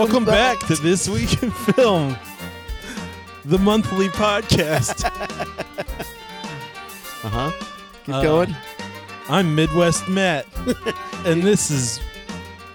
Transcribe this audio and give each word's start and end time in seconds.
Welcome 0.00 0.24
back 0.24 0.58
to 0.60 0.76
This 0.76 1.10
Week 1.10 1.42
in 1.42 1.50
Film, 1.50 2.16
the 3.44 3.58
monthly 3.58 4.08
podcast. 4.08 5.04
Uh 7.22 7.28
huh. 7.28 7.50
Keep 8.06 8.14
Uh, 8.14 8.22
going. 8.22 8.56
I'm 9.28 9.54
Midwest 9.54 10.08
Matt, 10.08 10.46
and 11.26 11.42
this 11.42 11.70
is 11.70 12.00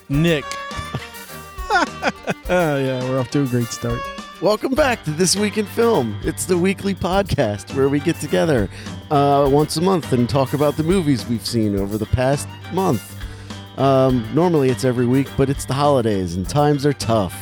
Nick. 0.07 0.45
oh, 1.71 2.77
yeah, 2.77 3.03
we're 3.09 3.19
off 3.19 3.31
to 3.31 3.41
a 3.41 3.47
great 3.47 3.69
start. 3.69 3.99
Welcome 4.39 4.75
back 4.75 5.03
to 5.05 5.09
This 5.09 5.35
Week 5.35 5.57
in 5.57 5.65
Film. 5.65 6.15
It's 6.23 6.45
the 6.45 6.59
weekly 6.59 6.93
podcast 6.93 7.75
where 7.75 7.89
we 7.89 7.99
get 7.99 8.17
together 8.19 8.69
uh, 9.09 9.49
once 9.51 9.77
a 9.77 9.81
month 9.81 10.13
and 10.13 10.29
talk 10.29 10.53
about 10.53 10.77
the 10.77 10.83
movies 10.83 11.25
we've 11.25 11.43
seen 11.45 11.75
over 11.75 11.97
the 11.97 12.05
past 12.05 12.47
month. 12.71 13.14
Um, 13.77 14.27
normally 14.33 14.69
it's 14.69 14.85
every 14.85 15.05
week, 15.05 15.27
but 15.35 15.49
it's 15.49 15.65
the 15.65 15.73
holidays 15.73 16.35
and 16.35 16.47
times 16.47 16.85
are 16.85 16.93
tough. 16.93 17.33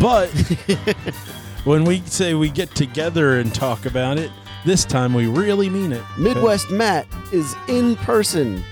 But 0.00 0.28
when 1.64 1.84
we 1.84 2.00
say 2.02 2.34
we 2.34 2.48
get 2.50 2.74
together 2.74 3.38
and 3.38 3.52
talk 3.54 3.86
about 3.86 4.18
it, 4.18 4.30
this 4.64 4.84
time 4.84 5.12
we 5.14 5.26
really 5.26 5.68
mean 5.68 5.92
it. 5.92 6.02
Midwest 6.18 6.70
Matt 6.70 7.06
is 7.32 7.54
in 7.66 7.96
person. 7.96 8.62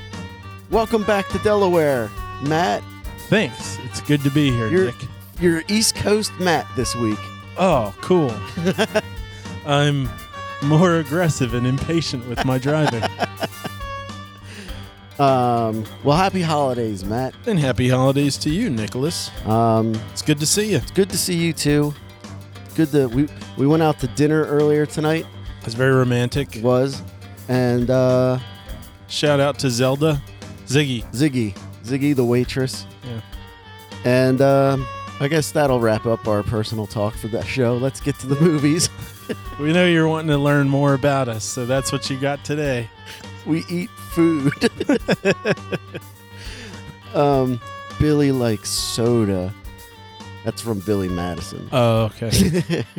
Welcome 0.70 1.02
back 1.04 1.28
to 1.30 1.38
Delaware, 1.38 2.10
Matt. 2.42 2.82
Thanks. 3.28 3.78
It's 3.84 4.00
good 4.00 4.22
to 4.22 4.30
be 4.30 4.50
here, 4.50 4.68
You're- 4.68 4.86
Nick. 4.86 5.08
You're 5.40 5.62
East 5.68 5.94
Coast 5.94 6.32
Matt 6.40 6.66
this 6.76 6.94
week. 6.96 7.18
Oh, 7.58 7.94
cool. 8.00 8.34
I'm 9.66 10.08
more 10.64 10.96
aggressive 10.96 11.54
and 11.54 11.64
impatient 11.66 12.28
with 12.28 12.44
my 12.44 12.58
driving. 12.58 13.02
Um, 15.18 15.84
well, 16.04 16.16
happy 16.16 16.42
holidays, 16.42 17.04
Matt. 17.04 17.34
and 17.46 17.58
happy 17.58 17.88
holidays 17.88 18.36
to 18.38 18.50
you, 18.50 18.70
Nicholas. 18.70 19.30
Um, 19.46 19.94
It's 20.12 20.22
good 20.22 20.38
to 20.40 20.46
see 20.46 20.70
you. 20.70 20.76
It's 20.76 20.92
good 20.92 21.10
to 21.10 21.18
see 21.18 21.34
you 21.34 21.52
too. 21.52 21.92
Good 22.76 22.92
to 22.92 23.08
we 23.08 23.28
we 23.56 23.66
went 23.66 23.82
out 23.82 23.98
to 24.00 24.06
dinner 24.08 24.44
earlier 24.44 24.86
tonight. 24.86 25.26
It's 25.64 25.74
very 25.74 25.92
romantic. 25.92 26.54
It 26.56 26.62
was, 26.62 27.02
and 27.48 27.90
uh, 27.90 28.38
Shout 29.08 29.40
out 29.40 29.58
to 29.60 29.70
Zelda, 29.70 30.22
Ziggy. 30.66 31.02
Ziggy, 31.12 31.56
Ziggy 31.82 32.14
the 32.14 32.24
waitress. 32.24 32.86
Yeah. 33.02 33.20
And 34.04 34.40
um, 34.40 34.86
I 35.18 35.26
guess 35.26 35.50
that'll 35.50 35.80
wrap 35.80 36.06
up 36.06 36.28
our 36.28 36.42
personal 36.44 36.86
talk 36.86 37.14
for 37.14 37.26
that 37.28 37.44
show. 37.46 37.76
Let's 37.76 38.00
get 38.00 38.18
to 38.20 38.26
the 38.26 38.40
movies. 38.40 38.88
We 39.60 39.74
know 39.74 39.84
you're 39.86 40.08
wanting 40.08 40.28
to 40.28 40.38
learn 40.38 40.70
more 40.70 40.94
about 40.94 41.28
us, 41.28 41.44
so 41.44 41.66
that's 41.66 41.92
what 41.92 42.08
you 42.08 42.18
got 42.18 42.42
today. 42.44 42.88
we 43.44 43.62
eat 43.68 43.90
food. 44.08 44.52
um, 47.14 47.60
Billy 47.98 48.32
likes 48.32 48.70
soda. 48.70 49.52
That's 50.44 50.62
from 50.62 50.80
Billy 50.80 51.08
Madison. 51.08 51.68
Oh, 51.72 52.04
okay. 52.06 52.84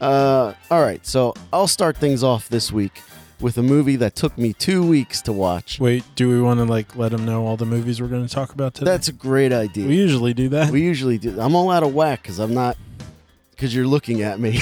Uh, 0.00 0.54
all 0.70 0.80
right, 0.80 1.04
so 1.04 1.34
I'll 1.52 1.66
start 1.66 1.96
things 1.96 2.22
off 2.22 2.48
this 2.48 2.70
week 2.70 3.02
with 3.40 3.58
a 3.58 3.62
movie 3.62 3.96
that 3.96 4.14
took 4.14 4.36
me 4.38 4.52
two 4.52 4.86
weeks 4.86 5.20
to 5.22 5.32
watch. 5.32 5.80
Wait, 5.80 6.04
do 6.14 6.28
we 6.28 6.40
want 6.40 6.58
to 6.58 6.64
like 6.64 6.94
let 6.96 7.10
them 7.12 7.24
know 7.24 7.46
all 7.46 7.56
the 7.56 7.66
movies 7.66 8.00
we're 8.00 8.08
going 8.08 8.26
to 8.26 8.32
talk 8.32 8.52
about 8.52 8.74
today? 8.74 8.90
That's 8.90 9.08
a 9.08 9.12
great 9.12 9.52
idea. 9.52 9.86
we 9.86 9.96
usually 9.96 10.34
do 10.34 10.48
that. 10.50 10.70
We 10.70 10.82
usually 10.82 11.18
do. 11.18 11.40
I'm 11.40 11.54
all 11.54 11.70
out 11.70 11.82
of 11.82 11.94
whack 11.94 12.22
because 12.22 12.38
I'm 12.38 12.54
not. 12.54 12.76
Because 13.58 13.74
you're 13.74 13.88
looking 13.88 14.22
at 14.22 14.38
me. 14.38 14.56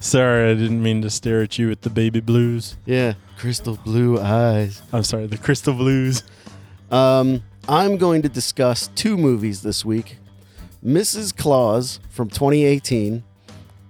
sorry, 0.00 0.50
I 0.50 0.54
didn't 0.54 0.82
mean 0.82 1.02
to 1.02 1.10
stare 1.10 1.42
at 1.42 1.56
you 1.56 1.68
with 1.68 1.82
the 1.82 1.90
baby 1.90 2.18
blues. 2.18 2.76
yeah, 2.84 3.12
crystal 3.36 3.76
blue 3.76 4.20
eyes. 4.20 4.82
I'm 4.92 5.04
sorry, 5.04 5.28
the 5.28 5.38
crystal 5.38 5.72
blues. 5.72 6.24
Um, 6.90 7.44
I'm 7.68 7.96
going 7.96 8.22
to 8.22 8.28
discuss 8.28 8.88
two 8.96 9.16
movies 9.16 9.62
this 9.62 9.84
week: 9.84 10.16
Mrs. 10.84 11.36
Claus 11.36 12.00
from 12.10 12.28
2018, 12.28 13.22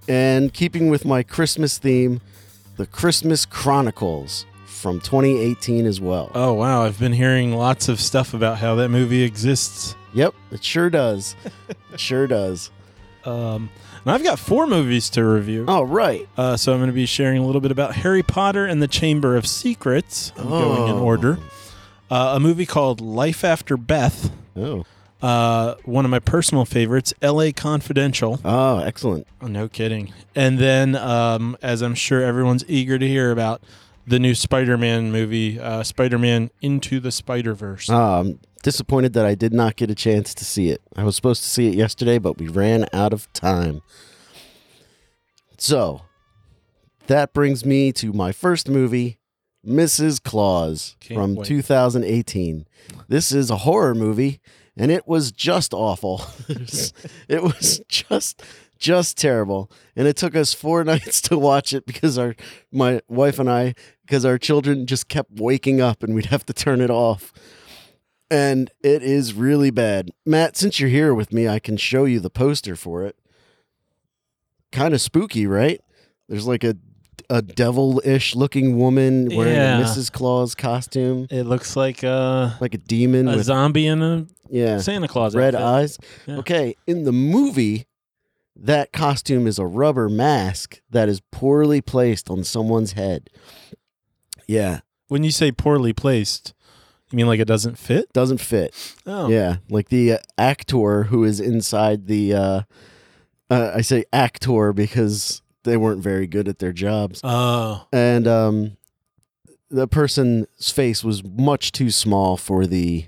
and 0.07 0.53
keeping 0.53 0.91
with 0.91 1.07
my 1.07 1.23
Christmas 1.23 1.79
theme, 1.79 2.21
The 2.77 2.85
Christmas 2.85 3.47
Chronicles 3.47 4.45
from 4.67 5.01
2018 5.01 5.87
as 5.87 6.03
well. 6.03 6.31
Oh 6.35 6.53
wow, 6.53 6.85
I've 6.85 6.99
been 6.99 7.15
hearing 7.15 7.55
lots 7.55 7.89
of 7.89 7.99
stuff 7.99 8.35
about 8.35 8.59
how 8.59 8.75
that 8.75 8.91
movie 8.91 9.23
exists. 9.23 9.95
Yep, 10.15 10.35
it 10.53 10.65
sure 10.65 10.91
does. 10.91 11.37
it 11.93 12.01
sure 12.01 12.27
does. 12.27 12.71
Um, 13.25 13.69
and 14.05 14.13
I've 14.13 14.23
got 14.23 14.39
four 14.39 14.67
movies 14.67 15.11
to 15.11 15.25
review. 15.25 15.65
Oh 15.69 15.83
right. 15.83 16.27
Uh, 16.37 16.57
so 16.57 16.73
I'm 16.73 16.79
going 16.79 16.89
to 16.89 16.95
be 16.95 17.05
sharing 17.07 17.43
a 17.43 17.47
little 17.47 17.61
bit 17.61 17.71
about 17.73 17.95
Harry 17.97 18.23
Potter 18.23 18.65
and 18.65 18.81
the 18.83 18.89
Chamber 18.89 19.37
of 19.37 19.47
Secrets. 19.47 20.33
I'm 20.37 20.49
going 20.49 20.89
in 20.91 20.97
Oh. 20.97 21.03
order. 21.05 21.39
Uh, 22.11 22.33
a 22.37 22.41
movie 22.41 22.65
called 22.65 23.01
Life 23.03 23.45
After 23.45 23.77
Beth. 23.77 24.31
Oh. 24.57 24.85
Uh, 25.21 25.75
one 25.85 26.05
of 26.05 26.11
my 26.11 26.21
personal 26.21 26.65
favorites, 26.65 27.13
L.A. 27.21 27.53
Confidential. 27.53 28.41
Oh, 28.45 28.79
excellent. 28.79 29.27
Oh, 29.43 29.47
no 29.49 29.69
kidding. 29.69 30.15
And 30.35 30.59
then, 30.59 30.95
um, 30.95 31.57
as 31.61 31.83
I'm 31.83 31.97
sure 31.97 32.23
everyone's 32.23 32.65
eager 32.69 32.99
to 32.99 33.07
hear 33.07 33.31
about, 33.33 33.61
the 34.07 34.19
new 34.21 34.35
Spider-Man 34.35 35.11
movie, 35.13 35.59
uh, 35.61 35.83
Spider-Man 35.83 36.51
Into 36.63 36.99
the 37.01 37.11
Spider-Verse. 37.11 37.91
I'm 37.91 38.39
disappointed 38.63 39.13
that 39.15 39.27
I 39.27 39.35
did 39.35 39.53
not 39.53 39.77
get 39.77 39.91
a 39.91 39.95
chance 39.95 40.35
to 40.35 40.45
see 40.45 40.71
it. 40.71 40.81
I 40.97 41.05
was 41.05 41.17
supposed 41.17 41.43
to 41.43 41.49
see 41.49 41.69
it 41.69 41.75
yesterday, 41.75 42.19
but 42.19 42.39
we 42.39 42.49
ran 42.49 42.87
out 42.93 43.13
of 43.13 43.33
time. 43.33 43.83
So, 45.57 46.03
that 47.07 47.33
brings 47.33 47.65
me 47.65 47.93
to 47.93 48.13
my 48.13 48.33
first 48.33 48.69
movie, 48.69 49.19
Mrs. 49.67 50.23
Claus 50.23 50.97
Can't 51.01 51.19
from 51.19 51.35
wait. 51.37 51.47
2018. 51.47 52.67
This 53.09 53.33
is 53.33 53.51
a 53.51 53.59
horror 53.59 53.95
movie, 53.95 54.41
and 54.77 54.91
it 54.91 55.09
was 55.09 55.33
just 55.33 55.75
awful. 55.75 56.23
it 57.29 57.43
was 57.43 57.81
just 57.89 58.43
just 58.79 59.19
terrible 59.19 59.69
and 59.97 60.07
it 60.07 60.17
took 60.17 60.37
us 60.37 60.55
four 60.55 60.85
nights 60.93 61.21
to 61.21 61.37
watch 61.37 61.73
it 61.73 61.85
because 61.85 62.17
our 62.17 62.37
my 62.71 63.01
wife 63.09 63.41
and 63.41 63.51
i 63.51 63.75
because 64.07 64.25
our 64.25 64.39
children 64.39 64.87
just 64.87 65.09
kept 65.09 65.33
waking 65.33 65.81
up 65.81 66.03
and 66.05 66.15
we'd 66.15 66.27
have 66.27 66.47
to 66.47 66.53
turn 66.53 66.81
it 66.81 66.89
off 66.89 67.33
and 68.31 68.71
it 68.83 69.03
is 69.03 69.33
really 69.35 69.71
bad 69.71 70.11
matt 70.27 70.57
since 70.57 70.79
you're 70.81 70.91
here 70.91 71.15
with 71.15 71.33
me 71.33 71.49
i 71.49 71.59
can 71.59 71.77
show 71.77 72.05
you 72.05 72.21
the 72.21 72.31
poster 72.31 72.77
for 72.77 73.05
it 73.05 73.17
kind 74.73 74.93
of 74.95 75.01
spooky 75.01 75.47
right 75.47 75.81
there's 76.29 76.47
like 76.47 76.65
a 76.65 76.77
a 77.31 77.43
devil-ish 77.43 78.35
looking 78.35 78.79
woman 78.79 79.29
wearing 79.35 79.53
Yeah. 79.55 79.81
a 79.81 79.85
mrs 79.85 80.11
claus 80.13 80.55
costume 80.55 81.27
it 81.31 81.45
looks 81.45 81.77
like 81.77 82.03
uh, 82.05 82.51
like 82.61 82.75
a 82.75 82.79
demon 82.79 83.29
a 83.29 83.37
with 83.37 83.45
zombie 83.47 83.87
in 83.87 84.03
a 84.03 84.27
yeah 84.51 84.79
Santa 84.79 85.09
Claus 85.09 85.35
red 85.35 85.55
outfit. 85.55 85.67
eyes. 85.67 85.99
Yeah. 86.27 86.37
Okay, 86.39 86.75
in 86.87 87.05
the 87.05 87.13
movie, 87.13 87.87
that 88.57 88.93
costume 88.95 89.47
is 89.47 89.59
a 89.59 89.67
rubber 89.67 90.09
mask 90.09 90.81
that 90.89 91.07
is 91.11 91.21
poorly 91.31 91.83
placed 91.83 92.31
on 92.31 92.45
someone's 92.45 92.93
head. 92.93 93.29
Yeah, 94.47 94.81
When 95.09 95.23
you 95.23 95.33
say 95.33 95.53
poorly 95.53 95.93
placed, 95.93 96.55
you 97.11 97.17
mean 97.17 97.27
like 97.27 97.41
it 97.41 97.47
doesn't 97.49 97.79
fit? 97.79 98.13
doesn't 98.13 98.39
fit. 98.39 98.75
Oh, 99.07 99.29
Yeah, 99.29 99.57
like 99.69 99.89
the 99.89 100.13
uh, 100.15 100.19
actor 100.37 101.05
who 101.05 101.25
is 101.25 101.41
inside 101.41 102.07
the. 102.07 102.35
Uh, 102.35 102.63
uh, 103.51 103.73
I 103.77 103.81
say 103.81 104.05
actor 104.13 104.73
because 104.75 105.41
they 105.65 105.77
weren't 105.77 106.03
very 106.03 106.27
good 106.27 106.49
at 106.49 106.59
their 106.59 106.73
jobs, 106.73 107.21
Oh, 107.25 107.87
and 107.93 108.27
um, 108.29 108.77
the 109.71 109.89
person's 109.89 110.71
face 110.71 111.03
was 111.03 111.25
much 111.25 111.73
too 111.73 111.91
small 111.91 112.37
for 112.37 112.67
the 112.67 113.07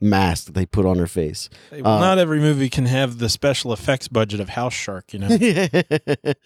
mask 0.00 0.44
that 0.46 0.52
they 0.52 0.66
put 0.66 0.84
on 0.86 0.98
her 0.98 1.06
face. 1.06 1.48
Hey, 1.70 1.82
well, 1.82 1.96
Uh, 1.96 2.00
not 2.00 2.18
every 2.18 2.38
movie 2.38 2.68
can 2.68 2.86
have 2.86 3.18
the 3.18 3.28
special 3.28 3.72
effects 3.72 4.08
budget 4.08 4.40
of 4.40 4.50
House 4.50 4.74
Shark, 4.74 5.12
you 5.12 5.18
know. 5.20 5.28
it 5.30 6.36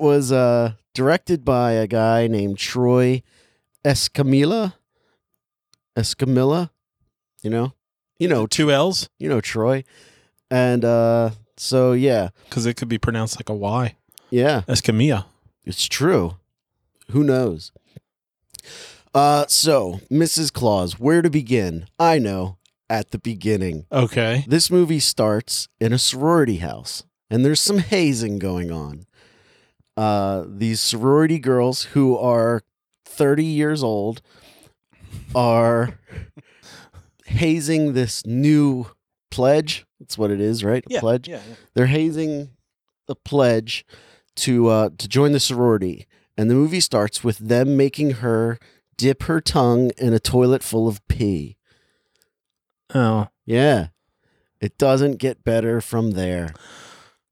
was 0.00 0.32
uh, 0.32 0.72
directed 0.92 1.44
by 1.44 1.72
a 1.72 1.86
guy 1.86 2.26
named 2.26 2.58
Troy 2.58 3.22
Escamilla. 3.84 4.74
Escamilla, 6.00 6.70
you 7.42 7.50
know, 7.50 7.74
you 8.18 8.28
know, 8.28 8.46
Two 8.46 8.70
L's 8.70 9.08
you 9.18 9.28
know 9.28 9.40
Troy, 9.40 9.84
and 10.50 10.84
uh, 10.84 11.30
so 11.56 11.92
yeah, 11.92 12.30
because 12.48 12.66
it 12.66 12.74
could 12.76 12.88
be 12.88 12.98
pronounced 12.98 13.38
like 13.38 13.48
a 13.48 13.54
Y. 13.54 13.96
yeah, 14.30 14.62
Escamilla. 14.68 15.26
it's 15.64 15.86
true. 15.86 16.36
Who 17.10 17.24
knows? 17.24 17.72
Uh, 19.14 19.44
so 19.48 20.00
Mrs. 20.10 20.52
Claus, 20.52 20.98
where 21.00 21.22
to 21.22 21.30
begin? 21.30 21.86
I 21.98 22.18
know 22.18 22.58
at 22.88 23.10
the 23.10 23.18
beginning. 23.18 23.86
Okay. 23.92 24.44
This 24.48 24.70
movie 24.70 25.00
starts 25.00 25.68
in 25.80 25.92
a 25.92 25.98
sorority 25.98 26.56
house, 26.58 27.04
and 27.28 27.44
there's 27.44 27.60
some 27.60 27.78
hazing 27.78 28.38
going 28.38 28.70
on. 28.70 29.06
Uh, 29.96 30.44
these 30.46 30.80
sorority 30.80 31.38
girls 31.38 31.82
who 31.94 32.16
are 32.16 32.62
30 33.04 33.44
years 33.44 33.82
old 33.82 34.22
are 35.34 35.98
hazing 37.26 37.92
this 37.92 38.24
new 38.26 38.86
pledge. 39.30 39.86
That's 39.98 40.18
what 40.18 40.30
it 40.30 40.40
is, 40.40 40.64
right? 40.64 40.84
A 40.86 40.92
Yeah. 40.94 41.00
pledge. 41.00 41.28
Yeah. 41.28 41.40
yeah. 41.48 41.54
They're 41.74 41.86
hazing 41.86 42.50
the 43.06 43.14
pledge 43.14 43.84
to 44.36 44.68
uh, 44.68 44.90
to 44.98 45.08
join 45.08 45.32
the 45.32 45.40
sorority, 45.40 46.06
and 46.36 46.50
the 46.50 46.54
movie 46.54 46.80
starts 46.80 47.22
with 47.24 47.38
them 47.38 47.76
making 47.76 48.12
her 48.12 48.58
dip 48.96 49.24
her 49.24 49.40
tongue 49.40 49.90
in 49.98 50.12
a 50.12 50.20
toilet 50.20 50.62
full 50.62 50.86
of 50.88 51.06
pee. 51.08 51.56
Oh. 52.94 53.28
Yeah. 53.46 53.88
It 54.60 54.76
doesn't 54.78 55.16
get 55.16 55.42
better 55.44 55.80
from 55.80 56.10
there. 56.12 56.52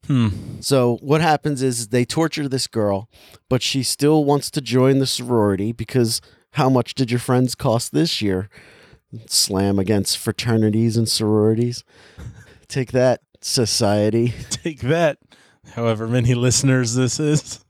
Hmm. 0.06 0.28
So 0.60 0.96
what 1.02 1.20
happens 1.20 1.60
is 1.62 1.88
they 1.88 2.04
torture 2.06 2.48
this 2.48 2.66
girl, 2.66 3.10
but 3.50 3.62
she 3.62 3.82
still 3.82 4.24
wants 4.24 4.50
to 4.52 4.60
join 4.62 4.98
the 4.98 5.06
sorority 5.06 5.72
because 5.72 6.22
how 6.52 6.68
much 6.68 6.94
did 6.94 7.10
your 7.10 7.20
friends 7.20 7.54
cost 7.54 7.92
this 7.92 8.20
year? 8.22 8.48
Slam 9.26 9.78
against 9.78 10.18
fraternities 10.18 10.96
and 10.96 11.08
sororities. 11.08 11.82
Take 12.68 12.92
that, 12.92 13.20
society. 13.40 14.34
Take 14.50 14.80
that. 14.80 15.18
However 15.72 16.06
many 16.08 16.34
listeners 16.34 16.94
this 16.94 17.18
is. 17.20 17.64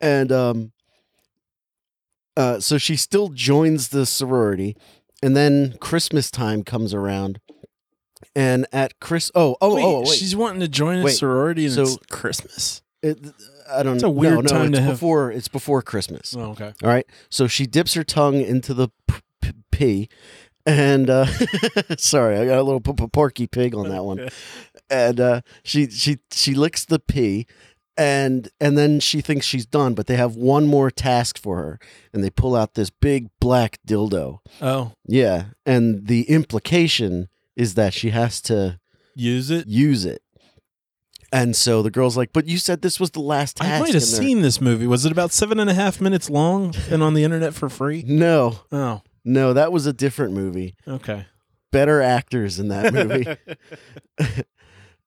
And 0.00 0.30
um 0.30 0.72
uh 2.36 2.60
so 2.60 2.78
she 2.78 2.96
still 2.96 3.28
joins 3.28 3.88
the 3.88 4.06
sorority 4.06 4.76
and 5.22 5.36
then 5.36 5.74
Christmas 5.80 6.30
time 6.30 6.62
comes 6.62 6.94
around. 6.94 7.40
And 8.34 8.66
at 8.72 9.00
Chris 9.00 9.30
oh 9.34 9.56
oh 9.60 9.74
wait, 9.74 9.84
oh 9.84 10.00
wait. 10.00 10.08
she's 10.18 10.36
wanting 10.36 10.60
to 10.60 10.68
join 10.68 11.00
a 11.00 11.04
Wait, 11.04 11.12
sorority 11.16 11.64
and 11.66 11.74
so- 11.74 11.82
it's 11.82 11.96
Christmas. 12.10 12.82
It, 13.02 13.18
I 13.70 13.82
don't 13.82 13.94
It's 13.94 14.02
a 14.02 14.06
no, 14.06 14.10
weird 14.12 14.34
no, 14.44 14.50
time 14.50 14.68
it's 14.68 14.76
to 14.78 14.82
have- 14.82 14.92
before 14.94 15.30
it's 15.30 15.48
before 15.48 15.82
Christmas. 15.82 16.34
Oh, 16.36 16.50
okay. 16.52 16.72
All 16.82 16.88
right. 16.90 17.06
So 17.30 17.46
she 17.46 17.66
dips 17.66 17.94
her 17.94 18.04
tongue 18.04 18.40
into 18.40 18.72
the 18.74 18.88
p- 19.06 19.14
p- 19.42 19.52
pee, 19.70 20.08
and 20.66 21.08
uh, 21.10 21.26
sorry, 21.98 22.36
I 22.38 22.46
got 22.46 22.58
a 22.58 22.62
little 22.62 22.80
p- 22.80 22.92
p- 22.92 23.06
porky 23.08 23.46
pig 23.46 23.74
on 23.74 23.88
that 23.90 24.04
one. 24.04 24.28
And 24.90 25.20
uh, 25.20 25.40
she 25.62 25.90
she 25.90 26.16
she 26.30 26.54
licks 26.54 26.86
the 26.86 26.98
pee, 26.98 27.46
and 27.98 28.48
and 28.58 28.78
then 28.78 29.00
she 29.00 29.20
thinks 29.20 29.44
she's 29.44 29.66
done, 29.66 29.92
but 29.92 30.06
they 30.06 30.16
have 30.16 30.34
one 30.34 30.66
more 30.66 30.90
task 30.90 31.36
for 31.36 31.56
her, 31.58 31.78
and 32.10 32.24
they 32.24 32.30
pull 32.30 32.56
out 32.56 32.72
this 32.72 32.88
big 32.88 33.28
black 33.38 33.78
dildo. 33.86 34.38
Oh, 34.62 34.92
Yeah, 35.06 35.48
and 35.66 36.06
the 36.06 36.22
implication 36.22 37.28
is 37.54 37.74
that 37.74 37.92
she 37.92 38.08
has 38.10 38.40
to 38.42 38.80
use 39.14 39.50
it. 39.50 39.66
use 39.66 40.06
it. 40.06 40.22
And 41.32 41.54
so 41.54 41.82
the 41.82 41.90
girl's 41.90 42.16
like, 42.16 42.32
"But 42.32 42.46
you 42.46 42.56
said 42.58 42.80
this 42.82 42.98
was 42.98 43.10
the 43.10 43.20
last 43.20 43.56
task." 43.58 43.70
I 43.70 43.78
might 43.80 43.92
have 43.94 44.02
seen 44.02 44.40
this 44.42 44.60
movie. 44.60 44.86
Was 44.86 45.04
it 45.04 45.12
about 45.12 45.32
seven 45.32 45.58
and 45.60 45.68
a 45.68 45.74
half 45.74 46.00
minutes 46.00 46.30
long 46.30 46.74
and 46.90 47.02
on 47.02 47.12
the 47.14 47.22
internet 47.24 47.52
for 47.54 47.68
free? 47.68 48.02
No, 48.06 48.60
Oh, 48.72 49.02
no, 49.24 49.52
that 49.52 49.70
was 49.70 49.84
a 49.86 49.92
different 49.92 50.32
movie. 50.32 50.74
okay. 50.86 51.26
better 51.70 52.00
actors 52.00 52.58
in 52.58 52.68
that 52.68 52.94
movie 52.94 53.26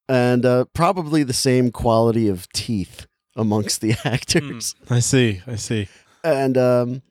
and 0.07 0.45
uh, 0.45 0.65
probably 0.73 1.23
the 1.23 1.33
same 1.33 1.71
quality 1.71 2.27
of 2.27 2.47
teeth 2.53 3.07
amongst 3.35 3.81
the 3.81 3.95
actors 4.05 4.75
I 4.89 4.99
see. 4.99 5.41
I 5.47 5.55
see. 5.55 5.87
and 6.23 6.55
um, 6.57 7.01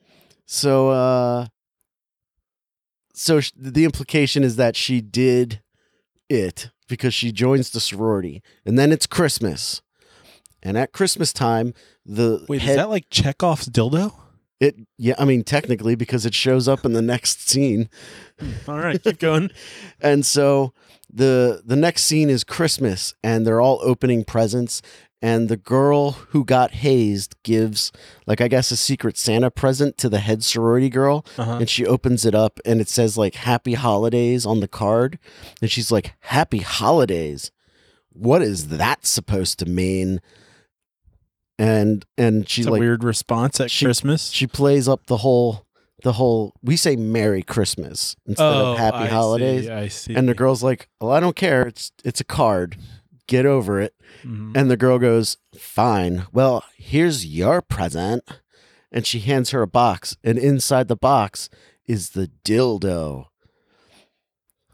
so 0.47 0.91
uh, 0.91 1.47
so 3.15 3.41
sh- 3.41 3.51
the 3.57 3.85
implication 3.85 4.45
is 4.45 4.55
that 4.57 4.77
she 4.77 5.01
did 5.01 5.61
it 6.29 6.71
because 6.91 7.15
she 7.15 7.33
joins 7.33 7.71
the 7.71 7.81
sorority 7.81 8.43
and 8.67 8.79
then 8.79 8.93
it's 8.93 9.07
christmas 9.07 9.81
and 10.63 10.77
at 10.77 10.93
christmas 10.93 11.33
time 11.33 11.73
the 12.05 12.45
Wait, 12.49 12.61
head, 12.61 12.73
is 12.73 12.77
that 12.77 12.91
like 12.91 13.07
Chekhov's 13.11 13.69
dildo? 13.69 14.13
it 14.61 14.75
yeah 14.99 15.15
i 15.19 15.25
mean 15.25 15.43
technically 15.43 15.95
because 15.95 16.27
it 16.27 16.35
shows 16.35 16.69
up 16.69 16.85
in 16.85 16.93
the 16.93 17.01
next 17.03 17.49
scene 17.49 17.89
hmm, 18.39 18.51
All 18.69 18.79
right, 18.79 19.03
keep 19.03 19.19
going. 19.19 19.51
And 20.03 20.27
so 20.27 20.73
the 21.13 21.63
the 21.65 21.77
next 21.77 22.03
scene 22.05 22.31
is 22.31 22.45
Christmas 22.45 23.15
and 23.25 23.47
they're 23.47 23.61
all 23.61 23.81
opening 23.83 24.23
presents 24.25 24.81
and 25.23 25.49
the 25.49 25.57
girl 25.57 26.13
who 26.31 26.45
got 26.45 26.71
hazed 26.73 27.37
gives 27.43 27.93
like 28.27 28.41
I 28.41 28.49
guess 28.49 28.71
a 28.71 28.77
secret 28.77 29.17
Santa 29.19 29.51
present 29.51 29.99
to 29.99 30.09
the 30.09 30.19
head 30.19 30.43
sorority 30.45 30.89
girl 30.89 31.25
Uh-huh. 31.37 31.59
and 31.61 31.69
she 31.69 31.85
opens 31.87 32.25
it 32.25 32.35
up 32.35 32.59
and 32.65 32.81
it 32.81 32.89
says 32.89 33.19
like 33.19 33.35
happy 33.35 33.75
holidays 33.75 34.47
on 34.47 34.61
the 34.61 34.69
card 34.69 35.19
and 35.61 35.71
she's 35.71 35.91
like 35.93 36.15
happy 36.21 36.59
holidays. 36.59 37.51
What 38.13 38.43
is 38.43 38.69
that 38.69 39.07
supposed 39.07 39.59
to 39.61 39.67
mean? 39.67 40.21
And 41.59 42.07
and 42.17 42.49
she 42.49 42.63
It's 42.63 42.69
a 42.69 42.73
like 42.73 42.81
weird 42.81 43.05
response 43.05 43.61
at 43.61 43.71
she- 43.71 43.85
Christmas. 43.85 44.31
she 44.31 44.47
plays 44.47 44.89
up 44.89 45.07
the 45.07 45.19
whole 45.19 45.67
the 46.03 46.15
whole 46.15 46.55
we 46.63 46.77
say 46.77 46.97
merry 46.97 47.43
christmas 47.43 48.17
instead 48.25 48.47
of 48.47 48.79
happy 48.79 48.97
Oh, 48.97 49.01
I 49.03 49.07
holidays 49.09 49.67
See, 49.67 49.71
I 49.71 49.89
see. 49.89 50.15
and 50.15 50.27
the 50.27 50.33
girl's 50.35 50.63
like, 50.63 50.89
"Well, 50.99 51.11
I 51.13 51.21
don't 51.21 51.37
care. 51.37 51.67
It's 51.67 51.93
it's 52.03 52.23
a 52.23 52.25
card. 52.25 52.79
Get 53.31 53.47
over 53.47 53.81
it." 53.81 53.95
Mhm. 54.25 54.57
And 54.57 54.71
the 54.71 54.77
girl 54.77 54.99
goes, 54.99 55.39
"Fine. 55.57 56.27
Well, 56.33 56.65
here's 56.77 57.25
your 57.25 57.63
present." 57.63 58.25
And 58.93 59.07
she 59.07 59.21
hands 59.21 59.51
her 59.51 59.63
a 59.63 59.69
box, 59.69 60.17
and 60.25 60.37
inside 60.37 60.89
the 60.89 60.97
box 60.97 61.49
is 61.87 62.11
the 62.11 62.29
dildo. 62.45 63.27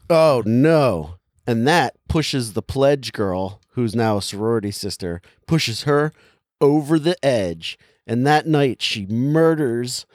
Oh 0.09 0.41
no. 0.45 1.15
And 1.45 1.67
that 1.67 1.95
pushes 2.09 2.53
the 2.53 2.61
pledge 2.61 3.13
girl, 3.13 3.61
who's 3.71 3.95
now 3.95 4.17
a 4.17 4.21
sorority 4.21 4.71
sister, 4.71 5.21
pushes 5.45 5.83
her 5.83 6.11
over 6.59 6.97
the 6.99 7.15
edge. 7.23 7.77
And 8.05 8.25
that 8.25 8.47
night 8.47 8.81
she 8.81 9.05
murders 9.05 10.05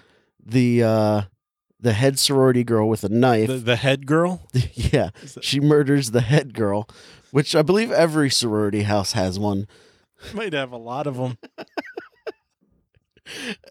the 0.45 0.83
uh 0.83 1.23
the 1.79 1.93
head 1.93 2.19
sorority 2.19 2.65
girl 2.65 2.89
with 2.89 3.05
a 3.05 3.09
knife. 3.09 3.49
the, 3.49 3.55
the 3.59 3.77
head 3.77 4.07
girl. 4.07 4.43
yeah. 4.75 5.11
She 5.41 5.59
murders 5.61 6.11
the 6.13 6.21
head 6.21 6.55
girl, 6.55 6.89
which 7.33 7.57
I 7.57 7.63
believe 7.63 7.91
every 7.91 8.31
sorority 8.31 8.83
house 8.85 9.13
has 9.13 9.39
one. 9.41 9.67
Might 10.35 10.53
have 10.53 10.71
a 10.71 10.77
lot 10.77 11.09
of 11.09 11.17
them. 11.17 11.37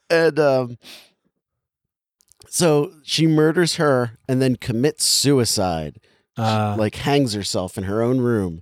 And 0.09 0.39
um 0.39 0.77
so 2.47 2.93
she 3.03 3.27
murders 3.27 3.75
her 3.75 4.17
and 4.27 4.41
then 4.41 4.55
commits 4.55 5.05
suicide. 5.05 5.99
She, 6.37 6.41
Uh, 6.41 6.75
like 6.77 6.95
hangs 6.95 7.33
herself 7.33 7.77
in 7.77 7.83
her 7.85 8.01
own 8.01 8.19
room. 8.21 8.61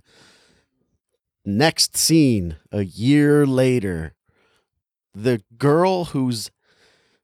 Next 1.44 1.96
scene, 1.96 2.56
a 2.72 2.82
year 2.82 3.46
later, 3.46 4.14
the 5.14 5.42
girl 5.56 6.06
who's 6.06 6.50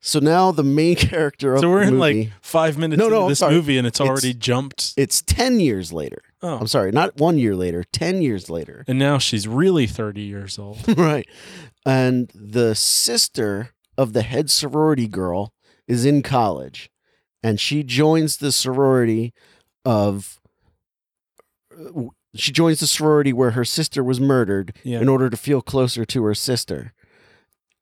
so 0.01 0.21
now 0.21 0.53
the 0.53 0.63
main 0.65 0.95
character 1.11 1.55
of 1.55 1.61
so 1.61 1.71
we're 1.71 1.83
in 1.83 1.97
movie, 1.97 2.25
like 2.25 2.33
five 2.41 2.79
minutes 2.79 2.99
No, 3.01 3.09
no, 3.09 3.17
into 3.23 3.29
this 3.33 3.41
sorry. 3.41 3.55
movie, 3.55 3.77
and 3.79 3.87
it's 3.87 3.99
It's- 4.01 4.09
already 4.09 4.33
jumped. 4.35 4.95
it's 4.97 5.21
10 5.23 5.59
years 5.61 5.93
later. 5.93 6.23
Oh, 6.43 6.59
I'm 6.59 6.67
sorry, 6.67 6.93
not 6.93 7.17
1 7.19 7.39
year 7.39 7.57
later, 7.57 7.83
10 7.93 8.21
years 8.23 8.51
later. 8.51 8.85
and 8.87 8.99
now 8.99 9.19
she's 9.19 9.49
really 9.49 9.87
thirty 9.87 10.23
years 10.23 10.59
old. 10.59 10.79
right. 10.99 11.27
And 11.87 12.31
the 12.35 12.75
sister 12.75 13.71
of 13.97 14.13
the 14.13 14.23
head 14.23 14.51
sorority 14.51 15.07
girl 15.09 15.53
is 15.89 16.05
in 16.05 16.23
college 16.23 16.91
and 17.43 17.59
she 17.61 17.83
joins 17.83 18.37
the 18.39 18.53
sorority 18.53 19.33
of 19.85 20.39
uh, 21.79 22.03
she 22.35 22.53
joins 22.53 22.81
the 22.81 22.87
sorority 22.87 23.33
where 23.33 23.53
her 23.53 23.65
sister 23.65 24.05
was 24.05 24.21
murdered 24.21 24.77
Yeah. 24.85 25.01
in 25.01 25.09
order 25.09 25.31
to 25.31 25.37
feel 25.37 25.63
closer 25.63 26.05
to 26.05 26.25
her 26.25 26.35
sister. 26.35 26.93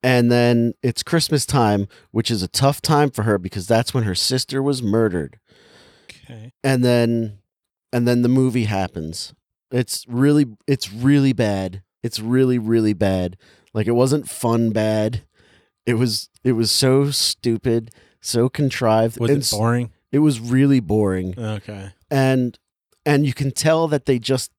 And 0.02 0.30
then 0.30 0.74
it's 0.82 1.02
Christmas 1.02 1.44
time, 1.46 1.88
which 2.12 2.30
is 2.30 2.42
a 2.42 2.48
tough 2.48 2.80
time 2.82 3.10
for 3.10 3.22
her 3.22 3.38
because 3.38 3.66
that's 3.66 3.92
when 3.94 4.04
her 4.04 4.14
sister 4.14 4.62
was 4.62 4.82
murdered. 4.82 5.40
Okay. 6.10 6.52
And 6.62 6.84
then 6.84 7.38
and 7.94 8.08
then 8.08 8.22
the 8.22 8.28
movie 8.28 8.64
happens. 8.64 9.32
It's 9.70 10.04
really 10.08 10.46
it's 10.66 10.92
really 10.92 11.32
bad. 11.32 11.82
It's 12.02 12.18
really 12.18 12.58
really 12.58 12.92
bad. 12.92 13.36
Like 13.72 13.86
it 13.86 13.92
wasn't 13.92 14.28
fun 14.28 14.70
bad. 14.70 15.22
It 15.86 15.94
was 15.94 16.28
it 16.42 16.52
was 16.52 16.72
so 16.72 17.12
stupid, 17.12 17.92
so 18.20 18.48
contrived. 18.48 19.20
Was 19.20 19.30
and 19.30 19.42
it 19.42 19.50
boring? 19.50 19.92
It 20.10 20.18
was 20.18 20.40
really 20.40 20.80
boring. 20.80 21.38
Okay. 21.38 21.92
And 22.10 22.58
and 23.06 23.24
you 23.24 23.32
can 23.32 23.52
tell 23.52 23.86
that 23.88 24.06
they 24.06 24.18
just 24.18 24.50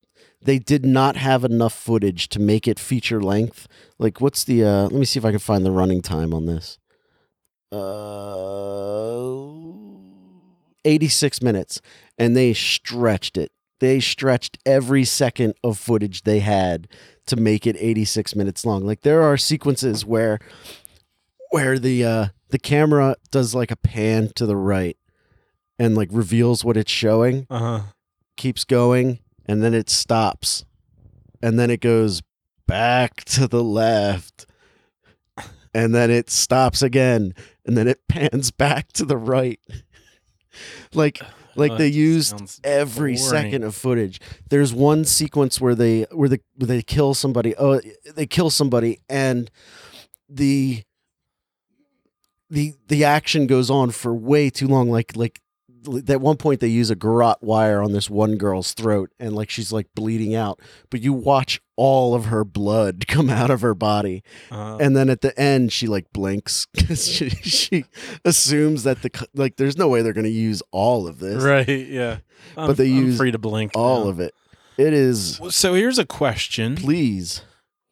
they 0.41 0.57
did 0.57 0.85
not 0.85 1.17
have 1.17 1.43
enough 1.43 1.73
footage 1.73 2.29
to 2.29 2.39
make 2.39 2.69
it 2.69 2.79
feature 2.79 3.21
length. 3.21 3.67
Like 3.99 4.21
what's 4.21 4.45
the 4.45 4.63
uh 4.63 4.83
let 4.83 4.93
me 4.93 5.05
see 5.05 5.19
if 5.19 5.25
I 5.25 5.31
can 5.31 5.39
find 5.39 5.65
the 5.65 5.71
running 5.71 6.01
time 6.01 6.33
on 6.33 6.45
this. 6.45 6.79
Uh 7.69 9.84
86 10.85 11.41
minutes 11.41 11.81
and 12.17 12.35
they 12.35 12.53
stretched 12.53 13.37
it. 13.37 13.51
They 13.79 13.99
stretched 13.99 14.57
every 14.65 15.03
second 15.03 15.55
of 15.63 15.77
footage 15.77 16.21
they 16.23 16.39
had 16.39 16.87
to 17.27 17.35
make 17.35 17.67
it 17.67 17.75
86 17.77 18.35
minutes 18.35 18.65
long. 18.65 18.85
Like 18.85 19.01
there 19.01 19.21
are 19.21 19.35
sequences 19.37 20.05
where 20.05 20.39
where 21.51 21.77
the 21.79 22.03
uh 22.05 22.25
the 22.49 22.59
camera 22.59 23.15
does 23.31 23.53
like 23.53 23.71
a 23.71 23.75
pan 23.75 24.29
to 24.35 24.45
the 24.45 24.55
right 24.55 24.97
and 25.77 25.95
like 25.95 26.09
reveals 26.11 26.63
what 26.63 26.77
it's 26.77 26.91
showing, 26.91 27.47
Uh 27.49 27.59
huh. 27.59 27.79
keeps 28.37 28.63
going, 28.63 29.19
and 29.45 29.61
then 29.61 29.73
it 29.73 29.89
stops. 29.89 30.63
And 31.41 31.59
then 31.59 31.69
it 31.69 31.81
goes 31.81 32.21
back 32.65 33.23
to 33.25 33.47
the 33.47 33.63
left. 33.63 34.45
And 35.73 35.93
then 35.93 36.09
it 36.09 36.29
stops 36.29 36.81
again, 36.81 37.33
and 37.65 37.77
then 37.77 37.87
it 37.89 37.99
pans 38.07 38.51
back 38.51 38.93
to 38.93 39.03
the 39.03 39.17
right. 39.17 39.59
Like 40.93 41.21
like 41.55 41.71
Oh, 41.71 41.77
they 41.77 41.87
used 41.87 42.59
every 42.63 43.15
boring. 43.15 43.29
second 43.29 43.63
of 43.63 43.75
footage. 43.75 44.19
There's 44.49 44.73
one 44.73 45.05
sequence 45.05 45.61
where 45.61 45.75
they 45.75 46.03
where 46.11 46.29
they 46.29 46.39
where 46.55 46.67
they 46.67 46.81
kill 46.81 47.13
somebody. 47.13 47.55
Oh, 47.57 47.79
they 48.15 48.25
kill 48.25 48.49
somebody, 48.49 48.99
and 49.09 49.49
the 50.29 50.83
the 52.49 52.73
the 52.87 53.03
action 53.03 53.47
goes 53.47 53.69
on 53.69 53.91
for 53.91 54.13
way 54.13 54.49
too 54.49 54.67
long. 54.67 54.89
Like 54.89 55.15
like 55.15 55.41
at 56.07 56.19
one 56.21 56.35
point 56.37 56.59
they 56.61 56.67
use 56.67 56.89
a 56.89 56.95
garrote 56.95 57.41
wire 57.41 57.81
on 57.81 57.91
this 57.91 58.09
one 58.09 58.37
girl's 58.37 58.73
throat 58.73 59.11
and 59.19 59.35
like 59.35 59.51
she's 59.51 59.71
like 59.71 59.85
bleeding 59.93 60.33
out 60.33 60.59
but 60.89 60.99
you 60.99 61.13
watch 61.13 61.61
all 61.77 62.15
of 62.15 62.25
her 62.25 62.43
blood 62.45 63.05
come 63.09 63.29
out 63.29 63.49
of 63.51 63.61
her 63.61 63.73
body 63.75 64.23
Uh, 64.51 64.77
and 64.79 64.95
then 64.95 65.09
at 65.09 65.21
the 65.21 65.37
end 65.39 65.71
she 65.73 65.87
like 65.87 66.11
blinks 66.13 66.65
'cause 66.77 67.05
she, 67.07 67.29
she 67.29 67.85
assumes 68.23 68.83
that 68.83 69.01
the 69.01 69.27
like 69.33 69.57
there's 69.57 69.77
no 69.77 69.87
way 69.87 70.01
they're 70.01 70.13
going 70.13 70.23
to 70.25 70.29
use 70.29 70.61
all 70.71 71.07
of 71.07 71.19
this 71.19 71.43
right. 71.43 71.67
Yeah. 71.67 72.17
I'm, 72.57 72.67
But 72.67 72.77
they 72.77 72.87
I'm 72.87 73.05
use 73.07 73.17
free 73.17 73.31
to 73.31 73.37
blink. 73.39 73.71
all 73.75 74.05
now. 74.05 74.09
of 74.11 74.19
it 74.19 74.33
it 74.77 74.93
is 74.93 75.39
So 75.49 75.73
here's 75.73 75.97
a 75.99 76.05
question: 76.05 76.75
please 76.75 77.41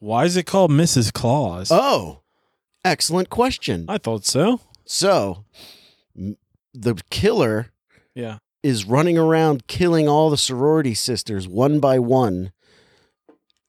Why 0.00 0.24
is 0.24 0.36
it 0.36 0.44
called 0.44 0.70
Mrs. 0.70 1.12
Claus? 1.12 1.70
oh 1.72 2.20
excellent 2.84 3.30
question 3.30 3.86
I 3.88 3.98
thought 3.98 4.24
so. 4.24 4.60
so 4.84 5.44
the 6.74 6.94
killer 7.10 7.72
Yeah. 8.14 8.38
is 8.62 8.84
running 8.84 9.16
around 9.18 9.66
killing 9.66 10.08
all 10.08 10.30
the 10.30 10.36
sorority 10.36 10.94
sisters 10.94 11.46
one 11.48 11.80
by 11.80 11.98
one, 11.98 12.52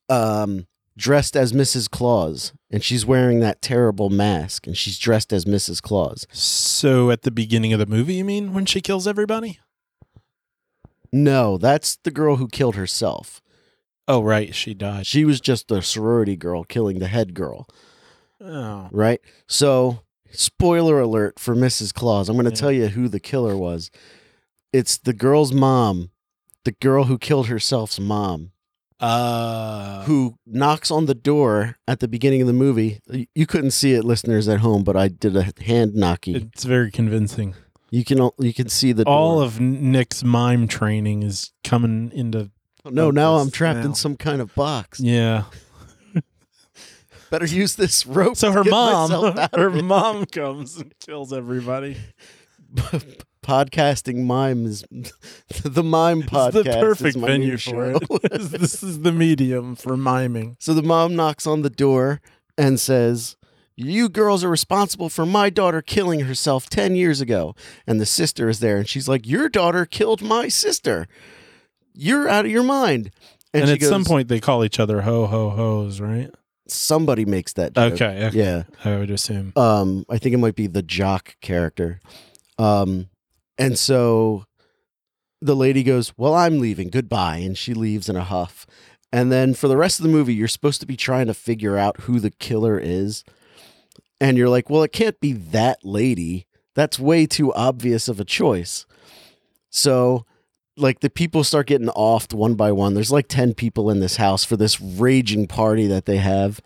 um, 0.09 0.67
dressed 0.97 1.35
as 1.35 1.53
Mrs. 1.53 1.89
Claus. 1.89 2.53
And 2.71 2.83
she's 2.83 3.05
wearing 3.05 3.39
that 3.39 3.61
terrible 3.61 4.09
mask 4.09 4.67
and 4.67 4.75
she's 4.77 4.97
dressed 4.99 5.31
as 5.33 5.45
Mrs. 5.45 5.81
Claus. 5.81 6.25
So 6.31 7.09
at 7.11 7.21
the 7.23 7.31
beginning 7.31 7.73
of 7.73 7.79
the 7.79 7.85
movie, 7.85 8.15
you 8.15 8.25
mean 8.25 8.53
when 8.53 8.65
she 8.65 8.81
kills 8.81 9.07
everybody? 9.07 9.59
No, 11.11 11.57
that's 11.57 11.97
the 12.03 12.11
girl 12.11 12.35
who 12.37 12.47
killed 12.47 12.75
herself. 12.75 13.41
Oh, 14.07 14.21
right. 14.21 14.53
She 14.53 14.73
died. 14.73 15.07
She 15.07 15.25
was 15.25 15.39
just 15.41 15.67
the 15.67 15.81
sorority 15.81 16.35
girl 16.35 16.63
killing 16.63 16.99
the 16.99 17.07
head 17.07 17.33
girl, 17.33 17.67
Oh. 18.41 18.89
right? 18.91 19.19
So, 19.47 20.01
spoiler 20.31 20.99
alert 20.99 21.39
for 21.39 21.55
Mrs. 21.55 21.93
Claus. 21.93 22.27
I'm 22.29 22.35
going 22.35 22.45
to 22.45 22.51
Yeah. 22.51 22.55
tell 22.55 22.71
you 22.71 22.87
who 22.89 23.07
the 23.07 23.19
killer 23.19 23.55
was. 23.57 23.89
It's 24.73 24.97
the 24.97 25.13
girl's 25.13 25.53
mom, 25.53 26.11
the 26.65 26.73
girl 26.73 27.05
who 27.05 27.17
killed 27.17 27.47
herself's 27.47 27.99
mom. 27.99 28.51
Uh, 28.99 30.03
who 30.05 30.35
knocks 30.45 30.89
on 30.89 31.05
the 31.05 31.13
door 31.13 31.75
at 31.87 31.99
the 31.99 32.07
beginning 32.07 32.39
of 32.41 32.47
the 32.47 32.53
movie. 32.53 32.99
You 33.35 33.45
couldn't 33.45 33.71
see 33.71 33.93
it, 33.93 34.05
listeners 34.05 34.47
at 34.47 34.61
home, 34.61 34.83
but 34.85 34.95
I 34.95 35.09
did 35.09 35.35
a 35.35 35.51
hand 35.63 35.93
knocky. 35.95 36.35
it's 36.53 36.63
very 36.63 36.91
convincing. 36.91 37.55
You 37.91 38.03
can 38.05 38.19
al- 38.19 38.35
you 38.39 38.53
can 38.53 38.69
see 38.69 38.93
the 38.93 39.03
All 39.03 39.35
door. 39.39 39.45
of 39.45 39.59
Nick's 39.59 40.23
mime 40.23 40.67
training 40.67 41.23
is 41.23 41.51
coming 41.63 42.11
into. 42.13 42.49
no. 42.85 43.11
Now 43.11 43.35
I'm 43.35 43.51
trapped 43.51 43.79
now. 43.79 43.85
in 43.85 43.95
some 43.95 44.15
kind 44.15 44.41
of 44.41 44.55
box. 44.55 44.99
Yeah. 45.01 45.43
Better 47.29 47.45
use 47.45 47.75
this 47.75 48.05
rope. 48.05 48.37
So 48.37 48.47
to 48.49 48.53
her 48.53 48.63
get 48.63 48.71
mom, 48.71 49.11
out 49.37 49.55
her 49.55 49.69
mom 49.69 50.25
comes 50.25 50.77
and 50.77 50.93
kills 51.05 51.33
everybody. 51.33 51.97
Podcasting 53.45 54.23
mime 54.25 54.65
is 54.65 54.83
the 55.63 55.83
mime 55.83 56.23
podcast. 56.23 56.65
It's 56.65 56.75
the 56.75 56.79
perfect 56.79 57.17
venue 57.17 57.57
for 57.57 57.91
it. 57.91 58.31
this 58.49 58.81
is 58.81 59.01
the 59.01 59.11
medium 59.11 59.75
for 59.75 59.95
miming. 59.95 60.57
So 60.59 60.73
the 60.73 60.81
mom 60.81 61.15
knocks 61.15 61.45
on 61.45 61.61
the 61.61 61.69
door 61.69 62.21
and 62.57 62.79
says, 62.79 63.35
You 63.75 64.09
girls 64.09 64.43
are 64.43 64.49
responsible 64.49 65.09
for 65.09 65.27
my 65.27 65.51
daughter 65.51 65.83
killing 65.83 66.21
herself 66.21 66.69
10 66.69 66.95
years 66.95 67.21
ago. 67.21 67.55
And 67.85 68.01
the 68.01 68.05
sister 68.07 68.49
is 68.49 68.61
there 68.61 68.77
and 68.77 68.89
she's 68.89 69.07
like, 69.07 69.27
Your 69.27 69.47
daughter 69.47 69.85
killed 69.85 70.23
my 70.23 70.47
sister. 70.47 71.07
You're 71.93 72.27
out 72.27 72.45
of 72.45 72.51
your 72.51 72.63
mind. 72.63 73.11
And, 73.53 73.67
she 73.67 73.75
at 73.75 73.81
some 73.83 74.03
point, 74.05 74.27
they 74.27 74.39
call 74.39 74.65
each 74.65 74.79
other 74.79 75.03
ho 75.03 75.27
ho 75.27 75.51
ho's, 75.51 76.01
right? 76.01 76.31
somebody 76.67 77.25
makes 77.25 77.53
that 77.53 77.73
joke. 77.73 77.93
Okay, 77.93 78.25
okay. 78.25 78.37
Yeah. 78.37 78.63
I 78.83 78.97
would 78.97 79.11
assume. 79.11 79.53
Um, 79.55 80.05
I 80.09 80.17
think 80.17 80.33
it 80.33 80.39
might 80.39 80.55
be 80.55 80.65
the 80.67 80.81
jock 80.81 81.35
character. 81.41 81.99
Um, 82.57 83.09
and 83.57 83.77
so 83.79 84.45
the 85.41 85.55
lady 85.55 85.83
goes, 85.83 86.13
Well, 86.17 86.33
I'm 86.33 86.59
leaving. 86.59 86.89
Goodbye. 86.89 87.37
And 87.37 87.57
she 87.57 87.73
leaves 87.73 88.09
in 88.09 88.15
a 88.15 88.23
huff. 88.23 88.65
And 89.11 89.31
then 89.31 89.53
for 89.53 89.67
the 89.67 89.77
rest 89.77 89.99
of 89.99 90.03
the 90.03 90.11
movie, 90.11 90.33
you're 90.33 90.47
supposed 90.47 90.81
to 90.81 90.87
be 90.87 90.97
trying 90.97 91.27
to 91.27 91.33
figure 91.33 91.77
out 91.77 92.01
who 92.01 92.19
the 92.19 92.31
killer 92.31 92.77
is. 92.79 93.23
And 94.19 94.37
you're 94.37 94.49
like, 94.49 94.69
Well, 94.69 94.83
it 94.83 94.91
can't 94.91 95.19
be 95.19 95.33
that 95.33 95.79
lady. 95.83 96.47
That's 96.73 96.99
way 96.99 97.25
too 97.25 97.53
obvious 97.53 98.07
of 98.07 98.19
a 98.19 98.25
choice. 98.25 98.85
So, 99.69 100.25
like, 100.77 100.99
the 100.99 101.09
people 101.09 101.43
start 101.45 101.67
getting 101.67 101.87
offed 101.87 102.33
one 102.33 102.55
by 102.55 102.71
one. 102.73 102.93
There's 102.93 103.11
like 103.11 103.27
10 103.29 103.53
people 103.53 103.89
in 103.89 103.99
this 104.01 104.17
house 104.17 104.43
for 104.43 104.57
this 104.57 104.79
raging 104.81 105.47
party 105.47 105.87
that 105.87 106.05
they 106.05 106.17
have. 106.17 106.59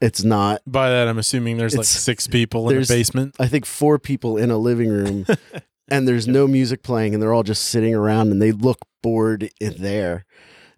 It's 0.00 0.22
not. 0.24 0.60
By 0.66 0.90
that, 0.90 1.08
I'm 1.08 1.18
assuming 1.18 1.56
there's 1.58 1.74
like 1.74 1.84
It's- 1.84 2.00
six 2.02 2.26
people 2.26 2.62
in 2.62 2.68
the 2.68 2.72
there's- 2.74 2.88
basement. 2.88 3.36
I 3.38 3.46
think 3.48 3.64
four 3.64 3.98
people 3.98 4.36
in 4.36 4.50
a 4.50 4.58
living 4.58 4.88
room 4.90 5.24
and 5.92 6.08
there's 6.08 6.26
no 6.26 6.48
music 6.48 6.82
playing 6.82 7.14
and 7.14 7.22
they're 7.22 7.32
all 7.32 7.42
just 7.44 7.64
sitting 7.66 7.94
around 7.94 8.32
and 8.32 8.42
they 8.42 8.50
look 8.50 8.78
bored 9.02 9.50
in 9.60 9.74
there. 9.78 10.24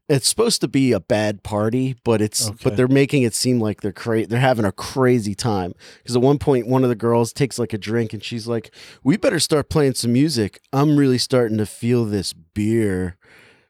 It's 0.06 0.28
supposed 0.28 0.60
to 0.60 0.68
be 0.68 0.92
a 0.92 1.00
bad 1.00 1.42
party, 1.42 1.96
but 2.04 2.20
it's 2.20 2.48
Okay. 2.48 2.58
but 2.64 2.76
they're 2.76 2.88
making 2.88 3.22
it 3.22 3.32
seem 3.32 3.58
like 3.58 3.80
they're 3.80 3.92
cra- 3.92 4.26
they're 4.26 4.38
having 4.40 4.66
a 4.66 4.72
crazy 4.72 5.34
time. 5.34 5.72
Because 6.02 6.14
at 6.16 6.20
one 6.20 6.38
point, 6.38 6.66
one 6.66 6.82
of 6.82 6.90
the 6.90 6.94
girls 6.94 7.32
takes 7.32 7.58
like 7.58 7.72
a 7.72 7.78
drink 7.78 8.12
and 8.12 8.22
she's 8.22 8.46
like, 8.46 8.70
"We 9.02 9.16
better 9.16 9.40
start 9.40 9.70
playing 9.70 9.94
some 9.94 10.12
music. 10.12 10.60
I'm 10.74 10.98
really 10.98 11.16
starting 11.16 11.56
to 11.56 11.64
feel 11.64 12.04
this 12.04 12.34
beer. 12.34 13.16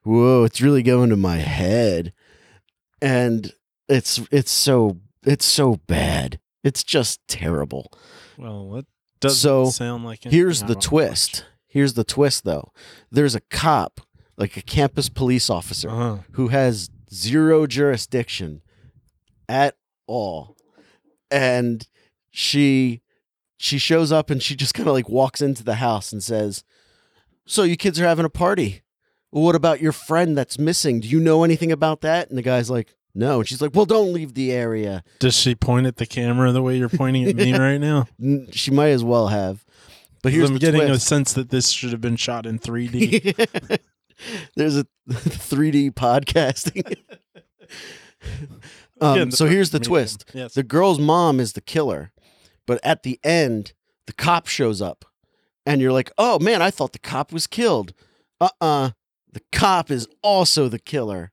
Whoa, 0.02 0.42
it's 0.42 0.60
really 0.60 0.82
going 0.82 1.10
to 1.10 1.16
my 1.16 1.36
head." 1.36 2.12
And 3.00 3.52
it's 3.88 4.20
it's 4.32 4.50
so 4.50 4.98
it's 5.24 5.44
so 5.44 5.76
bad. 5.86 6.40
It's 6.64 6.82
just 6.82 7.20
terrible. 7.28 7.92
Well, 8.38 8.70
that 8.72 8.86
doesn't 9.24 9.38
So, 9.38 9.66
sound 9.70 10.04
like 10.04 10.22
Here's 10.24 10.62
the 10.62 10.74
twist. 10.74 11.44
Here's 11.66 11.94
the 11.94 12.04
twist, 12.04 12.44
though. 12.44 12.72
There's 13.10 13.34
a 13.34 13.40
cop, 13.40 14.00
like 14.36 14.56
a 14.56 14.62
campus 14.62 15.08
police 15.08 15.50
officer, 15.50 15.90
Uh-huh. 15.90 16.18
who 16.32 16.48
has 16.48 16.88
zero 17.12 17.66
jurisdiction 17.66 18.62
at 19.48 19.76
all, 20.06 20.56
and 21.30 21.86
she 22.30 23.00
she 23.56 23.78
shows 23.78 24.12
up 24.12 24.30
and 24.30 24.42
she 24.42 24.54
just 24.56 24.74
kind 24.74 24.88
of 24.88 24.94
like 24.94 25.08
walks 25.08 25.40
into 25.40 25.64
the 25.64 25.76
house 25.76 26.12
and 26.12 26.22
says, 26.22 26.64
"So 27.46 27.62
you 27.62 27.76
kids 27.76 27.98
are 28.00 28.06
having 28.06 28.24
a 28.24 28.30
party? 28.30 28.82
What 29.30 29.54
about 29.54 29.80
your 29.80 29.92
friend 29.92 30.36
that's 30.38 30.58
missing? 30.58 31.00
Do 31.00 31.08
you 31.08 31.18
know 31.20 31.44
anything 31.44 31.72
about 31.72 32.00
that?" 32.02 32.28
And 32.28 32.38
the 32.38 32.42
guy's 32.42 32.70
like. 32.70 32.94
No, 33.14 33.38
and 33.40 33.48
she's 33.48 33.62
like, 33.62 33.74
"Well, 33.74 33.84
don't 33.86 34.12
leave 34.12 34.34
the 34.34 34.50
area." 34.52 35.04
Does 35.20 35.36
she 35.36 35.54
point 35.54 35.86
at 35.86 35.96
the 35.96 36.06
camera 36.06 36.50
the 36.52 36.62
way 36.62 36.76
you're 36.76 36.88
pointing 36.88 37.28
at 37.28 37.36
me 37.36 37.52
right 37.58 37.78
now? 37.78 38.06
N- 38.20 38.48
She 38.52 38.70
might 38.70 38.88
as 38.88 39.04
well 39.04 39.28
have. 39.28 39.64
But 40.22 40.32
here's 40.32 40.48
I'm 40.48 40.54
the 40.54 40.60
getting 40.60 40.82
a 40.82 40.98
sense 40.98 41.32
that 41.34 41.50
this 41.50 41.68
should 41.70 41.90
have 41.92 42.00
been 42.00 42.16
shot 42.16 42.44
in 42.46 42.58
3D. 42.58 43.78
There's 44.56 44.76
a 44.76 44.86
3D 45.10 45.92
podcasting. 45.92 46.96
um, 49.00 49.12
Again, 49.12 49.30
so 49.32 49.46
here's 49.46 49.70
the 49.70 49.78
medium. 49.78 49.90
twist: 49.90 50.24
Yes. 50.34 50.54
the 50.54 50.62
girl's 50.62 50.98
mom 50.98 51.40
is 51.40 51.52
the 51.52 51.60
killer, 51.60 52.12
but 52.66 52.80
at 52.82 53.02
the 53.02 53.18
end, 53.22 53.72
the 54.06 54.12
cop 54.12 54.46
shows 54.46 54.80
up, 54.80 55.04
and 55.66 55.80
you're 55.80 55.92
like, 55.92 56.10
"Oh 56.18 56.38
man, 56.38 56.62
I 56.62 56.70
thought 56.70 56.92
the 56.92 56.98
cop 56.98 57.32
was 57.32 57.46
killed." 57.46 57.92
Uh-uh, 58.40 58.90
the 59.32 59.40
cop 59.52 59.90
is 59.90 60.08
also 60.22 60.68
the 60.68 60.78
killer. 60.78 61.30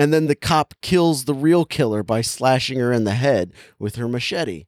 And 0.00 0.14
then 0.14 0.28
the 0.28 0.34
cop 0.34 0.72
kills 0.80 1.26
the 1.26 1.34
real 1.34 1.66
killer 1.66 2.02
by 2.02 2.22
slashing 2.22 2.78
her 2.78 2.90
in 2.90 3.04
the 3.04 3.12
head 3.12 3.52
with 3.78 3.96
her 3.96 4.08
machete. 4.08 4.64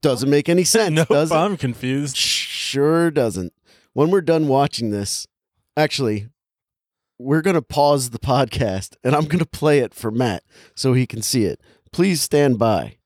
Doesn't 0.00 0.30
make 0.30 0.48
any 0.48 0.64
sense, 0.64 0.94
nope. 1.10 1.30
I'm 1.30 1.58
confused. 1.58 2.16
Sure 2.16 3.10
doesn't. 3.10 3.52
When 3.92 4.10
we're 4.10 4.22
done 4.22 4.48
watching 4.48 4.92
this, 4.92 5.26
actually, 5.76 6.28
we're 7.18 7.42
going 7.42 7.52
to 7.52 7.60
pause 7.60 8.08
the 8.10 8.18
podcast 8.18 8.96
and 9.04 9.14
I'm 9.14 9.26
going 9.26 9.40
to 9.40 9.44
play 9.44 9.80
it 9.80 9.92
for 9.92 10.10
Matt 10.10 10.42
so 10.74 10.94
he 10.94 11.06
can 11.06 11.20
see 11.20 11.44
it. 11.44 11.60
Please 11.92 12.22
stand 12.22 12.58
by. 12.58 12.96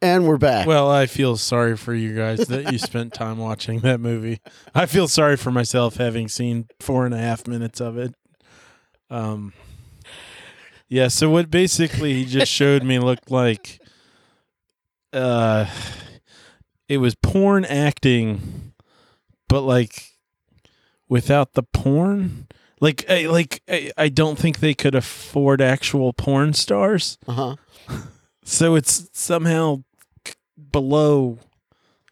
And 0.00 0.28
we're 0.28 0.38
back. 0.38 0.68
Well, 0.68 0.88
I 0.88 1.06
feel 1.06 1.36
sorry 1.36 1.76
for 1.76 1.92
you 1.92 2.14
guys 2.14 2.46
that 2.46 2.70
you 2.70 2.78
spent 2.78 3.14
time 3.14 3.38
watching 3.38 3.80
that 3.80 3.98
movie. 3.98 4.40
I 4.76 4.86
feel 4.86 5.08
sorry 5.08 5.36
for 5.36 5.50
myself 5.50 5.96
having 5.96 6.28
seen 6.28 6.68
four 6.78 7.04
and 7.04 7.12
a 7.12 7.18
half 7.18 7.48
minutes 7.48 7.80
of 7.80 7.98
it. 7.98 8.14
Um, 9.10 9.52
yeah. 10.88 11.08
So 11.08 11.28
what 11.30 11.50
basically 11.50 12.14
he 12.14 12.24
just 12.24 12.50
showed 12.50 12.82
me 12.82 12.98
looked 12.98 13.30
like, 13.30 13.80
uh, 15.12 15.66
it 16.88 16.98
was 16.98 17.14
porn 17.14 17.64
acting, 17.64 18.72
but 19.48 19.62
like 19.62 20.10
without 21.08 21.54
the 21.54 21.62
porn. 21.62 22.46
Like, 22.80 23.04
I, 23.10 23.26
like 23.26 23.62
I, 23.68 23.90
I 23.98 24.08
don't 24.08 24.38
think 24.38 24.60
they 24.60 24.72
could 24.72 24.94
afford 24.94 25.60
actual 25.60 26.12
porn 26.14 26.54
stars. 26.54 27.18
uh-huh. 27.26 27.56
So 28.42 28.74
it's 28.74 29.08
somehow 29.12 29.84
below 30.72 31.38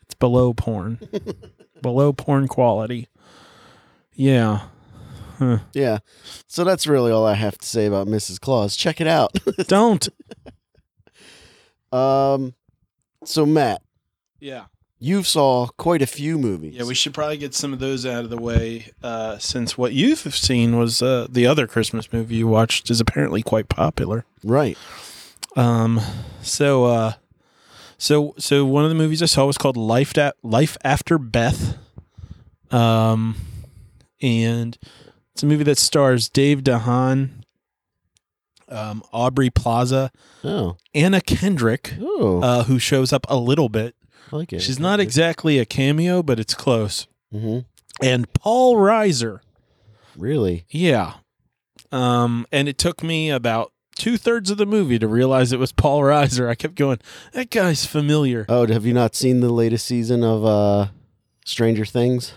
it's 0.03 0.15
below 0.15 0.53
porn. 0.53 0.99
below 1.83 2.13
porn 2.13 2.47
quality. 2.47 3.09
Yeah. 4.15 4.69
Huh. 5.39 5.59
Yeah. 5.73 5.99
So 6.47 6.65
that's 6.65 6.87
really 6.87 7.13
all 7.13 7.25
I 7.27 7.35
have 7.35 7.57
to 7.59 7.67
say 7.67 7.87
about 7.87 8.07
Mrs. 8.09 8.41
Claus. 8.41 8.77
Check 8.77 9.01
it 9.01 9.07
out. 9.07 9.33
Don't. 9.69 10.09
um 11.93 12.55
so 13.25 13.45
Matt, 13.47 13.83
Yeah. 14.41 14.67
you've 15.01 15.27
saw 15.27 15.67
quite 15.77 16.03
a 16.03 16.07
few 16.07 16.39
movies. 16.39 16.75
Yeah, 16.77 16.85
we 16.85 16.95
should 16.95 17.13
probably 17.15 17.37
get 17.37 17.53
some 17.55 17.73
of 17.73 17.79
those 17.79 18.07
out 18.07 18.25
of 18.25 18.31
the 18.31 18.37
way, 18.37 18.93
uh, 19.03 19.39
since 19.39 19.77
what 19.77 19.93
you've 19.93 20.19
seen 20.35 20.79
was 20.79 21.03
uh, 21.03 21.27
the 21.29 21.47
other 21.47 21.67
Christmas 21.67 22.13
movie 22.13 22.37
you 22.37 22.47
watched 22.47 22.91
is 22.91 23.01
apparently 23.01 23.43
quite 23.43 23.69
popular. 23.69 24.25
right. 24.45 24.79
Um, 25.57 26.01
so, 26.43 26.85
uh, 26.85 27.13
so, 27.97 28.35
so 28.39 28.65
one 28.65 28.85
of 28.85 28.91
the 28.91 28.95
movies 28.95 29.23
I 29.23 29.27
saw 29.27 29.45
was 29.47 29.59
called 29.59 29.77
Life 29.77 30.13
da- 30.13 30.31
Life 30.45 30.77
After 30.85 31.19
Beth. 31.19 31.77
Um, 32.71 33.35
and 34.23 34.79
it's 35.39 35.45
a 35.45 35.47
movie 35.47 35.63
that 35.63 35.79
stars 35.79 36.29
Dane 36.29 36.63
DeHaan, 36.63 37.29
um, 38.69 39.05
Aubrey 39.13 39.51
Plaza, 39.51 40.11
Oh, 40.43 40.77
Anna 40.93 41.21
Kendrick, 41.21 41.95
uh, 42.01 42.65
who 42.65 42.81
shows 42.81 43.13
up 43.13 43.25
a 43.29 43.37
little 43.37 43.69
bit. 43.69 43.95
I 44.33 44.37
like 44.37 44.53
it. 44.53 44.61
She's 44.63 44.81
not 44.81 44.99
exactly 44.99 45.61
a 45.61 45.65
cameo, 45.65 46.25
but 46.25 46.41
it's 46.41 46.55
close. 46.55 47.07
hmm 47.31 47.61
And 48.03 48.33
Paul 48.33 48.75
Reiser. 48.79 49.39
Really? 50.17 50.65
Yeah. 50.71 51.15
Um, 51.93 52.45
and 52.51 52.69
it 52.69 52.77
took 52.77 53.05
me 53.05 53.31
about 53.31 53.71
two 53.95 54.17
thirds 54.17 54.51
of 54.51 54.59
the 54.59 54.67
movie 54.67 54.99
to 54.99 55.07
realize 55.07 55.53
it 55.53 55.61
was 55.61 55.71
Paul 55.71 56.01
Reiser. 56.01 56.49
I 56.49 56.57
kept 56.57 56.75
going, 56.75 56.99
that 57.33 57.51
guy's 57.51 57.87
familiar. 57.87 58.45
Oh, 58.49 58.67
have 58.67 58.85
you 58.85 58.93
not 58.93 59.15
seen 59.15 59.39
the 59.39 59.53
latest 59.53 59.87
season 59.87 60.25
of 60.25 60.45
uh, 60.45 60.89
Stranger 61.45 61.85
Things? 61.85 62.33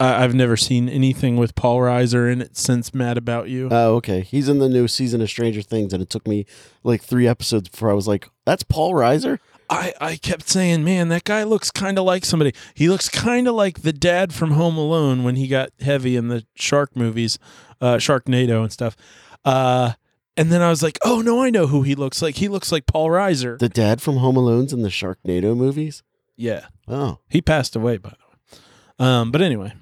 I 0.00 0.24
I've 0.24 0.34
never 0.34 0.56
seen 0.56 0.88
anything 0.88 1.36
with 1.36 1.54
Paul 1.54 1.78
Reiser 1.78 2.30
in 2.32 2.40
it 2.42 2.56
since 2.56 2.92
Mad 2.94 3.16
About 3.16 3.48
You. 3.48 3.68
Oh, 3.70 3.94
okay. 3.96 4.20
He's 4.22 4.48
in 4.48 4.58
the 4.58 4.68
new 4.68 4.88
season 4.88 5.20
of 5.22 5.28
Stranger 5.30 5.62
Things, 5.62 5.92
and 5.92 6.02
it 6.02 6.10
took 6.10 6.26
me 6.26 6.46
like 6.82 7.02
three 7.02 7.26
episodes 7.28 7.68
before 7.68 7.90
I 7.90 7.94
was 7.94 8.08
like, 8.08 8.28
"That's 8.44 8.62
Paul 8.64 8.92
Reiser." 8.94 9.38
I, 9.70 9.94
I 9.98 10.16
kept 10.16 10.46
saying, 10.48 10.84
man, 10.84 11.08
that 11.08 11.24
guy 11.24 11.42
looks 11.42 11.70
kind 11.70 11.98
of 11.98 12.04
like 12.04 12.26
somebody. 12.26 12.52
He 12.74 12.88
looks 12.90 13.08
kind 13.08 13.48
of 13.48 13.54
like 13.54 13.80
the 13.80 13.94
dad 13.94 14.34
from 14.34 14.50
Home 14.50 14.76
Alone 14.76 15.24
when 15.24 15.36
he 15.36 15.48
got 15.48 15.70
heavy 15.80 16.16
in 16.16 16.28
the 16.28 16.44
shark 16.54 16.94
movies, 16.94 17.38
uh, 17.80 17.96
Sharknado 17.96 18.62
and 18.62 18.70
stuff. 18.70 18.94
Uh, 19.42 19.92
and 20.36 20.52
then 20.52 20.60
I 20.60 20.68
was 20.68 20.82
like, 20.82 20.98
oh, 21.02 21.22
no, 21.22 21.42
I 21.42 21.48
know 21.48 21.66
who 21.66 21.80
he 21.80 21.94
looks 21.94 22.20
like. 22.20 22.36
He 22.36 22.46
looks 22.46 22.70
like 22.70 22.86
Paul 22.86 23.08
Reiser. 23.08 23.58
The 23.58 23.70
dad 23.70 24.02
from 24.02 24.18
Home 24.18 24.36
Alone's 24.36 24.74
in 24.74 24.82
the 24.82 24.90
Sharknado 24.90 25.56
movies. 25.56 26.02
yeah. 26.36 26.66
Oh, 26.86 27.20
He 27.30 27.40
passed 27.40 27.74
away, 27.74 27.96
by 27.96 28.10
the 28.10 28.16
way. 28.18 28.60
Um, 28.98 29.32
but 29.32 29.40
anyway, 29.40 29.72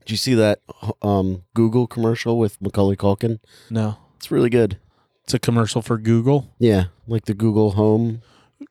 did 0.00 0.10
you 0.10 0.16
see 0.16 0.34
that 0.34 0.60
um, 1.02 1.44
Google 1.54 1.86
commercial 1.86 2.38
with 2.38 2.60
Macaulay 2.60 2.96
Culkin? 2.96 3.38
no. 3.70 3.96
It's 4.16 4.30
really 4.30 4.50
good. 4.50 4.76
It's 5.24 5.32
a 5.32 5.38
commercial 5.38 5.80
for 5.80 5.96
Google. 5.96 6.52
Yeah, 6.58 6.86
like 7.06 7.24
the 7.24 7.32
Google 7.32 7.70
Home 7.70 8.20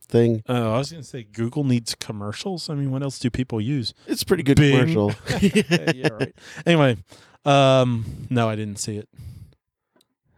thing. 0.07 0.43
Oh, 0.47 0.75
I 0.75 0.77
was 0.77 0.91
going 0.91 1.01
to 1.01 1.09
say 1.09 1.23
Google 1.23 1.63
needs 1.63 1.95
commercials. 1.95 2.69
I 2.69 2.75
mean, 2.75 2.91
what 2.91 3.01
else 3.01 3.17
do 3.17 3.31
people 3.31 3.59
use? 3.59 3.95
It's 4.05 4.21
a 4.21 4.25
pretty 4.27 4.43
good 4.43 4.57
Bing. 4.57 4.77
commercial. 4.77 5.13
yeah, 5.41 6.09
right. 6.09 6.35
Anyway, 6.67 6.97
um, 7.45 8.27
no, 8.29 8.47
I 8.47 8.55
didn't 8.55 8.77
see 8.77 8.97
it. 8.97 9.09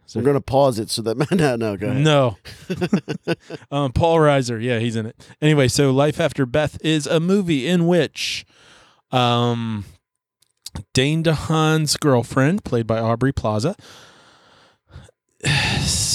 So 0.06 0.20
We're 0.20 0.26
gonna 0.26 0.40
pause 0.40 0.78
it 0.78 0.88
so 0.90 1.02
that 1.02 1.30
no, 1.30 1.56
no, 1.56 1.76
go 1.76 1.88
ahead. 1.88 2.02
No. 2.02 2.36
um, 3.70 3.92
Paul 3.92 4.18
Reiser, 4.18 4.62
yeah, 4.62 4.78
he's 4.78 4.96
in 4.96 5.06
it. 5.06 5.28
Anyway, 5.40 5.68
so 5.68 5.90
Life 5.90 6.20
After 6.20 6.46
Beth 6.46 6.78
is 6.82 7.06
a 7.06 7.18
movie 7.18 7.66
in 7.66 7.86
which 7.86 8.44
um, 9.10 9.84
Dane 10.92 11.22
DeHaan's 11.22 11.96
girlfriend, 11.96 12.64
played 12.64 12.86
by 12.86 12.98
Aubrey 12.98 13.32
Plaza. 13.32 13.74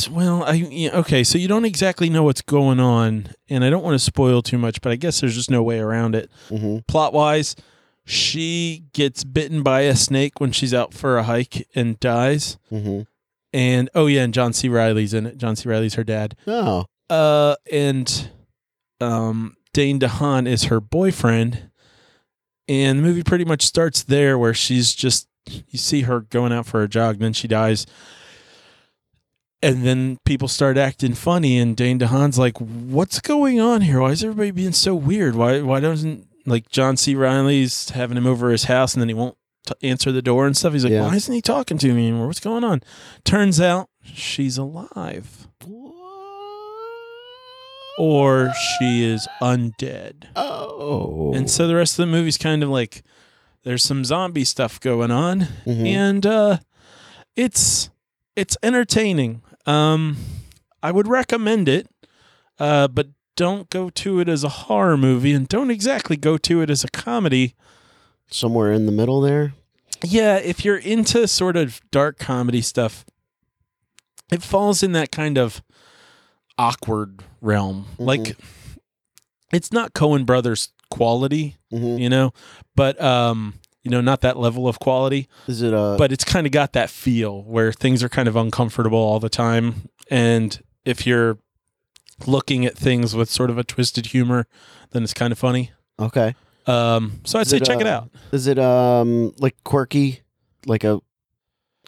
Well, 0.10 0.44
I 0.44 0.54
yeah, 0.54 0.92
okay, 1.00 1.24
so 1.26 1.38
you 1.38 1.50
don't 1.50 1.66
exactly 1.66 2.10
know 2.10 2.24
what's 2.24 2.42
going 2.42 2.80
on, 2.80 3.28
and 3.50 3.66
I 3.66 3.70
don't 3.70 3.84
want 3.84 3.96
to 3.96 4.00
spoil 4.00 4.42
too 4.42 4.58
much, 4.58 4.80
but 4.80 4.92
I 4.92 4.96
guess 4.96 5.20
there's 5.20 5.36
just 5.36 5.52
no 5.52 5.62
way 5.62 5.80
around 5.80 6.16
it. 6.16 6.30
hmm 6.48 6.78
Plot 6.88 7.12
wise, 7.12 7.56
she 8.06 8.86
gets 8.94 9.26
bitten 9.26 9.64
by 9.64 9.82
a 9.82 9.98
snake 9.98 10.40
when 10.40 10.54
she's 10.54 10.74
out 10.74 10.94
for 10.94 11.18
a 11.18 11.24
hike 11.24 11.68
and 11.76 12.00
dies. 12.00 12.58
hmm 12.70 13.02
And 13.52 13.90
oh 13.94 14.06
yeah, 14.06 14.24
and 14.24 14.34
John 14.34 14.54
C. 14.54 14.70
Reilly's 14.70 15.14
in 15.14 15.26
it. 15.26 15.38
John 15.38 15.58
C. 15.58 15.68
Reilly's 15.68 15.96
her 15.96 16.06
dad. 16.06 16.38
Oh, 16.48 16.86
Uh, 17.10 17.56
and 17.70 18.32
um, 19.02 19.58
Dane 19.74 20.00
DeHaan 20.00 20.48
is 20.48 20.66
her 20.66 20.80
boyfriend, 20.80 21.70
and 22.68 23.00
the 23.00 23.04
movie 23.04 23.24
pretty 23.24 23.46
much 23.46 23.64
starts 23.64 24.04
there, 24.04 24.38
where 24.38 24.54
she's 24.54 24.94
just 24.94 25.28
you 25.48 25.80
see 25.80 26.02
her 26.02 26.22
going 26.22 26.52
out 26.52 26.66
for 26.66 26.84
a 26.84 26.88
jog, 26.90 27.20
then 27.20 27.34
she 27.34 27.48
dies, 27.48 27.86
and 29.62 29.84
then 29.86 30.18
people 30.26 30.48
start 30.48 30.78
acting 30.78 31.14
funny, 31.14 31.58
and 31.58 31.76
Dane 31.76 32.00
DeHaan's 32.00 32.38
like, 32.38 32.58
"What's 32.60 33.20
going 33.20 33.60
on 33.60 33.82
here? 33.82 34.02
Why 34.02 34.12
is 34.12 34.24
everybody 34.24 34.52
being 34.52 34.74
so 34.74 34.94
weird? 34.96 35.36
Why 35.36 35.62
why 35.62 35.80
doesn't 35.80 36.28
like 36.46 36.70
John 36.70 36.98
C. 36.98 37.16
Reilly's 37.16 37.90
having 37.90 38.18
him 38.18 38.28
over 38.28 38.50
his 38.52 38.66
house, 38.66 38.94
and 38.94 39.02
then 39.02 39.10
he 39.10 39.14
won't." 39.16 39.36
t- 39.66 39.74
Answer 39.90 40.12
the 40.12 40.22
door 40.22 40.46
and 40.46 40.56
stuff. 40.56 40.74
He's 40.74 40.84
like, 40.84 40.94
Yeah. 40.94 41.08
"Why 41.08 41.16
isn't 41.16 41.34
he 41.34 41.42
talking 41.42 41.78
to 41.80 41.94
me 41.94 42.08
anymore? 42.08 42.28
What's 42.28 42.40
going 42.40 42.64
on?" 42.64 42.82
Turns 43.26 43.60
out 43.60 43.90
she's 44.04 44.58
alive 44.58 45.48
or 47.98 48.52
she 48.80 49.04
is 49.04 49.28
undead. 49.42 50.26
oh, 50.36 51.34
And 51.34 51.50
so 51.50 51.68
the 51.68 51.76
rest 51.76 51.94
of 51.98 52.06
the 52.06 52.12
movie's 52.12 52.38
kind 52.38 52.62
of 52.64 52.70
like 52.70 53.04
there's 53.64 53.84
some 53.84 54.06
zombie 54.06 54.46
stuff 54.46 54.80
going 54.80 55.12
on 55.12 55.48
Mhm. 55.66 55.86
and 55.88 56.26
uh 56.26 56.58
it's 57.36 57.90
it's 58.36 58.56
entertaining. 58.64 59.42
Um 59.66 60.18
I 60.84 60.92
would 60.92 61.08
recommend 61.08 61.68
it. 61.68 61.88
Uh 62.60 62.88
but 62.88 63.08
don't 63.36 63.70
go 63.70 63.90
to 63.92 64.20
it 64.20 64.28
as 64.30 64.44
a 64.44 64.50
horror 64.50 64.98
movie 64.98 65.32
and 65.34 65.48
don't 65.48 65.70
exactly 65.72 66.18
go 66.18 66.38
to 66.38 66.62
it 66.62 66.70
as 66.70 66.84
a 66.84 66.88
comedy. 66.90 67.56
somewhere 68.30 68.72
in 68.74 68.86
the 68.86 68.92
middle 68.92 69.22
there. 69.22 69.54
Yeah, 70.04 70.36
if 70.38 70.64
you're 70.66 70.78
into 70.78 71.28
sort 71.28 71.56
of 71.56 71.80
dark 71.92 72.20
comedy 72.20 72.62
stuff, 72.62 73.06
it 74.32 74.44
falls 74.44 74.84
in 74.84 74.92
that 74.92 75.12
kind 75.12 75.38
of 75.38 75.62
awkward 76.58 77.24
realm. 77.42 77.86
Like 77.98 78.38
it's 79.54 79.72
not 79.72 79.94
Coen 79.94 80.26
Brothers 80.26 80.70
quality, 80.90 81.56
hmm 81.72 81.98
you 81.98 82.10
know, 82.10 82.32
but 82.76 83.00
um, 83.02 83.56
you 83.84 83.92
know, 83.92 84.02
not 84.02 84.22
that 84.22 84.38
level 84.38 84.68
of 84.68 84.80
quality, 84.80 85.28
Is 85.48 85.62
it 85.62 85.74
uh? 85.74 85.96
but 85.98 86.12
it's 86.12 86.24
kind 86.24 86.46
of 86.46 86.52
got 86.52 86.74
that 86.74 86.90
feel 86.90 87.44
where 87.44 87.72
things 87.72 88.04
are 88.04 88.10
kind 88.10 88.28
of 88.28 88.36
uncomfortable 88.36 88.98
all 89.00 89.20
the 89.20 89.30
time 89.30 89.90
and 90.10 90.62
if 90.86 91.06
you're 91.06 91.38
looking 92.26 92.66
at 92.66 92.78
things 92.78 93.14
with 93.14 93.30
sort 93.30 93.50
of 93.50 93.58
a 93.58 93.64
twisted 93.64 94.08
humor, 94.08 94.48
then 94.92 95.04
it's 95.04 95.14
kind 95.14 95.32
of 95.32 95.38
funny. 95.38 95.72
okay. 96.00 96.36
Um, 96.66 97.22
so 97.24 97.40
I'd 97.40 97.44
Is 97.44 97.50
say 97.52 97.58
it, 97.58 97.66
check 97.66 97.80
it 97.80 97.88
uh, 97.88 97.92
out. 97.92 98.10
Is 98.34 98.48
it 98.48 98.60
um 98.60 99.34
like 99.40 99.56
quirky, 99.64 100.22
like 100.66 100.84
a 100.84 101.00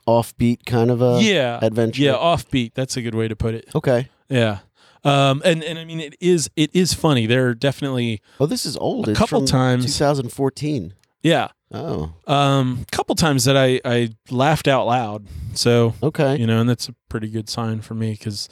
offbeat 0.07 0.65
kind 0.65 0.89
of 0.89 1.01
a 1.01 1.19
yeah. 1.21 1.59
adventure? 1.61 2.01
Yeah, 2.03 2.13
offbeat. 2.13 2.73
That's 2.75 2.95
a 2.95 3.01
good 3.01 3.13
way 3.15 3.27
to 3.27 3.35
put 3.35 3.55
it. 3.55 3.67
Okay. 3.75 4.07
Yeah. 4.29 4.59
Um, 5.03 5.41
and, 5.45 5.63
and 5.63 5.79
I 5.79 5.85
mean, 5.85 5.99
it 6.01 6.15
is, 6.19 6.49
it 6.57 6.69
is 6.73 6.93
funny. 6.93 7.25
There 7.25 7.47
are 7.47 7.53
definitely, 7.53 8.21
Oh, 8.39 8.45
this 8.45 8.65
is 8.65 8.75
old. 8.77 9.07
A 9.07 9.11
It's 9.11 9.19
couple 9.19 9.39
from 9.41 9.47
times. 9.47 9.85
2014. 9.97 10.93
yeah. 11.21 11.49
Oh, 11.71 12.13
Um, 12.25 12.85
couple 12.91 13.13
times 13.15 13.45
that 13.45 13.55
I, 13.55 13.79
I 13.85 14.09
laughed 14.31 14.67
out 14.67 14.87
loud. 14.87 15.27
So, 15.53 15.93
okay. 16.01 16.35
you 16.35 16.47
know, 16.47 16.59
and 16.59 16.67
that's 16.69 16.89
a 16.89 16.95
pretty 17.09 17.29
good 17.29 17.47
sign 17.47 17.81
for 17.81 17.93
me 17.93 18.11
because 18.11 18.49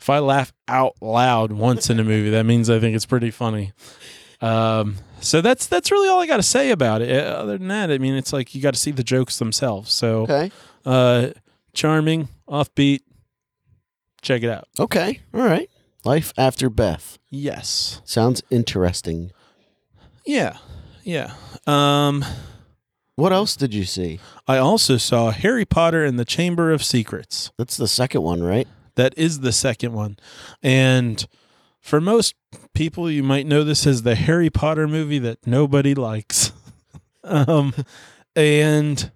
if 0.00 0.10
I 0.10 0.18
laugh 0.18 0.52
out 0.66 0.96
loud 1.00 1.52
once 1.52 1.88
in 1.88 2.00
a 2.00 2.04
movie, 2.04 2.30
that 2.30 2.44
means 2.44 2.68
I 2.68 2.80
think 2.80 2.96
it's 2.96 3.06
pretty 3.06 3.30
funny. 3.30 3.72
Um, 4.40 4.96
so 5.20 5.40
that's 5.40 5.66
that's 5.66 5.90
really 5.90 6.08
all 6.08 6.20
I 6.20 6.26
got 6.26 6.36
to 6.38 6.42
say 6.44 6.70
about 6.70 7.00
it. 7.02 7.10
Uh, 7.26 7.30
Other 7.30 7.58
than 7.58 7.68
that, 7.68 7.90
I 7.90 7.98
mean, 7.98 8.14
it's 8.14 8.32
like 8.32 8.54
you 8.54 8.60
got 8.60 8.74
to 8.74 8.80
see 8.80 8.90
the 8.92 9.02
jokes 9.04 9.38
themselves. 9.38 9.92
So, 9.92 10.22
Okay. 10.22 10.50
uh, 10.84 11.28
charming, 11.74 12.28
offbeat. 12.48 13.00
Check 14.22 14.42
it 14.42 14.50
out. 14.50 14.68
Okay. 14.78 15.20
All 15.34 15.42
right. 15.42 15.70
Life 16.04 16.32
after 16.38 16.70
Beth 16.70 17.18
Yes. 17.30 18.00
sounds 18.04 18.42
interesting. 18.50 19.30
Yeah. 20.26 20.56
Yeah. 21.02 21.32
Um, 21.66 22.24
What 23.16 23.32
else 23.32 23.56
did 23.56 23.74
you 23.74 23.84
see? 23.84 24.20
I 24.46 24.58
also 24.58 24.96
saw 24.96 25.30
Harry 25.32 25.64
Potter 25.64 26.04
and 26.04 26.18
the 26.20 26.24
Chamber 26.24 26.70
of 26.70 26.84
Secrets. 26.84 27.50
That's 27.58 27.76
the 27.76 27.88
second 27.88 28.22
one, 28.22 28.42
right? 28.42 28.68
That 28.94 29.12
is 29.16 29.40
the 29.40 29.50
second 29.52 29.92
one. 29.92 30.18
And 30.62 31.26
for 31.80 32.00
most 32.00 32.34
people, 32.74 33.10
you 33.10 33.24
might 33.24 33.46
know 33.46 33.64
this 33.64 33.86
as 33.88 34.02
the 34.02 34.14
Harry 34.14 34.50
Potter 34.50 34.86
movie 34.86 35.18
that 35.18 35.44
nobody 35.46 35.94
likes. 35.96 36.52
um, 37.24 37.74
and 38.36 39.10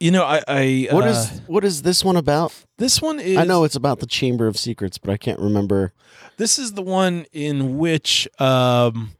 you 0.00 0.10
know, 0.10 0.24
I, 0.24 0.42
I 0.46 0.88
What 0.90 1.04
uh, 1.04 1.08
is 1.08 1.40
what 1.46 1.64
is 1.64 1.82
this 1.82 2.04
one 2.04 2.16
about? 2.16 2.52
this 2.78 3.00
one 3.00 3.18
is 3.20 3.36
I 3.38 3.44
know 3.44 3.64
it's 3.64 3.76
about 3.76 4.00
the 4.00 4.06
Chamber 4.06 4.46
of 4.46 4.56
Secrets, 4.58 4.98
but 4.98 5.10
I 5.10 5.16
can't 5.16 5.40
remember. 5.40 5.92
this 6.36 6.58
is 6.58 6.72
the 6.72 6.82
one 6.82 7.26
in 7.32 7.78
which 7.78 8.28
um 8.38 9.12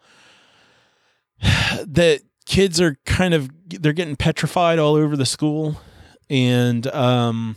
that 1.40 2.20
kids 2.44 2.80
are 2.80 2.96
kind 3.04 3.34
of 3.34 3.50
they're 3.66 3.92
getting 3.92 4.16
petrified 4.16 4.78
all 4.78 4.94
over 4.94 5.16
the 5.16 5.26
school 5.26 5.80
and 6.30 6.86
um 6.88 7.56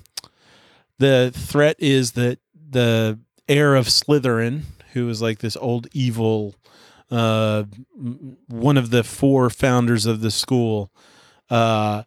the 0.98 1.32
threat 1.34 1.76
is 1.80 2.14
that 2.14 2.40
the 2.70 3.20
heir 3.48 3.76
of 3.76 3.88
Slytherin 3.88 4.64
who 4.94 5.08
is 5.10 5.22
like 5.22 5.40
this 5.40 5.56
old 5.58 5.88
evil 5.94 6.56
uh, 7.12 7.64
m- 7.98 8.38
one 8.48 8.78
of 8.78 8.92
the 8.92 9.04
four 9.04 9.50
founders 9.50 10.06
of 10.06 10.22
the 10.22 10.30
school, 10.30 10.92
uh, 11.50 12.04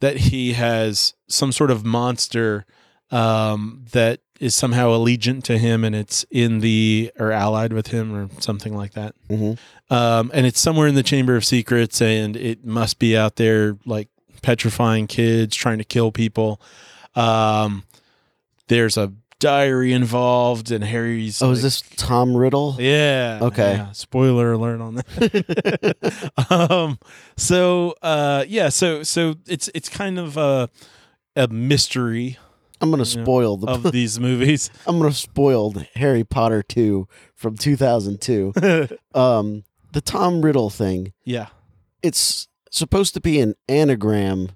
that 0.00 0.16
he 0.16 0.52
has 0.52 1.14
some 1.28 1.52
sort 1.52 1.70
of 1.70 1.84
monster 1.84 2.66
um, 3.10 3.84
that 3.92 4.20
is 4.40 4.54
somehow 4.54 4.90
allegiant 4.90 5.44
to 5.44 5.56
him, 5.58 5.84
and 5.84 5.94
it's 5.94 6.24
in 6.30 6.60
the 6.60 7.10
or 7.18 7.32
allied 7.32 7.72
with 7.72 7.88
him 7.88 8.14
or 8.14 8.28
something 8.40 8.74
like 8.74 8.92
that. 8.92 9.14
hmm 9.28 9.52
Um, 9.88 10.30
and 10.34 10.46
it's 10.46 10.60
somewhere 10.60 10.88
in 10.88 10.94
the 10.94 11.02
Chamber 11.02 11.36
of 11.36 11.44
Secrets, 11.44 12.02
and 12.02 12.36
it 12.36 12.64
must 12.64 12.98
be 12.98 13.16
out 13.16 13.36
there 13.36 13.78
like 13.86 14.08
petrifying 14.42 15.06
kids, 15.06 15.56
trying 15.56 15.78
to 15.78 15.84
kill 15.84 16.12
people. 16.12 16.60
Um, 17.14 17.84
there's 18.68 18.96
a 18.96 19.12
diary 19.38 19.92
involved, 19.92 20.70
and 20.70 20.82
Harry's. 20.84 21.42
Oh, 21.42 21.50
is 21.50 21.62
this 21.62 21.82
Tom 21.96 22.36
Riddle? 22.36 22.76
Yeah. 22.78 23.38
Okay. 23.42 23.74
yeah. 23.76 23.92
Spoiler 23.92 24.52
alert 24.52 24.80
on 24.80 24.94
that. 24.96 26.50
um. 26.50 26.98
So. 27.36 27.94
Uh. 28.02 28.44
Yeah. 28.48 28.68
So. 28.68 29.02
So 29.02 29.34
it's 29.46 29.68
it's 29.74 29.88
kind 29.88 30.18
of 30.18 30.36
a 30.36 30.68
a 31.34 31.48
mystery 31.48 32.38
I'm 32.80 32.90
gonna 32.90 33.04
spoil 33.04 33.56
the. 33.56 33.68
of 33.68 33.82
these 33.92 34.20
movies. 34.20 34.70
I'm 34.86 34.98
gonna 34.98 35.12
spoil 35.12 35.74
Harry 35.94 36.24
Potter 36.24 36.62
two 36.62 37.08
from 37.34 37.56
2002. 37.56 38.52
um, 39.14 39.64
the 39.92 40.00
Tom 40.00 40.42
Riddle 40.42 40.70
thing. 40.70 41.12
yeah. 41.24 41.48
It's 42.02 42.46
supposed 42.70 43.14
to 43.14 43.20
be 43.20 43.40
an 43.40 43.54
anagram 43.68 44.50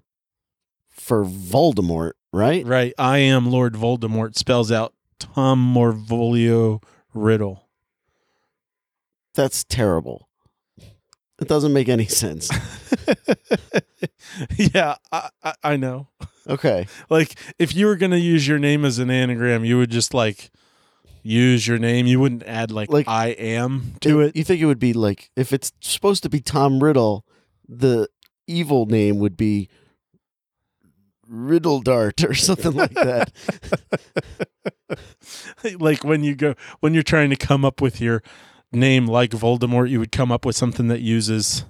for 0.88 1.24
Voldemort, 1.24 2.12
right? 2.32 2.64
Right. 2.64 2.92
I 2.98 3.18
am 3.18 3.50
Lord 3.50 3.74
Voldemort 3.74 4.36
spells 4.36 4.70
out 4.72 4.94
Tom 5.18 5.74
Marvolo 5.74 6.82
Riddle. 7.14 7.68
That's 9.34 9.64
terrible. 9.64 10.28
It 11.40 11.48
doesn't 11.48 11.72
make 11.72 11.88
any 11.88 12.06
sense. 12.06 12.50
yeah, 14.56 14.96
I, 15.10 15.30
I, 15.42 15.54
I 15.62 15.76
know. 15.76 16.08
Okay. 16.46 16.86
Like, 17.08 17.38
if 17.58 17.74
you 17.74 17.86
were 17.86 17.96
going 17.96 18.10
to 18.10 18.18
use 18.18 18.46
your 18.46 18.58
name 18.58 18.84
as 18.84 18.98
an 18.98 19.10
anagram, 19.10 19.64
you 19.64 19.78
would 19.78 19.90
just 19.90 20.12
like 20.12 20.50
use 21.22 21.66
your 21.66 21.78
name. 21.78 22.06
You 22.06 22.20
wouldn't 22.20 22.42
add 22.44 22.70
like, 22.70 22.90
Like- 22.90 23.08
I 23.08 23.28
am 23.28 23.94
to 24.00 24.20
it. 24.20 24.36
You 24.36 24.44
think 24.44 24.60
it 24.60 24.66
would 24.66 24.78
be 24.78 24.92
like 24.92 25.30
if 25.36 25.52
it's 25.52 25.72
supposed 25.80 26.22
to 26.24 26.28
be 26.28 26.40
Tom 26.40 26.82
Riddle, 26.82 27.24
the 27.68 28.08
evil 28.46 28.86
name 28.86 29.18
would 29.18 29.36
be 29.36 29.68
Riddle 31.30 31.80
Dart 31.80 32.22
or 32.24 32.34
something 32.48 32.72
like 32.72 32.92
that. 32.94 33.30
like 35.78 36.04
when 36.04 36.24
you 36.24 36.34
go 36.34 36.54
when 36.80 36.92
you're 36.94 37.02
trying 37.02 37.30
to 37.30 37.36
come 37.36 37.64
up 37.64 37.80
with 37.80 38.00
your 38.00 38.22
name 38.72 39.06
like 39.06 39.30
Voldemort, 39.30 39.88
you 39.88 39.98
would 39.98 40.12
come 40.12 40.32
up 40.32 40.44
with 40.44 40.56
something 40.56 40.88
that 40.88 41.00
uses 41.00 41.64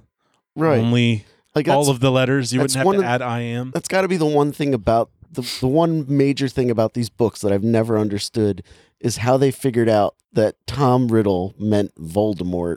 right. 0.57 0.79
only 0.79 1.25
Like 1.55 1.69
all 1.69 1.91
of 1.91 2.01
the 2.01 2.11
letters. 2.11 2.53
You 2.53 2.61
wouldn't 2.61 2.77
have 2.77 2.93
to 2.93 2.99
of- 2.99 3.05
add 3.05 3.23
I 3.23 3.41
am. 3.41 3.71
that's 3.73 3.89
got 3.89 4.03
to 4.03 4.09
be 4.09 4.17
the 4.17 4.27
one 4.27 4.53
thing 4.53 4.73
about 4.75 5.11
the 5.31 5.43
the 5.61 5.69
one 5.69 6.05
major 6.09 6.49
thing 6.49 6.71
about 6.71 6.95
these 6.95 7.11
books 7.11 7.41
that 7.43 7.53
I've 7.53 7.63
never 7.65 7.99
understood 7.99 8.63
is 9.01 9.19
how 9.19 9.37
they 9.37 9.51
figured 9.51 9.89
out 9.89 10.15
that 10.33 10.57
Tom 10.67 11.09
Riddle 11.09 11.55
meant 11.59 11.95
Voldemort. 11.97 12.77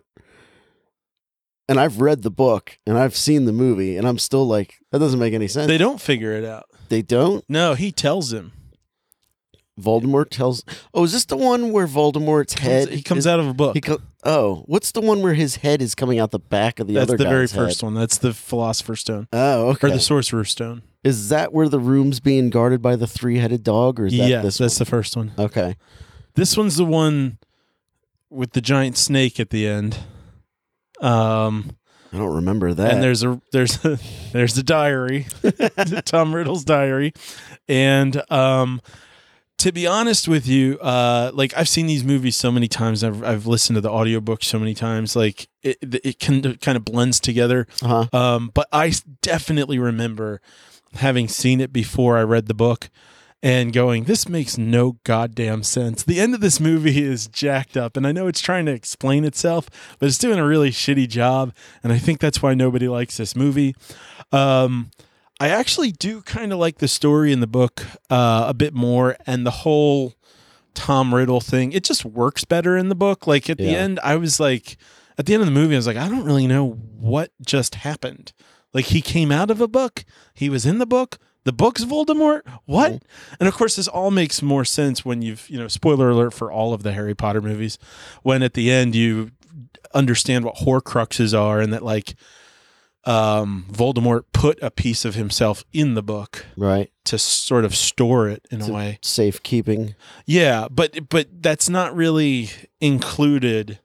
And 1.69 1.80
I've 1.80 2.02
read 2.02 2.24
the 2.24 2.30
book 2.32 2.78
and 2.86 2.98
I've 2.98 3.15
seen 3.15 3.46
the 3.46 3.54
movie 3.54 3.98
and 3.98 4.06
I'm 4.08 4.17
still 4.19 4.46
like 4.46 4.76
that 4.91 5.00
doesn't 5.00 5.19
make 5.19 5.34
any 5.34 5.48
sense. 5.48 5.67
They 5.67 5.78
don't 5.78 6.00
figure 6.02 6.34
it 6.34 6.43
out. 6.46 6.65
They 6.94 7.02
don't. 7.02 7.44
No, 7.50 7.74
he 7.74 7.92
tells 7.92 8.32
him. 8.32 8.52
Voldemort 9.82 10.30
tells. 10.30 10.64
Oh, 10.94 11.04
is 11.06 11.12
this 11.14 11.26
the 11.26 11.36
one 11.36 11.72
where 11.72 11.88
Voldemort's 11.88 12.54
head? 12.60 12.90
he 12.90 13.02
comes 13.02 13.22
is- 13.22 13.28
out 13.28 13.40
of 13.40 13.48
a 13.48 13.54
book. 13.56 13.74
He 13.74 13.82
co- 13.82 13.98
oh, 14.24 14.58
what's 14.68 14.92
the 14.92 15.02
one 15.02 15.24
where 15.24 15.34
his 15.34 15.56
head 15.56 15.82
is 15.82 15.96
coming 15.96 16.20
out 16.20 16.30
the 16.30 16.38
back 16.38 16.80
of 16.80 16.86
the 16.86 16.94
That's 16.94 17.06
other 17.10 17.18
That's 17.18 17.24
the 17.24 17.30
very 17.34 17.48
first 17.48 17.82
head? 17.82 17.88
one. 17.88 17.96
That's 17.96 18.20
the 18.20 18.32
Philosopher's 18.32 19.00
Stone 19.00 19.28
Oh, 19.34 19.70
okay. 19.70 19.88
or 19.88 19.90
the 19.90 20.00
Sorcerer's 20.00 20.52
Stone. 20.52 20.84
is 21.04 21.30
that 21.30 21.52
where 21.52 21.68
the 21.68 21.80
room's 21.80 22.20
being 22.20 22.52
guarded 22.52 22.84
by 22.84 22.96
the 22.96 23.08
three-headed 23.08 23.64
dog, 23.64 24.00
or 24.00 24.06
is 24.06 24.14
that 24.16 24.44
that's 24.56 24.78
the 24.78 24.86
first 24.86 25.16
one. 25.18 25.32
one? 25.36 25.46
Okay. 25.48 25.76
This 26.36 26.56
one's 26.56 26.76
the 26.76 26.86
one 26.86 27.40
with 28.30 28.52
the 28.52 28.62
giant 28.62 28.98
snake 28.98 29.40
at 29.40 29.50
the 29.50 29.66
end. 29.66 29.98
Um, 31.02 31.72
I 32.13 32.17
don't 32.17 32.36
remember 32.36 32.73
that. 32.73 32.91
and 32.93 33.04
there's 33.04 33.23
a 33.23 33.41
there's 33.52 33.84
a 33.84 33.99
there's 34.32 34.58
a 34.58 34.63
diary, 34.63 35.26
Tom 36.06 36.34
Riddle's 36.36 36.63
diary, 36.63 37.12
and 37.67 38.21
um, 38.32 38.82
to 39.58 39.71
be 39.71 39.88
honest 39.88 40.28
with 40.28 40.47
you, 40.47 40.78
uh, 40.80 41.32
like 41.34 41.58
I've 41.58 41.69
seen 41.69 41.88
these 41.88 42.04
movies 42.04 42.36
so 42.36 42.52
many 42.52 42.67
times. 42.67 43.04
I've 43.04 43.23
I've 43.23 43.47
listened 43.47 43.76
to 43.76 43.82
the 43.82 43.89
audiobook 43.89 44.43
so 44.43 44.60
many 44.60 44.76
times. 44.76 45.15
Like 45.15 45.47
it 45.63 45.78
it 45.82 46.19
can 46.19 46.58
kind 46.58 46.76
of 46.76 46.86
blends 46.86 47.19
together. 47.19 47.65
uh-huh. 47.82 48.08
Um, 48.15 48.52
but 48.54 48.67
I 48.71 48.93
definitely 49.21 49.80
remember 49.80 50.39
having 50.95 51.28
seen 51.28 51.60
it 51.62 51.73
before 51.73 52.17
I 52.17 52.21
read 52.21 52.45
the 52.45 52.54
book 52.54 52.91
and 53.44 53.74
going, 53.74 54.06
this 54.06 54.30
makes 54.30 54.58
no 54.58 54.98
goddamn 55.04 55.64
sense. 55.64 56.02
The 56.02 56.22
end 56.22 56.34
of 56.34 56.40
this 56.40 56.62
movie 56.62 57.04
is 57.04 57.28
jacked 57.28 57.76
up, 57.76 57.98
and 57.98 58.08
I 58.08 58.14
know 58.14 58.28
it's 58.28 58.40
trying 58.40 58.66
to 58.68 58.72
explain 58.72 59.26
itself, 59.26 59.70
but 60.00 60.08
it's 60.08 60.18
doing 60.18 60.40
a 60.40 60.46
really 60.46 60.72
shitty 60.72 61.10
job, 61.10 61.54
and 61.84 61.92
I 61.92 61.98
think 61.98 62.22
that's 62.22 62.42
why 62.42 62.54
nobody 62.54 62.88
likes 62.88 63.18
this 63.18 63.36
movie. 63.36 63.76
Um, 64.32 64.92
I 65.42 65.50
actually 65.50 65.92
do 65.92 66.22
kind 66.22 66.54
of 66.54 66.60
like 66.60 66.78
the 66.78 66.88
story 66.88 67.34
in 67.34 67.42
the 67.42 67.48
book 67.48 67.86
uh, 68.10 68.46
a 68.48 68.54
bit 68.54 68.74
more, 68.74 69.18
and 69.28 69.46
the 69.46 69.52
whole 69.52 70.14
Tom 70.74 71.14
Riddle 71.14 71.42
thing. 71.42 71.74
It 71.74 71.84
just 71.84 72.06
works 72.06 72.46
better 72.46 72.78
in 72.78 72.88
the 72.88 72.96
book. 72.96 73.28
Like 73.28 73.50
at 73.50 73.58
the 73.58 73.76
end, 73.76 74.00
I 74.04 74.16
was 74.16 74.40
like, 74.40 74.78
at 75.18 75.26
the 75.26 75.34
end 75.34 75.42
of 75.42 75.48
the 75.48 75.54
movie, 75.54 75.76
I 75.76 75.78
was 75.78 75.86
like, 75.86 75.98
I 75.98 76.08
don't 76.08 76.24
really 76.24 76.48
know 76.48 76.72
what 76.72 77.32
just 77.46 77.76
happened. 77.76 78.32
Like 78.74 78.86
he 78.86 79.02
came 79.02 79.32
out 79.34 79.52
of 79.52 79.60
a 79.60 79.68
book, 79.68 80.06
he 80.34 80.50
was 80.50 80.66
in 80.66 80.80
the 80.80 80.88
book. 80.88 81.20
The 81.46 81.52
book's 81.54 81.84
Voldemort. 81.84 82.42
What? 82.66 83.04
And 83.40 83.48
of 83.50 83.54
course, 83.54 83.76
this 83.76 83.88
all 83.88 84.12
makes 84.12 84.42
more 84.42 84.64
sense 84.66 85.04
when 85.04 85.22
you've 85.22 85.50
you 85.50 85.58
know. 85.60 85.68
Spoiler 85.68 86.10
alert 86.10 86.34
for 86.34 86.52
all 86.52 86.74
of 86.74 86.84
the 86.84 86.94
Harry 86.94 87.14
Potter 87.16 87.42
movies. 87.42 87.78
When 88.22 88.42
at 88.44 88.54
the 88.54 88.72
end 88.72 88.96
you 88.96 89.32
understand 89.94 90.46
what 90.46 90.56
Horcruxes 90.56 91.38
are, 91.38 91.60
and 91.60 91.74
that 91.74 91.84
like 91.84 92.16
um, 93.06 93.66
Voldemort 93.70 94.24
put 94.32 94.58
a 94.64 94.72
piece 94.72 95.04
of 95.04 95.16
himself 95.16 95.66
in 95.74 95.94
the 95.94 96.02
book 96.02 96.46
Right. 96.56 96.90
to 97.04 97.18
sort 97.20 97.66
of 97.66 97.76
store 97.76 98.30
it 98.30 98.46
in 98.50 98.62
a 98.62 98.68
To- 98.68 98.72
way. 98.74 99.00
Safekeeping. 99.02 99.96
Yeah, 100.26 100.68
but 100.72 101.10
but 101.10 101.28
that's 101.42 101.68
not 101.70 101.94
really 101.94 102.50
included, 102.80 103.80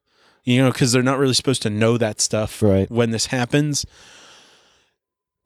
you 0.45 0.63
know, 0.63 0.71
because 0.71 0.93
they're 0.93 1.03
not 1.03 1.19
really 1.19 1.35
supposed 1.35 1.63
to 1.63 1.71
know 1.71 1.99
that 1.99 2.21
stuff 2.21 2.63
Right. 2.63 2.89
when 2.91 3.11
this 3.11 3.27
happens. 3.27 3.85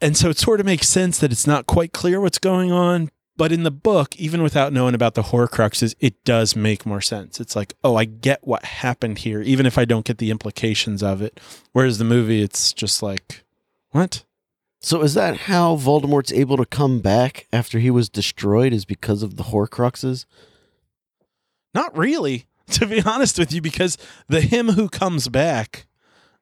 And 0.02 0.16
so 0.16 0.28
it 0.28 0.38
sort 0.38 0.58
of 0.58 0.66
makes 0.66 0.88
sense 0.88 1.18
that 1.18 1.30
it's 1.30 1.46
not 1.46 1.66
quite 1.66 1.92
clear 1.92 2.20
what's 2.20 2.40
going 2.40 2.72
on. 2.72 3.08
But 3.36 3.52
in 3.52 3.62
the 3.62 3.70
book, 3.70 4.14
even 4.16 4.42
without 4.42 4.72
knowing 4.72 4.94
about 4.94 5.14
the 5.14 5.22
Horcruxes, 5.22 5.94
it 6.00 6.22
does 6.24 6.54
make 6.54 6.84
more 6.84 7.00
sense. 7.00 7.40
It's 7.40 7.56
like, 7.56 7.74
oh, 7.82 7.94
I 7.96 8.04
get 8.04 8.46
what 8.46 8.64
happened 8.64 9.18
here, 9.18 9.40
even 9.40 9.64
if 9.64 9.78
I 9.78 9.84
don't 9.84 10.04
get 10.04 10.18
the 10.18 10.30
implications 10.30 11.02
of 11.02 11.22
it. 11.22 11.40
Whereas 11.72 11.98
the 11.98 12.04
movie, 12.04 12.42
it's 12.42 12.72
just 12.72 13.02
like, 13.02 13.44
what? 13.90 14.24
So 14.80 15.02
is 15.02 15.14
that 15.14 15.36
how 15.36 15.76
Voldemort's 15.76 16.32
able 16.32 16.56
to 16.56 16.66
come 16.66 16.98
back 16.98 17.46
after 17.52 17.78
he 17.78 17.90
was 17.90 18.08
destroyed? 18.08 18.72
Is 18.72 18.84
because 18.84 19.22
of 19.22 19.36
the 19.36 19.44
Horcruxes? 19.44 20.26
Not 21.74 21.96
really, 21.96 22.46
to 22.72 22.86
be 22.86 23.00
honest 23.02 23.38
with 23.38 23.52
you, 23.52 23.62
because 23.62 23.96
the 24.28 24.40
him 24.40 24.70
who 24.70 24.88
comes 24.88 25.28
back 25.28 25.86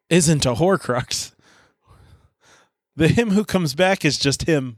isn't 0.08 0.46
a 0.46 0.54
Horcrux. 0.54 1.34
The 2.96 3.08
him 3.08 3.30
who 3.30 3.44
comes 3.44 3.74
back 3.74 4.04
is 4.04 4.18
just 4.18 4.42
him. 4.42 4.76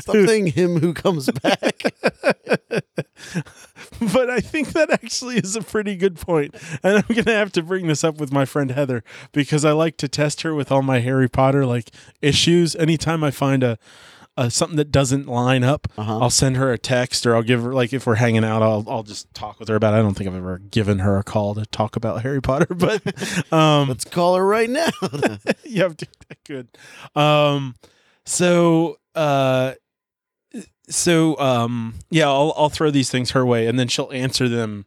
Stop 0.00 0.16
saying 0.26 0.48
him 0.48 0.80
who 0.80 0.92
comes 0.92 1.30
back. 1.30 1.82
but 4.12 4.30
I 4.30 4.40
think 4.40 4.72
that 4.72 4.90
actually 4.90 5.36
is 5.36 5.56
a 5.56 5.62
pretty 5.62 5.96
good 5.96 6.16
point. 6.16 6.54
And 6.82 6.98
I'm 6.98 7.14
going 7.14 7.24
to 7.24 7.32
have 7.32 7.52
to 7.52 7.62
bring 7.62 7.86
this 7.86 8.04
up 8.04 8.18
with 8.18 8.32
my 8.32 8.44
friend 8.44 8.70
Heather 8.70 9.04
because 9.32 9.64
I 9.64 9.72
like 9.72 9.96
to 9.98 10.08
test 10.08 10.42
her 10.42 10.54
with 10.54 10.70
all 10.72 10.82
my 10.82 10.98
Harry 11.00 11.28
Potter 11.28 11.64
like 11.64 11.90
issues. 12.20 12.74
Anytime 12.76 13.22
I 13.22 13.30
find 13.30 13.62
a, 13.62 13.78
a 14.38 14.50
something 14.50 14.76
that 14.76 14.90
doesn't 14.92 15.26
line 15.26 15.64
up, 15.64 15.88
Uh-huh. 15.98 16.18
I'll 16.20 16.30
send 16.30 16.56
her 16.56 16.72
a 16.72 16.78
text 16.78 17.26
or 17.26 17.34
I'll 17.34 17.42
give 17.42 17.62
her 17.62 17.72
like 17.74 17.92
if 17.92 18.06
we're 18.06 18.14
hanging 18.14 18.44
out, 18.44 18.62
I'll 18.62 18.84
I'll 18.88 19.02
just 19.02 19.32
talk 19.34 19.58
with 19.58 19.68
her 19.68 19.74
about 19.76 19.94
it. 19.94 19.98
I 19.98 20.02
don't 20.02 20.14
think 20.14 20.28
I've 20.30 20.36
ever 20.36 20.58
given 20.58 21.00
her 21.00 21.18
a 21.18 21.22
call 21.24 21.54
to 21.56 21.66
talk 21.66 21.96
about 21.96 22.22
Harry 22.22 22.40
Potter, 22.40 22.66
but 22.74 23.02
um 23.52 23.88
Let's 23.88 24.04
call 24.04 24.36
her 24.36 24.46
right 24.46 24.70
now. 24.70 24.88
yeah, 25.64 25.88
good. 26.46 26.68
Um, 27.14 27.74
so 28.24 28.98
uh, 29.14 29.74
so 30.88 31.38
um, 31.38 31.94
yeah, 32.10 32.26
I'll 32.28 32.54
I'll 32.56 32.68
throw 32.70 32.90
these 32.90 33.10
things 33.10 33.32
her 33.32 33.44
way, 33.44 33.66
and 33.66 33.78
then 33.78 33.88
she'll 33.88 34.10
answer 34.12 34.48
them. 34.48 34.86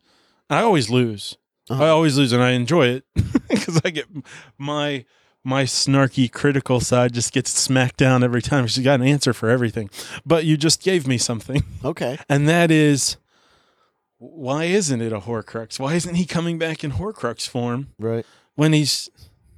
I 0.50 0.62
always 0.62 0.90
lose. 0.90 1.38
Uh-huh. 1.70 1.84
I 1.84 1.90
always 1.90 2.18
lose, 2.18 2.34
and 2.34 2.42
I 2.44 2.52
enjoy 2.52 2.88
it 2.88 3.04
because 3.50 3.80
I 3.86 3.90
get 3.92 4.06
my 4.58 5.06
my 5.44 5.64
snarky 5.64 6.32
critical 6.32 6.80
side 6.80 7.14
just 7.14 7.34
gets 7.34 7.50
smacked 7.52 7.98
down 7.98 8.24
every 8.24 8.42
time. 8.42 8.68
She's 8.68 8.84
got 8.84 9.00
an 9.00 9.08
answer 9.08 9.34
for 9.34 9.50
everything, 9.50 9.90
but 10.26 10.46
you 10.46 10.58
just 10.58 10.82
gave 10.84 11.08
me 11.08 11.18
something, 11.18 11.64
okay. 11.84 12.18
and 12.30 12.48
that 12.48 12.70
is. 12.72 13.18
Why 14.18 14.66
isn't 14.66 15.02
it 15.02 15.12
a 15.12 15.20
Horcrux? 15.22 15.80
Why 15.80 15.96
isn't 15.96 16.14
he 16.14 16.26
coming 16.26 16.60
back 16.60 16.84
in 16.84 16.92
Horcrux 16.92 17.48
form? 17.50 17.88
Right. 17.98 18.26
when 18.54 18.72
he's 18.74 19.10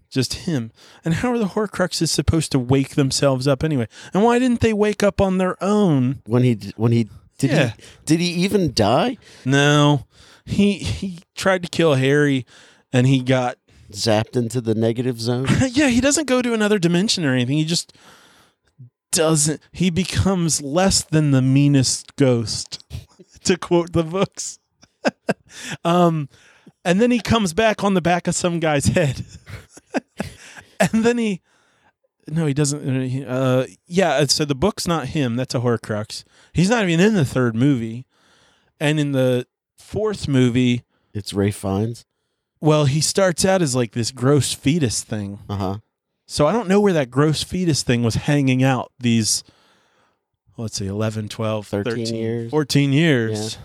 just 0.10 0.34
him. 0.46 0.72
And 1.04 1.16
how 1.16 1.32
are 1.32 1.38
the 1.40 1.48
Horcruxes 1.48 2.08
supposed 2.10 2.52
to 2.54 2.60
wake 2.60 2.90
themselves 2.96 3.46
up 3.48 3.62
anyway? 3.64 3.88
And 4.14 4.24
why 4.24 4.40
didn't 4.40 4.62
they 4.62 4.72
wake 4.72 5.04
up 5.04 5.20
on 5.20 5.38
their 5.38 5.62
own? 5.62 6.22
When 6.28 6.44
he 6.44 6.58
when 6.78 6.94
he 6.94 7.10
did 7.40 7.52
Yeah. 7.52 7.68
he 7.76 7.84
did 8.06 8.20
he 8.22 8.28
even 8.46 8.74
die? 8.74 9.18
No, 9.44 10.06
he 10.46 10.78
he 10.78 11.20
tried 11.36 11.64
to 11.64 11.70
kill 11.70 11.96
Harry, 11.96 12.46
and 12.94 13.06
he 13.06 13.20
got 13.22 13.58
Zapped 13.94 14.36
into 14.36 14.62
the 14.62 14.76
negative 14.76 15.20
zone. 15.22 15.48
yeah. 15.72 15.88
He 15.88 16.02
doesn't 16.02 16.28
go 16.28 16.42
to 16.42 16.54
another 16.54 16.80
dimension 16.80 17.26
or 17.26 17.34
anything. 17.34 17.58
He 17.58 17.66
just 17.66 17.94
doesn't. 19.12 19.62
He 19.72 19.90
becomes 19.90 20.62
less 20.62 21.04
than 21.04 21.32
the 21.32 21.42
meanest 21.42 22.16
ghost, 22.16 22.84
to 23.44 23.58
quote 23.58 23.94
the 23.94 24.04
books. 24.04 24.60
um, 25.86 26.30
and 26.84 27.00
then 27.00 27.12
he 27.12 27.20
comes 27.20 27.54
back 27.54 27.84
on 27.84 27.94
the 27.94 28.02
back 28.02 28.28
of 28.28 28.36
some 28.36 28.60
guy's 28.60 28.88
head, 28.88 29.26
and 30.80 31.04
then 31.04 31.18
he. 31.18 31.42
No, 32.28 32.46
he 32.46 32.54
doesn't. 32.54 33.26
Uh, 33.26 33.66
yeah. 33.86 34.26
So 34.26 34.46
the 34.46 34.56
book's 34.56 34.88
not 34.88 35.10
him. 35.10 35.36
That's 35.36 35.56
a 35.56 35.60
Horcrux. 35.60 36.24
He's 36.54 36.70
not 36.70 36.84
even 36.84 37.00
in 37.00 37.16
the 37.16 37.26
third 37.26 37.56
movie, 37.56 38.06
and 38.80 39.00
in 39.00 39.12
the 39.12 39.46
fourth 39.78 40.28
movie, 40.28 40.84
It's 41.14 41.34
Ralph 41.34 41.56
Fiennes. 41.56 42.06
Well, 42.64 42.86
he 42.86 43.02
starts 43.02 43.44
out 43.44 43.62
as 43.62 43.76
like 43.76 43.92
this 43.92 44.10
gross 44.10 44.54
fetus 44.54 45.04
thing. 45.04 45.40
Uh 45.50 45.56
huh. 45.58 45.78
So 46.26 46.48
I 46.48 46.54
don't 46.54 46.70
know 46.70 46.80
where 46.80 46.94
that 46.94 47.12
gross 47.12 47.44
fetus 47.44 47.84
thing 47.84 48.04
was 48.04 48.16
hanging 48.16 48.64
out 48.64 48.90
these, 48.98 49.44
let's 50.56 50.78
see, 50.78 50.88
11, 50.88 51.28
12, 51.28 51.68
13 51.68 51.92
13, 52.06 52.16
years. 52.16 52.52
14 52.52 52.94
years. 52.94 53.58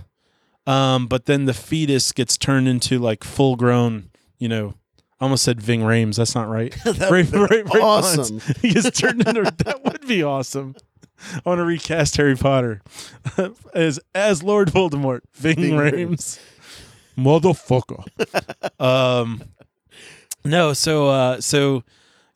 Um, 0.67 1.07
but 1.07 1.27
then 1.27 1.45
the 1.45 1.55
fetus 1.55 2.11
gets 2.11 2.37
turned 2.37 2.67
into 2.67 2.99
like 2.99 3.23
full 3.23 3.55
grown, 3.55 4.11
you 4.41 4.49
know, 4.49 4.75
I 5.21 5.25
almost 5.27 5.45
said 5.45 5.61
Ving 5.61 5.83
Rhames. 5.83 6.17
That's 6.17 6.35
not 6.35 6.49
right. 6.49 6.75
That 6.85 7.09
Ray- 7.13 7.23
Ray- 7.23 7.63
Ray 7.63 7.81
awesome. 7.81 8.41
He 8.61 8.73
gets 8.75 8.99
turned 8.99 9.27
into, 9.29 9.43
that 9.65 9.85
would 9.85 10.09
be 10.09 10.25
awesome. 10.25 10.75
I 11.35 11.49
want 11.49 11.61
to 11.61 11.65
recast 11.65 12.17
Harry 12.17 12.35
Potter 12.37 12.81
as 13.75 14.01
as 14.13 14.43
Lord 14.43 14.71
Voldemort, 14.73 15.21
Ving, 15.35 15.55
Ving 15.57 15.73
Rhames. 15.75 16.41
Motherfucker. 17.19 18.05
um, 18.81 19.43
no, 20.45 20.73
so 20.73 21.09
uh, 21.09 21.41
so 21.41 21.83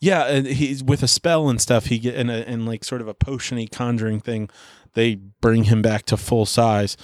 yeah, 0.00 0.24
and 0.26 0.46
he's 0.46 0.82
with 0.82 1.02
a 1.02 1.08
spell 1.08 1.48
and 1.48 1.60
stuff. 1.60 1.86
He 1.86 1.98
get 2.00 2.16
and 2.16 2.30
a, 2.30 2.46
and 2.48 2.66
like 2.66 2.82
sort 2.84 3.00
of 3.00 3.08
a 3.08 3.14
potiony 3.14 3.70
conjuring 3.70 4.20
thing. 4.20 4.50
They 4.94 5.14
bring 5.14 5.64
him 5.64 5.80
back 5.82 6.04
to 6.06 6.16
full 6.16 6.44
size, 6.44 6.96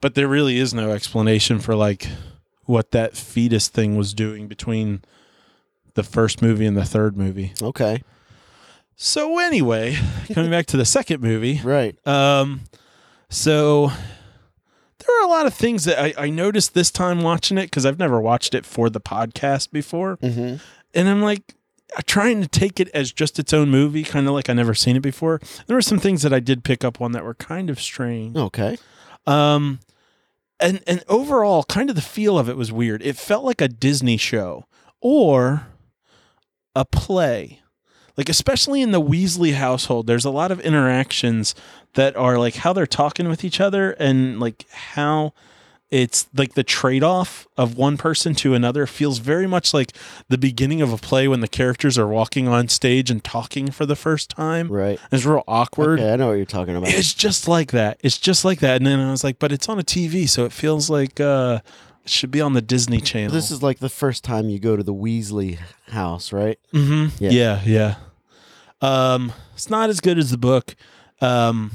but 0.00 0.14
there 0.14 0.28
really 0.28 0.58
is 0.58 0.74
no 0.74 0.90
explanation 0.90 1.60
for 1.60 1.74
like 1.76 2.08
what 2.64 2.90
that 2.90 3.16
fetus 3.16 3.68
thing 3.68 3.96
was 3.96 4.12
doing 4.12 4.48
between 4.48 5.02
the 5.94 6.02
first 6.02 6.42
movie 6.42 6.66
and 6.66 6.76
the 6.76 6.84
third 6.84 7.16
movie. 7.16 7.52
Okay. 7.62 8.02
So 8.96 9.38
anyway, 9.38 9.96
coming 10.32 10.50
back 10.50 10.66
to 10.66 10.76
the 10.76 10.84
second 10.84 11.22
movie, 11.22 11.60
Right. 11.64 11.96
um, 12.06 12.62
so 13.30 13.90
there 15.06 15.20
are 15.20 15.24
a 15.24 15.28
lot 15.30 15.46
of 15.46 15.54
things 15.54 15.84
that 15.84 15.98
I, 15.98 16.14
I 16.16 16.30
noticed 16.30 16.74
this 16.74 16.90
time 16.90 17.22
watching 17.22 17.58
it 17.58 17.64
because 17.66 17.84
I've 17.86 17.98
never 17.98 18.20
watched 18.20 18.54
it 18.54 18.64
for 18.66 18.88
the 18.90 19.00
podcast 19.00 19.70
before, 19.70 20.16
Mm-hmm. 20.18 20.56
and 20.94 21.08
I'm 21.08 21.22
like 21.22 21.54
trying 22.06 22.40
to 22.40 22.48
take 22.48 22.80
it 22.80 22.88
as 22.94 23.12
just 23.12 23.38
its 23.38 23.52
own 23.52 23.68
movie, 23.70 24.02
kind 24.04 24.26
of 24.26 24.32
like 24.34 24.48
I 24.48 24.52
never 24.54 24.74
seen 24.74 24.96
it 24.96 25.00
before. 25.02 25.40
There 25.66 25.76
were 25.76 25.82
some 25.82 25.98
things 25.98 26.22
that 26.22 26.32
I 26.32 26.40
did 26.40 26.64
pick 26.64 26.84
up 26.84 27.00
on 27.00 27.12
that 27.12 27.24
were 27.24 27.34
kind 27.34 27.68
of 27.68 27.80
strange. 27.80 28.36
Okay. 28.36 28.78
Um, 29.26 29.80
and 30.58 30.80
and 30.86 31.02
overall, 31.08 31.64
kind 31.64 31.90
of 31.90 31.96
the 31.96 32.02
feel 32.02 32.38
of 32.38 32.48
it 32.48 32.56
was 32.56 32.70
weird. 32.72 33.02
It 33.02 33.16
felt 33.16 33.44
like 33.44 33.60
a 33.60 33.68
Disney 33.68 34.16
show 34.16 34.66
or 35.00 35.66
a 36.74 36.84
play. 36.84 37.60
Like 38.16 38.28
especially 38.28 38.82
in 38.82 38.92
the 38.92 39.00
Weasley 39.00 39.54
household, 39.54 40.06
there's 40.06 40.24
a 40.24 40.30
lot 40.30 40.52
of 40.52 40.60
interactions 40.60 41.54
that 41.94 42.16
are 42.16 42.38
like 42.38 42.56
how 42.56 42.72
they're 42.72 42.86
talking 42.86 43.28
with 43.28 43.44
each 43.44 43.60
other 43.60 43.92
and 43.92 44.40
like 44.40 44.66
how 44.70 45.32
it's 45.90 46.26
like 46.34 46.54
the 46.54 46.64
trade-off 46.64 47.46
of 47.58 47.76
one 47.76 47.98
person 47.98 48.34
to 48.34 48.54
another 48.54 48.86
feels 48.86 49.18
very 49.18 49.46
much 49.46 49.74
like 49.74 49.92
the 50.30 50.38
beginning 50.38 50.80
of 50.80 50.90
a 50.90 50.96
play 50.96 51.28
when 51.28 51.40
the 51.40 51.48
characters 51.48 51.98
are 51.98 52.06
walking 52.08 52.48
on 52.48 52.66
stage 52.68 53.10
and 53.10 53.22
talking 53.22 53.70
for 53.70 53.84
the 53.84 53.94
first 53.94 54.30
time. 54.30 54.68
Right. 54.68 54.98
It's 55.10 55.26
real 55.26 55.44
awkward. 55.46 56.00
Okay, 56.00 56.10
I 56.10 56.16
know 56.16 56.28
what 56.28 56.34
you're 56.34 56.46
talking 56.46 56.76
about. 56.76 56.88
It's 56.88 57.12
just 57.12 57.46
like 57.46 57.72
that. 57.72 58.00
It's 58.02 58.16
just 58.16 58.42
like 58.42 58.60
that. 58.60 58.76
And 58.76 58.86
then 58.86 59.00
I 59.00 59.10
was 59.10 59.22
like, 59.22 59.38
but 59.38 59.52
it's 59.52 59.68
on 59.68 59.78
a 59.78 59.82
TV, 59.82 60.26
so 60.26 60.46
it 60.46 60.52
feels 60.52 60.88
like 60.88 61.20
uh 61.20 61.60
it 62.04 62.10
should 62.10 62.30
be 62.30 62.40
on 62.40 62.54
the 62.54 62.62
Disney 62.62 63.02
Channel. 63.02 63.30
This 63.30 63.50
is 63.50 63.62
like 63.62 63.78
the 63.78 63.90
first 63.90 64.24
time 64.24 64.48
you 64.48 64.58
go 64.58 64.76
to 64.76 64.82
the 64.82 64.94
Weasley 64.94 65.58
house, 65.90 66.32
right? 66.32 66.58
mm-hmm. 66.72 67.14
Yeah. 67.22 67.30
yeah. 67.30 67.60
yeah, 67.66 67.94
Um, 68.80 69.32
it's 69.54 69.70
not 69.70 69.90
as 69.90 70.00
good 70.00 70.18
as 70.18 70.30
the 70.30 70.38
book. 70.38 70.74
Um, 71.22 71.70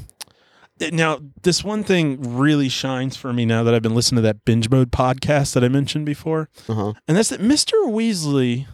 now 0.92 1.18
this 1.42 1.64
one 1.64 1.82
thing 1.82 2.36
really 2.36 2.68
shines 2.68 3.16
for 3.16 3.32
me 3.32 3.44
now 3.44 3.62
that 3.64 3.74
I've 3.74 3.82
been 3.82 3.94
listening 3.94 4.16
to 4.18 4.22
that 4.22 4.44
binge 4.44 4.70
mode 4.70 4.92
podcast 4.92 5.54
that 5.54 5.64
I 5.64 5.68
mentioned 5.68 6.06
before, 6.06 6.48
Uh 6.68 6.74
huh. 6.74 6.92
and 7.08 7.16
that's 7.16 7.30
that 7.30 7.40
Mister 7.40 7.76
Weasley 7.78 8.66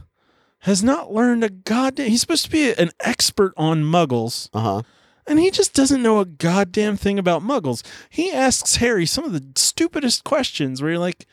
has 0.61 0.83
not 0.83 1.13
learned 1.13 1.45
a 1.45 1.49
goddamn. 1.51 2.09
He's 2.09 2.21
supposed 2.23 2.45
to 2.47 2.51
be 2.51 2.73
an 2.75 2.91
expert 3.01 3.53
on 3.57 3.83
Muggles. 3.85 4.49
Uh 4.53 4.61
huh. 4.61 4.83
And 5.27 5.39
he 5.39 5.51
just 5.51 5.73
doesn't 5.73 6.03
know 6.03 6.21
a 6.21 6.27
goddamn 6.27 6.99
thing 6.99 7.19
about 7.19 7.41
muggles. 7.43 7.83
He 8.11 8.31
asks 8.31 8.77
Harry 8.77 9.07
some 9.07 9.25
of 9.25 9.33
the 9.33 9.43
stupidest 9.57 10.23
questions 10.23 10.83
where 10.83 10.91
you're 10.91 11.01
like, 11.01 11.25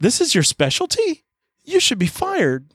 this 0.00 0.20
is 0.20 0.34
your 0.34 0.42
specialty? 0.42 1.22
You 1.64 1.78
should 1.78 2.00
be 2.00 2.08
fired. 2.08 2.66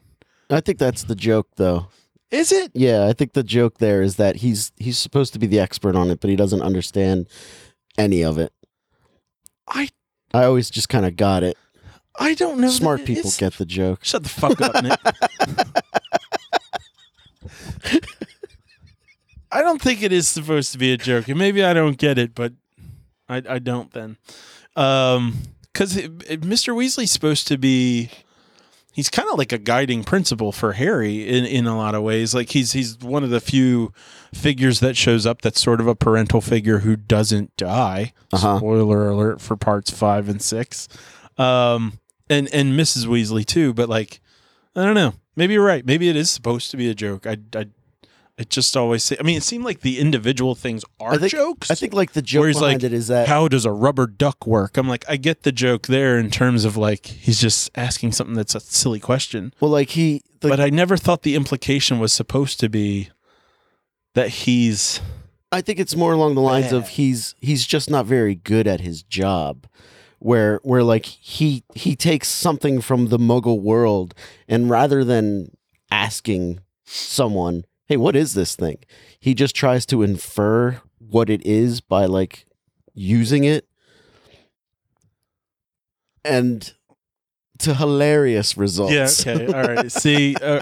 I 0.50 0.62
think 0.62 0.78
that's 0.80 1.04
the 1.04 1.14
joke, 1.16 1.50
though. 1.58 1.88
Is 2.32 2.52
it? 2.52 2.72
Yeah, 2.76 3.08
I 3.08 3.14
think 3.14 3.34
the 3.34 3.44
joke 3.44 3.80
there 3.80 4.02
is 4.02 4.18
that 4.18 4.38
he's 4.38 4.72
he's 4.78 4.98
supposed 4.98 5.34
to 5.34 5.40
be 5.40 5.48
the 5.48 5.60
expert 5.60 5.96
on 5.96 6.10
it, 6.12 6.20
but 6.20 6.30
he 6.30 6.36
doesn't 6.36 6.62
understand 6.62 7.28
any 7.98 8.24
of 8.24 8.38
it. 8.38 8.54
I 9.68 9.90
I 10.34 10.44
always 10.46 10.70
just 10.70 10.90
kind 10.90 11.06
of 11.06 11.16
got 11.16 11.44
it. 11.44 11.58
I 12.20 12.34
don't 12.36 12.60
know. 12.60 12.70
Smart 12.70 13.06
people 13.06 13.30
is- 13.30 13.38
get 13.38 13.54
the 13.54 13.66
joke. 13.66 14.00
Shut 14.04 14.24
the 14.24 14.30
fuck 14.30 14.60
up, 14.62 14.84
Nick. 14.84 15.00
I 19.52 19.62
don't 19.62 19.82
think 19.82 20.04
it 20.04 20.12
is 20.12 20.28
supposed 20.28 20.72
to 20.74 20.78
be 20.78 20.94
a 20.94 20.98
joke. 20.98 21.28
And 21.28 21.40
maybe 21.40 21.64
I 21.64 21.74
don't 21.74 21.98
get 21.98 22.20
it, 22.20 22.36
but 22.36 22.54
I, 23.28 23.42
I 23.50 23.60
don't 23.60 23.92
then. 23.92 24.18
Um, 24.76 25.38
because 25.74 25.94
Mr. 25.96 26.76
Weasley's 26.76 27.12
supposed 27.12 27.48
to 27.48 27.58
be. 27.58 28.10
He's 29.00 29.10
kind 29.10 29.30
of 29.32 29.38
like 29.38 29.54
a 29.54 29.58
guiding 29.58 30.04
principle 30.04 30.52
for 30.52 30.74
Harry 30.74 31.26
in, 31.26 31.46
in 31.46 31.68
a 31.68 31.78
lot 31.78 31.96
of 31.96 32.04
ways. 32.04 32.36
Like 32.36 32.50
he's 32.50 32.74
he's 32.74 32.98
one 32.98 33.24
of 33.24 33.30
the 33.30 33.40
few 33.40 33.94
figures 34.34 34.82
that 34.82 34.98
shows 34.98 35.26
up 35.26 35.42
that's 35.42 35.62
sort 35.62 35.80
of 35.80 35.88
a 35.88 35.96
parental 35.96 36.42
figure 36.42 36.80
who 36.80 36.98
doesn't 36.98 37.56
die. 37.56 38.12
Uh-huh. 38.34 38.58
Spoiler 38.58 39.08
alert 39.08 39.40
for 39.40 39.56
parts 39.56 39.90
five 39.90 40.28
and 40.28 40.42
six. 40.42 40.90
Um, 41.38 42.00
and 42.30 42.54
and 42.54 42.78
Mrs. 42.78 43.06
Weasley 43.06 43.46
too. 43.46 43.74
But 43.74 43.88
like, 43.88 44.20
I 44.76 44.84
don't 44.84 44.96
know. 44.96 45.14
Maybe 45.34 45.54
you're 45.54 45.66
right. 45.66 45.86
Maybe 45.86 46.10
it 46.10 46.18
is 46.18 46.30
supposed 46.30 46.70
to 46.72 46.76
be 46.76 46.90
a 46.90 46.94
joke. 46.94 47.26
I 47.26 47.38
I, 47.56 47.68
it 48.40 48.50
just 48.50 48.76
always 48.76 49.04
say. 49.04 49.18
I 49.20 49.24
mean, 49.24 49.38
it 49.38 49.44
seemed 49.44 49.66
like 49.66 49.82
the 49.82 50.00
individual 50.00 50.56
things 50.56 50.84
are 51.00 51.14
I 51.14 51.18
think- 51.18 51.32
jokes. 51.32 51.70
I 51.70 51.76
think 51.76 51.94
like 51.94 52.14
the 52.14 52.22
joke 52.22 52.40
Where 52.42 52.48
he's 52.50 52.58
behind 52.60 52.82
like, 52.84 52.92
it 52.92 52.94
is 52.94 53.08
that 53.10 53.28
how 53.28 53.48
does 53.48 53.66
a 53.66 53.72
rubber 53.72 54.08
duck 54.08 54.48
work? 54.48 54.78
I'm 54.78 54.88
like, 54.88 55.06
I 55.08 55.18
get 55.18 55.44
the 55.44 55.52
joke 55.52 55.88
there 55.88 56.18
in 56.18 56.32
terms 56.32 56.66
of 56.66 56.76
like 56.78 57.06
he's 57.06 57.40
just 57.40 57.70
asking 57.76 58.14
something 58.14 58.36
that's 58.36 58.56
a 58.56 58.60
silly 58.60 59.00
question. 59.00 59.54
well, 59.60 59.70
like 59.72 59.90
he 59.92 60.22
but 60.40 60.60
I 60.60 60.70
never 60.70 60.96
thought 60.98 61.24
the 61.24 61.36
implication 61.36 62.00
was 62.00 62.14
supposed 62.14 62.60
to 62.62 62.70
be 62.70 63.10
that 64.16 64.30
he's 64.30 65.02
I 65.52 65.62
think 65.62 65.80
it's 65.80 65.96
more 65.96 66.14
along 66.14 66.36
the 66.36 66.42
lines 66.42 66.72
of 66.72 66.90
he's 66.90 67.36
he's 67.42 67.66
just 67.66 67.90
not 67.90 68.06
very 68.06 68.36
good 68.36 68.68
at 68.68 68.82
his 68.82 69.04
job. 69.04 69.68
Where 70.20 70.60
where 70.64 70.84
like 70.84 71.06
he 71.06 71.64
he 71.76 71.96
takes 71.96 72.28
something 72.28 72.82
from 72.82 73.08
the 73.08 73.18
muggle 73.18 73.62
world 73.62 74.14
and 74.48 74.70
rather 74.70 75.04
than 75.04 75.52
asking 75.92 76.60
someone, 76.86 77.64
"Hey, 77.90 77.98
what 77.98 78.16
is 78.16 78.34
this 78.34 78.56
thing?" 78.56 78.78
he 79.20 79.34
just 79.34 79.54
tries 79.54 79.86
to 79.88 80.02
infer 80.02 80.80
what 81.00 81.30
it 81.30 81.46
is 81.46 81.82
by 81.82 82.06
like 82.06 82.46
using 82.94 83.44
it. 83.44 83.68
And 86.24 86.72
to 87.60 87.74
hilarious 87.74 88.58
results. 88.58 88.94
yeah 89.26 89.34
okay 89.34 89.46
all 89.48 89.64
right. 89.76 89.92
See, 90.04 90.36
uh, 90.42 90.62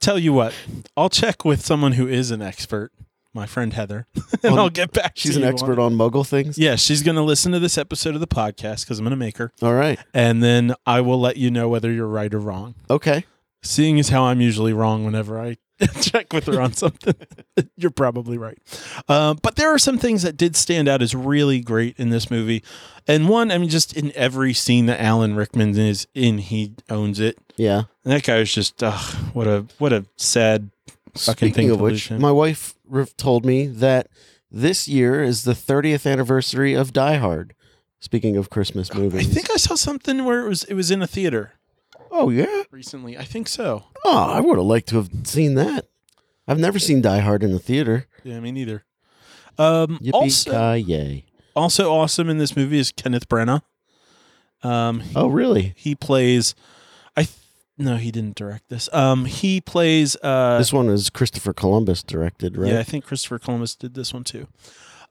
tell 0.00 0.18
you 0.18 0.32
what, 0.32 0.54
I'll 0.96 1.08
check 1.08 1.44
with 1.44 1.64
someone 1.64 1.92
who 1.92 2.06
is 2.08 2.30
an 2.30 2.42
expert, 2.42 2.92
my 3.34 3.46
friend 3.46 3.72
Heather, 3.72 4.06
and 4.42 4.52
On- 4.52 4.58
I'll 4.58 4.70
get 4.70 4.92
back. 4.92 5.12
She's 5.16 5.34
to 5.36 5.42
an 5.42 5.48
expert 5.48 5.78
on. 5.78 5.92
on 5.92 5.98
muggle 5.98 6.26
things. 6.26 6.58
Yeah, 6.58 6.76
she's 6.76 7.02
going 7.02 7.16
to 7.16 7.22
listen 7.22 7.52
to 7.52 7.58
this 7.58 7.78
episode 7.78 8.14
of 8.14 8.20
the 8.20 8.26
podcast 8.26 8.84
because 8.84 8.98
I'm 8.98 9.04
going 9.04 9.10
to 9.10 9.16
make 9.16 9.38
her, 9.38 9.52
All 9.62 9.74
right. 9.74 9.98
and 10.12 10.42
then 10.42 10.74
I 10.86 11.00
will 11.00 11.20
let 11.20 11.36
you 11.36 11.50
know 11.50 11.68
whether 11.68 11.90
you're 11.92 12.06
right 12.06 12.32
or 12.32 12.40
wrong. 12.40 12.74
Okay. 12.90 13.24
Seeing 13.62 13.98
as 13.98 14.08
how 14.10 14.24
I'm 14.24 14.40
usually 14.40 14.72
wrong 14.72 15.04
whenever 15.04 15.40
I 15.40 15.56
check 16.00 16.32
with 16.32 16.46
her 16.46 16.60
on 16.60 16.72
something. 16.72 17.14
You're 17.76 17.90
probably 17.90 18.38
right. 18.38 18.58
Um, 19.08 19.38
but 19.42 19.56
there 19.56 19.72
are 19.72 19.78
some 19.78 19.98
things 19.98 20.22
that 20.22 20.36
did 20.36 20.56
stand 20.56 20.88
out 20.88 21.02
as 21.02 21.14
really 21.14 21.60
great 21.60 21.98
in 21.98 22.10
this 22.10 22.30
movie. 22.30 22.64
And 23.06 23.28
one, 23.28 23.50
I 23.50 23.58
mean, 23.58 23.68
just 23.68 23.96
in 23.96 24.12
every 24.14 24.52
scene 24.52 24.86
that 24.86 25.00
Alan 25.00 25.34
Rickman 25.36 25.76
is 25.78 26.06
in, 26.14 26.38
he 26.38 26.74
owns 26.90 27.20
it. 27.20 27.38
Yeah. 27.56 27.84
And 28.04 28.12
that 28.12 28.24
guy 28.24 28.38
was 28.38 28.52
just, 28.52 28.82
ugh, 28.82 29.14
what 29.32 29.46
a 29.46 29.66
what 29.78 29.92
a 29.92 30.04
sad 30.16 30.70
fucking 31.14 31.50
Speaking 31.50 31.54
thing 31.54 31.70
of 31.70 31.80
which, 31.80 32.10
my 32.10 32.32
wife 32.32 32.74
told 33.16 33.44
me 33.44 33.66
that 33.66 34.08
this 34.50 34.88
year 34.88 35.22
is 35.22 35.44
the 35.44 35.52
30th 35.52 36.10
anniversary 36.10 36.74
of 36.74 36.92
Die 36.92 37.16
Hard. 37.16 37.54
Speaking 38.00 38.36
of 38.36 38.48
Christmas 38.48 38.94
movies, 38.94 39.28
I 39.28 39.32
think 39.32 39.50
I 39.50 39.56
saw 39.56 39.74
something 39.74 40.24
where 40.24 40.46
it 40.46 40.48
was 40.48 40.62
it 40.64 40.74
was 40.74 40.92
in 40.92 41.02
a 41.02 41.06
theater 41.06 41.54
Oh, 42.18 42.30
yeah? 42.30 42.62
recently. 42.70 43.16
I 43.16 43.24
think 43.24 43.48
so. 43.48 43.84
Oh, 44.04 44.16
I 44.30 44.40
would 44.40 44.56
have 44.58 44.66
liked 44.66 44.88
to 44.88 44.96
have 44.96 45.10
seen 45.24 45.54
that. 45.54 45.86
I've 46.46 46.58
never 46.58 46.78
seen 46.78 47.00
Die 47.02 47.18
Hard 47.20 47.42
in 47.44 47.52
the 47.52 47.58
theater. 47.58 48.06
Yeah, 48.24 48.40
me 48.40 48.50
neither. 48.52 48.84
Um, 49.58 49.98
Yippee 50.02 50.12
also, 50.14 50.72
yay! 50.74 51.24
also 51.54 51.92
awesome 51.92 52.28
in 52.28 52.38
this 52.38 52.56
movie 52.56 52.78
is 52.78 52.92
Kenneth 52.92 53.28
Branagh. 53.28 53.62
Um, 54.62 55.02
Oh, 55.14 55.28
really? 55.28 55.74
he 55.76 55.94
plays. 55.94 56.54
I 57.16 57.22
th- 57.24 57.36
no, 57.76 57.96
he 57.96 58.10
didn't 58.10 58.34
direct 58.36 58.68
this. 58.68 58.88
Um, 58.92 59.24
he 59.26 59.60
plays. 59.60 60.16
Uh, 60.22 60.58
this 60.58 60.72
one 60.72 60.88
is 60.88 61.10
Christopher 61.10 61.52
Columbus 61.52 62.02
directed, 62.02 62.56
right? 62.56 62.72
Yeah, 62.72 62.78
I 62.80 62.82
think 62.84 63.04
Christopher 63.04 63.38
Columbus 63.38 63.74
did 63.76 63.94
this 63.94 64.12
one 64.12 64.24
too. 64.24 64.46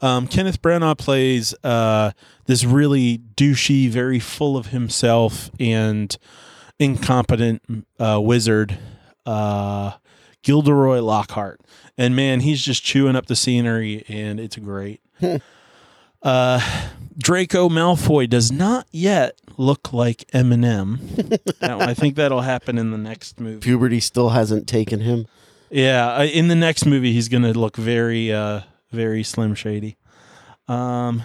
Um, 0.02 0.28
Kenneth 0.28 0.62
Branagh 0.62 0.98
plays 0.98 1.54
uh, 1.64 2.12
this 2.46 2.64
really 2.64 3.20
douchey, 3.36 3.90
very 3.90 4.20
full 4.20 4.56
of 4.58 4.68
himself 4.68 5.50
and 5.60 6.16
incompetent 6.80 7.86
uh, 8.00 8.20
wizard, 8.22 8.78
uh, 9.26 9.94
Gilderoy 10.44 11.00
Lockhart. 11.00 11.62
And 11.98 12.16
man, 12.16 12.42
he's 12.42 12.62
just 12.62 12.84
chewing 12.84 13.16
up 13.16 13.26
the 13.26 13.36
scenery, 13.36 14.06
and 14.08 14.40
it's 14.40 14.56
great. 14.56 15.02
uh, 16.22 16.84
Draco 17.18 17.70
Malfoy 17.70 18.30
does 18.30 18.52
not 18.52 18.88
yet 18.92 19.40
look 19.58 19.92
like 19.92 20.26
Eminem. 20.34 21.40
Now, 21.62 21.80
I 21.80 21.94
think 21.94 22.16
that'll 22.16 22.42
happen 22.42 22.78
in 22.78 22.92
the 22.92 22.98
next 22.98 23.40
movie. 23.40 23.60
Puberty 23.60 24.00
still 24.00 24.30
hasn't 24.30 24.68
taken 24.68 25.00
him. 25.00 25.26
Yeah, 25.70 26.14
uh, 26.14 26.26
in 26.26 26.48
the 26.48 26.56
next 26.56 26.86
movie, 26.86 27.12
he's 27.12 27.28
gonna 27.28 27.52
look 27.52 27.76
very, 27.76 28.32
uh, 28.32 28.62
very 28.92 29.24
slim 29.24 29.56
shady. 29.56 29.98
Um, 30.68 31.24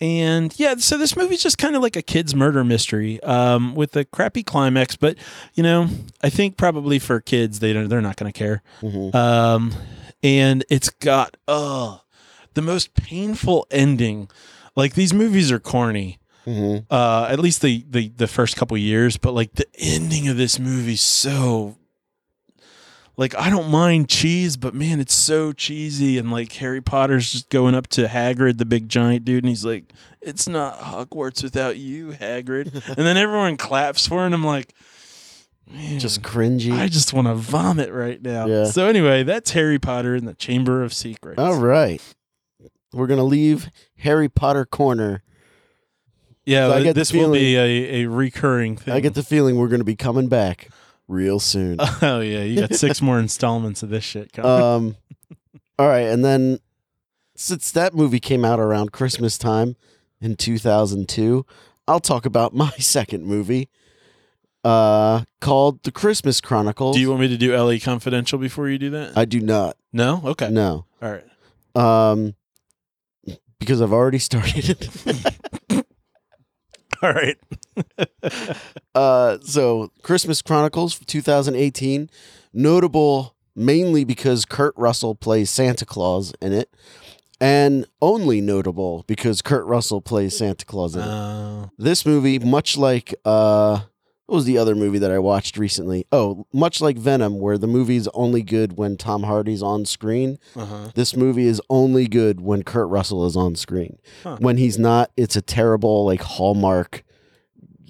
and 0.00 0.58
yeah, 0.58 0.76
so 0.76 0.98
this 0.98 1.16
movie's 1.16 1.42
just 1.42 1.58
kind 1.58 1.74
of 1.76 1.82
like 1.82 1.96
a 1.96 2.02
kid's 2.02 2.34
murder 2.34 2.64
mystery, 2.64 3.22
um, 3.22 3.74
with 3.74 3.96
a 3.96 4.04
crappy 4.04 4.42
climax. 4.42 4.96
But 4.96 5.16
you 5.54 5.62
know, 5.62 5.88
I 6.22 6.30
think 6.30 6.56
probably 6.56 6.98
for 6.98 7.20
kids, 7.20 7.60
they 7.60 7.72
don't, 7.72 7.88
they're 7.88 8.00
not 8.02 8.16
gonna 8.16 8.32
care. 8.32 8.62
Mhm. 8.82 9.14
Um, 9.14 9.74
and 10.22 10.64
it's 10.70 10.90
got 10.90 11.36
uh 11.48 11.98
the 12.54 12.62
most 12.62 12.94
painful 12.94 13.66
ending. 13.70 14.28
Like 14.74 14.94
these 14.94 15.14
movies 15.14 15.50
are 15.52 15.60
corny 15.60 16.18
hmm 16.44 16.78
uh 16.90 17.26
at 17.28 17.40
least 17.40 17.60
the 17.60 17.84
the 17.90 18.08
the 18.10 18.28
first 18.28 18.54
couple 18.56 18.76
years 18.76 19.16
but 19.16 19.32
like 19.32 19.54
the 19.54 19.66
ending 19.80 20.28
of 20.28 20.36
this 20.36 20.60
movie 20.60 20.94
so 20.94 21.76
like 23.16 23.34
i 23.36 23.48
don't 23.50 23.70
mind 23.70 24.08
cheese 24.08 24.56
but 24.56 24.74
man 24.74 25.00
it's 25.00 25.14
so 25.14 25.52
cheesy 25.52 26.18
and 26.18 26.30
like 26.30 26.52
harry 26.52 26.80
potter's 26.80 27.32
just 27.32 27.48
going 27.50 27.74
up 27.74 27.86
to 27.86 28.06
hagrid 28.06 28.58
the 28.58 28.64
big 28.64 28.88
giant 28.88 29.24
dude 29.24 29.42
and 29.44 29.48
he's 29.48 29.64
like 29.64 29.92
it's 30.20 30.48
not 30.48 30.78
hogwarts 30.80 31.42
without 31.42 31.76
you 31.76 32.08
hagrid 32.08 32.72
and 32.88 33.06
then 33.06 33.16
everyone 33.16 33.56
claps 33.56 34.06
for 34.06 34.20
him 34.20 34.26
and 34.26 34.34
i'm 34.34 34.44
like 34.44 34.74
man, 35.70 35.98
Just 35.98 36.22
cringy. 36.22 36.72
i 36.72 36.88
just 36.88 37.12
want 37.12 37.26
to 37.26 37.34
vomit 37.34 37.90
right 37.92 38.20
now 38.22 38.46
Yeah. 38.46 38.64
so 38.66 38.86
anyway 38.86 39.22
that's 39.22 39.50
harry 39.52 39.78
potter 39.78 40.14
in 40.14 40.24
the 40.24 40.34
chamber 40.34 40.82
of 40.82 40.92
secrets 40.92 41.38
All 41.40 41.58
right. 41.58 42.00
We're 42.92 43.08
going 43.08 43.18
to 43.18 43.24
leave 43.24 43.68
Harry 43.98 44.28
Potter 44.30 44.64
corner. 44.64 45.22
yeah 46.46 46.68
So 46.68 46.72
I 46.76 46.82
get 46.82 46.94
this 46.94 47.12
will 47.12 47.32
be 47.32 47.54
a, 47.56 48.04
a 48.04 48.06
recurring 48.06 48.76
thing 48.76 48.94
I 48.94 49.00
get 49.00 49.12
the 49.14 49.22
feeling 49.22 49.56
we're 49.56 49.68
going 49.68 49.80
to 49.80 49.84
be 49.84 49.96
coming 49.96 50.28
back 50.28 50.70
real 51.08 51.38
soon. 51.40 51.78
Oh 52.02 52.20
yeah, 52.20 52.42
you 52.42 52.60
got 52.60 52.74
six 52.74 53.00
more 53.02 53.18
installments 53.18 53.82
of 53.82 53.88
this 53.90 54.04
shit 54.04 54.32
coming. 54.32 54.50
um, 54.50 54.96
all 55.78 55.88
right. 55.88 56.06
And 56.08 56.24
then 56.24 56.58
since 57.36 57.70
that 57.72 57.94
movie 57.94 58.20
came 58.20 58.44
out 58.44 58.58
around 58.60 58.92
Christmas 58.92 59.36
time 59.38 59.76
in 60.20 60.36
2002, 60.36 61.44
I'll 61.88 62.00
talk 62.00 62.26
about 62.26 62.54
my 62.64 62.70
second 62.78 63.24
movie 63.24 63.68
uh, 64.64 65.22
called 65.40 65.82
The 65.84 65.92
Christmas 65.92 66.40
Chronicles. 66.40 66.96
do 66.96 67.00
you 67.00 67.08
want 67.10 67.20
me 67.20 67.28
to 67.28 67.36
do 67.36 67.54
LA 67.56 67.76
Confidential 67.80 68.38
before 68.38 68.68
you 68.68 68.78
do 68.78 68.90
that? 68.90 69.16
I 69.16 69.24
do 69.24 69.40
not. 69.40 69.76
no. 69.92 70.20
Okay. 70.24 70.48
No. 70.50 70.86
All 71.02 71.12
right. 71.12 71.24
Um, 71.76 72.34
because 73.60 73.80
I've 73.82 73.92
already 73.92 74.18
started 74.18 74.70
it. 74.70 75.35
All 77.02 77.12
right. 77.12 77.38
Uh, 78.94 79.36
so 79.42 79.90
Christmas 80.02 80.40
Chronicles 80.40 80.98
2018, 81.00 82.08
notable 82.54 83.34
mainly 83.54 84.04
because 84.04 84.46
Kurt 84.46 84.72
Russell 84.76 85.14
plays 85.14 85.50
Santa 85.50 85.84
Claus 85.84 86.32
in 86.40 86.54
it, 86.54 86.74
and 87.38 87.84
only 88.00 88.40
notable 88.40 89.04
because 89.06 89.42
Kurt 89.42 89.66
Russell 89.66 90.00
plays 90.00 90.38
Santa 90.38 90.64
Claus 90.64 90.94
in 90.96 91.02
it. 91.02 91.06
Uh, 91.08 91.66
This 91.76 92.06
movie, 92.06 92.38
much 92.38 92.78
like 92.78 93.14
uh, 93.26 93.80
what 94.26 94.36
was 94.36 94.44
the 94.44 94.58
other 94.58 94.74
movie 94.74 94.98
that 94.98 95.10
I 95.10 95.18
watched 95.20 95.56
recently? 95.56 96.06
Oh, 96.10 96.46
much 96.52 96.80
like 96.80 96.98
Venom, 96.98 97.38
where 97.38 97.56
the 97.56 97.68
movie's 97.68 98.08
only 98.08 98.42
good 98.42 98.76
when 98.76 98.96
Tom 98.96 99.22
Hardy's 99.22 99.62
on 99.62 99.84
screen. 99.84 100.38
uh-huh. 100.56 100.90
This 100.94 101.16
movie 101.16 101.46
is 101.46 101.62
only 101.70 102.08
good 102.08 102.40
when 102.40 102.64
Kurt 102.64 102.88
Russell 102.88 103.24
is 103.26 103.36
on 103.36 103.54
screen. 103.54 103.98
Huh. 104.24 104.36
When 104.40 104.56
he's 104.56 104.78
not, 104.78 105.12
it's 105.16 105.36
a 105.36 105.42
terrible 105.42 106.04
like 106.04 106.22
Hallmark 106.22 107.04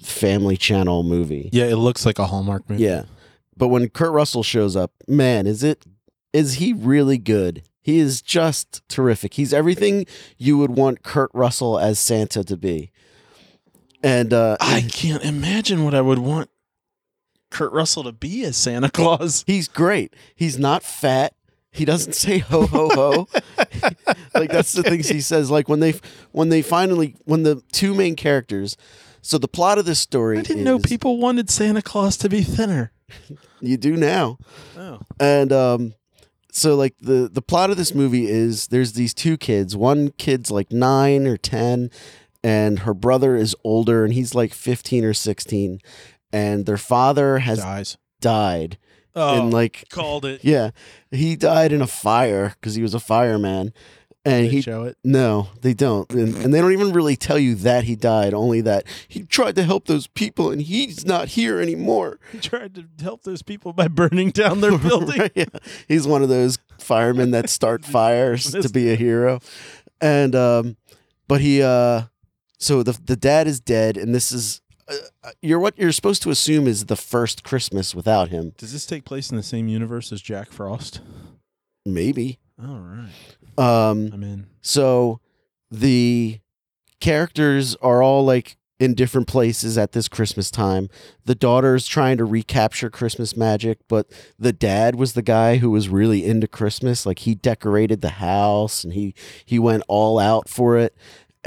family 0.03 0.57
channel 0.57 1.03
movie. 1.03 1.49
Yeah, 1.51 1.65
it 1.65 1.77
looks 1.77 2.05
like 2.05 2.19
a 2.19 2.25
Hallmark 2.27 2.69
movie. 2.69 2.83
Yeah. 2.83 3.03
But 3.55 3.69
when 3.69 3.89
Kurt 3.89 4.13
Russell 4.13 4.43
shows 4.43 4.75
up, 4.75 4.91
man, 5.07 5.47
is 5.47 5.63
it 5.63 5.83
is 6.33 6.55
he 6.55 6.71
really 6.71 7.17
good? 7.17 7.63
He 7.81 7.97
is 7.97 8.21
just 8.21 8.87
terrific. 8.89 9.35
He's 9.35 9.53
everything 9.53 10.05
you 10.37 10.57
would 10.57 10.71
want 10.71 11.01
Kurt 11.01 11.31
Russell 11.33 11.79
as 11.79 11.97
Santa 11.97 12.43
to 12.43 12.57
be. 12.57 12.91
And 14.03 14.33
uh 14.33 14.57
I 14.59 14.81
can't 14.81 15.23
imagine 15.23 15.83
what 15.83 15.93
I 15.93 16.01
would 16.01 16.19
want 16.19 16.49
Kurt 17.49 17.71
Russell 17.71 18.03
to 18.03 18.11
be 18.11 18.43
as 18.43 18.57
Santa 18.57 18.89
Claus. 18.89 19.43
he's 19.47 19.67
great. 19.67 20.15
He's 20.35 20.59
not 20.59 20.83
fat. 20.83 21.33
He 21.71 21.85
doesn't 21.85 22.13
say 22.13 22.39
ho 22.39 22.65
ho 22.65 22.89
ho. 22.89 23.27
like 24.33 24.49
that's 24.51 24.73
the 24.73 24.83
things 24.83 25.09
he 25.09 25.21
says 25.21 25.51
like 25.51 25.69
when 25.69 25.79
they 25.79 25.93
when 26.31 26.49
they 26.49 26.61
finally 26.61 27.15
when 27.25 27.43
the 27.43 27.61
two 27.71 27.93
main 27.93 28.15
characters 28.15 28.77
so 29.21 29.37
the 29.37 29.47
plot 29.47 29.77
of 29.77 29.85
this 29.85 29.99
story 29.99 30.39
I 30.39 30.41
didn't 30.41 30.63
know 30.63 30.79
people 30.79 31.17
wanted 31.17 31.49
Santa 31.49 31.81
Claus 31.81 32.17
to 32.17 32.29
be 32.29 32.41
thinner. 32.41 32.91
you 33.61 33.77
do 33.77 33.95
now. 33.95 34.37
Oh. 34.77 34.99
and 35.19 35.51
um 35.53 35.93
so 36.51 36.75
like 36.75 36.95
the 36.99 37.29
the 37.31 37.41
plot 37.41 37.69
of 37.69 37.77
this 37.77 37.93
movie 37.93 38.27
is 38.27 38.67
there's 38.67 38.93
these 38.93 39.13
two 39.13 39.37
kids 39.37 39.75
one 39.75 40.09
kid's 40.09 40.49
like 40.49 40.71
9 40.71 41.27
or 41.27 41.37
10 41.37 41.91
and 42.47 42.79
her 42.79 42.93
brother 42.93 43.35
is 43.35 43.55
older 43.63 44.05
and 44.05 44.13
he's 44.13 44.33
like 44.33 44.53
15 44.53 45.03
or 45.03 45.13
16 45.13 45.79
and 46.31 46.65
their 46.65 46.77
father 46.77 47.39
has 47.39 47.59
Dies. 47.59 47.97
died 48.21 48.77
Oh, 49.15 49.41
and 49.41 49.51
like 49.53 49.85
called 49.89 50.25
it. 50.25 50.43
yeah 50.43 50.69
he 51.11 51.35
died 51.35 51.71
in 51.73 51.81
a 51.81 51.87
fire 51.87 52.53
because 52.59 52.75
he 52.75 52.81
was 52.83 52.93
a 52.93 52.99
fireman 52.99 53.73
and 54.23 54.45
They 54.45 54.49
he 54.49 54.61
show 54.61 54.83
it. 54.83 54.95
no 55.03 55.47
they 55.61 55.73
don't 55.73 56.07
and, 56.11 56.35
and 56.37 56.53
they 56.53 56.61
don't 56.61 56.71
even 56.73 56.93
really 56.93 57.15
tell 57.15 57.39
you 57.39 57.55
that 57.55 57.85
he 57.85 57.95
died 57.95 58.33
only 58.35 58.61
that 58.61 58.83
he 59.07 59.23
tried 59.23 59.55
to 59.55 59.63
help 59.63 59.85
those 59.87 60.05
people 60.05 60.51
and 60.51 60.61
he's 60.61 61.03
not 61.05 61.29
here 61.29 61.59
anymore 61.59 62.19
He 62.31 62.37
tried 62.39 62.75
to 62.75 62.85
help 63.01 63.23
those 63.23 63.41
people 63.41 63.73
by 63.73 63.87
burning 63.87 64.29
down 64.31 64.61
their 64.61 64.77
building. 64.87 65.19
Right, 65.19 65.31
yeah. 65.33 65.45
He's 65.87 66.05
one 66.05 66.21
of 66.21 66.29
those 66.29 66.59
firemen 66.79 67.31
that 67.31 67.49
start 67.49 67.83
fires 67.97 68.51
to 68.51 68.69
be 68.69 68.91
a 68.91 68.95
hero. 68.95 69.39
And 69.99 70.35
um 70.35 70.77
but 71.27 71.41
he 71.41 71.61
uh 71.63 72.03
so 72.57 72.83
the 72.83 72.93
the 73.05 73.15
dad 73.15 73.47
is 73.47 73.59
dead 73.59 73.97
and 73.97 74.13
this 74.13 74.31
is 74.31 74.61
uh, 74.89 75.31
you're 75.41 75.59
what 75.59 75.77
you're 75.77 75.91
supposed 75.91 76.21
to 76.23 76.29
assume 76.29 76.65
is 76.67 76.85
the 76.85 76.95
first 76.95 77.43
Christmas 77.43 77.93
without 77.93 78.29
him. 78.29 78.53
Does 78.57 78.71
this 78.71 78.85
take 78.85 79.03
place 79.03 79.29
in 79.31 79.37
the 79.37 79.43
same 79.43 79.67
universe 79.67 80.11
as 80.11 80.21
Jack 80.21 80.51
Frost? 80.51 81.01
Maybe. 81.85 82.39
All 82.61 82.79
right. 82.79 83.09
Um 83.57 84.11
I'm 84.13 84.23
in. 84.23 84.47
so 84.61 85.19
the 85.69 86.39
characters 86.99 87.75
are 87.81 88.01
all 88.01 88.23
like 88.25 88.57
in 88.79 88.93
different 88.93 89.27
places 89.27 89.77
at 89.77 89.91
this 89.93 90.07
Christmas 90.07 90.51
time. 90.51 90.87
The 91.25 91.35
daughter's 91.35 91.87
trying 91.87 92.17
to 92.17 92.25
recapture 92.25 92.89
Christmas 92.91 93.35
magic, 93.35 93.79
but 93.87 94.07
the 94.37 94.53
dad 94.53 94.95
was 94.95 95.13
the 95.13 95.23
guy 95.23 95.57
who 95.57 95.71
was 95.71 95.89
really 95.89 96.23
into 96.25 96.47
Christmas. 96.47 97.05
Like 97.05 97.19
he 97.19 97.33
decorated 97.33 98.01
the 98.01 98.09
house 98.09 98.83
and 98.83 98.93
he 98.93 99.15
he 99.45 99.57
went 99.59 99.83
all 99.87 100.19
out 100.19 100.47
for 100.47 100.77
it. 100.77 100.95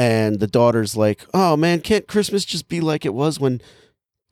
And 0.01 0.41
the 0.41 0.47
daughter's 0.47 0.97
like, 0.97 1.27
"Oh 1.35 1.59
man, 1.59 1.83
can't 1.83 2.09
Christmas 2.09 2.47
just 2.47 2.69
be 2.69 2.81
like 2.81 3.05
it 3.05 3.13
was 3.13 3.39
when 3.39 3.61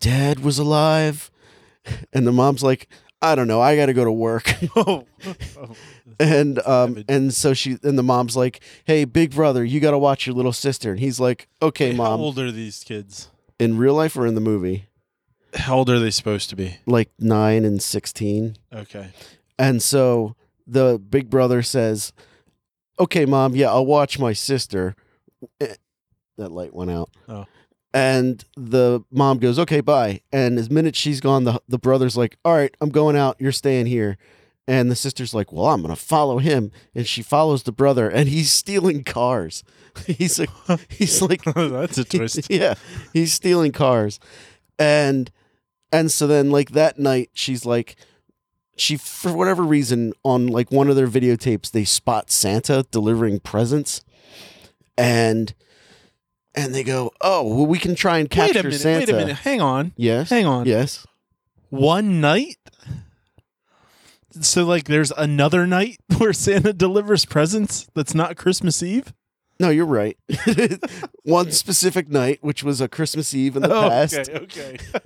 dad 0.00 0.40
was 0.40 0.58
alive?" 0.58 1.30
And 2.12 2.26
the 2.26 2.32
mom's 2.32 2.62
like, 2.62 2.88
I 3.20 3.34
don't 3.34 3.48
know. 3.48 3.60
I 3.60 3.74
got 3.76 3.86
to 3.86 3.94
go 3.94 4.04
to 4.04 4.12
work. 4.12 4.52
Oh. 4.76 5.04
and 6.20 6.58
um 6.66 7.04
and 7.08 7.34
so 7.34 7.52
she 7.52 7.76
and 7.82 7.98
the 7.98 8.02
mom's 8.02 8.36
like, 8.36 8.62
"Hey, 8.84 9.04
big 9.04 9.34
brother, 9.34 9.64
you 9.64 9.80
got 9.80 9.90
to 9.90 9.98
watch 9.98 10.26
your 10.26 10.34
little 10.34 10.52
sister." 10.52 10.90
And 10.90 11.00
he's 11.00 11.20
like, 11.20 11.48
"Okay, 11.60 11.92
mom." 11.92 12.18
How 12.18 12.24
old 12.24 12.38
are 12.38 12.50
these 12.50 12.82
kids? 12.84 13.28
In 13.58 13.76
real 13.76 13.94
life 13.94 14.16
or 14.16 14.26
in 14.26 14.34
the 14.34 14.40
movie? 14.40 14.86
How 15.54 15.78
old 15.78 15.90
are 15.90 15.98
they 15.98 16.10
supposed 16.10 16.48
to 16.50 16.56
be? 16.56 16.78
Like 16.86 17.10
9 17.18 17.64
and 17.64 17.82
16. 17.82 18.56
Okay. 18.72 19.08
And 19.58 19.82
so 19.82 20.36
the 20.66 20.98
big 20.98 21.28
brother 21.28 21.62
says, 21.62 22.12
"Okay, 22.98 23.26
mom, 23.26 23.54
yeah, 23.54 23.68
I'll 23.68 23.86
watch 23.86 24.18
my 24.18 24.32
sister." 24.32 24.94
Eh, 25.61 25.74
That 26.36 26.53
light 26.53 26.74
went 26.74 26.91
out. 26.91 27.11
Oh. 27.28 27.47
And 27.95 28.45
the 28.57 29.01
mom 29.11 29.39
goes, 29.39 29.59
"Okay, 29.59 29.80
bye." 29.80 30.20
And 30.32 30.59
as 30.59 30.70
minute 30.70 30.95
she's 30.95 31.20
gone, 31.20 31.45
the 31.45 31.61
the 31.68 31.78
brother's 31.78 32.16
like, 32.16 32.36
"All 32.45 32.55
right, 32.55 32.74
I'm 32.80 32.91
going 32.91 33.16
out. 33.16 33.36
You're 33.41 33.51
staying 33.53 33.86
here." 33.86 34.18
And 34.66 34.91
the 34.91 34.97
sister's 34.97 35.32
like, 35.32 35.51
"Well, 35.53 35.66
I'm 35.66 35.80
gonna 35.80 35.97
follow 35.97 36.36
him." 36.39 36.70
And 36.95 37.07
she 37.07 37.22
follows 37.22 37.62
the 37.62 37.72
brother, 37.72 38.09
and 38.11 38.28
he's 38.28 38.51
stealing 38.53 39.05
cars. 39.05 39.64
he's 40.07 40.39
like, 40.39 40.51
he's 40.91 41.22
like, 41.30 41.43
That's 41.45 41.97
a 41.99 42.05
twist. 42.05 42.51
yeah, 42.51 42.74
he's 43.14 43.32
stealing 43.32 43.72
cars, 43.72 44.20
and 44.78 45.30
and 45.91 46.12
so 46.12 46.26
then 46.26 46.51
like 46.51 46.72
that 46.72 46.99
night, 46.99 47.30
she's 47.32 47.64
like, 47.64 47.97
she 48.76 48.99
for 48.99 49.32
whatever 49.32 49.62
reason 49.64 50.12
on 50.24 50.47
like 50.47 50.70
one 50.70 50.91
of 50.91 50.97
their 50.97 51.09
videotapes 51.09 51.70
they 51.70 51.84
spot 51.84 52.30
Santa 52.30 52.84
delivering 52.91 53.41
presents, 53.41 54.03
and 54.99 55.55
and 56.55 56.74
they 56.74 56.82
go, 56.84 57.12
oh 57.22 57.42
well, 57.46 57.66
we 57.66 57.78
can 57.78 57.94
try 57.94 58.18
and 58.18 58.24
Wait 58.24 58.30
capture 58.32 58.61
a 58.61 58.62
minute. 58.64 58.80
Santa. 58.80 58.99
Wait 58.99 59.09
a 59.09 59.12
minute. 59.16 59.36
Hang 59.38 59.61
on. 59.62 59.92
Yes, 59.96 60.28
Hang 60.28 60.44
on. 60.44 60.66
yes. 60.66 61.07
One 61.70 62.20
night. 62.20 62.57
So 64.40 64.64
like, 64.64 64.84
there's 64.84 65.11
another 65.12 65.66
night 65.66 65.99
where 66.18 66.32
Santa 66.32 66.72
delivers 66.72 67.24
presents. 67.24 67.88
That's 67.94 68.14
not 68.14 68.36
Christmas 68.36 68.82
Eve. 68.82 69.12
No, 69.61 69.70
you're 69.70 69.86
right. 69.86 70.16
one 71.24 71.51
specific 71.51 72.09
night, 72.09 72.38
which 72.42 72.62
was 72.62 72.80
a 72.80 72.88
Christmas 72.88 73.34
Eve 73.34 73.57
in 73.57 73.62
the 73.62 73.74
Oh, 73.74 73.88
past. 73.88 74.14
okay. 74.16 74.34
Okay. 74.38 74.78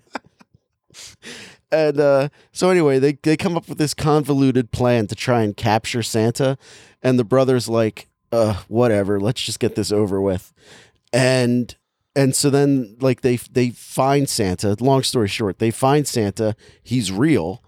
And 1.70 1.98
uh, 1.98 2.28
so 2.52 2.68
anyway, 2.68 2.98
they 2.98 3.12
they 3.22 3.34
come 3.34 3.56
up 3.56 3.66
with 3.66 3.78
this 3.78 3.94
convoluted 3.94 4.72
plan 4.72 5.06
to 5.06 5.14
try 5.14 5.40
and 5.42 5.56
capture 5.56 6.02
Santa, 6.02 6.58
and 7.02 7.18
the 7.18 7.24
brother's 7.24 7.66
like, 7.66 8.08
"Uh, 8.32 8.62
whatever, 8.68 9.20
let's 9.20 9.42
just 9.42 9.60
get 9.60 9.74
this 9.74 9.92
over 9.92 10.20
with." 10.20 10.52
And 11.12 11.74
and 12.14 12.34
so 12.34 12.50
then 12.50 12.96
like 13.00 13.20
they 13.22 13.36
they 13.36 13.70
find 13.70 14.28
Santa. 14.28 14.76
Long 14.80 15.02
story 15.02 15.28
short, 15.28 15.58
they 15.58 15.70
find 15.70 16.06
Santa. 16.06 16.56
He's 16.82 17.10
real, 17.12 17.62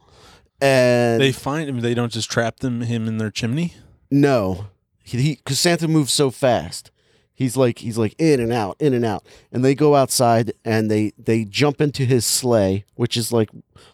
and 0.61 1.21
they 1.21 1.33
find 1.33 1.69
him. 1.69 1.81
They 1.81 1.95
don't 1.95 2.13
just 2.13 2.31
trap 2.31 2.61
them 2.61 2.83
him 2.83 3.07
in 3.09 3.19
their 3.19 3.31
chimney. 3.31 3.75
no, 4.11 4.67
he 5.03 5.37
because 5.37 5.59
Santa 5.59 5.89
moves 5.89 6.13
so 6.13 6.31
fast. 6.31 6.91
He's 7.37 7.57
like 7.57 7.81
he's 7.81 7.99
like 7.99 8.15
in 8.19 8.39
and 8.39 8.53
out, 8.53 8.77
in 8.79 8.95
and 8.95 9.05
out, 9.05 9.27
and 9.51 9.65
they 9.65 9.75
go 9.75 9.95
outside 9.97 10.53
and 10.65 10.91
they 10.91 11.13
they 11.19 11.45
jump 11.45 11.81
into 11.81 12.05
his 12.05 12.25
sleigh, 12.25 12.85
which 12.95 13.17
is 13.17 13.33
like 13.33 13.51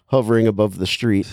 hovering 0.07 0.47
above 0.47 0.79
the 0.79 0.87
street. 0.87 1.27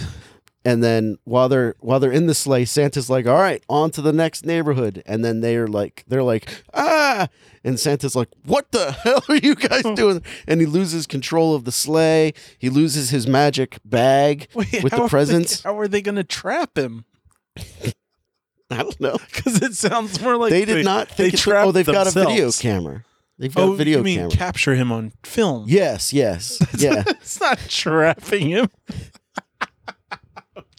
And 0.67 0.83
then 0.83 1.17
while 1.23 1.47
they're 1.47 1.75
while 1.79 2.01
they're 2.01 2.11
in 2.11 2.25
the 2.27 2.33
sleigh, 2.33 2.65
Santa's 2.65 3.09
like, 3.09 3.25
"All 3.25 3.37
right, 3.39 3.63
on 3.69 3.89
to 3.91 4.01
the 4.01 4.11
next 4.11 4.45
neighborhood." 4.45 5.01
And 5.05 5.23
then 5.23 5.39
they're 5.39 5.65
like, 5.67 6.03
they're 6.09 6.23
like, 6.23 6.49
"Ah!" 6.73 7.29
And 7.63 7.79
Santa's 7.79 8.17
like, 8.17 8.27
"What 8.43 8.71
the 8.73 8.91
hell 9.03 9.23
are 9.29 9.37
you 9.37 9.55
guys 9.55 9.83
doing?" 9.95 10.21
And 10.45 10.59
he 10.59 10.67
loses 10.67 11.07
control 11.07 11.55
of 11.55 11.63
the 11.63 11.71
sleigh. 11.71 12.33
He 12.59 12.69
loses 12.69 13.11
his 13.11 13.27
magic 13.27 13.77
bag 13.85 14.49
Wait, 14.53 14.83
with 14.83 14.91
the 14.91 14.97
are 14.97 15.01
they- 15.03 15.07
presents. 15.09 15.63
how 15.63 15.79
are 15.79 15.87
they 15.87 16.01
going 16.01 16.15
to 16.17 16.25
trap 16.25 16.77
him? 16.77 17.05
I 18.69 18.77
don't 18.83 18.99
know. 18.99 19.17
Because 19.33 19.61
it 19.61 19.73
sounds 19.73 20.19
more 20.21 20.35
like 20.35 20.49
they 20.49 20.65
did 20.65 20.83
not 20.83 21.07
they 21.09 21.15
think. 21.15 21.33
it- 21.35 21.37
trapped 21.37 21.67
oh, 21.67 21.71
they've 21.71 21.85
got 21.85 22.07
a 22.07 22.11
video 22.11 22.51
camera. 22.51 23.05
They've 23.39 23.53
got 23.55 23.63
Oh, 23.69 23.73
a 23.73 23.75
video 23.77 23.99
you 23.99 24.03
mean 24.03 24.17
camera. 24.17 24.31
capture 24.31 24.75
him 24.75 24.91
on 24.91 25.13
film? 25.23 25.65
Yes, 25.67 26.11
yes, 26.11 26.59
yeah. 26.77 27.03
it's 27.07 27.39
not 27.39 27.57
trapping 27.69 28.49
him. 28.49 28.67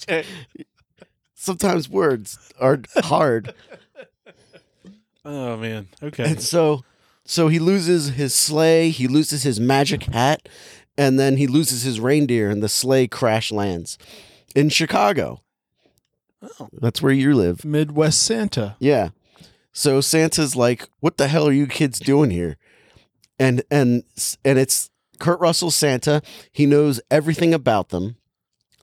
Okay. 0.09 0.25
Sometimes 1.35 1.89
words 1.89 2.39
are 2.61 2.81
hard, 2.97 3.55
Oh 5.25 5.57
man. 5.57 5.89
Okay. 6.03 6.25
and 6.25 6.43
so 6.43 6.85
so 7.25 7.49
he 7.49 7.59
loses 7.59 8.11
his 8.11 8.35
sleigh, 8.35 8.91
he 8.91 9.07
loses 9.07 9.43
his 9.43 9.61
magic 9.61 10.05
hat, 10.05 10.49
and 10.97 11.19
then 11.19 11.37
he 11.37 11.47
loses 11.47 11.83
his 11.83 12.01
reindeer, 12.01 12.49
and 12.51 12.63
the 12.63 12.69
sleigh 12.69 13.07
crash 13.07 13.53
lands 13.53 13.99
in 14.57 14.69
Chicago. 14.69 15.43
Oh. 16.43 16.69
That's 16.73 17.03
where 17.03 17.13
you 17.13 17.35
live. 17.35 17.65
Midwest 17.65 18.23
Santa. 18.23 18.77
Yeah. 18.79 19.11
So 19.73 20.01
Santa's 20.01 20.57
like, 20.57 20.89
"What 21.01 21.19
the 21.19 21.29
hell 21.29 21.47
are 21.49 21.53
you 21.53 21.67
kids 21.67 21.99
doing 22.01 22.31
here?" 22.31 22.57
And 23.39 23.63
and 23.71 24.03
and 24.45 24.59
it's 24.59 24.91
Kurt 25.21 25.39
Russell 25.41 25.71
Santa. 25.71 26.23
He 26.53 26.65
knows 26.67 27.01
everything 27.11 27.53
about 27.55 27.91
them. 27.91 28.17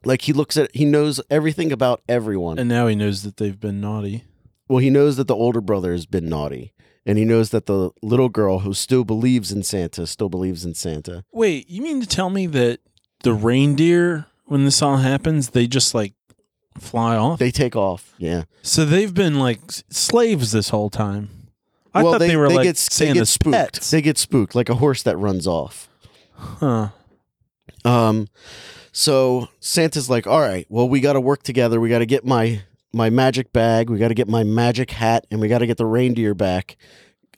Like 0.06 0.22
he 0.22 0.34
looks 0.34 0.58
at 0.58 0.74
he 0.76 0.86
knows 0.86 1.20
everything 1.30 1.72
about 1.72 2.01
everyone. 2.08 2.60
And 2.60 2.70
now 2.70 2.88
he 2.88 2.95
knows 2.95 3.24
that 3.24 3.38
they've 3.38 3.60
been 3.60 3.82
naughty. 3.82 4.24
well, 4.68 4.80
he 4.80 4.89
knows 4.89 5.18
that 5.18 5.28
the 5.28 5.36
older 5.36 5.62
brother 5.62 5.91
has 5.91 6.06
been 6.06 6.30
naughty. 6.30 6.74
And 7.08 7.20
he 7.20 7.26
knows 7.26 7.51
that 7.51 7.68
the 7.68 7.91
little 8.01 8.30
girl 8.30 8.60
who 8.60 8.74
still 8.74 9.03
believes 9.03 9.51
in 9.51 9.62
Santa 9.62 10.08
still 10.08 10.30
believes 10.30 10.66
in 10.66 10.74
Santa. 10.74 11.24
Wait, 11.32 11.70
you 11.70 11.82
mean 11.84 12.01
to 12.01 12.08
tell 12.08 12.32
me 12.32 12.47
that 12.47 12.80
the 13.22 13.34
reindeer, 13.34 14.26
when 14.45 14.66
this 14.66 14.82
all 14.82 14.97
happens, 14.97 15.49
they 15.51 15.68
just 15.68 15.93
like 15.93 16.14
fly 16.80 17.16
off? 17.16 17.38
They 17.38 17.51
take 17.51 17.76
off. 17.76 18.14
Yeah. 18.18 18.45
so 18.64 18.86
they've 18.86 19.14
been 19.14 19.36
like 19.38 19.60
slaves 19.91 20.51
this 20.51 20.70
whole 20.70 20.89
time. 20.89 21.30
I 21.93 22.01
thought 22.01 22.18
they, 22.18 22.36
were 22.36 22.47
like 22.49 22.56
get, 22.56 22.62
they 22.64 22.68
get 22.70 22.78
Santa's 22.78 23.30
spooked. 23.30 23.53
pets. 23.53 23.91
They 23.91 24.01
get 24.01 24.18
spooked 24.18 24.56
like 24.56 24.70
a 24.70 24.76
horse 24.76 25.03
that 25.03 25.16
runs 25.18 25.45
off. 25.47 25.88
huh. 26.36 26.89
Um, 27.86 28.28
so 28.96 29.50
Santa's 29.60 30.10
like, 30.10 30.26
all 30.26 30.39
right, 30.39 30.66
well, 30.70 30.88
we 30.88 31.02
got 31.02 31.14
to 31.14 31.20
work 31.22 31.43
together. 31.43 31.82
We 31.82 31.89
got 31.89 32.00
to 32.00 32.06
get 32.06 32.24
my 32.26 32.62
my 32.93 33.10
magic 33.10 33.52
bag. 33.52 33.89
We 33.89 33.98
got 33.98 34.08
to 34.08 34.14
get 34.14 34.30
my 34.30 34.46
magic 34.46 34.91
hat, 34.91 35.28
and 35.30 35.41
we 35.41 35.50
got 35.50 35.58
to 35.60 35.68
get 35.68 35.76
the 35.76 35.86
reindeer 35.86 36.34
back. 36.34 36.78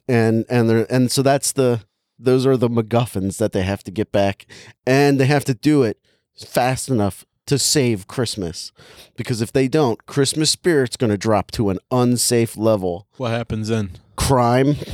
And 0.08 0.46
and 0.50 0.70
they 0.70 0.86
and 0.88 1.12
so 1.12 1.24
that's 1.24 1.52
the 1.52 1.82
those 2.20 2.46
are 2.46 2.58
the 2.58 2.70
MacGuffins 2.70 3.38
that 3.38 3.54
they 3.54 3.64
have 3.64 3.84
to 3.86 3.92
get 3.92 4.12
back, 4.12 4.46
and 4.86 5.20
they 5.20 5.26
have 5.26 5.46
to 5.46 5.56
do 5.56 5.82
it 5.82 6.00
fast 6.36 6.90
enough 6.90 7.26
to 7.48 7.58
save 7.58 8.06
Christmas, 8.08 8.72
because 9.16 9.42
if 9.42 9.52
they 9.52 9.68
don't, 9.68 10.06
Christmas 10.06 10.52
spirit's 10.52 10.96
going 10.98 11.10
to 11.10 11.18
drop 11.18 11.50
to 11.52 11.70
an 11.72 11.80
unsafe 11.90 12.56
level. 12.56 13.08
What 13.18 13.32
happens 13.32 13.70
then? 13.70 13.92
Crime. 14.16 14.76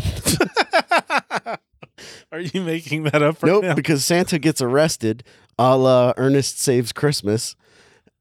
Are 2.32 2.40
you 2.40 2.62
making 2.62 3.04
that 3.04 3.22
up 3.22 3.42
right 3.44 3.50
Nope, 3.50 3.64
now? 3.64 3.76
because 3.76 4.04
Santa 4.04 4.40
gets 4.40 4.62
arrested, 4.62 5.24
a 5.58 5.78
la 5.78 6.14
Ernest 6.18 6.60
Saves 6.60 6.92
Christmas, 6.92 7.56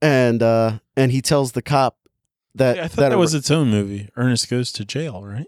and 0.00 0.42
uh, 0.42 0.78
and 0.96 1.12
he 1.12 1.20
tells 1.20 1.52
the 1.52 1.62
cop 1.62 1.96
that 2.54 2.78
I 2.78 2.88
thought 2.88 2.96
that, 2.96 3.08
that 3.10 3.18
was 3.18 3.34
its 3.34 3.50
own 3.50 3.70
movie. 3.70 4.08
Ernest 4.16 4.48
goes 4.50 4.72
to 4.72 4.84
jail, 4.84 5.24
right? 5.24 5.46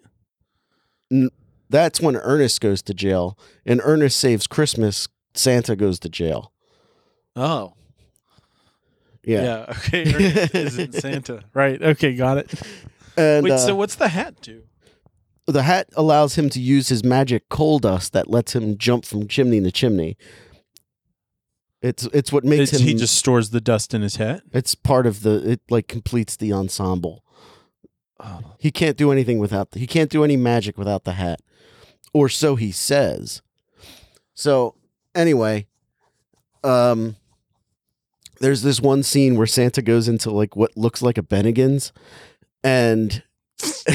that's 1.71 2.01
when 2.01 2.17
Ernest 2.17 2.61
goes 2.61 2.83
to 2.83 2.95
jail. 2.95 3.39
And 3.67 3.81
Ernest 3.85 4.19
Saves 4.19 4.47
Christmas, 4.47 5.09
Santa 5.35 5.77
goes 5.77 5.99
to 6.01 6.09
jail. 6.09 6.53
Oh, 7.37 7.75
Yeah, 9.23 9.67
Okay, 9.69 10.15
Ernest 10.15 10.55
isn't 10.55 10.95
Santa, 10.95 11.45
right? 11.53 11.83
Okay, 11.83 12.15
got 12.15 12.39
it. 12.39 12.53
and 13.17 13.45
Wait, 13.45 13.53
uh, 13.53 13.59
so 13.59 13.75
what's 13.75 13.97
the 13.97 14.09
hat 14.09 14.41
do? 14.41 14.63
the 15.47 15.63
hat 15.65 15.89
allows 15.95 16.37
him 16.37 16.49
to 16.49 16.61
use 16.61 16.89
his 16.89 17.05
magic 17.05 17.49
coal 17.51 17.79
dust 17.79 18.15
that 18.15 18.31
lets 18.31 18.55
him 18.55 18.79
jump 18.79 19.05
from 19.05 19.29
chimney 19.29 19.61
to 19.61 19.71
chimney. 19.71 20.17
It's 21.85 22.05
it's 22.15 22.33
what 22.33 22.45
makes 22.45 22.73
It's, 22.73 22.81
him. 22.81 22.89
he 22.89 22.95
just 22.95 23.15
stores 23.15 23.51
the 23.51 23.61
dust 23.61 23.93
in 23.93 24.01
his 24.01 24.17
hat. 24.17 24.43
it's 24.53 24.75
part 24.75 25.07
of 25.07 25.23
the. 25.23 25.51
It 25.51 25.61
like 25.69 25.87
completes 25.87 26.35
the 26.35 26.51
ensemble. 26.51 27.23
Oh. 28.19 28.41
He 28.59 28.71
can't 28.71 28.97
do 28.97 29.13
anything 29.13 29.39
without 29.39 29.73
The, 29.73 29.81
he 29.81 29.87
can't 29.87 30.09
do 30.11 30.25
any 30.25 30.37
magic 30.39 30.79
without 30.79 31.05
the 31.05 31.13
hat. 31.13 31.41
Or 32.15 32.31
so 32.31 32.57
he 32.57 32.73
says. 32.73 33.43
So 34.33 34.77
anyway, 35.15 35.67
um 36.63 37.17
there's 38.41 38.63
this 38.63 38.81
one 38.81 39.03
scene 39.03 39.37
where 39.37 39.47
Santa 39.47 39.83
goes 39.83 40.09
into 40.09 40.31
like 40.31 40.57
what 40.57 40.75
looks 40.77 41.03
like 41.03 41.19
a 41.19 41.23
Bennigan's 41.23 41.93
and 42.63 43.23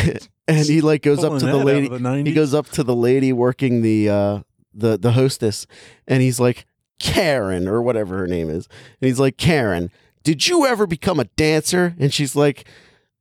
and 0.47 0.65
he 0.67 0.81
like 0.81 1.01
goes 1.01 1.23
up 1.23 1.39
to 1.39 1.45
the 1.45 1.57
lady 1.57 1.87
the 1.89 1.97
90s. 1.97 2.27
he 2.27 2.33
goes 2.33 2.53
up 2.53 2.69
to 2.69 2.83
the 2.83 2.95
lady 2.95 3.33
working 3.33 3.81
the 3.81 4.09
uh 4.09 4.39
the 4.75 4.97
the 4.97 5.13
hostess 5.13 5.65
and 6.07 6.21
he's 6.21 6.39
like 6.39 6.65
Karen 6.99 7.67
or 7.67 7.81
whatever 7.81 8.17
her 8.17 8.27
name 8.27 8.49
is. 8.49 8.67
And 9.01 9.07
he's 9.07 9.19
like, 9.19 9.37
"Karen, 9.37 9.89
did 10.23 10.47
you 10.47 10.65
ever 10.65 10.85
become 10.85 11.19
a 11.19 11.25
dancer?" 11.25 11.95
And 11.99 12.13
she's 12.13 12.35
like, 12.35 12.67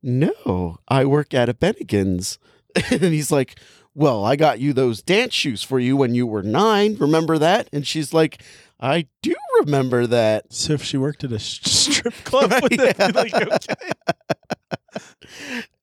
"No, 0.03 0.77
I 0.87 1.05
work 1.05 1.33
at 1.33 1.49
a 1.49 1.53
Bennigan's." 1.53 2.37
and 2.91 3.01
he's 3.03 3.31
like, 3.31 3.59
"Well, 3.95 4.23
I 4.25 4.35
got 4.35 4.59
you 4.59 4.73
those 4.73 5.01
dance 5.01 5.33
shoes 5.33 5.63
for 5.63 5.79
you 5.79 5.97
when 5.97 6.13
you 6.13 6.27
were 6.27 6.43
9. 6.43 6.97
Remember 6.99 7.37
that?" 7.37 7.67
And 7.73 7.85
she's 7.87 8.13
like, 8.13 8.41
I 8.81 9.07
do 9.21 9.35
remember 9.59 10.07
that. 10.07 10.53
So 10.53 10.71
if 10.73 10.83
she 10.83 10.95
worked 10.95 11.25
at 11.25 11.33
a 11.33 11.39
strip 11.39 12.13
club, 12.23 12.53
would 12.61 12.71
that 12.79 12.95
Yeah. 12.97 13.07
be 13.11 13.13
like 13.13 13.33
okay? 13.67 13.91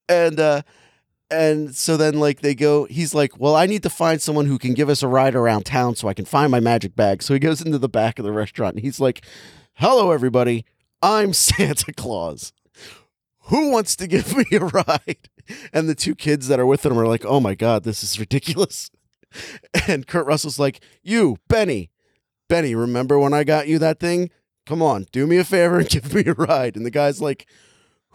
And 0.09 0.41
uh 0.41 0.63
and 1.31 1.75
so 1.75 1.97
then 1.97 2.21
like 2.21 2.41
they 2.41 2.55
go 2.55 2.85
he's 2.85 3.15
like, 3.15 3.39
"Well, 3.39 3.57
I 3.57 3.67
need 3.67 3.83
to 3.83 3.91
find 3.91 4.21
someone 4.21 4.47
who 4.47 4.59
can 4.59 4.75
give 4.75 4.89
us 4.89 5.03
a 5.03 5.09
ride 5.09 5.35
around 5.35 5.65
town 5.65 5.97
so 5.97 6.09
I 6.09 6.15
can 6.15 6.25
find 6.25 6.51
my 6.51 6.61
magic 6.61 6.95
bag." 6.95 7.23
So 7.23 7.35
he 7.35 7.41
goes 7.41 7.61
into 7.61 7.79
the 7.79 7.89
back 7.89 8.19
of 8.19 8.25
the 8.25 8.33
restaurant 8.33 8.77
and 8.77 8.85
he's 8.85 9.01
like, 9.01 9.25
"Hello 9.75 10.13
everybody. 10.13 10.65
I'm 11.03 11.33
Santa 11.33 11.93
Claus. 11.93 12.53
Who 13.49 13.71
wants 13.71 13.97
to 13.97 14.07
give 14.07 14.37
me 14.37 14.45
a 14.53 14.61
ride?" 14.61 15.29
And 15.73 15.89
the 15.89 15.95
two 15.95 16.15
kids 16.15 16.49
that 16.49 16.61
are 16.61 16.67
with 16.67 16.85
him 16.87 16.99
are 16.99 17.07
like, 17.07 17.25
"Oh 17.25 17.41
my 17.41 17.55
god, 17.55 17.85
this 17.85 18.03
is 18.03 18.21
ridiculous." 18.21 18.91
And 19.87 20.07
Kurt 20.07 20.25
Russell's 20.27 20.59
like, 20.59 20.81
"You, 21.03 21.37
Benny. 21.49 21.91
Benny, 22.49 22.75
remember 22.75 23.19
when 23.19 23.35
I 23.35 23.45
got 23.45 23.69
you 23.69 23.79
that 23.81 24.01
thing? 24.01 24.31
Come 24.65 24.81
on, 24.81 25.07
do 25.13 25.27
me 25.27 25.37
a 25.37 25.45
favor 25.45 25.79
and 25.81 25.89
give 25.91 26.15
me 26.15 26.25
a 26.25 26.33
ride." 26.33 26.77
And 26.77 26.87
the 26.87 26.91
guy's 26.91 27.21
like, 27.21 27.47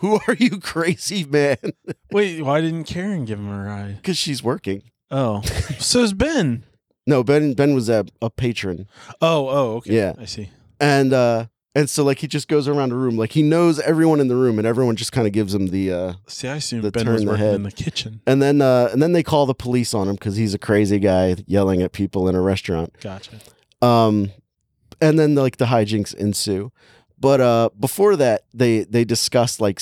"Who 0.02 0.20
are 0.28 0.36
you, 0.38 0.60
crazy 0.60 1.24
man?" 1.24 1.58
Wait, 2.12 2.42
why 2.44 2.62
didn't 2.62 2.84
Karen 2.84 3.26
give 3.26 3.40
him 3.40 3.50
a 3.50 3.64
ride? 3.64 3.96
Because 3.98 4.18
she's 4.18 4.44
working. 4.44 4.84
Oh, 5.10 5.42
so 5.80 6.00
is 6.04 6.14
Ben. 6.14 6.64
No, 7.08 7.24
Ben. 7.24 7.54
Ben 7.54 7.74
was 7.74 7.90
a, 7.90 8.06
a 8.22 8.30
patron, 8.30 8.88
Oh, 9.22 9.48
oh, 9.50 9.76
okay. 9.78 9.96
Yeah. 9.96 10.14
I 10.20 10.26
see. 10.26 10.50
and 10.80 11.12
uh, 11.14 11.48
and 11.74 11.90
so 11.90 12.04
like 12.04 12.20
he 12.20 12.28
just 12.28 12.48
goes 12.48 12.68
around 12.68 12.90
the 12.90 12.96
room, 12.96 13.18
like 13.18 13.32
he 13.32 13.42
knows 13.42 13.80
everyone 13.80 14.20
in 14.20 14.28
the 14.28 14.36
room, 14.36 14.58
and 14.60 14.68
everyone 14.68 14.96
just 14.96 15.12
kind 15.12 15.26
of 15.26 15.34
gives 15.34 15.54
him 15.56 15.68
the. 15.68 15.92
Uh, 15.92 16.14
See, 16.28 16.48
I 16.48 16.58
assumed 16.58 16.84
The 16.84 16.92
Ben 16.92 17.06
turn 17.06 17.14
was 17.14 17.24
the 17.24 17.30
working 17.30 17.46
head. 17.46 17.56
in 17.56 17.64
the 17.64 17.72
kitchen. 17.72 18.22
and 18.28 18.42
then 18.42 18.62
uh, 18.62 18.90
and 18.92 19.02
then 19.02 19.12
they 19.14 19.24
call 19.24 19.46
the 19.46 19.54
police 19.56 19.94
on 19.94 20.08
him 20.08 20.16
because 20.16 20.36
he's 20.36 20.54
a 20.54 20.60
crazy 20.60 21.00
guy 21.00 21.36
yelling 21.48 21.82
at 21.82 21.92
people 21.92 22.28
in 22.30 22.36
a 22.36 22.42
restaurant. 22.42 22.94
Gotcha. 23.02 23.38
Um, 23.82 24.32
and 25.02 25.18
then 25.18 25.34
like 25.36 25.58
the 25.58 25.66
hijinks 25.66 26.14
ensue. 26.14 26.72
But 27.22 27.40
uh, 27.40 27.70
before 27.80 28.16
that, 28.16 28.46
they 28.54 28.84
they 28.84 29.06
discuss 29.06 29.60
like 29.62 29.80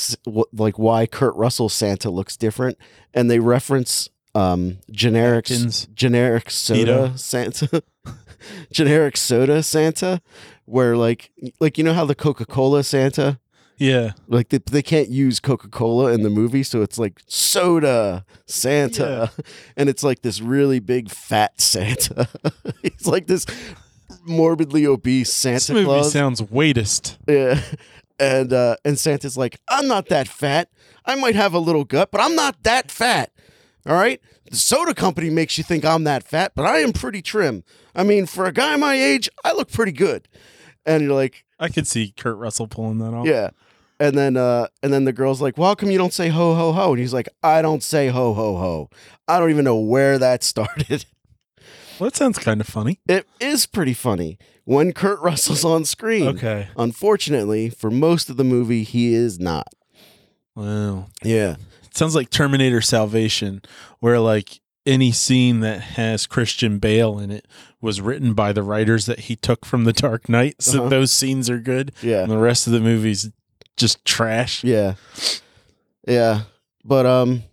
like 0.53 0.77
why 0.77 1.07
Kurt 1.07 1.35
Russell 1.35 1.69
Santa 1.69 2.09
looks 2.11 2.35
different, 2.37 2.77
and 3.13 3.31
they 3.31 3.39
reference 3.39 4.09
um 4.35 4.77
generic 4.91 5.45
Atkins. 5.49 5.87
generic 5.95 6.51
soda 6.51 7.17
Santa, 7.17 7.81
generic 8.71 9.17
soda 9.17 9.63
Santa, 9.63 10.21
where 10.65 10.95
like 10.97 11.31
like 11.59 11.77
you 11.77 11.83
know 11.83 11.93
how 11.93 12.05
the 12.05 12.13
Coca 12.15 12.45
Cola 12.45 12.83
Santa 12.83 13.39
Yeah. 13.77 14.11
like 14.27 14.49
they, 14.49 14.57
they 14.59 14.81
can't 14.83 15.07
use 15.09 15.39
coca-cola 15.39 16.11
in 16.11 16.21
the 16.23 16.29
movie 16.29 16.63
so 16.63 16.81
it's 16.81 16.99
like 16.99 17.21
soda 17.27 18.25
santa 18.45 19.31
and 19.77 19.87
it's 19.89 20.03
like 20.03 20.21
this 20.21 20.41
really 20.41 20.79
big 20.81 21.09
fat 21.09 21.59
santa 21.61 22.27
he's 22.83 23.07
like 23.07 23.27
this 23.27 23.45
morbidly 24.25 24.85
obese 24.85 25.31
santa 25.31 25.55
This 25.55 25.69
movie 25.69 25.85
claus 25.85 26.11
sounds 26.11 26.41
weightest. 26.41 27.17
yeah 27.27 27.61
and 28.19 28.51
uh 28.53 28.75
and 28.83 28.97
santa's 28.99 29.37
like 29.37 29.59
i'm 29.69 29.87
not 29.87 30.07
that 30.09 30.27
fat 30.27 30.69
i 31.05 31.15
might 31.15 31.35
have 31.35 31.53
a 31.53 31.59
little 31.59 31.83
gut 31.85 32.09
but 32.11 32.19
i'm 32.21 32.35
not 32.35 32.63
that 32.63 32.91
fat 32.91 33.31
all 33.87 33.95
right 33.95 34.19
the 34.49 34.57
soda 34.57 34.93
company 34.93 35.29
makes 35.29 35.57
you 35.57 35.63
think 35.63 35.85
i'm 35.85 36.03
that 36.03 36.23
fat 36.23 36.51
but 36.55 36.65
i 36.65 36.79
am 36.79 36.91
pretty 36.91 37.21
trim 37.21 37.63
i 37.95 38.03
mean 38.03 38.25
for 38.25 38.45
a 38.45 38.51
guy 38.51 38.75
my 38.75 38.95
age 38.95 39.29
i 39.43 39.53
look 39.53 39.71
pretty 39.71 39.91
good 39.91 40.27
and 40.85 41.03
you're 41.03 41.13
like 41.13 41.43
I 41.61 41.67
could 41.67 41.85
see 41.87 42.13
Kurt 42.15 42.37
Russell 42.37 42.67
pulling 42.67 42.99
that 42.99 43.13
off. 43.13 43.27
yeah. 43.27 43.49
And 43.99 44.17
then 44.17 44.37
uh 44.37 44.67
and 44.81 44.93
then 44.93 45.03
the 45.03 45.11
girl's 45.11 45.41
like, 45.41 45.57
Well, 45.57 45.67
how 45.67 45.75
come 45.75 45.91
you 45.91 45.97
don't 45.97 46.13
say 46.13 46.29
ho 46.29 46.55
ho 46.55 46.71
ho? 46.71 46.91
And 46.91 46.99
he's 47.01 47.13
like, 47.13 47.27
I 47.43 47.61
don't 47.61 47.83
say 47.83 48.07
ho 48.07 48.33
ho 48.33 48.55
ho. 48.55 48.89
I 49.27 49.39
don't 49.39 49.49
even 49.49 49.65
know 49.65 49.75
where 49.77 50.17
that 50.17 50.41
started. 50.45 51.03
Well, 51.99 52.09
that 52.09 52.15
sounds 52.15 52.39
kind 52.39 52.61
of 52.61 52.67
funny. 52.67 52.99
It 53.07 53.27
is 53.39 53.65
pretty 53.65 53.93
funny 53.93 54.37
when 54.63 54.93
Kurt 54.93 55.19
Russell's 55.19 55.65
on 55.65 55.83
screen. 55.85 56.27
Okay. 56.29 56.67
Unfortunately, 56.77 57.69
for 57.69 57.91
most 57.91 58.29
of 58.29 58.37
the 58.37 58.43
movie, 58.43 58.83
he 58.83 59.13
is 59.13 59.39
not. 59.39 59.67
Wow. 60.55 61.07
Yeah. 61.23 61.55
It 61.83 61.97
sounds 61.97 62.15
like 62.15 62.29
Terminator 62.29 62.81
Salvation, 62.81 63.61
where 63.99 64.19
like 64.19 64.61
any 64.85 65.11
scene 65.11 65.59
that 65.59 65.81
has 65.81 66.25
Christian 66.25 66.79
Bale 66.79 67.19
in 67.19 67.31
it 67.31 67.47
was 67.81 67.99
written 68.01 68.33
by 68.33 68.53
the 68.53 68.63
writers 68.63 69.05
that 69.05 69.21
he 69.21 69.35
took 69.35 69.65
from 69.65 69.83
The 69.83 69.93
Dark 69.93 70.29
Knight. 70.29 70.61
So 70.61 70.79
Uh-huh. 70.81 70.89
those 70.89 71.11
scenes 71.11 71.49
are 71.49 71.59
good. 71.59 71.91
Yeah. 72.01 72.21
And 72.23 72.31
the 72.31 72.37
rest 72.37 72.65
of 72.67 72.73
the 72.73 72.79
movie's 72.79 73.29
just 73.77 74.03
trash. 74.05 74.63
Yeah. 74.63 74.95
Yeah. 76.07 76.41
But 76.83 77.05
um 77.05 77.43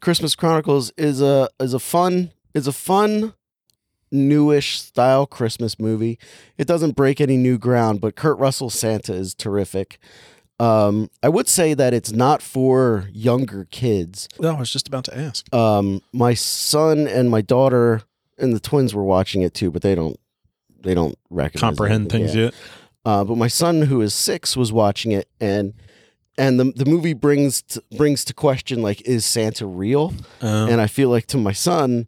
Christmas 0.00 0.34
Chronicles 0.34 0.92
is 0.96 1.20
a 1.20 1.48
is 1.60 1.74
a 1.74 1.78
fun 1.78 2.32
is 2.54 2.66
a 2.66 2.72
fun 2.72 3.34
newish 4.14 4.80
style 4.80 5.26
Christmas 5.26 5.78
movie. 5.78 6.18
It 6.56 6.66
doesn't 6.66 6.92
break 6.96 7.20
any 7.20 7.36
new 7.36 7.58
ground, 7.58 8.00
but 8.00 8.14
Kurt 8.16 8.38
Russell 8.38 8.70
Santa 8.70 9.12
is 9.14 9.34
terrific. 9.34 9.98
Um 10.60 11.10
I 11.22 11.28
would 11.28 11.48
say 11.48 11.74
that 11.74 11.92
it's 11.92 12.12
not 12.12 12.40
for 12.40 13.08
younger 13.12 13.66
kids. 13.70 14.28
No, 14.38 14.54
I 14.56 14.60
was 14.60 14.70
just 14.72 14.86
about 14.88 15.04
to 15.06 15.18
ask. 15.18 15.52
Um 15.54 16.00
my 16.12 16.34
son 16.34 17.06
and 17.08 17.28
my 17.30 17.40
daughter 17.42 18.02
and 18.38 18.54
the 18.54 18.60
twins 18.60 18.94
were 18.94 19.04
watching 19.04 19.42
it 19.42 19.52
too, 19.52 19.70
but 19.70 19.82
they 19.82 19.94
don't 19.96 20.18
they 20.80 20.94
don't 20.94 21.18
recognize 21.30 21.60
Comprehend 21.76 22.10
things 22.10 22.34
Yeah. 22.34 22.44
yet? 22.44 22.54
Uh, 23.06 23.22
but 23.24 23.36
my 23.36 23.48
son, 23.48 23.82
who 23.82 24.00
is 24.00 24.14
six, 24.14 24.56
was 24.56 24.72
watching 24.72 25.12
it, 25.12 25.28
and 25.40 25.74
and 26.38 26.58
the 26.58 26.72
the 26.74 26.84
movie 26.86 27.12
brings 27.14 27.60
to, 27.62 27.82
brings 27.96 28.24
to 28.26 28.32
question 28.34 28.80
like, 28.80 29.02
is 29.02 29.26
Santa 29.26 29.66
real? 29.66 30.14
Uh 30.40 30.68
And 30.70 30.80
I 30.80 30.86
feel 30.86 31.08
like 31.10 31.26
to 31.28 31.36
my 31.36 31.52
son, 31.52 32.06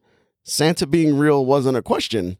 Santa 0.48 0.86
being 0.86 1.18
real 1.18 1.44
wasn't 1.44 1.76
a 1.76 1.82
question, 1.82 2.38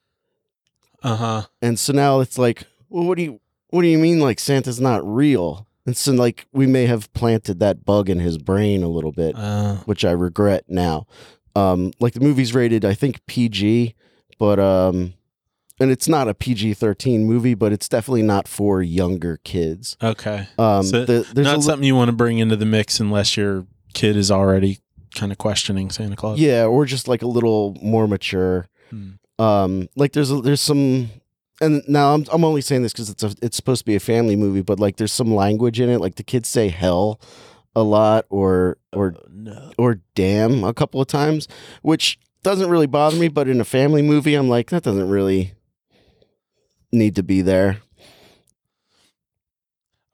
Uh 1.03 1.17
huh. 1.17 1.43
and 1.61 1.79
so 1.79 1.93
now 1.93 2.21
it's 2.21 2.39
like, 2.39 2.65
well, 2.89 3.05
what 3.05 3.17
do 3.19 3.25
you 3.25 3.41
what 3.71 3.83
do 3.83 3.89
you 3.89 3.99
mean 3.99 4.21
like 4.21 4.39
Santa's 4.39 4.81
not 4.81 5.05
real? 5.05 5.67
And 5.85 5.97
so 5.97 6.13
like 6.13 6.47
we 6.53 6.67
may 6.67 6.87
have 6.87 7.13
planted 7.13 7.59
that 7.61 7.85
bug 7.85 8.09
in 8.09 8.21
his 8.21 8.39
brain 8.39 8.83
a 8.83 8.89
little 8.89 9.13
bit, 9.13 9.35
Uh, 9.37 9.77
which 9.87 10.05
I 10.05 10.13
regret 10.13 10.65
now. 10.69 11.07
Um, 11.57 11.93
like 12.01 12.13
the 12.15 12.21
movie's 12.21 12.55
rated, 12.55 12.85
I 12.85 12.95
think 12.95 13.25
PG, 13.27 13.95
but 14.39 14.59
um, 14.61 15.15
and 15.81 15.91
it's 15.91 16.09
not 16.09 16.29
a 16.29 16.35
PG 16.35 16.75
thirteen 16.75 17.25
movie, 17.27 17.55
but 17.55 17.73
it's 17.73 17.89
definitely 17.89 18.23
not 18.23 18.47
for 18.47 18.83
younger 18.83 19.39
kids. 19.45 19.97
okay. 20.03 20.47
Um, 20.59 20.83
So 20.85 21.05
the, 21.05 21.27
there's 21.35 21.47
Not 21.47 21.57
li- 21.59 21.63
something 21.63 21.87
you 21.87 21.97
want 21.97 22.09
to 22.11 22.17
bring 22.17 22.39
into 22.39 22.57
the 22.57 22.67
mix 22.67 23.01
unless 23.01 23.37
your 23.37 23.67
kid 23.95 24.17
is 24.17 24.31
already 24.31 24.79
kind 25.17 25.33
of 25.33 25.39
questioning 25.39 25.91
Santa 25.91 26.15
Claus. 26.15 26.39
yeah, 26.39 26.65
or 26.67 26.85
just 26.85 27.09
like 27.09 27.23
a 27.23 27.27
little 27.27 27.77
more 27.83 28.07
mature. 28.07 28.67
Hmm. 28.91 29.11
Um, 29.39 29.89
like 29.97 30.13
there's 30.13 30.31
a, 30.31 30.41
there's 30.41 30.61
some, 30.61 31.11
and 31.61 31.83
now 31.89 32.15
I'm 32.15 32.25
I'm 32.33 32.45
only 32.45 32.61
saying 32.61 32.83
this 32.85 32.93
because 32.93 33.11
it's 33.11 33.23
a 33.25 33.35
it's 33.43 33.57
supposed 33.57 33.81
to 33.81 33.85
be 33.85 33.97
a 33.97 34.01
family 34.01 34.37
movie, 34.37 34.63
but 34.63 34.79
like 34.79 34.97
there's 34.97 35.13
some 35.13 35.35
language 35.35 35.81
in 35.81 35.89
it. 35.91 35.99
Like 36.01 36.15
the 36.15 36.23
kids 36.23 36.49
say 36.49 36.69
hell 36.69 37.21
a 37.75 37.83
lot, 37.83 38.25
or 38.31 38.79
or 38.93 39.15
Oh, 39.19 39.23
no. 39.31 39.73
or 39.77 40.01
damn 40.15 40.63
a 40.65 40.73
couple 40.73 41.01
of 41.01 41.09
times, 41.09 41.49
which 41.83 42.19
doesn't 42.43 42.71
really 42.71 42.87
bother 42.87 43.17
me. 43.17 43.29
But 43.29 43.49
in 43.49 43.61
a 43.61 43.65
family 43.65 44.01
movie, 44.03 44.35
I'm 44.35 44.49
like 44.49 44.71
that 44.71 44.83
doesn't 44.85 45.09
really 45.11 45.53
need 46.93 47.17
to 47.17 47.23
be 47.23 47.43
there. 47.43 47.79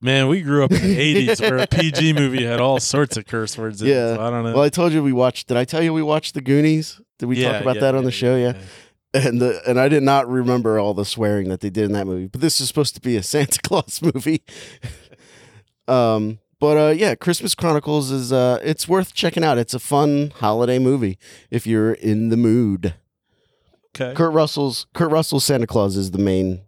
Man, 0.03 0.26
we 0.28 0.42
grew 0.42 0.64
up 0.64 0.72
in 0.72 0.82
the 0.82 0.96
80s 1.28 1.40
where 1.40 1.59
a 1.59 1.66
PG 1.66 2.12
movie 2.14 2.44
had 2.44 2.61
all 2.61 2.80
sorts 2.80 3.16
of 3.16 3.24
curse 3.26 3.57
words 3.57 3.80
in 3.80 3.88
it. 3.88 3.92
Yeah. 3.92 4.16
so 4.16 4.22
I 4.22 4.30
don't 4.30 4.42
know. 4.44 4.53
Well, 4.55 4.64
I 4.64 4.68
told 4.68 4.92
you 4.92 5.03
we 5.03 5.12
watched. 5.12 5.46
Did 5.48 5.57
I 5.57 5.64
tell 5.64 5.82
you 5.82 5.92
we 5.94 6.03
watched 6.03 6.34
the 6.34 6.40
Goonies? 6.40 7.00
Did 7.18 7.26
we 7.26 7.36
Yeah, 7.36 7.53
talk 7.53 7.62
about 7.62 7.74
yeah, 7.76 7.80
that 7.82 7.94
on 7.94 8.03
yeah, 8.03 8.07
the 8.07 8.12
show? 8.12 8.36
Yeah. 8.36 8.55
and 9.14 9.40
the 9.40 9.62
and 9.68 9.78
I 9.78 9.88
did 9.88 10.03
not 10.03 10.26
remember 10.28 10.78
all 10.78 10.92
the 10.92 11.05
swearing 11.05 11.48
that 11.50 11.61
they 11.61 11.70
did 11.70 11.84
in 11.84 11.92
that 11.92 12.07
movie. 12.07 12.26
But 12.26 12.40
this 12.40 12.61
is 12.61 12.66
supposed 12.66 12.94
to 12.96 13.00
be 13.00 13.16
a 13.16 13.22
Santa 13.22 13.61
Claus 13.62 14.03
movie. 14.03 14.42
um, 15.88 16.38
but 16.59 16.76
uh, 16.76 16.90
yeah, 16.90 17.14
Christmas 17.14 17.55
Chronicles 17.55 18.11
is 18.11 18.32
uh, 18.32 18.59
it's 18.62 18.88
worth 18.88 19.14
checking 19.14 19.44
out. 19.44 19.57
It's 19.59 19.74
a 19.74 19.78
fun 19.78 20.32
holiday 20.36 20.78
movie 20.78 21.18
if 21.50 21.66
you're 21.66 21.92
in 21.92 22.28
the 22.28 22.36
mood. 22.36 22.94
Okay. 23.94 24.14
Kurt 24.14 24.32
Russell's 24.32 24.86
Kurt 24.94 25.11
Russell's 25.11 25.44
Santa 25.44 25.66
Claus 25.66 25.96
is 25.96 26.11
the 26.12 26.18
main 26.18 26.62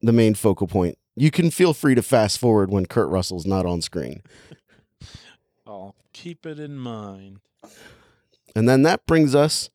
the 0.00 0.12
main 0.12 0.34
focal 0.34 0.66
point. 0.66 0.96
You 1.14 1.30
can 1.30 1.50
feel 1.50 1.74
free 1.74 1.94
to 1.94 2.02
fast 2.02 2.38
forward 2.38 2.70
when 2.70 2.86
Kurt 2.86 3.08
Russell's 3.08 3.46
not 3.46 3.66
on 3.66 3.82
screen. 3.82 4.22
I'll 5.66 5.94
keep 6.12 6.46
it 6.46 6.58
in 6.58 6.76
mind. 6.76 7.40
And 8.56 8.68
then 8.68 8.82
that 8.82 9.06
brings 9.06 9.34
us 9.34 9.70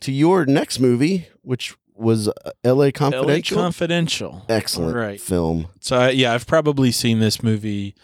to 0.00 0.12
your 0.12 0.46
next 0.46 0.78
movie, 0.80 1.28
which 1.42 1.76
was 1.94 2.28
uh, 2.28 2.32
L.A. 2.64 2.92
Confidential. 2.92 3.56
LA 3.58 3.62
Confidential. 3.64 4.44
Excellent 4.48 4.96
Right. 4.96 5.20
film. 5.20 5.68
So 5.80 5.96
I, 5.96 6.10
yeah, 6.10 6.32
I've 6.34 6.46
probably 6.46 6.92
seen 6.92 7.18
this 7.20 7.42
movie 7.42 7.94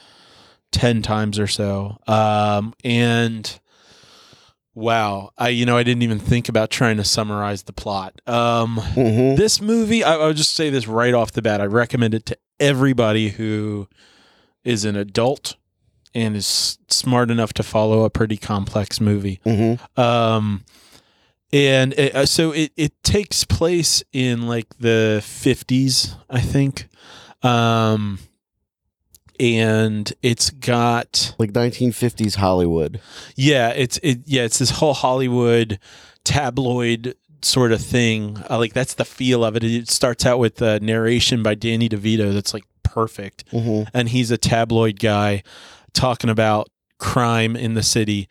ten 0.70 1.02
times 1.02 1.38
or 1.38 1.46
so. 1.46 1.98
Um, 2.06 2.72
and 2.84 3.58
wow, 4.74 5.30
I 5.36 5.48
you 5.50 5.66
know 5.66 5.76
I 5.76 5.82
didn't 5.82 6.02
even 6.02 6.18
think 6.18 6.48
about 6.48 6.70
trying 6.70 6.96
to 6.96 7.04
summarize 7.04 7.64
the 7.64 7.72
plot. 7.72 8.20
Um, 8.26 8.76
hmm 8.78 9.34
this 9.34 9.60
movie, 9.60 10.02
I, 10.04 10.14
I'll 10.16 10.32
just 10.34 10.54
say 10.54 10.70
this 10.70 10.86
right 10.86 11.14
off 11.14 11.32
the 11.32 11.42
bat. 11.42 11.60
I 11.60 11.66
recommend 11.66 12.14
it 12.14 12.26
to 12.26 12.38
everybody 12.62 13.28
who 13.30 13.88
is 14.64 14.84
an 14.84 14.96
adult 14.96 15.56
and 16.14 16.36
is 16.36 16.78
smart 16.88 17.30
enough 17.30 17.52
to 17.54 17.62
follow 17.62 18.04
a 18.04 18.10
pretty 18.10 18.36
complex 18.36 19.00
movie. 19.00 19.40
hmm 19.44 19.74
Um, 19.96 20.64
and 21.52 21.92
it, 21.94 22.14
uh, 22.14 22.24
so 22.26 22.52
it 22.52 22.72
it 22.76 22.92
takes 23.02 23.44
place 23.44 24.02
in 24.12 24.46
like 24.46 24.68
the 24.78 25.20
50s 25.22 26.14
i 26.30 26.40
think 26.40 26.88
um 27.42 28.18
and 29.40 30.12
it's 30.22 30.50
got 30.50 31.34
Like 31.38 31.52
1950s 31.52 32.36
Hollywood. 32.36 33.00
yeah 33.36 33.68
it's 33.70 33.98
it 34.02 34.20
yeah 34.24 34.42
it's 34.44 34.58
this 34.58 34.70
whole 34.70 34.94
hollywood 34.94 35.78
tabloid 36.24 37.16
sort 37.44 37.72
of 37.72 37.80
thing. 37.80 38.38
Uh, 38.50 38.58
like 38.58 38.72
that's 38.72 38.94
the 38.94 39.04
feel 39.04 39.44
of 39.44 39.56
it. 39.56 39.64
It 39.64 39.88
starts 39.90 40.24
out 40.26 40.38
with 40.38 40.60
a 40.62 40.80
narration 40.80 41.42
by 41.42 41.54
danny 41.54 41.88
devito 41.88 42.32
that's 42.32 42.52
like 42.54 42.64
perfect. 42.82 43.44
Hmm 43.50 43.82
and 43.94 44.08
he's 44.08 44.30
a 44.30 44.38
tabloid 44.38 44.98
guy 45.00 45.42
talking 45.94 46.30
about 46.30 46.68
crime 46.98 47.56
in 47.56 47.74
the 47.74 47.82
city. 47.82 48.28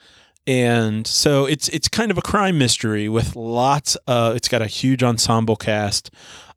And 0.47 1.05
so 1.05 1.45
it's 1.45 1.69
it's 1.69 1.87
kind 1.87 2.09
of 2.11 2.17
a 2.17 2.21
crime 2.21 2.57
mystery 2.57 3.07
with 3.09 3.35
lots 3.35 3.95
uh 4.07 4.33
it's 4.35 4.47
got 4.47 4.61
a 4.61 4.67
huge 4.67 5.03
ensemble 5.03 5.55
cast 5.55 6.09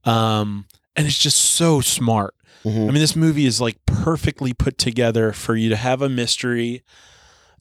um 0.05 0.67
and 0.97 1.07
it's 1.07 1.19
just 1.19 1.39
so 1.39 1.81
smart. 1.81 2.35
Hmm 2.63 2.69
i 2.69 2.87
mean 2.87 2.95
this 2.95 3.15
movie 3.17 3.45
is 3.47 3.61
like 3.61 3.77
perfectly 3.85 4.55
put 4.55 4.79
together 4.79 5.33
for 5.33 5.55
you 5.55 5.69
to 5.69 5.77
have 5.77 6.01
a 6.01 6.09
mystery 6.09 6.83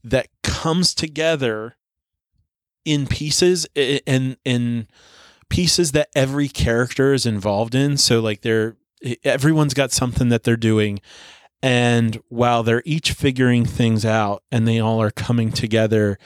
that 0.03 0.27
comes 0.43 0.93
together 0.93 1.75
in 2.85 3.07
pieces 3.07 3.67
and 3.75 4.37
in 4.45 4.87
pieces 5.49 5.91
that 5.91 6.09
every 6.15 6.47
character 6.47 7.13
is 7.13 7.25
involved 7.25 7.75
in. 7.75 7.97
So 7.97 8.19
like 8.19 8.41
they're 8.41 8.75
everyone's 9.23 9.73
got 9.73 9.91
something 9.91 10.29
that 10.29 10.43
they're 10.43 10.55
doing. 10.57 10.99
And 11.61 12.21
while 12.27 12.63
they're 12.63 12.83
each 12.85 13.13
figuring 13.13 13.65
things 13.65 14.05
out 14.05 14.43
and 14.51 14.67
they 14.67 14.79
all 14.79 15.01
are 15.01 15.11
coming 15.11 15.51
together 15.51 16.17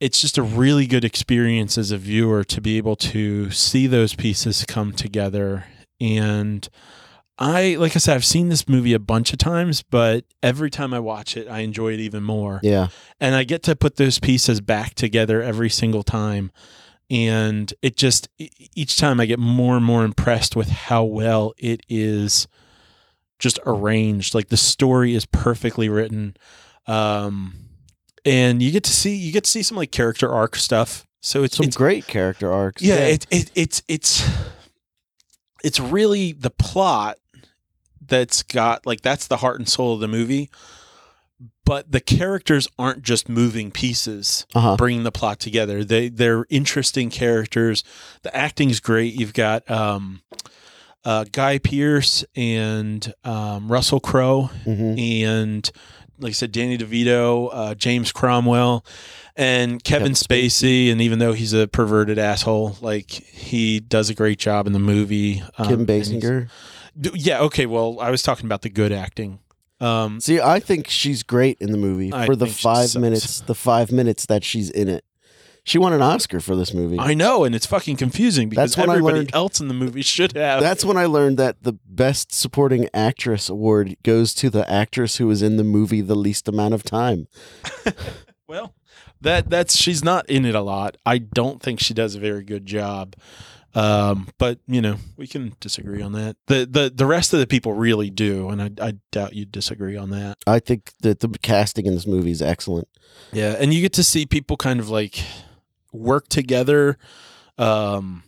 it's 0.00 0.20
just 0.20 0.36
a 0.36 0.42
really 0.42 0.86
good 0.86 1.04
experience 1.04 1.78
as 1.78 1.90
a 1.90 1.98
viewer 1.98 2.44
to 2.44 2.60
be 2.60 2.76
able 2.76 2.96
to 2.96 3.50
see 3.50 3.86
those 3.86 4.14
pieces 4.14 4.64
come 4.66 4.92
together. 4.92 5.64
And 6.00 6.68
I 7.38 7.76
like 7.78 7.94
I 7.96 7.98
said 7.98 8.14
I've 8.14 8.24
seen 8.24 8.48
this 8.48 8.66
movie 8.68 8.94
a 8.94 8.98
bunch 8.98 9.32
of 9.32 9.38
times 9.38 9.82
but 9.82 10.24
every 10.42 10.70
time 10.70 10.94
I 10.94 11.00
watch 11.00 11.36
it 11.36 11.48
I 11.48 11.60
enjoy 11.60 11.92
it 11.92 12.00
even 12.00 12.22
more 12.22 12.60
Yeah. 12.62 12.88
and 13.20 13.34
I 13.34 13.44
get 13.44 13.62
to 13.64 13.76
put 13.76 13.96
those 13.96 14.18
pieces 14.18 14.60
back 14.60 14.94
together 14.94 15.42
every 15.42 15.68
single 15.70 16.02
time. 16.02 16.50
And 17.08 17.72
it 17.82 17.96
just 17.96 18.28
each 18.74 18.96
time 18.96 19.20
I 19.20 19.26
get 19.26 19.38
more 19.38 19.76
and 19.76 19.84
more 19.84 20.04
impressed 20.04 20.56
with 20.56 20.68
how 20.68 21.04
well 21.04 21.52
it 21.56 21.82
is 21.88 22.48
just 23.38 23.60
arranged. 23.64 24.34
Like 24.34 24.48
the 24.48 24.56
story 24.56 25.14
is 25.14 25.24
perfectly 25.24 25.88
written, 25.88 26.36
um, 26.88 27.54
and 28.24 28.60
you 28.60 28.72
get 28.72 28.82
to 28.84 28.90
see 28.90 29.14
you 29.14 29.30
get 29.30 29.44
to 29.44 29.50
see 29.50 29.62
some 29.62 29.76
like 29.76 29.92
character 29.92 30.28
arc 30.32 30.56
stuff. 30.56 31.06
So 31.20 31.44
it's, 31.44 31.58
Some 31.58 31.66
it's 31.66 31.76
great 31.76 32.08
character 32.08 32.50
arcs. 32.52 32.82
yeah, 32.82 32.96
It, 32.96 33.26
it 33.30 33.50
it's 33.54 33.82
it's 33.86 34.28
it's 35.62 35.78
really 35.78 36.32
the 36.32 36.50
plot 36.50 37.18
that's 38.08 38.42
got 38.42 38.86
like 38.86 39.00
that's 39.00 39.26
the 39.26 39.38
heart 39.38 39.58
and 39.58 39.68
soul 39.68 39.94
of 39.94 40.00
the 40.00 40.08
movie. 40.08 40.50
But 41.64 41.90
the 41.90 42.00
characters 42.00 42.68
aren't 42.78 43.02
just 43.02 43.28
moving 43.28 43.72
pieces 43.72 44.46
uh-huh. 44.54 44.76
bringing 44.76 45.02
the 45.02 45.12
plot 45.12 45.40
together. 45.40 45.84
They 45.84 46.08
they're 46.08 46.46
interesting 46.48 47.10
characters. 47.10 47.82
The 48.22 48.34
acting's 48.34 48.80
great. 48.80 49.14
You've 49.14 49.34
got 49.34 49.68
um, 49.70 50.22
uh, 51.04 51.24
Guy 51.30 51.58
Pearce 51.58 52.24
and 52.34 53.12
um, 53.24 53.70
Russell 53.70 54.00
Crowe 54.00 54.42
hmm 54.64 54.94
and 54.98 55.70
like 56.18 56.30
I 56.30 56.32
said, 56.32 56.52
Danny 56.52 56.78
DeVito, 56.78 57.50
uh, 57.52 57.74
James 57.74 58.12
Cromwell, 58.12 58.84
and 59.34 59.82
Kevin 59.82 60.06
Kevin 60.06 60.12
Spacey. 60.12 60.90
And 60.90 61.00
even 61.00 61.18
though 61.18 61.32
he's 61.32 61.52
a 61.52 61.68
perverted 61.68 62.18
asshole, 62.18 62.76
like 62.80 63.10
he 63.10 63.80
does 63.80 64.10
a 64.10 64.14
great 64.14 64.38
job 64.38 64.66
in 64.66 64.72
the 64.72 64.78
movie. 64.78 65.42
Um, 65.58 65.68
Kim 65.68 65.86
Basinger. 65.86 66.48
Yeah. 67.00 67.40
Okay. 67.42 67.66
Well, 67.66 67.98
I 68.00 68.10
was 68.10 68.22
talking 68.22 68.46
about 68.46 68.62
the 68.62 68.70
good 68.70 68.92
acting. 68.92 69.40
Um, 69.80 70.20
See, 70.20 70.40
I 70.40 70.58
think 70.60 70.88
she's 70.88 71.22
great 71.22 71.58
in 71.60 71.70
the 71.72 71.76
movie 71.78 72.10
I 72.12 72.24
for 72.26 72.34
the 72.34 72.46
think 72.46 72.56
she 72.56 72.62
five 72.62 72.88
sucks. 72.88 73.00
minutes. 73.00 73.40
The 73.40 73.54
five 73.54 73.92
minutes 73.92 74.24
that 74.26 74.42
she's 74.42 74.70
in 74.70 74.88
it, 74.88 75.04
she 75.64 75.76
won 75.78 75.92
an 75.92 76.00
Oscar 76.00 76.40
for 76.40 76.56
this 76.56 76.72
movie. 76.72 76.98
I 76.98 77.12
know, 77.12 77.44
and 77.44 77.54
it's 77.54 77.66
fucking 77.66 77.96
confusing 77.96 78.48
because 78.48 78.70
That's 78.74 78.78
when 78.78 78.88
I 78.88 78.94
everybody 78.94 79.18
learned- 79.18 79.34
else 79.34 79.60
in 79.60 79.68
the 79.68 79.74
movie 79.74 80.00
should 80.00 80.34
have. 80.34 80.62
That's 80.62 80.82
when 80.84 80.96
I 80.96 81.04
learned 81.04 81.36
that 81.38 81.62
the 81.62 81.74
Best 81.84 82.32
Supporting 82.32 82.88
Actress 82.94 83.50
award 83.50 83.96
goes 84.02 84.32
to 84.34 84.48
the 84.48 84.66
actress 84.70 85.16
who 85.16 85.26
was 85.26 85.42
in 85.42 85.56
the 85.58 85.64
movie 85.64 86.00
the 86.00 86.14
least 86.14 86.48
amount 86.48 86.72
of 86.74 86.82
time. 86.82 87.26
Well, 88.48 88.74
that 89.20 89.50
that's 89.50 89.76
she's 89.76 90.04
not 90.04 90.30
in 90.30 90.44
it 90.44 90.54
a 90.54 90.60
lot. 90.60 90.96
I 91.04 91.18
don't 91.18 91.60
think 91.60 91.80
she 91.80 91.92
does 91.92 92.14
a 92.14 92.20
very 92.20 92.44
good 92.44 92.64
job. 92.64 93.16
Um, 93.76 94.28
but 94.38 94.58
you 94.66 94.80
know, 94.80 94.96
we 95.18 95.26
can 95.26 95.54
disagree 95.60 96.00
on 96.00 96.12
that. 96.12 96.36
The 96.46 96.64
the 96.64 96.90
the 96.94 97.04
rest 97.04 97.34
of 97.34 97.40
the 97.40 97.46
people 97.46 97.74
really 97.74 98.08
do, 98.08 98.48
and 98.48 98.62
I, 98.62 98.70
I 98.80 98.94
doubt 99.12 99.34
you'd 99.34 99.52
disagree 99.52 99.98
on 99.98 100.08
that. 100.10 100.38
I 100.46 100.60
think 100.60 100.92
that 101.00 101.20
the 101.20 101.28
casting 101.28 101.84
in 101.84 101.94
this 101.94 102.06
movie 102.06 102.30
is 102.30 102.40
excellent. 102.40 102.88
Yeah, 103.34 103.54
and 103.58 103.74
you 103.74 103.82
get 103.82 103.92
to 103.92 104.02
see 104.02 104.24
people 104.24 104.56
kind 104.56 104.80
of 104.80 104.88
like 104.88 105.22
work 105.92 106.28
together, 106.28 106.96
um, 107.58 108.22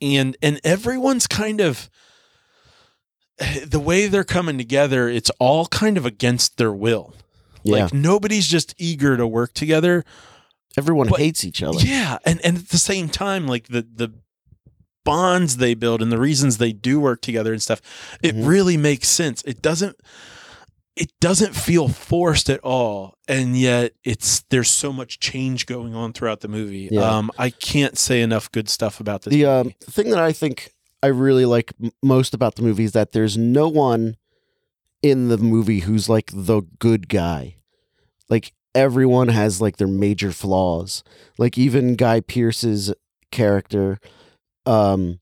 and 0.00 0.34
and 0.40 0.60
everyone's 0.64 1.26
kind 1.26 1.60
of 1.60 1.90
the 3.66 3.80
way 3.80 4.06
they're 4.06 4.24
coming 4.24 4.56
together. 4.56 5.10
It's 5.10 5.30
all 5.38 5.66
kind 5.66 5.98
of 5.98 6.06
against 6.06 6.56
their 6.56 6.72
will. 6.72 7.12
Yeah, 7.64 7.82
Like 7.84 7.92
nobody's 7.92 8.46
just 8.46 8.74
eager 8.78 9.18
to 9.18 9.26
work 9.26 9.52
together. 9.52 10.04
everyone 10.78 11.08
but- 11.08 11.20
hates 11.20 11.44
each 11.44 11.62
other. 11.62 11.80
Yeah, 11.80 12.16
and 12.24 12.40
and 12.42 12.56
at 12.56 12.68
the 12.70 12.78
same 12.78 13.10
time, 13.10 13.46
like 13.46 13.68
the 13.68 13.82
the 13.82 14.14
bonds 15.08 15.56
they 15.56 15.74
build 15.74 16.02
and 16.02 16.12
the 16.12 16.18
reasons 16.18 16.58
they 16.58 16.72
do 16.72 17.00
work 17.00 17.20
together 17.22 17.52
and 17.52 17.62
stuff, 17.62 17.80
it 18.22 18.34
Mhm. 18.34 18.46
really 18.46 18.76
makes 18.76 19.08
sense. 19.08 19.42
It 19.42 19.62
doesn't 19.62 19.96
it 20.96 21.12
doesn't 21.20 21.54
feel 21.54 21.86
forced 21.88 22.50
at 22.50 22.58
all, 22.64 23.14
and 23.28 23.56
yet 23.56 23.92
it's 24.02 24.40
there's 24.50 24.68
so 24.68 24.92
much 24.92 25.20
change 25.20 25.64
going 25.66 25.94
on 25.94 26.12
throughout 26.12 26.40
the 26.40 26.48
movie. 26.48 26.88
Yeah. 26.90 27.02
Um, 27.02 27.30
I 27.38 27.50
can't 27.50 27.96
say 27.96 28.20
enough 28.20 28.50
good 28.50 28.68
stuff 28.68 28.98
about 28.98 29.22
this. 29.22 29.32
the 29.32 29.46
um, 29.46 29.72
thing 29.80 30.10
that 30.10 30.18
I 30.18 30.32
think 30.32 30.72
I 31.00 31.06
really 31.06 31.44
like 31.46 31.72
m- 31.80 31.92
most 32.02 32.34
about 32.34 32.56
the 32.56 32.62
movie 32.62 32.82
is 32.82 32.92
that 32.92 33.12
there's 33.12 33.36
no 33.38 33.68
one 33.68 34.16
in 35.00 35.28
the 35.28 35.38
movie 35.38 35.80
who's 35.80 36.08
like 36.08 36.32
the 36.34 36.62
good 36.80 37.08
guy. 37.08 37.54
Like 38.28 38.52
everyone 38.74 39.28
has 39.28 39.60
like 39.60 39.76
their 39.76 39.86
major 39.86 40.32
flaws. 40.32 41.04
Like 41.38 41.56
even 41.56 41.94
Guy 41.94 42.18
Pearce's 42.18 42.92
character 43.30 44.00
um 44.68 45.18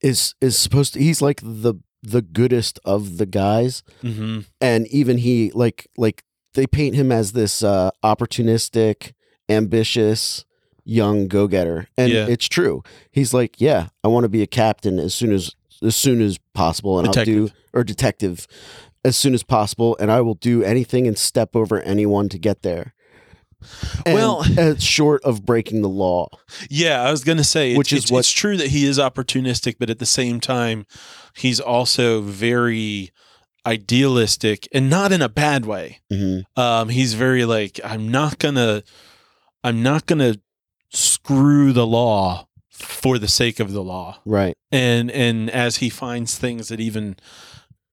is 0.00 0.34
is 0.40 0.56
supposed 0.58 0.94
to 0.94 1.00
he's 1.00 1.20
like 1.22 1.40
the 1.42 1.74
the 2.02 2.22
goodest 2.22 2.78
of 2.84 3.16
the 3.18 3.26
guys. 3.26 3.82
Mhm. 4.02 4.46
and 4.60 4.86
even 4.88 5.18
he 5.18 5.50
like 5.54 5.86
like 5.96 6.22
they 6.54 6.66
paint 6.66 6.94
him 6.94 7.10
as 7.12 7.32
this 7.32 7.62
uh 7.62 7.90
opportunistic 8.02 9.12
ambitious 9.48 10.44
young 10.84 11.28
go-getter. 11.28 11.88
And 11.96 12.12
Yeah. 12.12 12.26
it's 12.28 12.46
true. 12.48 12.82
He's 13.10 13.32
like 13.34 13.60
yeah 13.60 13.88
i 14.02 14.08
want 14.08 14.24
to 14.24 14.28
be 14.28 14.42
a 14.42 14.46
captain 14.46 14.98
as 14.98 15.14
soon 15.14 15.32
as 15.32 15.54
as 15.82 15.96
soon 15.96 16.20
as 16.22 16.38
possible 16.54 16.98
and 16.98 17.08
i'll 17.08 17.12
do 17.26 17.48
or 17.72 17.84
detective 17.84 18.46
as 19.04 19.16
soon 19.16 19.34
as 19.34 19.42
possible 19.42 19.96
and 20.00 20.10
i 20.10 20.20
will 20.20 20.34
do 20.36 20.62
anything 20.62 21.06
and 21.06 21.18
step 21.18 21.54
over 21.56 21.80
anyone 21.82 22.28
to 22.28 22.38
get 22.38 22.62
there 22.62 22.93
And, 24.06 24.14
Well- 24.14 24.44
uh, 24.58 24.76
short 24.78 25.22
of 25.24 25.44
breaking 25.44 25.82
the 25.82 25.88
law 25.88 26.28
Yeah, 26.70 27.02
I 27.02 27.10
was 27.10 27.24
gonna 27.24 27.44
say, 27.44 27.76
Which 27.76 27.92
is 27.92 28.04
it's, 28.04 28.12
what- 28.12 28.18
it's 28.20 28.30
true 28.32 28.56
that 28.56 28.68
he 28.68 28.84
is 28.86 28.98
opportunistic, 28.98 29.76
but 29.78 29.90
at 29.90 29.98
the 29.98 30.06
same 30.06 30.40
time, 30.40 30.86
he's 31.36 31.60
also 31.60 32.20
very 32.20 33.10
idealistic 33.66 34.68
and 34.72 34.88
not 34.90 35.10
in 35.12 35.22
a 35.22 35.28
bad 35.28 35.64
way. 35.66 36.00
hmm 36.10 36.40
Um, 36.56 36.88
he's 36.90 37.14
very 37.14 37.44
like, 37.44 37.80
I'm 37.84 38.10
not 38.10 38.38
gonna, 38.38 38.82
I'm 39.62 39.82
not 39.82 40.06
gonna 40.06 40.36
screw 40.92 41.72
the 41.72 41.86
law 41.86 42.46
for 42.70 43.18
the 43.18 43.28
sake 43.28 43.60
of 43.60 43.72
the 43.72 43.82
law. 43.82 44.18
right 44.24 44.56
And 44.70 45.10
and 45.10 45.48
as 45.50 45.76
he 45.76 45.88
finds 45.88 46.36
things 46.38 46.68
that 46.68 46.80
even 46.80 47.16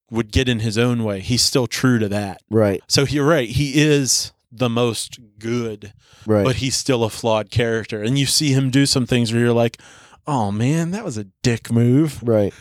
would 0.09 0.31
get 0.31 0.49
in 0.49 0.59
his 0.59 0.77
own 0.77 1.03
way, 1.03 1.21
he's 1.21 1.41
still 1.43 1.67
true 1.67 1.97
to 1.99 2.09
that. 2.09 2.41
right 2.49 2.81
So 2.87 3.03
you're 3.03 3.25
right. 3.27 3.47
He 3.49 3.79
is 3.81 4.33
the 4.51 4.69
most 4.69 5.19
good 5.39 5.93
right 6.25 6.43
but 6.43 6.57
he's 6.57 6.75
still 6.75 7.03
a 7.03 7.09
flawed 7.09 7.49
character. 7.49 8.03
And 8.03 8.19
you 8.19 8.25
see 8.25 8.51
him 8.51 8.69
do 8.69 8.85
some 8.85 9.05
things 9.05 9.31
where 9.31 9.41
you're 9.41 9.53
like, 9.53 9.81
oh 10.27 10.51
man, 10.51 10.91
that 10.91 11.05
was 11.05 11.17
a 11.17 11.25
dick 11.41 11.71
move. 11.71 12.21
right 12.23 12.53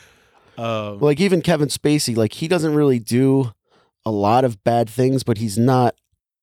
Um, 0.57 1.01
like 1.01 1.21
even 1.21 1.43
Kevin 1.43 1.69
Spacey, 1.69 2.17
like 2.17 2.35
he 2.35 2.49
doesn't 2.49 2.75
really 2.75 2.99
do 2.99 3.53
a 4.07 4.11
lot 4.11 4.45
of 4.45 4.63
bad 4.65 4.89
things, 4.89 5.23
but 5.23 5.39
he's 5.39 5.59
not 5.59 5.95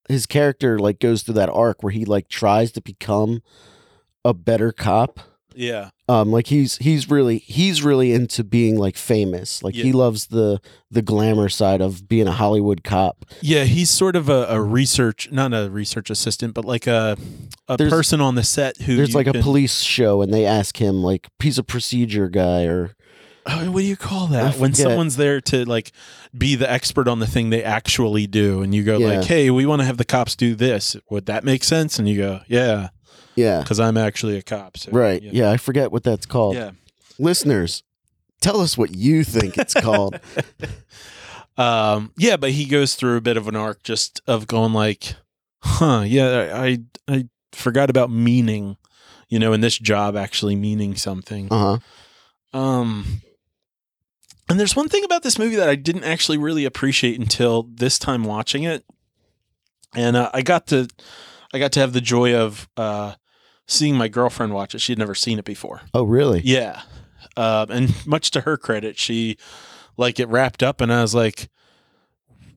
his 0.10 0.26
character 0.26 0.80
like 0.80 1.00
goes 1.00 1.24
through 1.24 1.36
that 1.36 1.50
arc 1.50 1.84
where 1.84 1.92
he 1.92 2.06
like 2.06 2.28
tries 2.28 2.72
to 2.74 2.82
become 2.82 3.42
a 4.24 4.34
better 4.34 4.72
cop 4.72 5.20
Yeah. 5.58 5.90
Um, 6.08 6.32
like 6.32 6.48
he's 6.48 6.78
he's 6.78 7.10
really 7.10 7.40
he's 7.40 7.82
really 7.84 8.14
into 8.14 8.44
being 8.44 8.78
like 8.78 8.96
famous. 8.96 9.64
Like 9.64 9.74
he 9.76 9.92
loves 9.92 10.28
the 10.28 10.62
the 10.92 11.02
glamour 11.02 11.50
side 11.50 11.82
of 11.82 12.08
being 12.08 12.28
a 12.28 12.32
Hollywood 12.32 12.84
cop. 12.84 13.26
Yeah, 13.42 13.64
he's 13.66 13.90
sort 13.90 14.16
of 14.16 14.30
a, 14.30 14.46
a 14.50 14.62
research, 14.62 15.30
not 15.32 15.54
a 15.54 15.70
research 15.70 16.10
assistant, 16.10 16.54
but 16.54 16.64
like 16.64 16.86
a 16.88 17.18
a 17.68 17.76
There's- 17.76 17.92
person 17.92 18.22
on 18.22 18.36
the 18.36 18.44
set 18.44 18.78
who 18.78 18.96
There's 18.96 19.16
like 19.16 19.28
a 19.28 19.34
can- 19.34 19.42
police 19.42 19.82
show, 19.82 20.22
and 20.22 20.34
they 20.34 20.46
ask 20.46 20.78
him 20.78 21.02
like 21.04 21.28
he's 21.42 21.58
a 21.58 21.64
procedure 21.64 22.30
guy 22.30 22.64
or 22.66 22.94
Oh, 23.50 23.72
what 23.72 23.80
do 23.80 23.86
you 23.88 23.96
call 23.96 24.28
that? 24.28 24.58
When 24.58 24.74
someone's 24.74 25.16
there 25.16 25.40
to 25.42 25.64
like 25.66 25.94
be 26.38 26.56
the 26.56 26.70
expert 26.70 27.08
on 27.08 27.20
the 27.20 27.28
thing 27.28 27.50
they 27.50 27.64
actually 27.64 28.28
do, 28.28 28.62
and 28.62 28.76
you 28.76 28.84
go 28.84 28.98
Yeah. 28.98 29.08
like, 29.20 29.26
"Hey, 29.28 29.50
we 29.50 29.66
want 29.66 29.80
to 29.82 29.86
have 29.86 29.96
the 29.98 30.04
cops 30.06 30.36
do 30.36 30.54
this. 30.54 30.98
Would 31.10 31.26
that 31.28 31.44
make 31.46 31.64
sense?" 31.64 31.98
And 31.98 32.10
you 32.10 32.18
go, 32.18 32.42
"Yeah, 32.48 32.90
yeah, 33.36 33.62
because 33.62 33.80
I'm 33.80 33.98
actually 33.98 34.38
a 34.38 34.42
cop." 34.42 34.78
So, 34.78 34.92
right. 34.92 35.22
Yeah. 35.22 35.52
I 35.52 35.58
forget 35.58 35.92
what 35.92 36.04
that's 36.04 36.26
called. 36.26 36.56
yeah. 36.56 36.72
Listeners, 37.20 37.84
tell 38.42 38.62
us 38.62 38.78
what 38.78 38.96
you 38.96 39.24
think 39.24 39.58
it's 39.58 39.74
called. 39.74 40.20
Um, 41.58 42.12
yeah, 42.18 42.38
but 42.38 42.52
he 42.52 42.66
goes 42.66 42.94
through 42.94 43.18
a 43.18 43.22
bit 43.22 43.36
of 43.36 43.48
an 43.48 43.56
arc 43.56 43.82
just 43.82 44.22
of 44.28 44.46
going 44.46 44.74
like, 44.74 45.16
"Huh, 45.64 46.04
yeah, 46.06 46.52
I 46.54 46.68
I, 46.68 46.80
I 47.08 47.30
forgot 47.52 47.90
about 47.90 48.12
meaning." 48.12 48.78
You 49.28 49.40
know, 49.40 49.52
in 49.52 49.60
this 49.60 49.78
job 49.78 50.16
actually 50.16 50.56
meaning 50.56 50.96
something. 50.96 51.48
Uh 51.52 51.80
huh. 52.54 52.58
Um, 52.58 53.22
and 54.48 54.58
there's 54.60 54.76
one 54.76 54.88
thing 54.88 55.04
about 55.04 55.24
this 55.24 55.38
movie 55.38 55.58
that 55.58 55.68
I 55.68 55.76
didn't 55.76 56.06
actually 56.06 56.38
really 56.38 56.64
appreciate 56.64 57.20
until 57.20 57.64
this 57.64 58.00
time 58.00 58.24
watching 58.24 58.64
it, 58.64 58.86
and 59.96 60.16
uh, 60.16 60.30
I 60.34 60.44
got 60.44 60.68
to, 60.68 60.88
I 61.58 61.60
got 61.60 61.72
to 61.74 61.80
have 61.80 61.94
the 61.94 62.02
joy 62.02 62.36
of 62.36 62.70
uh, 62.78 63.16
seeing 63.66 63.96
my 63.96 64.08
girlfriend 64.08 64.54
watch 64.54 64.76
it. 64.76 64.80
She 64.80 64.92
had 64.92 65.00
never 65.00 65.16
seen 65.16 65.40
it 65.40 65.46
before. 65.46 65.82
Oh, 65.92 66.04
really? 66.04 66.42
Yeah, 66.44 66.82
um, 67.36 67.72
and 67.72 67.94
much 68.08 68.30
to 68.32 68.42
her 68.42 68.58
credit, 68.58 68.98
she 69.00 69.38
like 69.98 70.20
it 70.20 70.28
wrapped 70.28 70.62
up, 70.62 70.82
and 70.82 70.94
I 70.94 71.02
was 71.02 71.16
like 71.16 71.50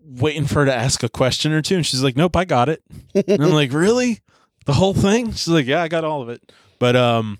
waiting 0.04 0.44
for 0.44 0.60
her 0.60 0.66
to 0.66 0.74
ask 0.74 1.02
a 1.02 1.08
question 1.08 1.52
or 1.52 1.62
two, 1.62 1.76
and 1.76 1.86
she's 1.86 2.02
like, 2.02 2.16
"Nope, 2.16 2.36
I 2.36 2.44
got 2.44 2.68
it." 2.68 2.82
And 3.14 3.42
I'm 3.42 3.52
like, 3.52 3.72
really? 3.72 4.20
The 4.66 4.74
whole 4.74 4.94
thing? 4.94 5.30
She's 5.32 5.48
like, 5.48 5.66
yeah, 5.66 5.82
I 5.82 5.88
got 5.88 6.04
all 6.04 6.20
of 6.20 6.28
it. 6.28 6.52
But 6.78 6.94
um, 6.94 7.38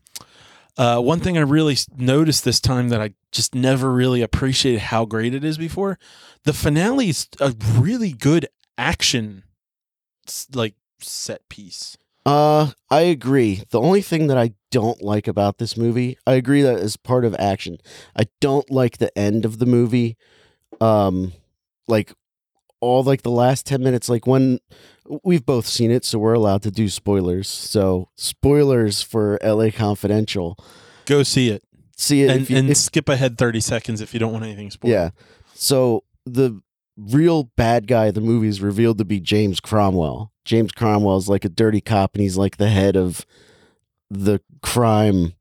uh, 0.79 1.01
one 1.01 1.21
thing 1.21 1.37
I 1.37 1.43
really 1.43 1.77
noticed 1.97 2.45
this 2.45 2.61
time 2.61 2.89
that 2.89 3.01
I 3.03 3.13
just 3.33 3.55
never 3.55 3.93
really 3.93 4.23
appreciated 4.23 4.81
how 4.81 5.05
great 5.05 5.35
it 5.35 5.45
is 5.45 5.59
before, 5.59 5.99
the 6.45 6.55
finale 6.55 7.11
is 7.11 7.29
a 7.39 7.55
really 7.77 8.13
good 8.13 8.49
action, 8.79 9.45
like 10.55 10.75
set 11.05 11.49
piece. 11.49 11.97
Uh, 12.27 12.71
I 12.91 13.01
agree. 13.03 13.63
The 13.71 13.81
only 13.81 14.03
thing 14.03 14.27
that 14.27 14.37
I 14.39 14.53
don't 14.71 15.03
like 15.03 15.27
about 15.27 15.59
this 15.59 15.77
movie, 15.77 16.19
I 16.27 16.35
agree 16.35 16.63
that 16.63 16.79
is 16.79 16.97
part 16.97 17.25
of 17.25 17.35
action. 17.39 17.79
I 18.17 18.25
don't 18.41 18.71
like 18.71 18.99
the 18.99 19.17
end 19.19 19.45
of 19.45 19.59
the 19.59 19.67
movie. 19.67 20.17
Um, 20.81 21.33
like 21.89 22.13
all 22.81 23.03
like 23.03 23.23
the 23.23 23.31
last 23.31 23.67
10 23.67 23.83
minutes 23.83 24.09
like 24.09 24.27
when 24.27 24.59
we've 25.23 25.45
both 25.45 25.67
seen 25.67 25.91
it 25.91 26.05
so 26.05 26.19
we're 26.19 26.33
allowed 26.35 26.63
to 26.63 26.71
do 26.71 26.89
spoilers. 26.89 27.49
So, 27.49 28.09
spoilers 28.17 29.03
for 29.03 29.39
LA 29.43 29.71
Confidential. 29.71 30.57
Go 31.07 31.23
see 31.23 31.51
it 31.51 31.63
See 31.97 32.23
it 32.23 32.31
and, 32.31 32.41
if 32.41 32.51
you, 32.51 32.57
and 32.57 32.75
skip 32.77 33.11
ahead 33.11 33.37
thirty 33.37 33.61
seconds 33.61 34.01
if 34.01 34.15
you 34.15 34.21
don't 34.21 34.33
want 34.33 34.45
anything 34.45 34.71
spoiled. 34.71 34.93
yeah. 34.93 35.11
So, 35.55 36.05
the 36.25 36.63
real 36.97 37.45
bad 37.57 37.87
guy 37.87 38.07
of 38.07 38.15
the 38.15 38.21
movie 38.21 38.49
is 38.49 38.61
revealed 38.61 38.99
to 38.99 39.05
be 39.05 39.21
James 39.21 39.61
Cromwell. 39.61 40.33
James 40.45 40.73
Cromwell 40.73 41.17
is 41.17 41.29
like 41.29 41.45
a 41.45 41.49
dirty 41.49 41.81
cop 41.81 42.15
and 42.15 42.23
he's 42.23 42.37
like 42.37 42.57
the 42.57 42.69
head 42.69 42.97
of 42.97 43.25
the 44.11 44.41
crime 44.63 45.35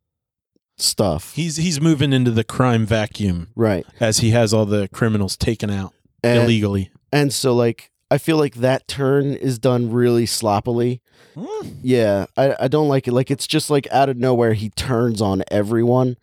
stuff. 0.78 1.34
he's 1.34 1.58
he's 1.58 1.82
moving 1.82 2.14
into 2.14 2.32
the 2.32 2.44
crime 2.44 2.86
vacuum 2.86 3.50
right. 3.56 3.86
as 4.00 4.20
he 4.20 4.30
has 4.32 4.54
all 4.54 4.66
the 4.66 4.88
criminals 4.90 5.36
taken 5.36 5.70
out 5.70 5.94
And, 6.24 6.44
illegally. 6.44 6.90
and 7.12 7.34
so 7.34 7.54
like 7.54 7.92
I 8.12 8.18
feel 8.18 8.38
like 8.38 8.56
that 8.56 8.88
turn 8.88 9.34
is 9.34 9.60
done 9.60 9.92
really 9.92 10.26
sloppily. 10.26 11.02
Hmm. 11.38 11.70
Yeah, 11.84 12.26
I, 12.36 12.56
I 12.62 12.68
don't 12.68 12.88
like 12.88 13.08
it. 13.08 13.14
Like 13.14 13.30
it's 13.30 13.46
just 13.46 13.70
like 13.70 13.88
out 13.92 14.10
of 14.10 14.18
nowhere 14.18 14.54
he 14.54 14.70
turns 14.70 15.22
on 15.22 15.44
everyone. 15.52 16.18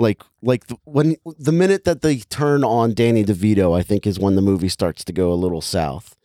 Like 0.00 0.22
like 0.42 0.66
the, 0.66 0.76
when 0.84 1.16
the 1.38 1.52
minute 1.52 1.84
that 1.84 2.00
they 2.00 2.18
turn 2.18 2.64
on 2.64 2.94
Danny 2.94 3.24
DeVito, 3.24 3.78
I 3.78 3.82
think 3.82 4.06
is 4.06 4.18
when 4.18 4.34
the 4.34 4.42
movie 4.42 4.68
starts 4.68 5.04
to 5.04 5.12
go 5.12 5.32
a 5.32 5.34
little 5.34 5.60
south. 5.60 6.16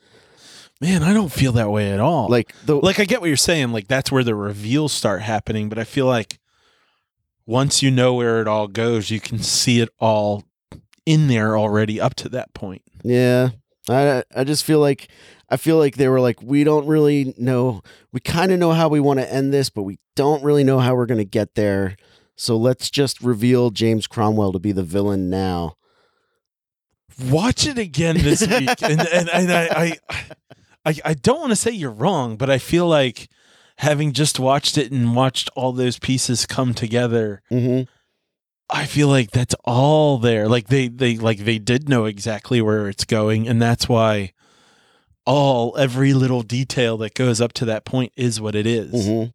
Man, 0.81 1.03
I 1.03 1.13
don't 1.13 1.31
feel 1.31 1.51
that 1.53 1.71
way 1.71 1.91
at 1.91 1.99
all. 1.99 2.29
Like 2.29 2.53
the 2.65 2.75
like 2.75 2.99
I 2.99 3.05
get 3.05 3.21
what 3.21 3.27
you're 3.27 3.37
saying. 3.37 3.71
Like 3.71 3.87
that's 3.87 4.11
where 4.11 4.23
the 4.23 4.35
reveals 4.35 4.93
start 4.93 5.21
happening. 5.21 5.67
But 5.69 5.77
I 5.77 5.83
feel 5.83 6.05
like 6.05 6.39
once 7.45 7.83
you 7.83 7.91
know 7.91 8.13
where 8.13 8.41
it 8.41 8.47
all 8.47 8.67
goes, 8.67 9.11
you 9.11 9.19
can 9.19 9.39
see 9.39 9.79
it 9.81 9.89
all 9.99 10.43
in 11.05 11.27
there 11.27 11.57
already 11.57 11.99
up 11.99 12.15
to 12.15 12.29
that 12.29 12.53
point. 12.53 12.81
Yeah. 13.03 13.49
I 13.89 14.23
I 14.35 14.43
just 14.43 14.63
feel 14.63 14.79
like 14.79 15.09
I 15.49 15.57
feel 15.57 15.77
like 15.77 15.97
they 15.97 16.07
were 16.07 16.19
like 16.21 16.41
we 16.41 16.63
don't 16.63 16.87
really 16.87 17.33
know 17.37 17.81
we 18.11 18.19
kind 18.19 18.51
of 18.51 18.59
know 18.59 18.71
how 18.71 18.87
we 18.87 18.99
want 18.99 19.19
to 19.19 19.31
end 19.31 19.53
this 19.53 19.69
but 19.69 19.83
we 19.83 19.99
don't 20.15 20.43
really 20.43 20.63
know 20.63 20.79
how 20.79 20.95
we're 20.95 21.05
going 21.05 21.19
to 21.19 21.25
get 21.25 21.55
there. 21.55 21.97
So 22.35 22.57
let's 22.57 22.89
just 22.89 23.21
reveal 23.21 23.69
James 23.71 24.07
Cromwell 24.07 24.51
to 24.53 24.59
be 24.59 24.71
the 24.71 24.83
villain 24.83 25.29
now. 25.29 25.75
Watch 27.29 27.65
it 27.65 27.77
again 27.77 28.17
this 28.17 28.41
week, 28.47 28.81
and 28.81 28.99
and, 29.01 29.29
and 29.29 29.51
I, 29.51 29.67
I 29.71 29.97
I 30.85 30.95
I 31.05 31.13
don't 31.13 31.39
want 31.39 31.51
to 31.51 31.55
say 31.55 31.71
you're 31.71 31.91
wrong, 31.91 32.35
but 32.35 32.49
I 32.49 32.57
feel 32.57 32.87
like 32.87 33.29
having 33.77 34.11
just 34.11 34.39
watched 34.39 34.77
it 34.77 34.91
and 34.91 35.15
watched 35.15 35.49
all 35.55 35.71
those 35.71 35.97
pieces 35.99 36.45
come 36.45 36.73
together, 36.73 37.41
Mhm. 37.51 37.87
I 38.69 38.85
feel 38.85 39.07
like 39.07 39.31
that's 39.31 39.55
all 39.63 40.17
there. 40.17 40.49
Like 40.49 40.67
they 40.67 40.89
they 40.89 41.17
like 41.17 41.39
they 41.39 41.57
did 41.59 41.87
know 41.87 42.03
exactly 42.05 42.61
where 42.61 42.89
it's 42.89 43.05
going, 43.05 43.47
and 43.47 43.61
that's 43.61 43.87
why 43.87 44.33
all 45.25 45.75
every 45.77 46.13
little 46.13 46.41
detail 46.43 46.97
that 46.97 47.13
goes 47.13 47.39
up 47.39 47.53
to 47.53 47.65
that 47.65 47.85
point 47.85 48.11
is 48.17 48.41
what 48.41 48.55
it 48.55 48.67
is. 48.67 49.07
Mhm. 49.07 49.33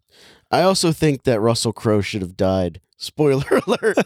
I 0.51 0.62
also 0.62 0.92
think 0.92 1.22
that 1.22 1.40
Russell 1.40 1.72
Crowe 1.72 2.01
should 2.03 2.22
have 2.22 2.36
died. 2.36 2.80
Spoiler 3.03 3.62
alert. 3.66 3.96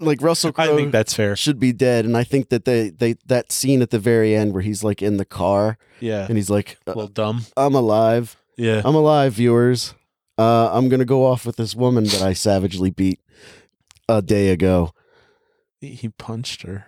like 0.00 0.20
Russell 0.20 0.50
crowe 0.52 0.72
I 0.72 0.76
think 0.76 0.90
that's 0.90 1.14
fair. 1.14 1.36
should 1.36 1.60
be 1.60 1.72
dead 1.72 2.04
and 2.04 2.16
I 2.16 2.24
think 2.24 2.48
that 2.48 2.64
they 2.64 2.90
they 2.90 3.14
that 3.26 3.52
scene 3.52 3.80
at 3.80 3.90
the 3.90 3.98
very 4.00 4.34
end 4.34 4.52
where 4.52 4.62
he's 4.62 4.82
like 4.82 5.02
in 5.02 5.18
the 5.18 5.24
car 5.24 5.78
Yeah, 6.00 6.26
and 6.28 6.36
he's 6.36 6.50
like 6.50 6.78
a 6.86 6.90
"Uh, 6.90 6.94
little 6.94 7.08
dumb. 7.08 7.42
I'm 7.56 7.74
alive. 7.76 8.36
Yeah, 8.56 8.82
I'm 8.84 8.94
alive, 8.96 9.34
viewers. 9.34 9.94
Uh, 10.36 10.68
I'm 10.72 10.88
gonna 10.88 11.04
go 11.04 11.24
off 11.24 11.46
with 11.46 11.54
this 11.56 11.76
woman 11.76 12.04
that 12.04 12.22
I 12.22 12.32
savagely 12.32 12.90
beat 12.90 13.20
a 14.08 14.20
day 14.20 14.48
ago. 14.50 14.92
he 15.80 15.90
he 15.94 16.08
punched 16.08 16.62
her. 16.62 16.86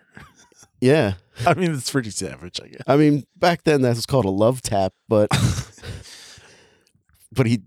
Yeah, 0.80 1.14
I 1.46 1.54
mean, 1.54 1.72
it's 1.72 1.90
pretty 1.90 2.10
savage, 2.10 2.60
I 2.62 2.66
guess. 2.68 2.82
I 2.88 2.96
mean, 2.96 3.24
back 3.36 3.62
then 3.62 3.82
that 3.82 3.94
was 3.94 4.04
called 4.04 4.24
a 4.24 4.30
love 4.30 4.62
tap, 4.62 4.94
but 5.08 5.28
but 7.32 7.46
he 7.46 7.62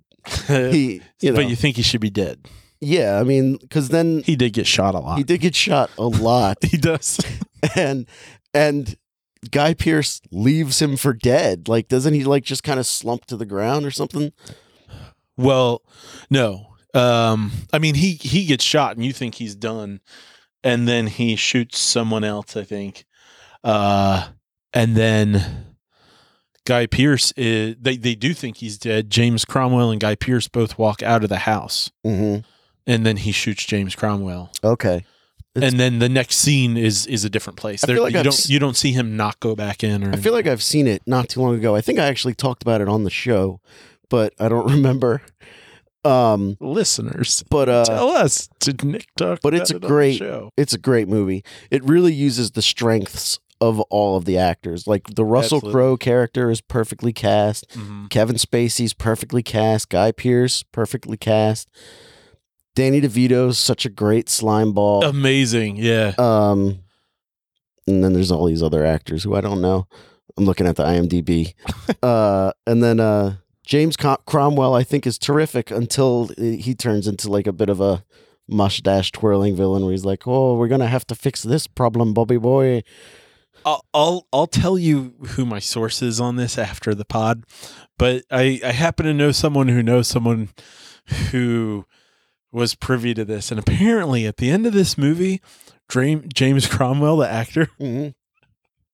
he 0.48 1.02
you 1.22 1.32
know 1.32 1.38
but 1.38 1.48
you 1.50 1.56
think 1.56 1.78
he 1.78 1.82
should 1.82 2.02
be 2.02 2.10
dead? 2.10 2.46
Yeah. 2.82 3.20
I 3.20 3.24
mean, 3.24 3.58
because 3.58 3.90
then 3.90 4.24
He 4.26 4.36
did 4.36 4.54
get 4.54 4.68
shot 4.68 4.96
a 4.96 5.00
lot. 5.00 5.18
he 5.18 5.24
did 5.24 5.40
get 5.42 5.56
shot 5.56 5.90
a 5.98 6.04
lot, 6.08 6.58
He 6.64 6.78
does. 6.78 7.20
and 7.76 8.08
and 8.54 8.96
Guy 9.52 9.74
Pearce 9.74 10.22
leaves 10.32 10.82
him 10.82 10.98
for 10.98 11.14
dead. 11.14 11.68
Like, 11.70 11.88
doesn't 11.88 12.14
he 12.14 12.24
like 12.26 12.44
just 12.44 12.64
kind 12.64 12.80
of 12.80 12.86
slump 12.86 13.26
to 13.28 13.38
the 13.38 13.46
ground 13.46 13.86
or 13.86 13.92
something? 13.92 14.34
well, 15.38 15.82
no. 16.30 16.66
Um, 16.94 17.52
I 17.72 17.80
mean, 17.80 17.96
he 17.96 18.14
he 18.14 18.46
gets 18.46 18.64
shot, 18.64 18.96
and 18.98 19.06
you 19.06 19.14
think 19.14 19.36
he's 19.36 19.56
done, 19.56 20.02
and 20.64 20.88
then 20.88 21.08
he 21.08 21.36
shoots 21.36 21.78
someone 21.80 22.24
else. 22.24 22.58
I 22.58 22.64
think, 22.64 23.06
uh, 23.64 24.30
and 24.74 24.96
then 24.98 25.76
Guy 26.66 26.88
Pearce 26.88 27.32
is. 27.38 27.76
They 27.80 27.96
they 27.96 28.16
do 28.16 28.34
think 28.34 28.58
he's 28.58 28.78
dead. 28.80 29.10
James 29.12 29.46
Cromwell 29.46 29.92
and 29.92 30.02
Guy 30.02 30.16
Pearce 30.16 30.48
both 30.48 30.78
walk 30.80 31.04
out 31.04 31.24
of 31.24 31.30
the 31.30 31.38
house, 31.38 31.92
Mm-hmm. 32.06 32.42
And 32.90 33.06
then 33.06 33.18
he 33.18 33.32
shoots 33.32 33.66
James 33.66 33.96
Cromwell. 33.96 34.52
Okay. 34.64 35.06
It's- 35.56 35.72
and 35.72 35.80
then 35.80 36.00
the 36.00 36.10
next 36.10 36.38
scene 36.38 36.76
is 36.78 37.06
is 37.08 37.24
a 37.26 37.30
different 37.30 37.58
place. 37.58 37.84
I 37.84 37.88
There, 37.88 37.96
feel 37.98 38.04
like 38.04 38.14
you 38.14 38.20
I've 38.20 38.24
don't 38.26 38.34
s- 38.34 38.50
you 38.50 38.60
don't 38.60 38.76
see 38.78 38.92
him 38.92 39.16
not 39.18 39.40
go 39.40 39.56
back 39.56 39.84
in. 39.84 40.04
Or 40.04 40.12
I 40.12 40.16
feel 40.18 40.34
like 40.34 40.46
I've 40.48 40.62
seen 40.64 40.88
it 40.88 41.02
not 41.06 41.30
too 41.30 41.42
long 41.42 41.56
ago. 41.56 41.76
I 41.76 41.82
think 41.82 42.00
I 42.00 42.06
actually 42.08 42.34
talked 42.36 42.62
about 42.62 42.82
it 42.82 42.88
on 42.90 43.04
the 43.04 43.10
show, 43.10 43.60
but 44.10 44.34
I 44.40 44.48
don't 44.50 44.68
remember. 44.76 45.22
Um, 46.06 46.56
listeners 46.62 47.44
but 47.50 47.68
uh, 47.68 47.84
tell 47.84 48.10
us. 48.10 48.48
Did 48.62 48.84
Nick 48.86 49.08
talk? 49.18 49.40
but 49.44 49.54
it's 49.54 49.70
about 49.70 49.76
a 49.76 49.76
it 49.76 49.76
on 49.76 49.82
the 49.82 49.88
great- 49.88 50.18
show? 50.18 50.52
it's 50.56 50.74
a 50.74 50.78
great 50.78 51.08
movie. 51.10 51.44
It 51.70 51.84
really 51.84 52.14
uses 52.14 52.52
the 52.52 52.62
strengths 52.62 53.38
of 53.60 53.82
all 53.90 54.16
of 54.16 54.24
the 54.24 54.38
actors. 54.38 54.88
Like 54.88 55.16
the 55.16 55.26
Russell 55.26 55.58
Absolutely. 55.58 55.72
Crowe 55.74 55.98
character 55.98 56.50
is 56.50 56.62
perfectly 56.62 57.12
cast. 57.12 57.68
Mhm. 57.72 58.10
Kevin 58.10 58.38
Spacey's 58.38 58.94
perfectly 58.94 59.44
cast. 59.44 59.90
Guy 59.90 60.14
Pearce 60.14 60.64
perfectly 60.72 61.18
cast. 61.18 61.70
Danny 62.76 63.02
DeVito's 63.02 63.58
such 63.58 63.86
a 63.86 63.90
great 63.90 64.30
slime 64.30 64.74
ball. 64.74 65.04
Amazing, 65.04 65.78
yeah. 65.78 66.14
Um, 66.18 66.80
and 67.88 68.04
then 68.04 68.14
there's 68.14 68.32
all 68.32 68.46
these 68.46 68.64
other 68.64 68.86
actors 68.86 69.24
who 69.24 69.36
I 69.36 69.42
don't 69.42 69.62
know. 69.62 69.88
I'm 70.38 70.46
looking 70.46 70.68
at 70.68 70.76
the 70.76 70.86
IMDb. 70.86 71.54
uh, 72.04 72.54
and 72.66 72.84
then 72.84 73.00
uh, 73.00 73.38
James 73.66 73.98
Cromwell, 73.98 74.74
I 74.74 74.84
think, 74.84 75.06
is 75.06 75.18
terrific 75.18 75.72
until 75.72 76.30
he 76.38 76.74
turns 76.74 77.08
into 77.08 77.30
like 77.30 77.48
a 77.48 77.54
bit 77.54 77.70
of 77.70 77.82
a 77.82 78.04
mustache 78.48 79.12
twirling 79.12 79.56
villain 79.56 79.84
where 79.84 79.92
he's 79.92 80.06
like, 80.06 80.28
"Oh, 80.28 80.56
we're 80.58 80.68
gonna 80.68 80.88
have 80.88 81.06
to 81.08 81.16
fix 81.16 81.44
this 81.44 81.68
problem, 81.68 82.14
Bobby 82.14 82.38
boy." 82.38 82.84
I'll, 83.66 83.86
I'll 83.94 84.28
I'll 84.32 84.48
tell 84.48 84.80
you 84.80 85.16
who 85.30 85.46
my 85.46 85.60
source 85.60 86.02
is 86.02 86.20
on 86.22 86.36
this 86.38 86.58
after 86.58 86.96
the 86.96 87.06
pod, 87.06 87.44
but 87.98 88.24
I 88.32 88.60
I 88.64 88.72
happen 88.72 89.06
to 89.06 89.14
know 89.14 89.32
someone 89.32 89.68
who 89.68 89.84
knows 89.84 90.08
someone 90.08 90.50
who 91.32 91.86
was 92.52 92.76
privy 92.76 93.14
to 93.14 93.24
this, 93.26 93.52
and 93.52 93.60
apparently 93.60 94.26
at 94.26 94.38
the 94.38 94.50
end 94.50 94.66
of 94.66 94.74
this 94.74 94.98
movie, 94.98 95.42
Dream, 95.88 96.28
James 96.34 96.68
Cromwell, 96.68 97.18
the 97.18 97.30
actor, 97.30 97.70
Mhm. 97.80 98.14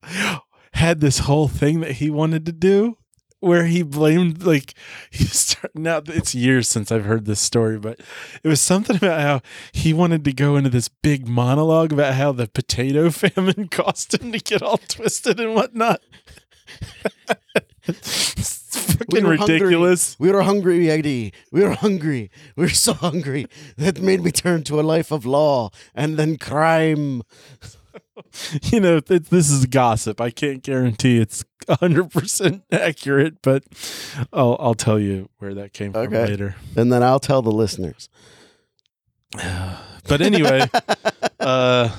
had 0.74 0.99
this 0.99 1.20
whole 1.20 1.47
thing 1.47 1.80
that 1.80 1.93
he 1.93 2.10
wanted 2.10 2.45
to 2.45 2.51
do 2.51 2.97
where 3.39 3.66
he 3.66 3.82
blamed 3.84 4.43
like 4.43 4.74
he 5.12 5.24
started 5.24 5.78
now 5.80 6.01
it's 6.08 6.36
years 6.36 6.68
since 6.68 6.91
I've 6.91 7.06
heard 7.06 7.26
this 7.26 7.39
story 7.39 7.78
but 7.80 7.99
it 8.43 8.47
was 8.47 8.60
something 8.60 8.95
about 8.97 9.22
how 9.22 9.41
he 9.72 9.93
wanted 9.93 10.26
to 10.26 10.34
go 10.34 10.58
into 10.58 10.70
this 10.70 10.89
big 10.89 11.28
monologue 11.28 11.93
about 11.93 12.16
how 12.16 12.32
the 12.34 12.47
potato 12.47 13.10
famine 13.12 13.68
caused 13.72 14.14
him 14.20 14.32
to 14.32 14.39
get 14.39 14.62
all 14.62 14.78
twisted 14.78 15.39
and 15.39 15.56
whatnot 15.56 16.01
it's 17.88 18.78
fucking 18.96 19.08
We 19.12 19.22
were 19.30 19.38
hungry. 19.38 19.56
ridiculous 19.60 20.16
We 20.20 20.32
were 20.32 20.42
hungry, 20.44 20.90
Eddie. 20.90 21.34
We 21.52 21.64
were 21.64 21.74
hungry. 21.76 22.30
We 22.56 22.64
were 22.66 22.70
so 22.70 22.94
hungry 22.94 23.48
that 23.78 24.02
made 24.02 24.22
me 24.24 24.32
turn 24.32 24.64
to 24.64 24.80
a 24.80 24.84
life 24.84 25.12
of 25.12 25.26
law 25.26 25.70
and 25.94 26.18
then 26.18 26.38
crime. 26.38 27.22
you 28.64 28.80
know 28.80 29.00
th- 29.00 29.24
this 29.30 29.50
is 29.50 29.66
gossip 29.66 30.20
I 30.20 30.30
can't 30.30 30.62
guarantee 30.64 31.20
it's 31.20 31.44
100% 31.68 32.62
accurate 32.72 33.42
but 33.42 33.64
I'll 34.34 34.56
I'll 34.60 34.74
tell 34.76 35.00
you 35.00 35.30
where 35.40 35.54
that 35.54 35.74
came 35.74 35.94
from 35.94 36.08
Okay. 36.08 36.26
later 36.26 36.56
And 36.76 36.92
then 36.92 37.04
I'll 37.04 37.20
tell 37.20 37.42
the 37.42 37.52
listeners. 37.52 38.10
but 40.08 40.22
anyway, 40.22 40.62
uh, 41.40 41.90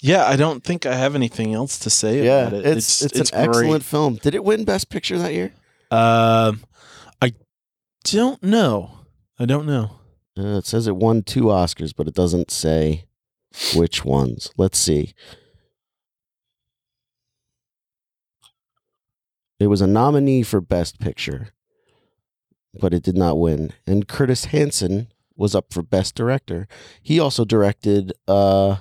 yeah, 0.00 0.24
I 0.26 0.36
don't 0.36 0.62
think 0.62 0.86
I 0.86 0.94
have 0.94 1.14
anything 1.14 1.54
else 1.54 1.78
to 1.80 1.90
say 1.90 2.24
Yeah, 2.24 2.48
about 2.48 2.60
it. 2.60 2.66
it's 2.66 3.02
it's, 3.02 3.30
an 3.30 3.38
excellent 3.38 3.84
film. 3.84 4.16
Did 4.16 4.34
it 4.34 4.44
win 4.44 4.64
Best 4.64 4.88
Picture 4.90 5.18
that 5.18 5.32
year? 5.32 5.52
great. 5.90 5.98
Um, 5.98 6.64
I 7.22 7.32
don't 8.04 8.42
know. 8.42 8.90
I 9.38 9.44
don't 9.44 9.66
know. 9.66 9.92
Uh, 10.38 10.58
it 10.58 10.66
says 10.66 10.86
it 10.86 10.96
won 10.96 11.22
two 11.22 11.44
Oscars, 11.44 11.92
but 11.96 12.08
it 12.08 12.14
doesn't 12.14 12.50
say 12.50 13.04
which 13.74 14.04
ones. 14.04 14.50
Let's 14.56 14.78
see. 14.78 15.14
It 19.58 19.68
was 19.68 19.80
a 19.80 19.86
nominee 19.86 20.42
for 20.42 20.60
Best 20.60 21.00
Picture, 21.00 21.48
but 22.78 22.92
it 22.92 23.02
did 23.02 23.16
not 23.16 23.38
win. 23.38 23.72
And 23.86 24.06
Curtis 24.06 24.46
Hanson 24.46 25.08
was 25.34 25.54
up 25.54 25.72
for 25.72 25.82
Best 25.82 26.14
Director. 26.14 26.68
He 27.02 27.18
also 27.18 27.44
directed 27.44 28.12
uh, 28.28 28.76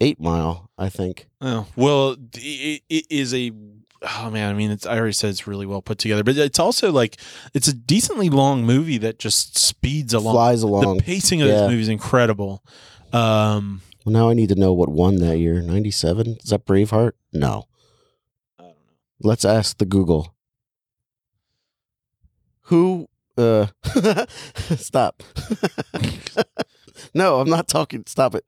Eight 0.00 0.20
Mile, 0.20 0.70
I 0.78 0.88
think. 0.88 1.28
Oh 1.40 1.66
well, 1.76 2.16
it, 2.34 2.82
it 2.88 3.06
is 3.10 3.34
a. 3.34 3.52
Oh 4.02 4.30
man, 4.30 4.48
I 4.50 4.54
mean, 4.56 4.70
it's. 4.70 4.86
I 4.86 4.96
already 4.96 5.12
said 5.12 5.28
it's 5.30 5.46
really 5.46 5.66
well 5.66 5.82
put 5.82 5.98
together, 5.98 6.24
but 6.24 6.36
it's 6.38 6.58
also 6.58 6.90
like 6.90 7.18
it's 7.52 7.68
a 7.68 7.74
decently 7.74 8.30
long 8.30 8.64
movie 8.64 8.96
that 8.98 9.18
just 9.18 9.58
speeds 9.58 10.14
along. 10.14 10.34
Flies 10.34 10.62
along. 10.62 10.96
The 10.98 11.02
pacing 11.02 11.42
of 11.42 11.48
Yeah. 11.48 11.54
this 11.62 11.70
movie 11.70 11.82
is 11.82 11.88
incredible. 11.88 12.64
Um, 13.12 13.82
Well, 14.06 14.12
now 14.14 14.30
I 14.30 14.34
need 14.34 14.48
to 14.48 14.54
know 14.54 14.72
what 14.72 14.88
won 14.88 15.16
that 15.16 15.36
year. 15.38 15.60
97? 15.60 16.38
Is 16.42 16.50
that 16.50 16.64
Braveheart? 16.64 17.12
No. 17.32 17.66
I 18.58 18.62
don't 18.62 18.70
know. 18.72 18.76
Let's 19.20 19.44
ask 19.44 19.76
the 19.76 19.84
Google. 19.84 20.34
Who 22.64 23.08
uh 23.36 23.66
stop. 24.76 25.22
no, 27.14 27.40
I'm 27.40 27.50
not 27.50 27.68
talking. 27.68 28.04
Stop 28.06 28.34
it. 28.34 28.44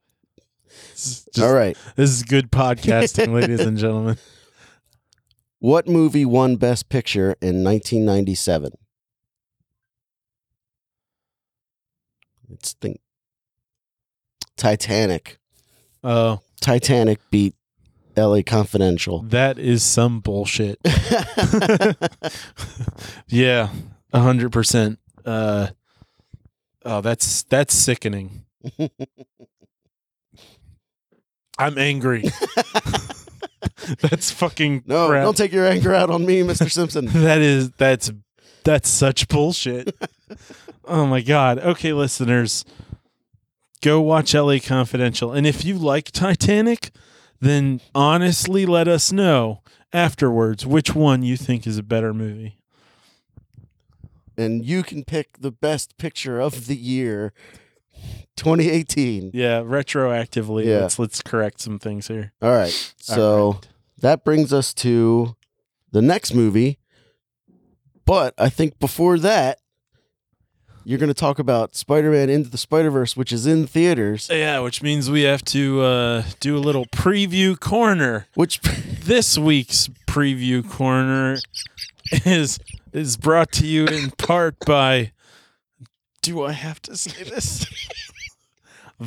Just- 0.95 1.39
All 1.39 1.53
right. 1.53 1.77
This 1.95 2.09
is 2.09 2.23
good 2.23 2.51
podcasting, 2.51 3.33
ladies 3.33 3.61
and 3.61 3.77
gentlemen. 3.77 4.17
What 5.59 5.87
movie 5.87 6.25
won 6.25 6.57
Best 6.57 6.89
Picture 6.89 7.37
in 7.41 7.63
1997? 7.63 8.71
Let's 12.49 12.73
think. 12.73 12.99
Titanic. 14.57 15.37
Oh, 16.03 16.41
Titanic 16.59 17.19
beat 17.31 17.55
LA 18.17 18.41
Confidential. 18.45 19.21
that 19.23 19.57
is 19.57 19.83
some 19.83 20.19
bullshit. 20.19 20.79
yeah, 23.27 23.69
a 24.11 24.19
hundred 24.19 24.51
percent. 24.51 24.99
Uh, 25.25 25.67
oh, 26.83 26.99
that's 26.99 27.43
that's 27.43 27.73
sickening. 27.73 28.43
I'm 31.57 31.77
angry. 31.77 32.23
that's 34.01 34.31
fucking 34.31 34.83
no, 34.85 35.09
crap. 35.09 35.23
don't 35.23 35.37
take 35.37 35.51
your 35.51 35.67
anger 35.67 35.93
out 35.93 36.09
on 36.09 36.25
me, 36.25 36.41
Mr. 36.41 36.71
Simpson. 36.71 37.05
that 37.07 37.41
is 37.41 37.71
that's 37.71 38.11
that's 38.63 38.89
such 38.89 39.27
bullshit. 39.27 39.95
oh 40.85 41.05
my 41.05 41.21
god. 41.21 41.59
Okay, 41.59 41.93
listeners, 41.93 42.65
go 43.81 44.01
watch 44.01 44.33
LA 44.33 44.57
Confidential, 44.63 45.31
and 45.31 45.45
if 45.45 45.63
you 45.65 45.77
like 45.77 46.11
Titanic, 46.11 46.91
then 47.39 47.81
honestly 47.93 48.65
let 48.65 48.87
us 48.87 49.11
know 49.11 49.61
afterwards 49.91 50.65
which 50.65 50.95
one 50.95 51.21
you 51.23 51.37
think 51.37 51.67
is 51.67 51.77
a 51.77 51.83
better 51.83 52.13
movie. 52.13 52.57
and 54.35 54.65
you 54.65 54.81
can 54.81 55.03
pick 55.03 55.37
the 55.39 55.51
best 55.51 55.97
picture 55.97 56.39
of 56.39 56.65
the 56.65 56.75
year 56.75 57.31
2018 58.35 59.31
Yeah, 59.33 59.61
retroactively. 59.61 60.65
Yeah. 60.65 60.79
Let's 60.81 60.97
let's 60.99 61.21
correct 61.21 61.61
some 61.61 61.79
things 61.79 62.07
here. 62.07 62.33
all 62.41 62.51
right 62.51 62.93
so 62.97 63.21
All 63.41 63.51
right. 63.53 63.67
that 63.99 64.23
brings 64.25 64.51
us 64.53 64.73
to 64.75 65.35
the 65.91 66.01
next 66.01 66.33
movie 66.33 66.79
but 68.05 68.33
i 68.37 68.49
think 68.49 68.79
before 68.79 69.17
that 69.19 69.59
you're 70.85 70.99
going 70.99 71.07
to 71.07 71.13
talk 71.13 71.39
about 71.39 71.75
spider-man 71.75 72.29
into 72.29 72.49
the 72.49 72.57
spider-verse 72.57 73.15
which 73.15 73.31
is 73.31 73.45
in 73.45 73.65
theaters 73.67 74.27
yeah, 74.31 74.59
which 74.59 74.81
means 74.83 75.09
we 75.09 75.21
have 75.21 75.41
to 75.45 75.81
uh, 75.81 76.23
do 76.41 76.57
a 76.57 76.59
little 76.59 76.85
preview 76.87 77.57
corner. 77.59 78.27
which 78.35 78.59
This 79.03 79.37
week's 79.37 79.89
preview 80.07 80.67
corner 80.67 81.37
is 82.25 82.57
is 82.93 83.17
brought 83.17 83.51
to 83.53 83.65
you 83.67 83.85
in 83.85 84.11
part 84.11 84.55
by 84.65 85.11
do 86.21 86.41
I 86.43 86.53
have 86.53 86.81
to 86.83 86.95
say 86.95 87.23
this? 87.23 87.65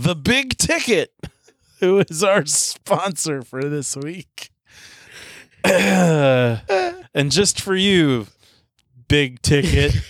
the 0.02 0.14
Big 0.14 0.58
Ticket, 0.58 1.12
who 1.80 1.98
is 1.98 2.22
our 2.22 2.44
sponsor 2.46 3.42
for 3.42 3.64
this 3.64 3.96
week. 3.96 4.50
and 5.64 6.60
just 7.30 7.60
for 7.60 7.74
you, 7.74 8.26
Big 9.08 9.40
Ticket. 9.42 9.94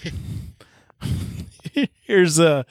Here's 2.00 2.40
uh 2.40 2.62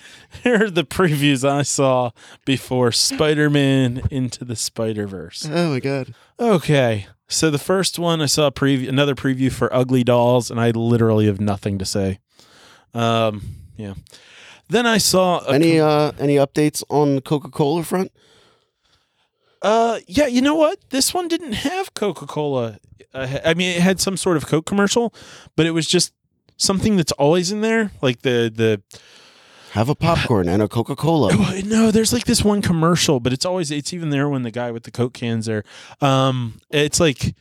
here 0.43 0.63
are 0.63 0.70
the 0.70 0.84
previews 0.84 1.47
I 1.47 1.61
saw 1.61 2.11
before 2.45 2.91
Spider-Man 2.91 4.01
into 4.09 4.43
the 4.43 4.55
Spider-Verse. 4.55 5.47
oh 5.51 5.70
my 5.72 5.80
god 5.80 6.16
Okay. 6.39 7.05
So 7.28 7.51
the 7.51 7.59
first 7.59 7.99
one 7.99 8.20
I 8.22 8.26
saw 8.26 8.47
a 8.47 8.51
preview 8.51 8.89
another 8.89 9.13
preview 9.13 9.51
for 9.51 9.72
Ugly 9.74 10.05
Dolls 10.05 10.49
and 10.49 10.59
I 10.59 10.72
literally 10.72 11.28
have 11.28 11.39
nothing 11.39 11.78
to 11.80 11.86
say. 11.86 12.20
Um 12.95 13.43
yeah. 13.78 13.93
Then 14.70 14.86
I 14.86 14.97
saw 14.97 15.39
any 15.45 15.80
uh 15.80 16.11
any 16.20 16.36
updates 16.36 16.84
on 16.89 17.16
the 17.16 17.22
coca-cola 17.22 17.84
front 17.84 18.11
Uh, 19.61 19.99
yeah, 20.07 20.28
you 20.28 20.41
know 20.41 20.55
what? 20.55 20.78
This 20.89 21.13
one 21.13 21.28
didn't 21.28 21.53
have 21.53 21.93
Coca 21.93 22.26
Cola. 22.28 22.78
Uh, 23.13 23.39
I 23.43 23.53
mean, 23.55 23.76
it 23.76 23.82
had 23.82 23.99
some 23.99 24.18
sort 24.18 24.38
of 24.38 24.45
Coke 24.45 24.66
commercial, 24.66 25.13
but 25.55 25.66
it 25.66 25.72
was 25.72 25.88
just 25.88 26.13
something 26.57 26.97
that's 26.97 27.11
always 27.13 27.51
in 27.51 27.61
there, 27.61 27.91
like 28.01 28.22
the 28.22 28.51
the. 28.53 28.82
have 29.72 29.89
a 29.89 29.95
popcorn 29.95 30.47
and 30.47 30.61
a 30.61 30.68
coca-cola 30.68 31.30
Oh, 31.34 31.61
no, 31.66 31.91
there's 31.91 32.13
like 32.13 32.26
this 32.26 32.43
one 32.43 32.61
commercial, 32.61 33.20
but 33.20 33.34
it's 33.34 33.45
always 33.45 33.72
it's 33.72 33.93
even 33.93 34.09
there 34.09 34.30
when 34.30 34.43
the 34.43 34.51
guy 34.51 34.72
with 34.72 34.84
the 34.84 34.91
Coke 34.91 35.13
cans 35.13 35.45
there. 35.47 35.63
Um, 35.99 36.59
it's 36.70 36.99
like 36.99 37.34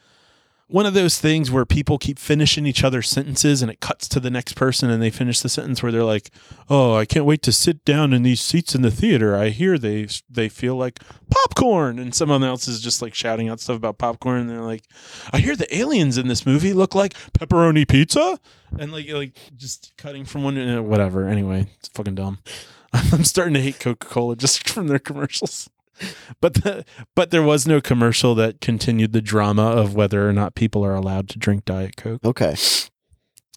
one 0.67 0.87
of 0.87 0.95
those 0.95 1.19
things 1.19 1.51
where 1.51 1.65
people 1.65 1.99
keep 1.99 2.19
finishing 2.19 2.67
each 2.67 2.83
other's 2.83 3.09
sentences, 3.09 3.63
and 3.63 3.71
it 3.71 3.81
cuts 3.81 4.09
to 4.09 4.21
the 4.21 4.31
next 4.31 4.55
person, 4.55 4.91
and 4.91 5.03
they 5.03 5.11
finish 5.11 5.41
the 5.41 5.49
sentence 5.49 5.83
where 5.83 5.93
they're 5.93 6.05
like, 6.05 6.31
"Oh, 6.69 6.95
I 6.95 7.05
can't 7.05 7.27
wait 7.27 7.43
to 7.43 7.53
sit 7.53 7.85
down 7.85 8.13
in 8.13 8.23
these 8.23 8.41
seats 8.41 8.75
in 8.75 8.83
the 8.83 8.91
theater. 8.91 9.37
I 9.37 9.51
hear 9.51 9.79
they 9.79 10.09
they 10.29 10.49
feel 10.49 10.77
like 10.77 11.01
popcorn," 11.31 11.99
and 11.99 12.15
someone 12.15 12.43
else 12.43 12.67
is 12.67 12.81
just 12.81 13.03
like 13.03 13.15
shouting 13.15 13.49
out 13.49 13.61
stuff 13.61 13.77
about 13.77 13.99
popcorn, 13.99 14.41
and 14.41 14.51
they're 14.51 14.63
like, 14.63 14.85
"I 15.33 15.39
hear 15.39 15.57
the 15.57 15.75
aliens 15.77 16.17
in 16.17 16.29
this 16.29 16.47
movie 16.47 16.73
look 16.73 16.95
like 16.95 17.15
pepperoni 17.33 17.87
pizza," 17.87 18.39
and 18.79 18.93
like 18.93 19.09
like 19.11 19.39
just 19.57 19.93
cutting 19.99 20.25
from 20.25 20.45
one 20.45 20.59
uh, 20.59 20.83
whatever. 20.83 21.29
Anyway, 21.29 21.67
it's 21.79 21.89
fucking 21.89 22.15
dumb. 22.15 22.39
I'm 22.93 23.25
starting 23.25 23.55
to 23.55 23.61
hate 23.61 23.81
Coca 23.81 24.07
Cola 24.07 24.37
just 24.37 24.69
from 24.71 24.87
their 24.87 24.99
commercials. 24.99 25.69
But 26.41 26.55
the, 26.55 26.85
but 27.15 27.31
there 27.31 27.43
was 27.43 27.67
no 27.67 27.81
commercial 27.81 28.35
that 28.35 28.61
continued 28.61 29.13
the 29.13 29.23
drama 29.23 29.63
of 29.63 29.95
whether 29.95 30.29
or 30.29 30.33
not 30.33 30.55
people 30.55 30.85
are 30.85 30.95
allowed 30.95 31.29
to 31.31 31.39
drink 31.39 31.65
Diet 31.65 31.97
Coke. 31.97 32.25
okay 32.25 32.55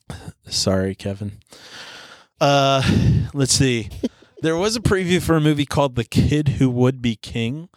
Sorry, 0.47 0.95
Kevin. 0.95 1.39
Uh, 2.39 2.81
let's 3.33 3.53
see. 3.53 3.89
there 4.41 4.55
was 4.55 4.75
a 4.75 4.81
preview 4.81 5.21
for 5.21 5.35
a 5.35 5.41
movie 5.41 5.65
called 5.65 5.95
The 5.95 6.03
Kid 6.03 6.49
Who 6.49 6.69
Would 6.69 7.01
Be 7.01 7.15
King, 7.15 7.69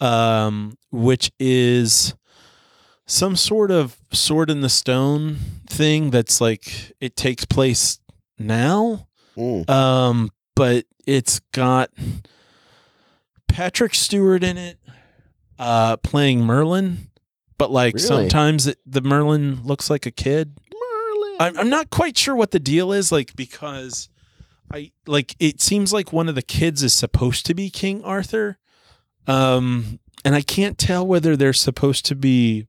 um, 0.00 0.76
which 0.90 1.30
is 1.38 2.14
some 3.06 3.36
sort 3.36 3.70
of 3.70 3.96
sword 4.12 4.50
in 4.50 4.60
the 4.60 4.68
stone 4.68 5.36
thing 5.68 6.10
that's 6.10 6.40
like 6.40 6.92
it 7.00 7.16
takes 7.16 7.44
place 7.44 7.98
now. 8.38 9.08
Mm. 9.36 9.68
Um, 9.68 10.30
but 10.54 10.84
it's 11.06 11.40
got 11.52 11.90
Patrick 13.52 13.94
Stewart 13.94 14.42
in 14.42 14.56
it, 14.58 14.78
uh, 15.58 15.96
playing 15.98 16.44
Merlin. 16.44 17.08
But 17.58 17.70
like 17.70 17.94
Really? 17.94 18.06
sometimes 18.06 18.66
it, 18.66 18.78
the 18.84 19.00
Merlin 19.02 19.62
looks 19.64 19.88
like 19.88 20.06
a 20.06 20.10
kid. 20.10 20.58
Merlin. 20.72 21.36
I'm, 21.38 21.58
I'm 21.58 21.68
not 21.70 21.90
quite 21.90 22.18
sure 22.18 22.34
what 22.34 22.50
the 22.50 22.58
deal 22.58 22.92
is, 22.92 23.12
like 23.12 23.36
because 23.36 24.08
I 24.72 24.90
like 25.06 25.36
it 25.38 25.60
seems 25.60 25.92
like 25.92 26.12
one 26.12 26.28
of 26.28 26.34
the 26.34 26.42
kids 26.42 26.82
is 26.82 26.92
supposed 26.94 27.46
to 27.46 27.54
be 27.54 27.70
King 27.70 28.02
Arthur, 28.02 28.58
um, 29.26 30.00
and 30.24 30.34
I 30.34 30.40
can't 30.42 30.76
tell 30.78 31.06
whether 31.06 31.36
they're 31.36 31.52
supposed 31.52 32.04
to 32.06 32.16
be 32.16 32.66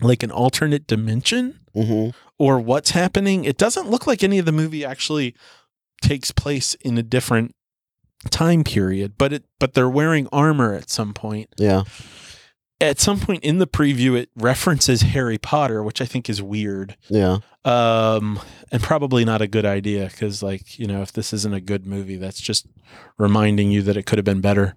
like 0.00 0.22
an 0.22 0.30
alternate 0.30 0.86
dimension 0.86 1.58
hmm 1.74 2.10
or 2.38 2.58
what's 2.58 2.90
happening. 2.90 3.44
It 3.44 3.56
doesn't 3.56 3.88
look 3.88 4.06
like 4.06 4.24
any 4.24 4.38
of 4.38 4.46
the 4.46 4.52
movie 4.52 4.84
actually 4.84 5.34
takes 6.00 6.32
place 6.32 6.74
in 6.74 6.98
a 6.98 7.02
different 7.02 7.54
time 8.30 8.64
period, 8.64 9.14
but 9.18 9.32
it 9.32 9.44
but 9.58 9.74
they're 9.74 9.88
wearing 9.90 10.28
armor 10.32 10.74
at 10.74 10.90
some 10.90 11.12
point. 11.14 11.48
Yeah. 11.58 11.82
At 12.80 12.98
some 12.98 13.20
point 13.20 13.44
in 13.44 13.58
the 13.58 13.66
preview, 13.68 14.16
it 14.18 14.28
references 14.34 15.02
Harry 15.02 15.38
Potter, 15.38 15.84
which 15.84 16.00
I 16.00 16.04
think 16.04 16.28
is 16.28 16.42
weird. 16.42 16.96
Yeah. 17.08 17.38
Um, 17.64 18.40
and 18.72 18.82
probably 18.82 19.24
not 19.24 19.40
a 19.40 19.46
good 19.46 19.64
idea 19.64 20.06
because, 20.10 20.42
like, 20.42 20.80
you 20.80 20.88
know, 20.88 21.00
if 21.00 21.12
this 21.12 21.32
isn't 21.32 21.54
a 21.54 21.60
good 21.60 21.86
movie, 21.86 22.16
that's 22.16 22.40
just 22.40 22.66
reminding 23.18 23.70
you 23.70 23.82
that 23.82 23.96
it 23.96 24.04
could 24.04 24.18
have 24.18 24.24
been 24.24 24.40
better. 24.40 24.74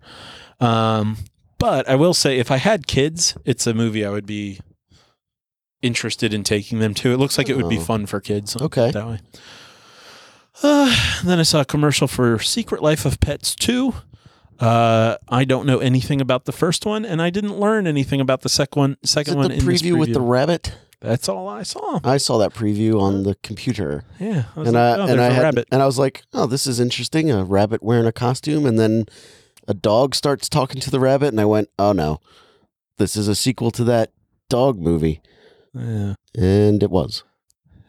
Um, 0.59 1.17
but 1.57 1.89
I 1.89 1.95
will 1.95 2.13
say, 2.13 2.37
if 2.37 2.51
I 2.51 2.57
had 2.57 2.85
kids, 2.85 3.35
it's 3.43 3.65
a 3.65 3.73
movie 3.73 4.05
I 4.05 4.11
would 4.11 4.27
be 4.27 4.59
interested 5.81 6.31
in 6.31 6.43
taking 6.43 6.77
them 6.79 6.93
to. 6.95 7.11
It 7.11 7.17
looks 7.17 7.39
like 7.39 7.49
it 7.49 7.57
would 7.57 7.69
be 7.69 7.77
Oh. 7.79 7.81
fun 7.81 8.05
for 8.05 8.19
kids. 8.19 8.55
Okay. 8.55 8.91
That 8.91 9.07
way. 9.07 9.19
Uh, 10.63 10.95
then 11.23 11.39
I 11.39 11.43
saw 11.43 11.61
a 11.61 11.65
commercial 11.65 12.07
for 12.07 12.39
Secret 12.39 12.81
Life 12.81 13.05
of 13.05 13.19
Pets 13.19 13.55
2. 13.55 13.93
Uh, 14.59 15.17
I 15.27 15.43
don't 15.43 15.65
know 15.65 15.79
anything 15.79 16.21
about 16.21 16.45
the 16.45 16.53
first 16.53 16.85
one, 16.85 17.03
and 17.03 17.21
I 17.21 17.29
didn't 17.29 17.59
learn 17.59 17.87
anything 17.87 18.21
about 18.21 18.41
the 18.41 18.47
second 18.49 18.79
one. 18.79 18.97
Is 19.03 19.11
Second 19.11 19.33
it 19.33 19.37
one 19.37 19.47
the 19.49 19.55
in 19.55 19.65
this 19.65 19.81
preview 19.81 19.99
with 19.99 20.13
the 20.13 20.21
rabbit? 20.21 20.73
That's 21.01 21.27
all 21.27 21.49
I 21.49 21.63
saw. 21.63 21.99
I 22.05 22.15
saw 22.17 22.37
that 22.37 22.53
preview 22.53 22.99
on 23.01 23.23
the 23.23 23.35
computer, 23.43 24.05
Yeah, 24.17 24.45
I 24.55 24.59
was 24.59 24.67
and 24.69 24.75
like, 24.75 24.97
I 24.97 24.97
oh, 24.97 25.01
and 25.01 25.09
there's 25.09 25.19
I 25.19 25.27
a 25.27 25.33
had 25.33 25.43
rabbit. 25.43 25.67
and 25.71 25.81
I 25.81 25.85
was 25.85 25.99
like, 25.99 26.23
oh, 26.33 26.45
this 26.45 26.65
is 26.65 26.79
interesting. 26.79 27.29
A 27.29 27.43
rabbit 27.43 27.83
wearing 27.83 28.07
a 28.07 28.13
costume, 28.13 28.65
and 28.65 28.79
then 28.79 29.07
a 29.67 29.73
dog 29.73 30.15
starts 30.15 30.47
talking 30.47 30.79
to 30.81 30.89
the 30.89 31.01
rabbit, 31.01 31.27
and 31.27 31.41
I 31.41 31.45
went, 31.45 31.69
oh 31.77 31.91
no, 31.91 32.21
this 32.97 33.17
is 33.17 33.27
a 33.27 33.35
sequel 33.35 33.71
to 33.71 33.83
that 33.83 34.13
dog 34.49 34.79
movie, 34.79 35.21
Yeah, 35.73 36.15
and 36.33 36.81
it 36.81 36.89
was. 36.89 37.23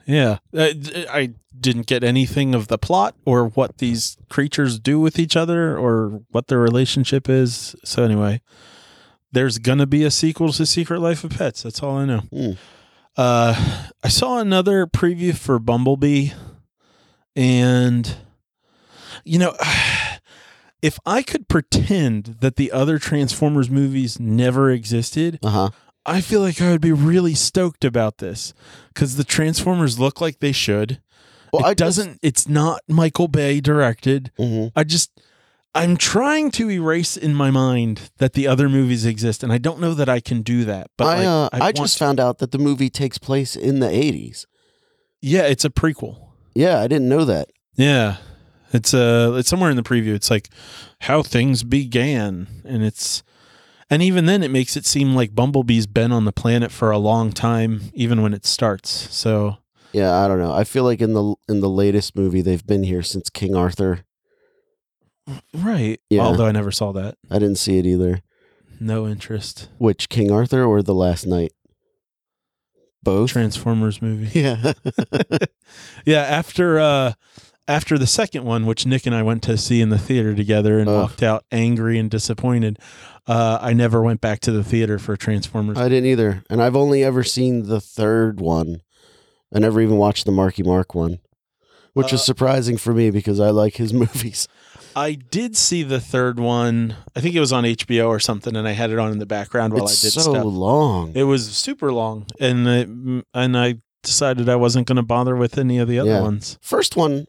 Yeah. 0.07 0.39
I, 0.55 0.73
d- 0.73 1.07
I 1.09 1.31
didn't 1.59 1.87
get 1.87 2.05
anything 2.05 2.55
of 2.55 2.69
the 2.69 2.79
plot 2.79 3.15
or 3.25 3.49
what 3.49 3.79
these 3.79 4.17
creatures 4.29 4.79
do 4.79 5.01
with 5.01 5.19
each 5.19 5.37
other 5.37 5.77
or 5.77 6.23
what 6.31 6.47
their 6.47 6.59
relationship 6.61 7.29
is. 7.29 7.75
So 7.85 8.05
anyway, 8.05 8.41
there's 9.33 9.59
gonna 9.59 9.87
be 9.87 10.05
a 10.05 10.11
sequel 10.11 10.53
to 10.53 10.65
Secret 10.67 11.01
Life 11.01 11.25
of 11.25 11.31
Pets. 11.33 11.63
That's 11.63 11.83
all 11.83 11.97
I 11.99 12.05
know. 12.05 12.21
Hmm. 12.33 12.53
Uh, 13.17 13.89
I 14.05 14.09
saw 14.09 14.39
another 14.39 14.87
preview 14.87 15.35
for 15.35 15.59
Bumblebee, 15.59 16.31
and 17.35 18.17
you 19.25 19.39
know, 19.39 19.55
if 20.83 20.99
I 21.07 21.23
could 21.23 21.49
pretend 21.49 22.37
that 22.41 22.57
the 22.57 22.71
other 22.73 22.99
Transformers 22.99 23.71
movies 23.71 24.21
never 24.21 24.71
existed, 24.71 25.39
Uh 25.43 25.51
huh. 25.51 25.71
I 26.07 26.21
feel 26.21 26.41
like 26.41 26.61
I 26.61 26.71
would 26.71 26.81
be 26.81 26.93
really 26.93 27.35
stoked 27.35 27.85
about 27.85 28.19
this 28.19 28.55
because 28.95 29.17
the 29.17 29.25
Transformers 29.25 29.99
look 29.99 30.21
like 30.21 30.39
they 30.41 30.53
should. 30.53 31.01
Well, 31.53 31.65
it 31.65 31.69
I 31.69 31.75
doesn't. 31.75 32.19
it's 32.23 32.49
not 32.49 32.81
Michael 32.89 33.29
Bay 33.29 33.61
directed. 33.61 34.31
Mhm. 34.39 34.73
I 34.77 34.85
just. 34.85 35.11
I'm 35.75 35.99
trying 35.99 36.51
to 36.53 36.71
erase 36.71 37.19
in 37.19 37.35
my 37.35 37.51
mind 37.51 38.09
that 38.17 38.33
the 38.33 38.47
other 38.49 38.67
movies 38.69 39.05
exist, 39.05 39.43
and 39.43 39.53
I 39.53 39.59
don't 39.59 39.79
know 39.79 39.93
that 39.93 40.09
I 40.09 40.21
can 40.21 40.41
do 40.41 40.65
that. 40.65 40.91
But 40.97 41.05
I 41.05 41.17
like, 41.17 41.27
uh, 41.27 41.49
I, 41.53 41.59
want 41.59 41.77
just 41.77 41.99
to. 41.99 42.05
found 42.05 42.19
out 42.19 42.39
that 42.39 42.51
the 42.51 42.59
movie 42.59 42.89
takes 42.89 43.19
place 43.19 43.55
in 43.57 43.81
the 43.81 43.89
eighties. 43.91 44.47
yeah, 45.21 45.43
it's 45.43 45.65
a 45.67 45.71
prequel. 45.71 46.29
Yeah, 46.55 46.81
I 46.81 46.87
didn't 46.87 47.09
know 47.11 47.27
that. 47.27 47.49
Yeah, 47.75 48.17
it's 48.73 48.95
uh, 48.95 49.35
it's 49.37 49.51
somewhere 49.51 49.69
in 49.71 49.77
the 49.77 49.83
preview. 49.83 50.15
It's 50.15 50.31
like 50.31 50.49
how 51.01 51.23
things 51.23 51.63
began, 51.63 52.47
and 52.65 52.83
it's 52.83 53.23
and 53.91 54.03
even 54.03 54.27
then, 54.27 54.43
it 54.43 54.51
makes 54.51 54.77
it 54.77 54.85
seem 54.87 55.15
like 55.15 55.35
Bumblebee's 55.35 55.87
been 55.87 56.13
on 56.13 56.25
the 56.25 56.33
planet 56.33 56.71
for 56.73 56.91
a 56.91 56.99
long 56.99 57.33
time, 57.33 57.91
even 57.95 58.23
when 58.23 58.35
it 58.35 58.45
starts. 58.47 58.91
So 59.15 59.59
Yeah, 59.93 60.15
I 60.17 60.29
don't 60.29 60.39
know. 60.39 60.53
I 60.53 60.65
feel 60.65 60.85
like 60.85 61.01
in 61.01 61.13
the 61.15 61.35
in 61.49 61.61
the 61.61 61.69
latest 61.71 62.17
movie 62.17 62.43
they've 62.43 62.67
been 62.67 62.83
here 62.85 63.03
since 63.03 63.31
King 63.31 63.55
Arthur. 63.57 64.05
right, 65.55 66.01
Yeah. 66.11 66.23
although 66.23 66.47
I 66.47 66.53
never 66.53 66.71
saw 66.71 66.93
that. 66.93 67.17
I 67.31 67.39
didn't 67.39 67.57
see 67.59 67.79
it 67.79 67.87
either. 67.87 68.21
No 68.79 69.07
interest. 69.09 69.69
Which 69.79 70.09
King 70.09 70.31
Arthur 70.31 70.63
or 70.65 70.83
the 70.83 70.95
Last 70.95 71.27
Knight? 71.27 71.53
Both. 73.03 73.31
Transformers 73.31 74.03
movie. 74.03 74.41
yeah. 74.41 74.73
Yeah, 76.05 76.21
after 76.21 76.79
uh 76.79 77.13
after 77.69 77.99
the 77.99 78.07
second 78.07 78.45
one, 78.45 78.67
which 78.67 78.87
Nick 78.87 79.07
and 79.07 79.15
I 79.15 79.23
went 79.23 79.43
to 79.45 79.57
see 79.57 79.81
in 79.81 79.89
the 79.89 79.99
theater 79.99 80.35
together 80.35 80.79
and 80.79 80.89
Ugh. 80.89 80.95
walked 81.03 81.23
out 81.23 81.45
angry 81.51 81.99
and 81.99 82.11
disappointed, 82.11 82.79
uh, 83.27 83.59
I 83.61 83.73
never 83.73 84.03
went 84.03 84.21
back 84.21 84.41
to 84.41 84.53
the 84.53 84.63
theater 84.65 84.99
for 84.99 85.17
Transformers. 85.17 85.77
I 85.79 85.89
didn't 85.89 86.07
either, 86.09 86.45
and 86.49 86.63
I've 86.63 86.77
only 86.77 87.03
ever 87.03 87.25
seen 87.25 87.65
the 87.67 87.81
third 87.81 88.41
one. 88.41 88.83
I 89.55 89.59
never 89.59 89.81
even 89.81 89.97
watched 89.97 90.27
the 90.27 90.33
Marky 90.33 90.63
Mark 90.63 90.95
one, 90.95 91.19
which 91.93 92.13
Uh, 92.13 92.17
is 92.17 92.25
surprising 92.25 92.77
for 92.77 92.93
me 92.93 93.11
because 93.11 93.41
I 93.41 93.51
like 93.51 93.77
his 93.77 93.93
movies. 94.05 94.47
I 94.95 95.13
did 95.13 95.57
see 95.57 95.83
the 95.83 96.01
third 96.01 96.41
one. 96.41 96.97
I 97.15 97.21
think 97.21 97.35
it 97.35 97.41
was 97.41 97.53
on 97.53 97.65
HBO 97.65 98.09
or 98.09 98.19
something, 98.21 98.57
and 98.57 98.67
I 98.67 98.73
had 98.73 98.91
it 98.91 98.99
on 98.99 99.13
in 99.13 99.19
the 99.19 99.27
background 99.27 99.75
while 99.75 99.85
it's 99.85 100.03
I 100.03 100.07
did 100.07 100.13
so 100.15 100.21
stuff. 100.23 100.35
So 100.37 100.43
long. 100.49 101.13
It 101.15 101.25
was 101.25 101.47
super 101.55 101.93
long, 101.93 102.27
and 102.41 102.67
it, 102.67 102.89
and 103.35 103.57
I 103.59 103.75
decided 104.03 104.49
I 104.49 104.57
wasn't 104.57 104.87
going 104.87 104.97
to 104.97 105.03
bother 105.03 105.35
with 105.37 105.59
any 105.59 105.79
of 105.79 105.89
the 105.89 105.99
other 105.99 106.11
Yeah. 106.11 106.21
ones. 106.23 106.59
First 106.63 106.97
one, 106.97 107.27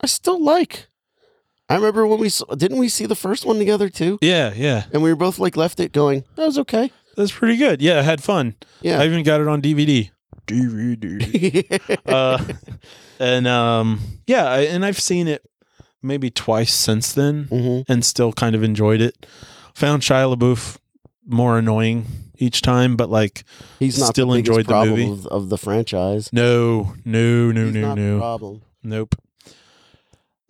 I 0.00 0.06
still 0.06 0.42
like. 0.42 0.86
I 1.68 1.74
remember 1.74 2.06
when 2.06 2.18
we 2.20 2.28
saw, 2.30 2.46
didn't 2.54 2.78
we 2.78 2.88
see 2.88 3.04
the 3.06 3.14
first 3.14 3.44
one 3.44 3.58
together 3.58 3.88
too, 3.90 4.18
Yeah, 4.22 4.52
yeah, 4.56 4.84
and 4.92 5.02
we 5.02 5.10
were 5.10 5.16
both 5.16 5.38
like 5.38 5.56
left 5.56 5.80
it 5.80 5.92
going. 5.92 6.24
That 6.36 6.46
was 6.46 6.58
okay. 6.60 6.90
that's 7.16 7.32
pretty 7.32 7.56
good. 7.58 7.82
Yeah, 7.82 7.98
I 7.98 8.02
had 8.02 8.22
fun. 8.22 8.54
Yeah. 8.80 9.00
I 9.00 9.04
even 9.04 9.22
got 9.22 9.40
it 9.42 9.48
on 9.48 9.60
DVD. 9.60 10.10
DVD. 10.46 11.98
uh, 12.06 12.42
and 13.20 13.46
um, 13.46 14.00
yeah, 14.26 14.44
I, 14.46 14.60
and 14.60 14.84
I've 14.84 14.98
seen 15.00 15.28
it 15.28 15.44
maybe 16.02 16.30
twice 16.30 16.72
since 16.72 17.12
then, 17.12 17.44
hmm 17.44 17.80
and 17.88 18.04
still 18.04 18.32
kind 18.32 18.54
of 18.54 18.62
enjoyed 18.62 19.00
it. 19.00 19.26
Found 19.74 20.02
Shia 20.02 20.34
LaBeouf 20.34 20.78
more 21.26 21.58
annoying 21.58 22.06
each 22.38 22.62
time, 22.62 22.96
but 22.96 23.10
like, 23.10 23.44
He's 23.78 23.98
not 23.98 24.08
Still 24.10 24.28
the 24.30 24.38
enjoyed 24.38 24.64
the 24.66 24.70
problem 24.70 24.98
movie. 24.98 25.12
Of, 25.12 25.26
of 25.26 25.48
the 25.50 25.58
franchise. 25.58 26.32
no, 26.32 26.94
no, 27.04 27.52
no, 27.52 27.64
He's 27.66 27.74
no, 27.74 27.80
not 27.80 27.94
the 27.96 28.00
no, 28.00 28.18
problem. 28.18 28.62
nope. 28.82 29.14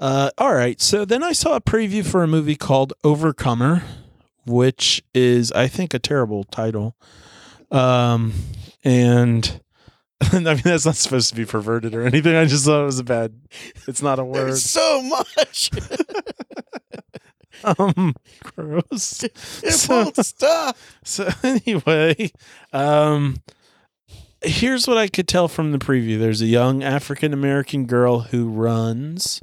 Uh, 0.00 0.30
all 0.38 0.54
right, 0.54 0.80
so 0.80 1.04
then 1.04 1.22
I 1.22 1.32
saw 1.32 1.56
a 1.56 1.60
preview 1.60 2.06
for 2.06 2.22
a 2.22 2.28
movie 2.28 2.54
called 2.56 2.92
Overcomer, 3.02 3.82
which 4.46 5.02
is, 5.12 5.50
I 5.52 5.66
think, 5.66 5.92
a 5.92 5.98
terrible 5.98 6.44
title. 6.44 6.94
Um, 7.70 8.32
and 8.84 9.60
I 10.20 10.38
mean 10.40 10.62
that's 10.64 10.86
not 10.86 10.96
supposed 10.96 11.30
to 11.30 11.34
be 11.34 11.44
perverted 11.44 11.94
or 11.94 12.02
anything. 12.06 12.34
I 12.36 12.44
just 12.44 12.64
thought 12.64 12.82
it 12.82 12.86
was 12.86 12.98
a 12.98 13.04
bad. 13.04 13.40
It's 13.86 14.00
not 14.02 14.18
a 14.18 14.24
word. 14.24 14.46
There's 14.48 14.64
so 14.64 15.02
much. 15.02 15.70
um 17.64 18.14
gross 18.54 19.22
it 19.24 19.36
So- 19.36 20.04
won't 20.04 20.16
stop. 20.24 20.76
so 21.02 21.28
anyway 21.42 22.30
um 22.72 23.38
here's 24.42 24.86
what 24.86 24.96
i 24.96 25.08
could 25.08 25.26
tell 25.26 25.48
from 25.48 25.72
the 25.72 25.78
preview 25.78 26.20
there's 26.20 26.40
a 26.40 26.46
young 26.46 26.84
african 26.84 27.32
american 27.32 27.84
girl 27.86 28.20
who 28.20 28.48
runs 28.48 29.40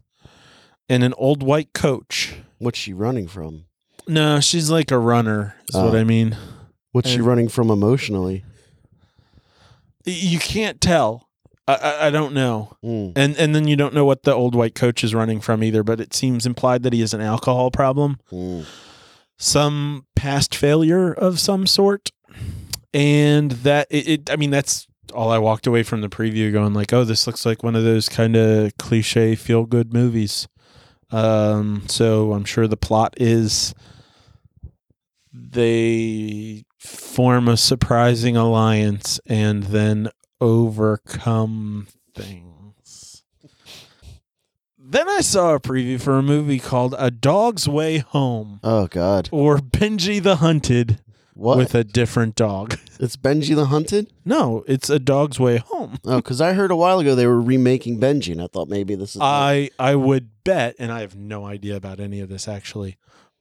and 0.90 1.04
an 1.04 1.14
old 1.18 1.42
white 1.44 1.74
coach 1.74 2.36
What's 2.60 2.80
she 2.80 2.94
running 2.94 3.28
from? 3.28 3.66
no 4.08 4.40
she's 4.40 4.70
like 4.70 4.92
a 4.92 5.00
runner 5.00 5.56
is 5.70 5.76
what 5.76 5.94
Oh. 5.96 5.98
i 5.98 6.04
mean 6.04 6.38
What's 6.92 7.10
she 7.10 7.16
And- 7.18 7.26
running 7.26 7.50
from 7.50 7.70
emotionally? 7.70 8.46
You 10.06 10.40
can't 10.40 10.80
tell 10.80 11.28
I, 11.68 11.74
I, 11.76 12.08
I 12.08 12.10
don't 12.12 12.34
know 12.34 12.78
Mm. 12.84 13.14
and 13.16 13.36
and 13.38 13.56
then 13.56 13.68
you 13.68 13.76
don't 13.76 13.94
know 13.96 14.06
what 14.06 14.22
the 14.24 14.34
old 14.34 14.54
white 14.54 14.76
coach 14.76 15.04
is 15.04 15.16
running 15.16 15.42
from 15.42 15.64
either 15.64 15.84
but 15.84 16.00
it 16.00 16.14
seems 16.14 16.46
implied 16.46 16.84
that 16.84 16.94
he 16.94 17.02
has 17.02 17.14
an 17.14 17.22
alcohol 17.22 17.72
problem 17.72 18.18
Mm. 18.32 18.66
some 19.38 20.06
past 20.16 20.54
failure 20.54 21.12
of 21.12 21.40
some 21.40 21.66
sort 21.66 22.12
and 22.94 23.52
that 23.52 23.88
it, 23.90 24.08
it 24.08 24.30
i 24.32 24.36
mean 24.36 24.52
that's 24.52 24.86
all 25.14 25.32
i 25.32 25.40
walked 25.40 25.66
away 25.66 25.82
from 25.82 26.02
the 26.02 26.10
preview 26.10 26.52
going 26.54 26.74
like 26.74 26.94
oh 26.94 27.04
this 27.04 27.26
looks 27.26 27.46
like 27.46 27.64
one 27.64 27.76
of 27.76 27.84
those 27.84 28.08
kind 28.10 28.36
of 28.36 28.78
cliche 28.78 29.34
feel 29.36 29.66
good 29.66 29.92
movies 29.92 30.48
Um, 31.16 31.84
so 31.88 32.34
I'm 32.34 32.44
sure 32.46 32.68
the 32.68 32.76
plot 32.78 33.14
is 33.18 33.74
they 35.34 36.66
form 36.78 37.48
a 37.48 37.58
surprising 37.58 38.36
alliance 38.36 39.20
and 39.26 39.64
then 39.64 40.10
overcome 40.42 41.88
things. 42.14 43.24
Then 44.78 45.10
I 45.10 45.22
saw 45.22 45.56
a 45.56 45.60
preview 45.60 46.00
for 46.00 46.18
a 46.18 46.24
movie 46.24 46.60
called 46.60 46.96
A 46.98 47.10
Dog's 47.12 47.68
Way 47.68 48.00
Home 48.00 48.60
Oh 48.64 48.88
God. 48.88 49.30
or 49.32 49.58
Benji 49.58 50.22
the 50.22 50.38
Hunted 50.38 51.00
What? 51.34 51.58
with 51.58 51.74
a 51.76 51.84
different 51.84 52.36
dog. 52.36 52.78
it's 53.00 53.16
Benji 53.16 53.56
the 53.56 53.66
Hunted? 53.66 54.12
No, 54.26 54.64
it's 54.68 54.90
A 54.90 55.00
Dog's 55.00 55.40
Way 55.40 55.58
Home. 55.58 55.98
Oh, 56.06 56.18
because 56.18 56.42
I 56.42 56.54
heard 56.54 56.72
a 56.72 56.76
while 56.76 57.00
ago 57.00 57.16
they 57.16 57.28
were 57.28 57.42
remaking 57.42 58.00
Benji, 58.00 58.32
and 58.32 58.42
I 58.42 58.48
thought 58.48 58.70
maybe 58.70 58.96
this 58.96 59.16
is. 59.16 59.22
I 59.22 59.70
I 59.80 59.96
would 59.96 60.30
bet, 60.44 60.76
and 60.80 60.92
I 60.92 61.02
have 61.02 61.16
no 61.16 61.46
idea 61.46 61.76
about 61.76 62.00
any 62.00 62.20
of 62.20 62.30
this 62.30 62.48
actually, 62.48 62.98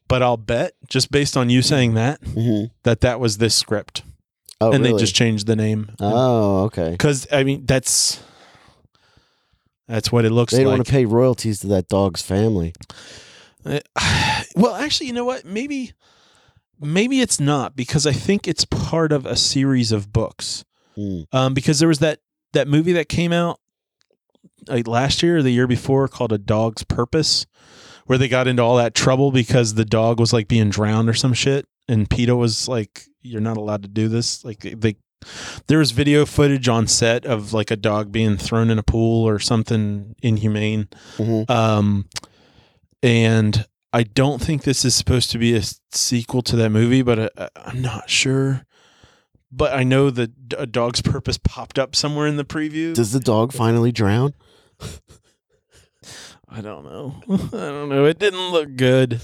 but 0.08 0.22
I'll 0.22 0.36
bet 0.36 0.74
just 0.88 1.10
based 1.10 1.36
on 1.36 1.50
you 1.50 1.62
saying 1.62 1.94
that 1.94 2.20
Mhm. 2.22 2.70
that 2.82 3.00
that 3.02 3.20
was 3.20 3.38
this 3.38 3.54
script, 3.54 4.02
Oh, 4.60 4.72
and 4.72 4.82
really? 4.82 4.94
they 4.94 4.98
just 5.00 5.14
changed 5.14 5.46
the 5.46 5.56
name. 5.56 5.90
Oh, 6.00 6.64
okay. 6.64 6.90
because 6.90 7.26
I 7.32 7.44
mean 7.44 7.64
that's 7.66 8.20
that's 9.88 10.10
what 10.10 10.24
it 10.24 10.30
looks 10.30 10.52
like. 10.52 10.60
They 10.60 10.64
don't 10.64 10.72
want 10.74 10.86
to 10.86 10.92
pay 10.92 11.04
royalties 11.04 11.60
to 11.60 11.66
that 11.68 11.88
dog's 11.88 12.22
family. 12.22 12.72
Uh, 13.64 13.80
well, 14.56 14.74
actually, 14.74 15.06
you 15.08 15.12
know 15.12 15.24
what? 15.24 15.44
Maybe 15.44 15.92
maybe 16.80 17.20
it's 17.20 17.40
not 17.40 17.76
because 17.76 18.06
I 18.06 18.12
think 18.12 18.46
it's 18.48 18.64
part 18.64 19.12
of 19.12 19.26
a 19.26 19.36
series 19.36 19.92
of 19.92 20.12
books. 20.12 20.64
Hmm. 20.94 21.22
Um, 21.32 21.54
because 21.54 21.78
there 21.78 21.88
was 21.88 21.98
that 21.98 22.20
that 22.52 22.68
movie 22.68 22.92
that 22.92 23.08
came 23.08 23.32
out 23.32 23.58
like 24.68 24.86
last 24.86 25.22
year 25.22 25.38
or 25.38 25.42
the 25.42 25.50
year 25.50 25.66
before 25.66 26.08
called 26.08 26.32
A 26.32 26.38
Dog's 26.38 26.84
Purpose, 26.84 27.46
where 28.06 28.18
they 28.18 28.28
got 28.28 28.46
into 28.46 28.62
all 28.62 28.76
that 28.76 28.94
trouble 28.94 29.30
because 29.32 29.74
the 29.74 29.84
dog 29.84 30.20
was 30.20 30.32
like 30.32 30.48
being 30.48 30.70
drowned 30.70 31.08
or 31.08 31.14
some 31.14 31.34
shit, 31.34 31.66
and 31.88 32.08
PETA 32.08 32.36
was 32.36 32.68
like, 32.68 33.02
"You're 33.22 33.40
not 33.40 33.56
allowed 33.56 33.82
to 33.82 33.88
do 33.88 34.08
this." 34.08 34.44
Like 34.44 34.60
they. 34.60 34.96
There 35.68 35.78
was 35.78 35.92
video 35.92 36.26
footage 36.26 36.68
on 36.68 36.86
set 36.86 37.24
of 37.24 37.54
like 37.54 37.70
a 37.70 37.76
dog 37.76 38.12
being 38.12 38.36
thrown 38.36 38.68
in 38.68 38.78
a 38.78 38.82
pool 38.82 39.26
or 39.26 39.38
something 39.38 40.14
inhumane. 40.22 40.88
Mhm. 41.16 41.48
Um, 41.48 42.10
and 43.02 43.66
I 43.94 44.02
don't 44.02 44.42
think 44.42 44.64
this 44.64 44.84
is 44.84 44.92
supposed 44.92 45.30
to 45.30 45.38
be 45.38 45.54
a 45.54 45.62
sequel 45.92 46.42
to 46.42 46.56
that 46.56 46.70
movie, 46.70 47.02
but 47.02 47.32
I, 47.38 47.48
I'm 47.54 47.80
not 47.80 48.10
sure. 48.10 48.66
But 49.52 49.72
I 49.72 49.84
know 49.84 50.10
that 50.10 50.32
a 50.58 50.66
dog's 50.66 51.00
purpose 51.00 51.38
popped 51.38 51.78
up 51.78 51.94
somewhere 51.94 52.26
in 52.26 52.36
the 52.36 52.44
preview. 52.44 52.92
Does 52.92 53.12
the 53.12 53.20
dog 53.20 53.52
finally 53.52 53.92
drown? 53.92 54.34
I 56.48 56.60
don't 56.60 56.84
know. 56.84 57.22
I 57.28 57.70
don't 57.70 57.88
know. 57.88 58.04
It 58.04 58.18
didn't 58.18 58.50
look 58.50 58.74
good. 58.74 59.20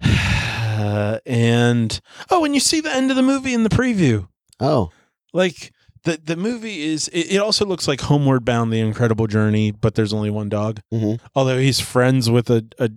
and 0.00 2.00
oh, 2.30 2.46
and 2.46 2.54
you 2.54 2.60
see 2.60 2.80
the 2.80 2.94
end 2.94 3.10
of 3.10 3.18
the 3.18 3.22
movie 3.22 3.52
in 3.52 3.62
the 3.62 3.68
preview. 3.68 4.26
Oh, 4.58 4.90
Like 5.34 5.70
the 6.04 6.20
the 6.22 6.36
movie 6.36 6.82
is. 6.82 7.08
It, 7.08 7.32
it 7.34 7.38
also 7.38 7.64
looks 7.64 7.86
like 7.88 8.00
Homeward 8.02 8.44
Bound: 8.44 8.72
The 8.72 8.80
Incredible 8.80 9.26
Journey, 9.26 9.70
but 9.70 9.94
there's 9.94 10.12
only 10.12 10.30
one 10.30 10.48
dog. 10.48 10.80
Mhm. 10.92 11.20
Although 11.34 11.58
he's 11.58 11.80
friends 11.80 12.30
with 12.30 12.50
a, 12.50 12.64
a 12.78 12.90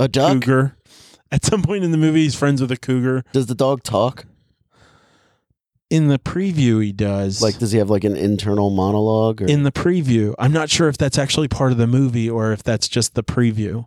a 0.00 0.08
duck. 0.08 0.32
cougar. 0.42 0.76
At 1.32 1.44
some 1.44 1.62
point 1.62 1.82
in 1.84 1.90
the 1.90 1.98
movie, 1.98 2.22
he's 2.22 2.36
friends 2.36 2.60
with 2.60 2.70
a 2.70 2.76
cougar. 2.76 3.24
Does 3.32 3.46
the 3.46 3.54
dog 3.54 3.82
talk? 3.82 4.26
In 5.88 6.08
the 6.08 6.18
preview, 6.18 6.82
he 6.82 6.92
does. 6.92 7.40
Like, 7.42 7.58
does 7.58 7.70
he 7.72 7.78
have 7.78 7.90
like 7.90 8.04
an 8.04 8.16
internal 8.16 8.70
monologue? 8.70 9.42
Or? 9.42 9.46
in 9.46 9.62
the 9.62 9.70
preview, 9.72 10.34
I'm 10.38 10.52
not 10.52 10.68
sure 10.70 10.88
if 10.88 10.96
that's 10.98 11.16
actually 11.18 11.48
part 11.48 11.70
of 11.72 11.78
the 11.78 11.86
movie 11.86 12.28
or 12.28 12.52
if 12.52 12.62
that's 12.62 12.88
just 12.88 13.14
the 13.14 13.22
preview. 13.22 13.86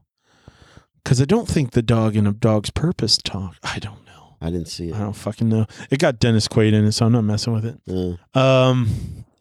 Because 1.03 1.21
I 1.21 1.25
don't 1.25 1.47
think 1.47 1.71
the 1.71 1.81
dog 1.81 2.15
in 2.15 2.25
a 2.27 2.31
dog's 2.33 2.69
purpose 2.69 3.17
talk. 3.17 3.55
I 3.63 3.79
don't 3.79 4.05
know. 4.05 4.08
I 4.41 4.49
didn't 4.49 4.67
see 4.67 4.89
it. 4.89 4.95
I 4.95 4.99
don't 4.99 5.13
fucking 5.13 5.49
know. 5.49 5.65
It 5.91 5.99
got 5.99 6.19
Dennis 6.19 6.47
Quaid 6.47 6.73
in 6.73 6.85
it, 6.85 6.93
so 6.93 7.05
I'm 7.05 7.11
not 7.11 7.23
messing 7.23 7.53
with 7.53 7.65
it. 7.65 8.17
Uh, 8.33 8.39
Um, 8.39 8.89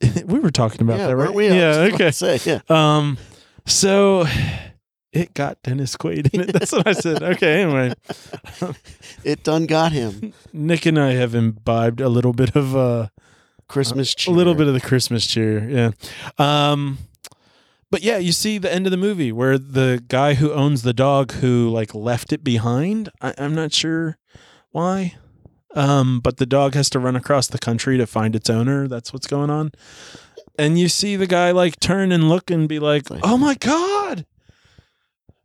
we 0.27 0.39
were 0.41 0.51
talking 0.51 0.83
about 0.83 0.99
yeah, 0.99 1.07
that, 1.09 1.17
right? 1.17 1.33
we? 1.35 1.49
Yeah. 1.49 1.89
Okay. 1.93 2.11
Say, 2.11 2.39
yeah. 2.45 2.61
Um, 2.69 3.17
so 3.67 4.27
it 5.13 5.35
got 5.35 5.63
Dennis 5.63 5.97
Quaid 5.97 6.33
in 6.35 6.41
it. 6.41 6.53
That's 6.53 6.73
what 6.73 6.87
I 6.87 6.93
said. 6.93 7.23
Okay. 7.23 7.63
Anyway, 7.63 7.95
It 9.25 9.43
done 9.45 9.67
got 9.67 9.93
him. 9.93 10.33
Nick 10.53 10.87
and 10.87 10.99
I 10.99 11.13
have 11.13 11.35
imbibed 11.35 12.01
a 12.01 12.09
little 12.09 12.33
bit 12.33 12.55
of 12.57 12.77
uh 12.77 13.09
Christmas 13.69 14.15
cheer. 14.15 14.33
a 14.33 14.37
little 14.37 14.55
bit 14.55 14.67
of 14.67 14.75
the 14.75 14.81
Christmas 14.81 15.27
cheer. 15.27 15.69
Yeah. 15.69 15.91
Um, 16.39 16.99
but 17.91 18.03
yeah, 18.03 18.19
you 18.19 18.33
see 18.33 18.59
the 18.59 18.73
end 18.73 18.87
of 18.87 18.91
the 18.91 18.97
movie 18.97 19.31
where 19.33 19.59
the 19.59 20.03
guy 20.09 20.35
who 20.35 20.53
owns 20.53 20.83
the 20.83 20.93
dog 20.95 21.33
who 21.33 21.69
like 21.69 21.95
left 21.95 22.33
it 22.33 22.43
behind. 22.43 23.11
I, 23.21 23.35
I'm 23.39 23.55
not 23.55 23.73
sure 23.73 24.17
why. 24.71 25.15
Um, 25.75 26.21
but 26.21 26.39
the 26.39 26.47
dog 26.47 26.75
has 26.75 26.89
to 26.91 26.99
run 26.99 27.17
across 27.17 27.47
the 27.47 27.59
country 27.59 27.99
to 27.99 28.07
find 28.07 28.35
its 28.35 28.49
owner. 28.49 28.89
That's 28.89 29.13
what's 29.13 29.27
going 29.27 29.51
on. 29.51 29.73
And 30.59 30.79
you 30.79 30.89
see 30.89 31.15
the 31.17 31.27
guy 31.27 31.51
like 31.53 31.79
turn 31.79 32.11
and 32.11 32.29
look 32.29 32.51
and 32.51 32.69
be 32.69 32.79
like, 32.79 33.05
"Oh 33.23 33.37
my 33.37 33.55
god, 33.55 34.27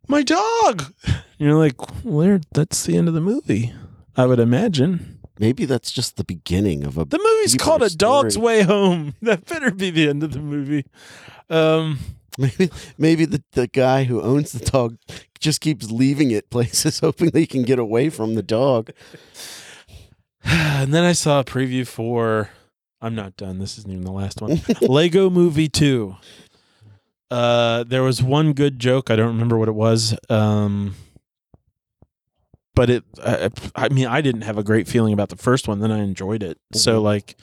my 0.08 0.22
dog!" 0.22 0.92
you're 1.38 1.54
like, 1.54 1.74
"Well, 2.04 2.40
that's 2.52 2.84
the 2.84 2.96
end 2.96 3.08
of 3.08 3.14
the 3.14 3.20
movie." 3.20 3.72
I 4.16 4.26
would 4.26 4.40
imagine. 4.40 5.20
Maybe 5.38 5.64
that's 5.64 5.90
just 5.90 6.16
the 6.16 6.24
beginning 6.24 6.84
of 6.84 6.96
a. 6.96 7.04
The 7.04 7.18
movie's 7.18 7.56
called 7.56 7.82
A 7.82 7.90
Dog's. 7.90 8.38
Way 8.38 8.62
Home. 8.62 9.14
That 9.22 9.44
better 9.46 9.70
be 9.72 9.90
the 9.90 10.08
end 10.08 10.22
of 10.22 10.32
the 10.32 10.40
movie. 10.40 10.84
Um, 11.50 11.98
Maybe 12.38 12.68
maybe 12.98 13.24
the, 13.26 13.44
the 13.52 13.68
guy 13.68 14.04
who 14.04 14.20
owns 14.20 14.50
the 14.50 14.64
dog 14.64 14.96
just 15.44 15.60
keeps 15.60 15.90
leaving 15.90 16.30
it 16.32 16.50
places, 16.54 16.98
hoping 16.98 17.30
they 17.30 17.46
can 17.46 17.62
get 17.62 17.78
away 17.78 18.10
from 18.10 18.34
the 18.34 18.42
dog. 18.42 18.90
and 20.44 20.92
then 20.92 21.04
I 21.04 21.12
saw 21.12 21.40
a 21.40 21.44
preview 21.44 21.86
for. 21.86 22.50
I'm 23.00 23.14
not 23.14 23.36
done. 23.36 23.58
This 23.58 23.76
isn't 23.78 23.90
even 23.90 24.04
the 24.04 24.12
last 24.12 24.40
one. 24.40 24.60
Lego 24.80 25.28
Movie 25.30 25.68
Two. 25.68 26.16
Uh, 27.30 27.84
there 27.84 28.02
was 28.02 28.22
one 28.22 28.52
good 28.54 28.78
joke. 28.78 29.10
I 29.10 29.16
don't 29.16 29.28
remember 29.28 29.58
what 29.58 29.68
it 29.68 29.74
was. 29.74 30.16
Um, 30.30 30.94
but 32.74 32.88
it. 32.90 33.04
I, 33.22 33.50
I 33.76 33.88
mean, 33.90 34.06
I 34.06 34.20
didn't 34.22 34.42
have 34.42 34.56
a 34.58 34.62
great 34.64 34.88
feeling 34.88 35.12
about 35.12 35.28
the 35.28 35.36
first 35.36 35.68
one. 35.68 35.80
Then 35.80 35.92
I 35.92 35.98
enjoyed 36.00 36.42
it. 36.42 36.58
So 36.72 37.00
Mhm. 37.00 37.04
like, 37.04 37.36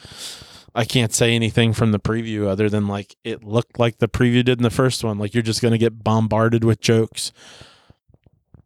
I 0.74 0.84
can't 0.86 1.14
say 1.14 1.36
anything 1.36 1.74
from 1.74 1.91
the 1.91 1.99
preview 1.99 2.47
other 2.47 2.70
than 2.70 2.88
like 2.88 3.16
it 3.24 3.43
looked 3.43 3.78
like 3.78 3.99
the 3.99 4.08
preview 4.08 4.43
did 4.43 4.60
in 4.60 4.64
the 4.64 4.70
first 4.70 5.04
one. 5.04 5.20
Like 5.20 5.34
you're 5.34 5.43
just 5.43 5.62
gonna 5.62 5.78
get 5.78 6.04
bombarded 6.04 6.64
with 6.64 6.80
jokes. 6.82 7.32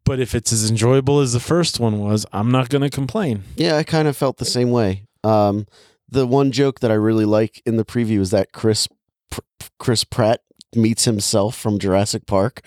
But 0.05 0.19
if 0.19 0.35
it's 0.35 0.53
as 0.53 0.69
enjoyable 0.69 1.19
as 1.19 1.33
the 1.33 1.39
first 1.39 1.79
one 1.79 1.99
was, 1.99 2.25
I'm 2.31 2.51
not 2.51 2.69
gonna 2.69 2.89
complain. 2.89 3.43
Yeah, 3.55 3.75
I 3.77 3.83
kind 3.83 4.07
of 4.07 4.15
felt 4.15 4.37
the 4.37 4.45
same 4.45 4.71
way. 4.71 5.07
Um, 5.23 5.65
the 6.07 6.27
one 6.27 6.51
joke 6.51 6.79
that 6.81 6.91
I 6.91 6.93
really 6.95 7.25
like 7.25 7.61
in 7.65 7.77
the 7.77 7.83
preview 7.85 8.19
is 8.19 8.29
that 8.29 8.51
Chris 8.51 8.87
Pr- 9.31 9.41
Chris 9.79 10.03
Pratt 10.03 10.41
meets 10.75 11.05
himself 11.05 11.55
from 11.55 11.79
Jurassic 11.79 12.25
Park 12.27 12.61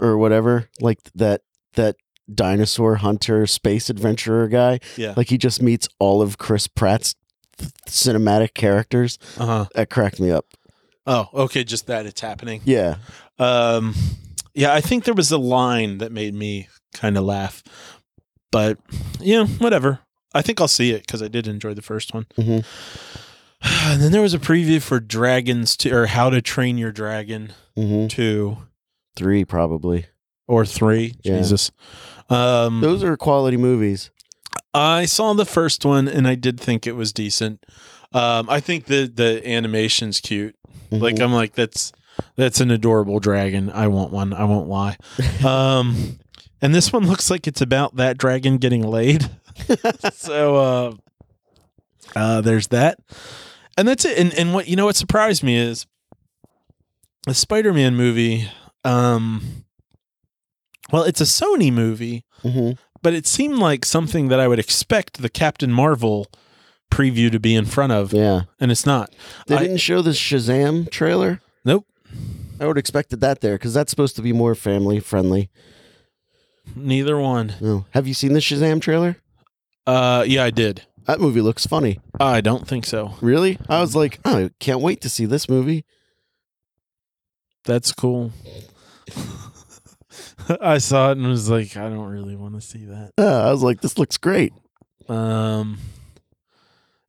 or 0.00 0.18
whatever, 0.18 0.68
like 0.80 0.98
that 1.14 1.40
that 1.74 1.96
dinosaur 2.32 2.96
hunter 2.96 3.46
space 3.46 3.88
adventurer 3.88 4.48
guy. 4.48 4.80
Yeah. 4.96 5.14
Like 5.16 5.28
he 5.30 5.38
just 5.38 5.62
meets 5.62 5.88
all 5.98 6.20
of 6.20 6.36
Chris 6.38 6.66
Pratt's 6.66 7.14
th- 7.56 7.70
cinematic 7.88 8.52
characters. 8.54 9.18
Uh 9.38 9.46
huh. 9.46 9.66
That 9.74 9.88
cracked 9.88 10.20
me 10.20 10.30
up. 10.30 10.44
Oh, 11.06 11.28
okay. 11.32 11.64
Just 11.64 11.86
that 11.86 12.04
it's 12.04 12.20
happening. 12.20 12.60
Yeah. 12.64 12.96
Um, 13.38 13.94
yeah, 14.56 14.72
I 14.74 14.80
think 14.80 15.04
there 15.04 15.14
was 15.14 15.30
a 15.30 15.38
line 15.38 15.98
that 15.98 16.10
made 16.12 16.34
me 16.34 16.68
kind 16.94 17.16
of 17.16 17.24
laugh, 17.24 17.62
but 18.50 18.78
yeah, 19.20 19.46
whatever. 19.46 20.00
I 20.34 20.42
think 20.42 20.60
I'll 20.60 20.68
see 20.68 20.90
it 20.90 21.02
because 21.06 21.22
I 21.22 21.28
did 21.28 21.46
enjoy 21.46 21.74
the 21.74 21.82
first 21.82 22.12
one. 22.14 22.26
Mhm. 22.36 22.64
And 23.62 24.02
then 24.02 24.12
there 24.12 24.20
was 24.22 24.34
a 24.34 24.38
preview 24.38 24.82
for 24.82 25.00
Dragons 25.00 25.76
to 25.78 25.90
or 25.90 26.06
How 26.06 26.28
to 26.30 26.42
Train 26.42 26.76
Your 26.78 26.92
Dragon 26.92 27.52
hmm 27.74 28.06
two 28.06 28.58
Three 29.16 29.44
probably. 29.46 30.06
or 30.46 30.66
three. 30.66 31.14
Yeah. 31.22 31.38
Jesus. 31.38 31.70
Um, 32.28 32.80
Those 32.82 33.02
are 33.02 33.16
quality 33.16 33.56
movies. 33.56 34.10
I 34.74 35.06
saw 35.06 35.32
the 35.32 35.46
first 35.46 35.84
one 35.86 36.06
and 36.06 36.28
I 36.28 36.34
did 36.34 36.60
think 36.60 36.86
it 36.86 36.92
was 36.96 37.12
decent. 37.12 37.64
Um, 38.12 38.48
I 38.50 38.60
think 38.60 38.84
the 38.86 39.06
the 39.12 39.46
animation's 39.48 40.20
cute. 40.20 40.54
Like 40.90 41.16
Mhm. 41.16 41.22
I'm 41.24 41.32
like 41.32 41.54
that's 41.54 41.92
that's 42.36 42.60
an 42.60 42.70
adorable 42.70 43.18
dragon. 43.20 43.70
I 43.70 43.88
want 43.88 44.12
one. 44.12 44.32
I 44.32 44.44
won't 44.44 44.68
lie. 44.68 44.96
Um, 45.44 46.18
and 46.62 46.74
this 46.74 46.92
one 46.92 47.06
looks 47.06 47.30
like 47.30 47.46
it's 47.46 47.60
about 47.60 47.96
that 47.96 48.16
dragon 48.18 48.56
getting 48.56 48.82
laid. 48.82 49.28
so 50.14 50.56
uh, 50.56 50.94
uh, 52.14 52.40
there's 52.40 52.68
that, 52.68 52.98
and 53.76 53.86
that's 53.86 54.04
it. 54.04 54.18
And 54.18 54.32
and 54.34 54.54
what 54.54 54.66
you 54.68 54.76
know 54.76 54.86
what 54.86 54.96
surprised 54.96 55.42
me 55.42 55.56
is 55.56 55.86
the 57.26 57.34
Spider-Man 57.34 57.94
movie. 57.96 58.48
Um, 58.84 59.64
well, 60.92 61.02
it's 61.02 61.20
a 61.20 61.24
Sony 61.24 61.72
movie, 61.72 62.24
Mhm. 62.44 62.78
but 63.02 63.12
it 63.14 63.26
seemed 63.26 63.58
like 63.58 63.84
something 63.84 64.28
that 64.28 64.38
I 64.40 64.46
would 64.48 64.58
expect 64.60 65.20
the 65.20 65.28
Captain 65.28 65.72
Marvel 65.72 66.26
preview 66.90 67.30
to 67.32 67.40
be 67.40 67.54
in 67.54 67.66
front 67.66 67.92
of, 67.92 68.12
Yeah. 68.12 68.42
and 68.60 68.70
it's 68.70 68.86
not. 68.86 69.12
They 69.48 69.56
I- 69.56 69.62
didn't 69.62 69.78
show 69.78 70.00
the 70.02 70.10
Shazam 70.12 70.88
trailer. 70.90 71.40
Nope. 71.64 71.84
I 72.60 72.66
would 72.66 72.76
have 72.76 72.80
expected 72.82 73.20
that 73.20 73.40
there 73.40 73.54
because 73.54 73.74
that's 73.74 73.90
supposed 73.90 74.16
to 74.16 74.22
be 74.22 74.32
more 74.32 74.54
family 74.54 75.00
friendly. 75.00 75.50
Neither 76.74 77.18
one. 77.18 77.54
Oh. 77.62 77.84
Have 77.90 78.06
you 78.06 78.14
seen 78.14 78.32
the 78.32 78.40
Shazam 78.40 78.80
trailer? 78.80 79.16
Uh, 79.86 80.24
yeah, 80.26 80.44
I 80.44 80.50
did. 80.50 80.82
That 81.04 81.20
movie 81.20 81.40
looks 81.40 81.66
funny. 81.66 82.00
I 82.18 82.40
don't 82.40 82.66
think 82.66 82.84
so. 82.84 83.14
Really? 83.20 83.58
I 83.68 83.80
was 83.80 83.94
like, 83.94 84.18
oh, 84.24 84.46
I 84.46 84.50
can't 84.58 84.80
wait 84.80 85.00
to 85.02 85.08
see 85.08 85.24
this 85.24 85.48
movie. 85.48 85.84
That's 87.64 87.92
cool. 87.92 88.32
I 90.60 90.78
saw 90.78 91.10
it 91.10 91.18
and 91.18 91.26
was 91.26 91.48
like, 91.50 91.76
I 91.76 91.88
don't 91.88 92.08
really 92.08 92.36
want 92.36 92.54
to 92.54 92.60
see 92.60 92.84
that. 92.86 93.12
Uh, 93.18 93.48
I 93.48 93.50
was 93.50 93.62
like, 93.62 93.80
this 93.80 93.98
looks 93.98 94.16
great. 94.16 94.52
Um, 95.08 95.78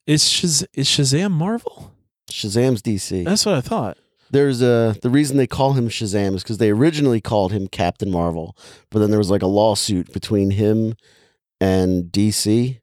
is 0.05 0.23
Shaz- 0.23 0.67
is 0.73 0.87
Shazam 0.87 1.31
Marvel? 1.31 1.91
Shazam's 2.31 2.81
DC. 2.81 3.25
That's 3.25 3.45
what 3.45 3.55
I 3.55 3.61
thought. 3.61 3.97
There's 4.31 4.61
a 4.61 4.95
the 5.01 5.09
reason 5.09 5.37
they 5.37 5.47
call 5.47 5.73
him 5.73 5.87
Shazam 5.89 6.35
is 6.35 6.43
because 6.43 6.57
they 6.57 6.69
originally 6.71 7.21
called 7.21 7.51
him 7.53 7.67
Captain 7.67 8.11
Marvel, 8.11 8.57
but 8.89 8.99
then 8.99 9.09
there 9.09 9.19
was 9.19 9.29
like 9.31 9.41
a 9.41 9.47
lawsuit 9.47 10.11
between 10.13 10.51
him 10.51 10.95
and 11.61 12.05
DC. 12.11 12.79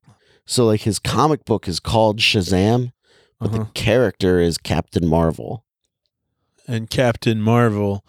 So 0.46 0.66
like 0.66 0.82
his 0.82 0.98
comic 0.98 1.44
book 1.44 1.68
is 1.68 1.80
called 1.80 2.18
Shazam, 2.18 2.92
but 3.38 3.48
Uh-huh. 3.50 3.58
the 3.58 3.64
character 3.74 4.40
is 4.40 4.58
Captain 4.58 5.06
Marvel. 5.06 5.64
And 6.66 6.88
Captain 6.88 7.42
Marvel 7.42 8.04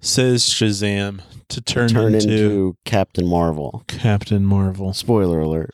says 0.00 0.42
Shazam 0.44 1.20
to 1.48 1.60
turn, 1.60 1.88
Turn 1.88 2.14
into, 2.14 2.28
into 2.32 2.76
Captain 2.84 3.26
Marvel. 3.26 3.84
Captain 3.86 4.44
Marvel. 4.44 4.92
Spoiler 4.94 5.40
alert. 5.40 5.70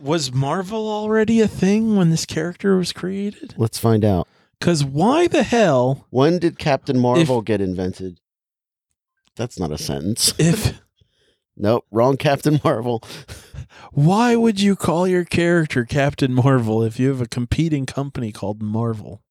Was 0.00 0.32
Marvel 0.32 0.88
already 0.88 1.40
a 1.40 1.48
thing 1.48 1.96
when 1.96 2.10
this 2.10 2.24
character 2.26 2.76
was 2.76 2.92
created? 2.92 3.54
Let's 3.56 3.78
find 3.78 4.04
out. 4.04 4.28
Because 4.58 4.84
why 4.84 5.28
the 5.28 5.42
hell, 5.42 6.06
When 6.10 6.38
did 6.38 6.58
Captain 6.58 6.98
Marvel 6.98 7.42
get 7.42 7.60
invented? 7.60 8.20
That's 9.36 9.58
not 9.58 9.70
a 9.70 9.78
sentence. 9.78 10.32
if 10.38 10.80
Nope, 11.56 11.86
wrong 11.90 12.16
Captain 12.16 12.60
Marvel. 12.64 13.02
why 13.92 14.36
would 14.36 14.60
you 14.60 14.76
call 14.76 15.08
your 15.08 15.24
character 15.24 15.84
Captain 15.84 16.32
Marvel 16.34 16.82
if 16.82 16.98
you 17.00 17.08
have 17.08 17.20
a 17.20 17.26
competing 17.28 17.86
company 17.86 18.32
called 18.32 18.60
Marvel? 18.62 19.22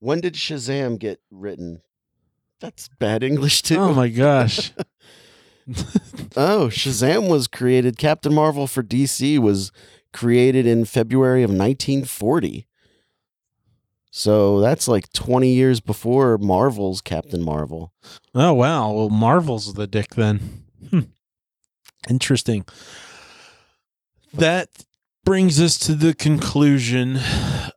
When 0.00 0.20
did 0.20 0.34
Shazam 0.34 0.98
get 0.98 1.20
written? 1.30 1.82
That's 2.60 2.88
bad 2.98 3.22
English 3.22 3.62
too. 3.62 3.76
Oh 3.76 3.94
my 3.94 4.08
gosh. 4.08 4.72
Oh, 6.36 6.68
Shazam 6.68 7.28
was 7.28 7.46
created. 7.46 7.96
Captain 7.96 8.34
Marvel 8.34 8.66
for 8.66 8.82
DC 8.82 9.38
was 9.38 9.70
created 10.12 10.66
in 10.66 10.84
February 10.84 11.42
of 11.44 11.50
1940. 11.50 12.66
So 14.10 14.60
that's 14.60 14.88
like 14.88 15.12
20 15.12 15.48
years 15.48 15.80
before 15.80 16.36
Marvel's 16.38 17.00
Captain 17.00 17.42
Marvel. 17.42 17.92
Oh 18.34 18.52
wow. 18.52 18.92
Well, 18.92 19.08
Marvel's 19.08 19.74
the 19.74 19.86
dick 19.86 20.14
then. 20.16 20.64
Hmm. 20.90 21.00
Interesting. 22.08 22.64
That 24.32 24.68
brings 25.24 25.60
us 25.60 25.78
to 25.78 25.94
the 25.94 26.14
conclusion 26.14 27.16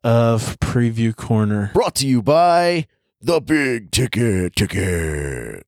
of 0.04 0.60
Preview 0.60 1.16
Corner. 1.16 1.72
Brought 1.74 1.96
to 1.96 2.08
you 2.08 2.22
by 2.22 2.88
the 3.22 3.40
Big 3.40 3.92
Ticket 3.92 4.56
Ticket. 4.56 5.66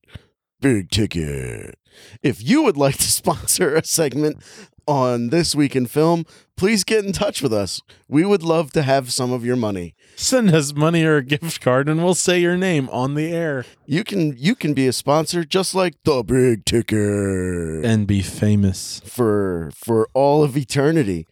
Big 0.61 0.89
Ticket. 0.89 1.77
If 2.23 2.43
you 2.43 2.63
would 2.63 2.77
like 2.77 2.97
to 2.97 3.03
sponsor 3.11 3.75
a 3.75 3.83
segment 3.85 4.43
on 4.87 5.29
This 5.29 5.55
Week 5.55 5.75
in 5.75 5.85
Film, 5.85 6.25
please 6.55 6.83
get 6.83 7.03
in 7.05 7.11
touch 7.11 7.41
with 7.41 7.53
us. 7.53 7.81
We 8.07 8.25
would 8.25 8.43
love 8.43 8.71
to 8.73 8.81
have 8.81 9.11
some 9.11 9.31
of 9.31 9.43
your 9.45 9.55
money. 9.55 9.95
Send 10.15 10.53
us 10.53 10.73
money 10.73 11.03
or 11.03 11.17
a 11.17 11.23
gift 11.23 11.59
card 11.61 11.89
and 11.89 12.03
we'll 12.03 12.13
say 12.15 12.39
your 12.39 12.55
name 12.57 12.87
on 12.89 13.15
the 13.15 13.33
air 13.33 13.65
You 13.85 14.03
can 14.03 14.35
you 14.37 14.55
can 14.55 14.73
be 14.73 14.87
a 14.87 14.93
sponsor 14.93 15.43
just 15.43 15.75
like 15.75 15.95
the 16.03 16.23
Big 16.23 16.63
ticker 16.65 17.81
and 17.81 18.07
be 18.07 18.21
famous. 18.21 19.01
for 19.05 19.71
for 19.75 20.07
all 20.13 20.43
of 20.43 20.55
eternity. 20.55 21.27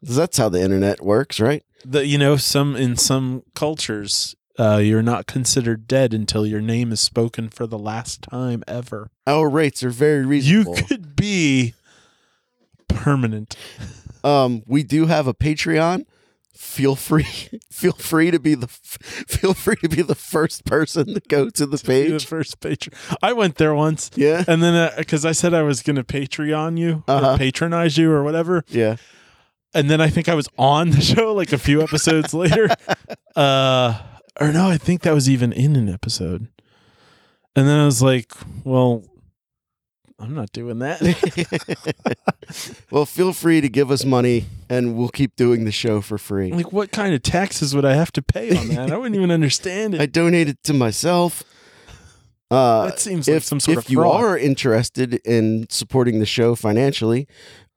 That's 0.00 0.38
how 0.38 0.48
the 0.48 0.60
internet 0.62 1.00
works, 1.02 1.40
right? 1.40 1.64
The, 1.84 2.06
you 2.06 2.18
know, 2.18 2.36
some 2.36 2.76
in 2.76 2.96
some 2.96 3.42
cultures, 3.54 4.36
uh, 4.58 4.76
you're 4.76 5.02
not 5.02 5.26
considered 5.26 5.88
dead 5.88 6.14
until 6.14 6.46
your 6.46 6.60
name 6.60 6.92
is 6.92 7.00
spoken 7.00 7.48
for 7.48 7.66
the 7.66 7.78
last 7.78 8.22
time 8.22 8.62
ever. 8.68 9.10
Our 9.26 9.48
rates 9.48 9.82
are 9.82 9.90
very 9.90 10.24
reasonable. 10.24 10.76
You 10.76 10.84
could 10.84 11.16
be 11.16 11.74
permanent. 12.88 13.56
um, 14.24 14.62
we 14.66 14.82
do 14.82 15.06
have 15.06 15.26
a 15.26 15.34
Patreon. 15.34 16.04
Feel 16.54 16.96
free, 16.96 17.22
feel 17.70 17.92
free 17.92 18.32
to 18.32 18.40
be 18.40 18.54
the 18.56 18.66
feel 19.28 19.54
free 19.54 19.76
to 19.76 19.88
be 19.88 20.02
the 20.02 20.16
first 20.16 20.64
person 20.64 21.14
to 21.14 21.20
go 21.28 21.48
to 21.50 21.66
the 21.66 21.76
Be 21.86 22.08
the 22.08 22.10
page. 22.10 22.26
first 22.26 22.58
patron. 22.60 22.96
I 23.22 23.32
went 23.32 23.56
there 23.56 23.74
once. 23.76 24.10
Yeah, 24.16 24.42
And 24.48 24.60
then, 24.60 24.90
because 24.96 25.24
I 25.24 25.30
said 25.32 25.54
I 25.54 25.62
was 25.62 25.82
going 25.82 25.96
to 25.96 26.02
Patreon 26.04 26.76
you, 26.76 27.04
Uh-huh. 27.06 27.34
or 27.34 27.38
patronize 27.38 27.96
you, 27.96 28.10
or 28.10 28.24
whatever. 28.24 28.64
yeah. 28.68 28.96
And 29.74 29.88
then 29.88 30.00
I 30.00 30.08
think 30.08 30.28
I 30.28 30.34
was 30.34 30.48
on 30.58 30.90
the 30.90 31.00
show 31.00 31.32
like 31.34 31.52
a 31.52 31.58
few 31.58 31.80
episodes 31.82 32.32
later. 32.34 32.68
Uh, 33.36 34.00
or 34.40 34.50
no, 34.52 34.68
I 34.68 34.78
think 34.78 35.02
that 35.02 35.12
was 35.14 35.28
even 35.30 35.52
in 35.52 35.76
an 35.76 35.88
episode. 35.88 36.48
And 37.54 37.68
then 37.68 37.78
I 37.78 37.84
was 37.84 38.00
like, 38.02 38.32
well, 38.64 39.04
I'm 40.20 40.34
not 40.34 40.50
doing 40.52 40.80
that. 40.80 41.00
well, 42.90 43.06
feel 43.06 43.32
free 43.32 43.60
to 43.60 43.68
give 43.68 43.90
us 43.90 44.04
money, 44.04 44.46
and 44.68 44.96
we'll 44.96 45.10
keep 45.10 45.36
doing 45.36 45.64
the 45.64 45.70
show 45.70 46.00
for 46.00 46.18
free. 46.18 46.52
like, 46.52 46.72
what 46.72 46.90
kind 46.90 47.14
of 47.14 47.22
taxes 47.22 47.74
would 47.74 47.84
I 47.84 47.94
have 47.94 48.10
to 48.12 48.22
pay 48.22 48.56
on 48.56 48.68
that? 48.68 48.90
I 48.90 48.96
wouldn't 48.96 49.14
even 49.14 49.30
understand 49.30 49.94
it. 49.94 50.00
I 50.00 50.06
donate 50.06 50.48
it 50.48 50.62
to 50.64 50.74
myself. 50.74 51.44
Uh, 52.50 52.86
that 52.86 52.98
seems 52.98 53.28
like 53.28 53.36
if 53.36 53.44
some 53.44 53.60
sort 53.60 53.78
if 53.78 53.84
of 53.84 53.90
you 53.90 54.02
are 54.02 54.36
interested 54.36 55.14
in 55.24 55.66
supporting 55.68 56.18
the 56.18 56.26
show 56.26 56.54
financially 56.54 57.28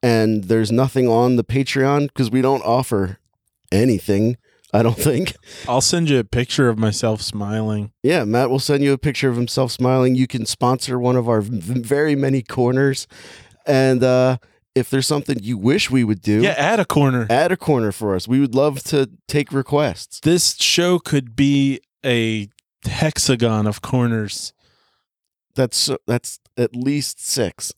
and 0.02 0.46
there's 0.46 0.72
nothing 0.72 1.10
on 1.10 1.36
the 1.36 1.44
patreon 1.44 2.08
because 2.08 2.32
we 2.32 2.42
don't 2.42 2.64
offer 2.64 3.18
anything 3.70 4.38
i 4.74 4.82
don't 4.84 4.98
think 4.98 5.36
I'll 5.68 5.82
send 5.82 6.10
you 6.10 6.20
a 6.20 6.24
picture 6.24 6.70
of 6.70 6.78
myself 6.78 7.22
smiling. 7.22 7.92
yeah 8.04 8.24
matt 8.24 8.50
will 8.50 8.60
send 8.60 8.84
you 8.84 8.94
a 8.94 8.98
picture 8.98 9.30
of 9.30 9.36
himself 9.36 9.72
smiling 9.72 10.16
you 10.16 10.28
can 10.28 10.46
sponsor 10.46 10.98
one 11.00 11.16
of 11.16 11.28
our 11.30 11.42
very 11.42 12.16
many 12.16 12.42
corners 12.42 13.08
and 13.66 14.04
uh 14.04 14.38
if 14.74 14.90
there's 14.90 15.06
something 15.08 15.38
you 15.42 15.58
wish 15.58 15.92
we 15.92 16.04
would 16.06 16.22
do 16.22 16.42
Yeah, 16.42 16.52
add 16.58 16.80
a 16.80 16.86
corner. 16.86 17.28
add 17.30 17.52
a 17.52 17.58
corner 17.58 17.92
for 17.92 18.16
us 18.16 18.28
we 18.28 18.40
would 18.40 18.56
love 18.56 18.82
to 18.86 19.10
take 19.28 19.52
requests 19.52 20.20
This 20.22 20.56
show 20.56 20.98
could 21.00 21.36
be 21.36 21.82
a 22.06 22.48
hexagon 22.86 23.68
of 23.68 23.82
corners. 23.82 24.54
that's 25.56 25.90
that's 26.08 26.40
at 26.58 26.76
least 26.76 27.20
six 27.26 27.74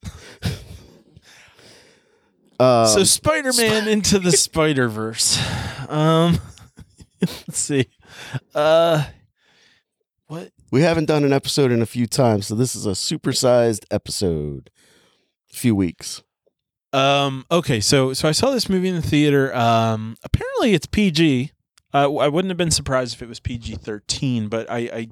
um, 2.59 2.87
so 2.87 3.03
Spider-Man 3.03 3.87
into 3.87 4.19
the 4.19 4.31
Spider-Verse. 4.31 5.39
Um 5.89 6.39
let's 7.47 7.57
see. 7.59 7.85
Uh 8.53 9.05
what? 10.27 10.51
We 10.71 10.81
haven't 10.81 11.05
done 11.05 11.23
an 11.23 11.33
episode 11.33 11.71
in 11.71 11.81
a 11.81 11.85
few 11.85 12.07
times, 12.07 12.47
so 12.47 12.55
this 12.55 12.75
is 12.75 12.85
a 12.85 12.91
supersized 12.91 13.85
episode. 13.91 14.69
A 15.51 15.55
few 15.55 15.75
weeks. 15.75 16.23
Um 16.91 17.45
okay, 17.51 17.79
so 17.79 18.13
so 18.13 18.27
I 18.27 18.31
saw 18.31 18.51
this 18.51 18.69
movie 18.69 18.89
in 18.89 18.95
the 18.95 19.01
theater. 19.01 19.55
Um 19.55 20.15
apparently 20.23 20.73
it's 20.73 20.85
PG. 20.85 21.51
Uh, 21.93 22.11
I 22.15 22.27
wouldn't 22.27 22.49
have 22.49 22.57
been 22.57 22.71
surprised 22.71 23.13
if 23.13 23.21
it 23.21 23.29
was 23.29 23.39
PG-13, 23.39 24.49
but 24.49 24.69
I, 24.69 24.77
I 24.77 25.07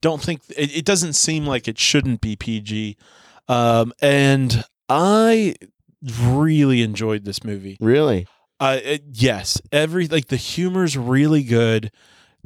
don't 0.00 0.22
think 0.22 0.42
it, 0.56 0.76
it 0.76 0.84
doesn't 0.84 1.14
seem 1.14 1.46
like 1.46 1.66
it 1.66 1.78
shouldn't 1.78 2.20
be 2.20 2.36
PG. 2.36 2.96
Um 3.48 3.92
and 4.00 4.64
I 4.88 5.56
really 6.18 6.82
enjoyed 6.82 7.24
this 7.24 7.42
movie. 7.44 7.76
Really? 7.80 8.26
Uh, 8.58 8.78
it- 8.82 9.04
yes, 9.12 9.60
every 9.70 10.08
like 10.08 10.26
the 10.28 10.36
humor's 10.36 10.96
really 10.96 11.42
good. 11.42 11.90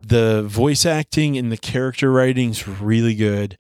The 0.03 0.43
voice 0.43 0.87
acting 0.87 1.37
and 1.37 1.53
the 1.53 1.57
character 1.59 2.11
writing's 2.11 2.67
really 2.67 3.15
good. 3.15 3.59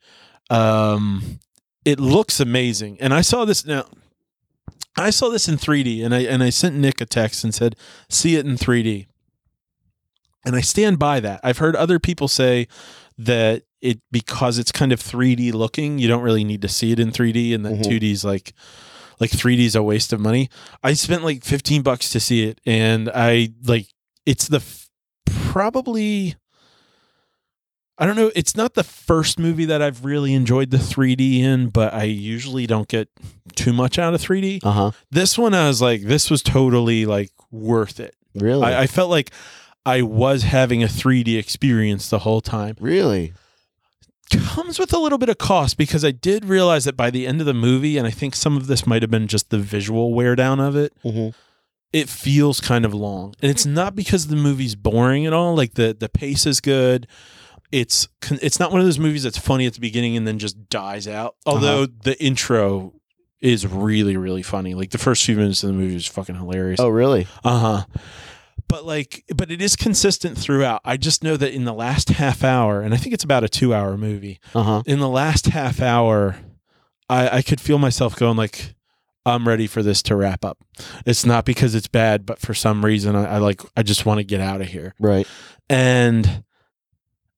Um, 0.48 1.38
it 1.84 2.00
looks 2.00 2.40
amazing, 2.40 2.96
and 3.00 3.12
I 3.14 3.20
saw 3.20 3.44
this 3.44 3.64
now. 3.64 3.84
I 4.96 5.10
saw 5.10 5.28
this 5.28 5.48
in 5.48 5.56
3D, 5.56 6.04
and 6.04 6.14
I 6.14 6.20
and 6.22 6.42
I 6.42 6.50
sent 6.50 6.74
Nick 6.76 7.00
a 7.00 7.06
text 7.06 7.44
and 7.44 7.54
said, 7.54 7.76
"See 8.08 8.34
it 8.36 8.44
in 8.46 8.56
3D." 8.56 9.06
And 10.44 10.56
I 10.56 10.60
stand 10.62 10.98
by 10.98 11.20
that. 11.20 11.40
I've 11.44 11.58
heard 11.58 11.76
other 11.76 11.98
people 11.98 12.26
say 12.26 12.66
that 13.18 13.62
it 13.82 14.00
because 14.10 14.58
it's 14.58 14.72
kind 14.72 14.90
of 14.92 15.00
3D 15.00 15.52
looking, 15.52 15.98
you 15.98 16.08
don't 16.08 16.22
really 16.22 16.44
need 16.44 16.62
to 16.62 16.68
see 16.68 16.92
it 16.92 16.98
in 16.98 17.12
3D, 17.12 17.54
and 17.54 17.64
that 17.64 17.74
Mhm. 17.74 17.84
2D 17.84 18.10
is 18.12 18.24
like 18.24 18.52
like 19.20 19.30
3D 19.30 19.60
is 19.60 19.76
a 19.76 19.82
waste 19.82 20.12
of 20.12 20.20
money. 20.20 20.48
I 20.82 20.94
spent 20.94 21.22
like 21.22 21.44
15 21.44 21.82
bucks 21.82 22.10
to 22.10 22.20
see 22.20 22.48
it 22.48 22.60
and 22.66 23.10
I 23.14 23.50
like 23.64 23.86
it's 24.26 24.48
the 24.48 24.56
f- 24.58 24.88
probably 25.26 26.34
I 27.98 28.06
don't 28.06 28.16
know, 28.16 28.30
it's 28.34 28.56
not 28.56 28.72
the 28.74 28.82
first 28.82 29.38
movie 29.38 29.66
that 29.66 29.82
I've 29.82 30.06
really 30.06 30.32
enjoyed 30.32 30.70
the 30.70 30.78
3D 30.78 31.40
in, 31.40 31.68
but 31.68 31.92
I 31.92 32.04
usually 32.04 32.66
don't 32.66 32.88
get 32.88 33.08
too 33.54 33.74
much 33.74 33.98
out 33.98 34.14
of 34.14 34.22
3D. 34.22 34.60
Uh 34.64 34.70
huh. 34.70 34.90
This 35.10 35.36
one 35.36 35.52
I 35.52 35.68
was 35.68 35.82
like 35.82 36.02
this 36.02 36.30
was 36.30 36.42
totally 36.42 37.04
like 37.04 37.30
worth 37.50 38.00
it. 38.00 38.14
Really? 38.34 38.64
I, 38.64 38.82
I 38.82 38.86
felt 38.86 39.10
like 39.10 39.30
I 39.84 40.02
was 40.02 40.44
having 40.44 40.82
a 40.82 40.86
3D 40.86 41.38
experience 41.38 42.08
the 42.08 42.20
whole 42.20 42.40
time. 42.40 42.76
really? 42.80 43.34
Comes 44.30 44.78
with 44.78 44.92
a 44.92 44.98
little 44.98 45.18
bit 45.18 45.28
of 45.28 45.38
cost 45.38 45.76
because 45.76 46.04
I 46.04 46.10
did 46.10 46.44
realize 46.44 46.84
that 46.84 46.96
by 46.96 47.10
the 47.10 47.26
end 47.26 47.40
of 47.40 47.46
the 47.46 47.54
movie, 47.54 47.98
and 47.98 48.06
I 48.06 48.10
think 48.10 48.34
some 48.34 48.56
of 48.56 48.66
this 48.66 48.86
might 48.86 49.02
have 49.02 49.10
been 49.10 49.26
just 49.26 49.50
the 49.50 49.58
visual 49.58 50.12
wear 50.14 50.34
down 50.36 50.60
of 50.60 50.76
it, 50.76 50.92
Mhm. 51.04 51.34
it 51.92 52.08
feels 52.08 52.60
kind 52.60 52.84
of 52.84 52.94
long. 52.94 53.34
And 53.42 53.50
it's 53.50 53.66
not 53.66 53.94
because 53.96 54.28
the 54.28 54.36
movie's 54.36 54.74
boring 54.76 55.26
at 55.26 55.32
all. 55.32 55.54
Like 55.56 55.74
the 55.74 55.96
the 55.98 56.08
pace 56.08 56.46
is 56.46 56.60
good. 56.60 57.06
It's 57.72 58.08
it's 58.30 58.58
not 58.60 58.70
one 58.72 58.80
of 58.80 58.86
those 58.86 58.98
movies 58.98 59.22
that's 59.22 59.38
funny 59.38 59.66
at 59.66 59.74
the 59.74 59.80
beginning 59.80 60.16
and 60.16 60.26
then 60.26 60.38
just 60.38 60.68
dies 60.68 61.06
out. 61.08 61.36
Although 61.46 61.86
the 61.86 62.20
intro 62.22 62.94
is 63.40 63.66
really 63.66 64.16
really 64.16 64.42
funny. 64.42 64.74
Like 64.74 64.90
the 64.90 64.98
first 64.98 65.24
few 65.24 65.36
minutes 65.36 65.62
of 65.62 65.68
the 65.68 65.74
movie 65.74 65.96
is 65.96 66.06
fucking 66.06 66.34
hilarious. 66.34 66.78
Oh, 66.80 66.88
really? 66.88 67.26
Uh 67.44 67.58
huh. 67.58 67.84
But 68.70 68.86
like, 68.86 69.24
but 69.34 69.50
it 69.50 69.60
is 69.60 69.74
consistent 69.74 70.38
throughout. 70.38 70.80
I 70.84 70.96
just 70.96 71.24
know 71.24 71.36
that 71.36 71.52
in 71.52 71.64
the 71.64 71.74
last 71.74 72.08
half 72.08 72.44
hour, 72.44 72.82
and 72.82 72.94
I 72.94 72.96
think 72.96 73.12
it's 73.12 73.24
about 73.24 73.42
a 73.42 73.48
two-hour 73.48 73.96
movie. 73.96 74.38
Uh 74.54 74.62
huh. 74.62 74.82
In 74.86 75.00
the 75.00 75.08
last 75.08 75.46
half 75.46 75.82
hour, 75.82 76.36
I, 77.08 77.38
I 77.38 77.42
could 77.42 77.60
feel 77.60 77.78
myself 77.78 78.14
going 78.14 78.36
like, 78.36 78.74
I'm 79.26 79.46
ready 79.48 79.66
for 79.66 79.82
this 79.82 80.02
to 80.04 80.14
wrap 80.14 80.44
up. 80.44 80.58
It's 81.04 81.26
not 81.26 81.44
because 81.44 81.74
it's 81.74 81.88
bad, 81.88 82.24
but 82.24 82.38
for 82.38 82.54
some 82.54 82.84
reason, 82.84 83.16
I, 83.16 83.34
I 83.34 83.38
like, 83.38 83.60
I 83.76 83.82
just 83.82 84.06
want 84.06 84.18
to 84.18 84.24
get 84.24 84.40
out 84.40 84.60
of 84.60 84.68
here. 84.68 84.94
Right. 85.00 85.26
And 85.68 86.44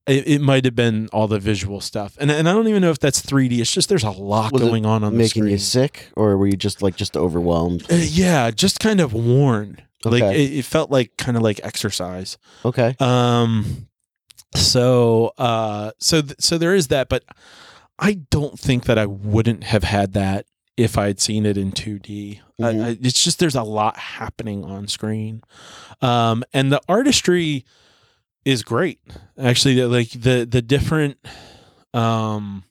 it, 0.06 0.26
it 0.28 0.40
might 0.40 0.64
have 0.66 0.74
been 0.74 1.08
all 1.12 1.28
the 1.28 1.38
visual 1.38 1.80
stuff, 1.80 2.16
and 2.20 2.30
and 2.30 2.48
I 2.48 2.52
don't 2.52 2.68
even 2.68 2.82
know 2.82 2.90
if 2.90 2.98
that's 2.98 3.22
3D. 3.22 3.58
It's 3.60 3.72
just 3.72 3.88
there's 3.88 4.02
a 4.04 4.10
lot 4.10 4.52
Was 4.52 4.60
going 4.60 4.84
on 4.84 5.04
on 5.04 5.12
the 5.12 5.18
Making 5.18 5.42
screen. 5.42 5.52
you 5.52 5.58
sick, 5.58 6.08
or 6.16 6.36
were 6.36 6.46
you 6.46 6.56
just 6.56 6.82
like 6.82 6.96
just 6.96 7.16
overwhelmed? 7.16 7.90
Uh, 7.90 7.96
yeah, 7.96 8.50
just 8.50 8.80
kind 8.80 9.00
of 9.00 9.12
worn. 9.14 9.80
Like 10.04 10.22
Okay. 10.22 10.44
it, 10.44 10.52
it 10.58 10.64
felt 10.64 10.90
like 10.90 11.16
kind 11.16 11.36
of 11.36 11.42
like 11.42 11.60
exercise. 11.64 12.38
Okay. 12.64 12.94
Um 13.00 13.88
so 14.54 15.32
uh 15.38 15.92
so 15.98 16.20
th- 16.22 16.36
so 16.40 16.58
there 16.58 16.74
is 16.74 16.88
that 16.88 17.08
but 17.08 17.24
I 17.98 18.14
don't 18.30 18.58
think 18.58 18.84
that 18.84 18.98
I 18.98 19.06
wouldn't 19.06 19.64
have 19.64 19.84
had 19.84 20.12
that 20.14 20.46
if 20.76 20.96
I'd 20.98 21.20
seen 21.20 21.46
it 21.46 21.56
in 21.56 21.70
2D. 21.72 22.40
I- 22.60 22.62
Mhm. 22.62 22.84
I, 22.84 22.98
it's 23.00 23.22
just 23.22 23.38
there's 23.38 23.54
a 23.54 23.62
lot 23.62 23.96
happening 23.96 24.64
on 24.64 24.88
screen. 24.88 25.42
Um 26.00 26.44
and 26.52 26.72
the 26.72 26.80
artistry 26.88 27.64
is 28.44 28.62
great. 28.62 28.98
Actually 29.40 29.82
like 29.84 30.10
the 30.10 30.46
the 30.50 30.62
different 30.62 31.16
um 31.94 32.64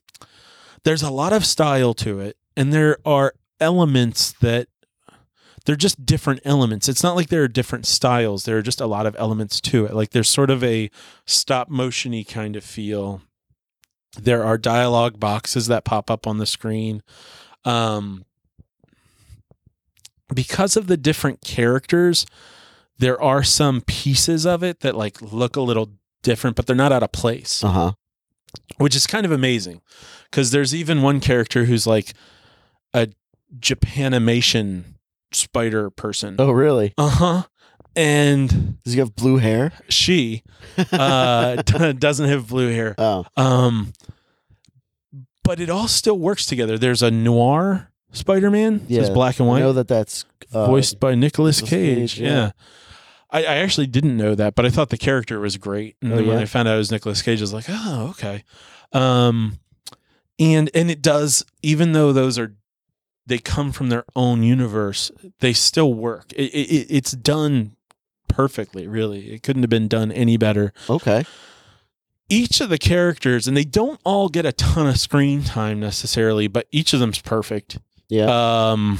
there's 0.84 1.02
a 1.02 1.10
lot 1.10 1.32
of 1.32 1.44
style 1.46 1.94
to 1.94 2.20
it 2.20 2.36
and 2.56 2.72
there 2.72 2.98
are 3.06 3.34
elements 3.60 4.32
that 4.40 4.66
they're 5.64 5.76
just 5.76 6.04
different 6.04 6.40
elements. 6.44 6.88
It's 6.88 7.02
not 7.02 7.16
like 7.16 7.28
there 7.28 7.42
are 7.42 7.48
different 7.48 7.86
styles. 7.86 8.44
There 8.44 8.58
are 8.58 8.62
just 8.62 8.80
a 8.80 8.86
lot 8.86 9.06
of 9.06 9.14
elements 9.18 9.60
to 9.62 9.84
it. 9.86 9.94
Like 9.94 10.10
there's 10.10 10.28
sort 10.28 10.50
of 10.50 10.62
a 10.64 10.90
stop 11.26 11.70
motiony 11.70 12.26
kind 12.26 12.56
of 12.56 12.64
feel. 12.64 13.22
There 14.20 14.44
are 14.44 14.58
dialogue 14.58 15.18
boxes 15.20 15.68
that 15.68 15.84
pop 15.84 16.10
up 16.10 16.26
on 16.26 16.38
the 16.38 16.46
screen. 16.46 17.02
Um, 17.64 18.24
because 20.34 20.76
of 20.76 20.86
the 20.86 20.96
different 20.96 21.40
characters, 21.42 22.26
there 22.98 23.20
are 23.22 23.42
some 23.42 23.80
pieces 23.82 24.46
of 24.46 24.62
it 24.62 24.80
that 24.80 24.96
like 24.96 25.20
look 25.22 25.56
a 25.56 25.60
little 25.60 25.90
different, 26.22 26.56
but 26.56 26.66
they're 26.66 26.76
not 26.76 26.92
out 26.92 27.02
of 27.02 27.12
place 27.12 27.62
Uh 27.64 27.68
huh. 27.70 27.92
which 28.78 28.94
is 28.96 29.06
kind 29.06 29.26
of 29.26 29.32
amazing 29.32 29.80
because 30.30 30.50
there's 30.50 30.74
even 30.74 31.02
one 31.02 31.20
character 31.20 31.64
who's 31.66 31.86
like 31.86 32.12
a 32.94 33.08
Japanimation 33.58 34.91
spider 35.34 35.90
person. 35.90 36.36
Oh, 36.38 36.50
really? 36.50 36.94
Uh 36.98 37.08
huh. 37.08 37.42
And 37.94 38.82
Does 38.84 38.94
he 38.94 38.98
have 39.00 39.14
blue 39.14 39.36
hair? 39.36 39.72
she 39.88 40.42
uh, 40.92 41.56
d- 41.66 41.92
doesn't 41.92 42.28
have 42.28 42.48
blue 42.48 42.72
hair. 42.72 42.94
Oh. 42.96 43.24
Um, 43.36 43.92
but 45.44 45.60
it 45.60 45.68
all 45.68 45.88
still 45.88 46.18
works 46.18 46.46
together. 46.46 46.78
There's 46.78 47.02
a 47.02 47.10
noir 47.10 47.90
Spider-Man. 48.12 48.86
Yeah, 48.88 49.02
Yeah, 49.02 49.10
black 49.12 49.38
and 49.40 49.48
white. 49.48 49.58
I 49.58 49.60
know 49.60 49.72
that 49.74 49.88
that's 49.88 50.24
uh, 50.54 50.66
voiced 50.66 51.00
by 51.00 51.14
Nicolas 51.14 51.60
Nicolas 51.60 51.70
Cage. 51.70 51.96
Cage, 52.14 52.20
yeah. 52.20 52.28
yeah. 52.28 52.50
I, 53.30 53.40
I 53.44 53.56
actually 53.56 53.86
didn't 53.88 54.16
know 54.16 54.34
that, 54.34 54.54
but 54.54 54.64
I 54.66 54.70
thought 54.70 54.90
the 54.90 54.98
character 54.98 55.40
was 55.40 55.56
great. 55.56 55.96
And 56.02 56.12
Oh, 56.12 56.16
then 56.16 56.26
when? 56.28 56.38
I 56.38 56.44
found 56.44 56.68
out 56.68 56.74
it 56.74 56.78
was 56.78 56.90
Nicolas 56.92 57.22
Cage, 57.22 57.40
I 57.40 57.42
was 57.42 57.52
like, 57.52 57.64
oh, 57.68 58.08
okay. 58.10 58.44
Um, 58.92 59.58
and 60.38 60.70
and 60.74 60.90
it 60.90 61.02
does, 61.02 61.44
even 61.62 61.92
though 61.92 62.12
those 62.12 62.38
are 62.38 62.54
they 63.26 63.38
come 63.38 63.72
from 63.72 63.88
their 63.88 64.04
own 64.16 64.42
universe, 64.42 65.10
they 65.40 65.52
still 65.52 65.94
work. 65.94 66.32
It, 66.32 66.52
it, 66.52 66.86
it's 66.90 67.12
done 67.12 67.76
perfectly. 68.28 68.86
Really, 68.86 69.32
it 69.32 69.42
couldn't 69.42 69.62
have 69.62 69.70
been 69.70 69.88
done 69.88 70.10
any 70.12 70.36
better. 70.36 70.72
Okay. 70.88 71.24
Each 72.28 72.60
of 72.60 72.70
the 72.70 72.78
characters, 72.78 73.46
and 73.46 73.56
they 73.56 73.64
don't 73.64 74.00
all 74.04 74.28
get 74.28 74.46
a 74.46 74.52
ton 74.52 74.86
of 74.86 74.98
screen 74.98 75.42
time 75.42 75.80
necessarily, 75.80 76.48
but 76.48 76.66
each 76.70 76.94
of 76.94 77.00
them's 77.00 77.20
perfect. 77.20 77.78
Yeah. 78.08 78.70
Um, 78.72 78.98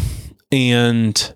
and 0.51 1.35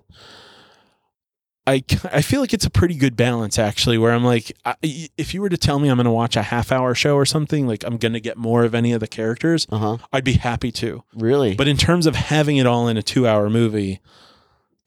I, 1.67 1.83
I 2.05 2.21
feel 2.21 2.39
like 2.39 2.53
it's 2.53 2.65
a 2.65 2.69
pretty 2.69 2.95
good 2.95 3.15
balance 3.17 3.59
actually, 3.59 3.97
where 3.97 4.13
I'm 4.13 4.23
like, 4.23 4.51
I, 4.65 4.75
if 5.17 5.33
you 5.33 5.41
were 5.41 5.49
to 5.49 5.57
tell 5.57 5.79
me 5.79 5.89
I'm 5.89 5.97
going 5.97 6.05
to 6.05 6.11
watch 6.11 6.35
a 6.37 6.41
half 6.43 6.71
hour 6.71 6.95
show 6.95 7.15
or 7.15 7.25
something, 7.25 7.67
like 7.67 7.83
I'm 7.83 7.97
going 7.97 8.13
to 8.13 8.21
get 8.21 8.37
more 8.37 8.63
of 8.63 8.73
any 8.73 8.93
of 8.93 9.01
the 9.01 9.07
characters, 9.07 9.67
Uh 9.69 9.77
huh. 9.77 9.97
I'd 10.13 10.23
be 10.23 10.33
happy 10.33 10.71
to. 10.73 11.03
Really? 11.13 11.55
But 11.55 11.67
in 11.67 11.75
terms 11.77 12.05
of 12.05 12.15
having 12.15 12.55
it 12.57 12.65
all 12.65 12.87
in 12.87 12.95
a 12.95 13.03
two 13.03 13.27
hour 13.27 13.49
movie, 13.49 13.99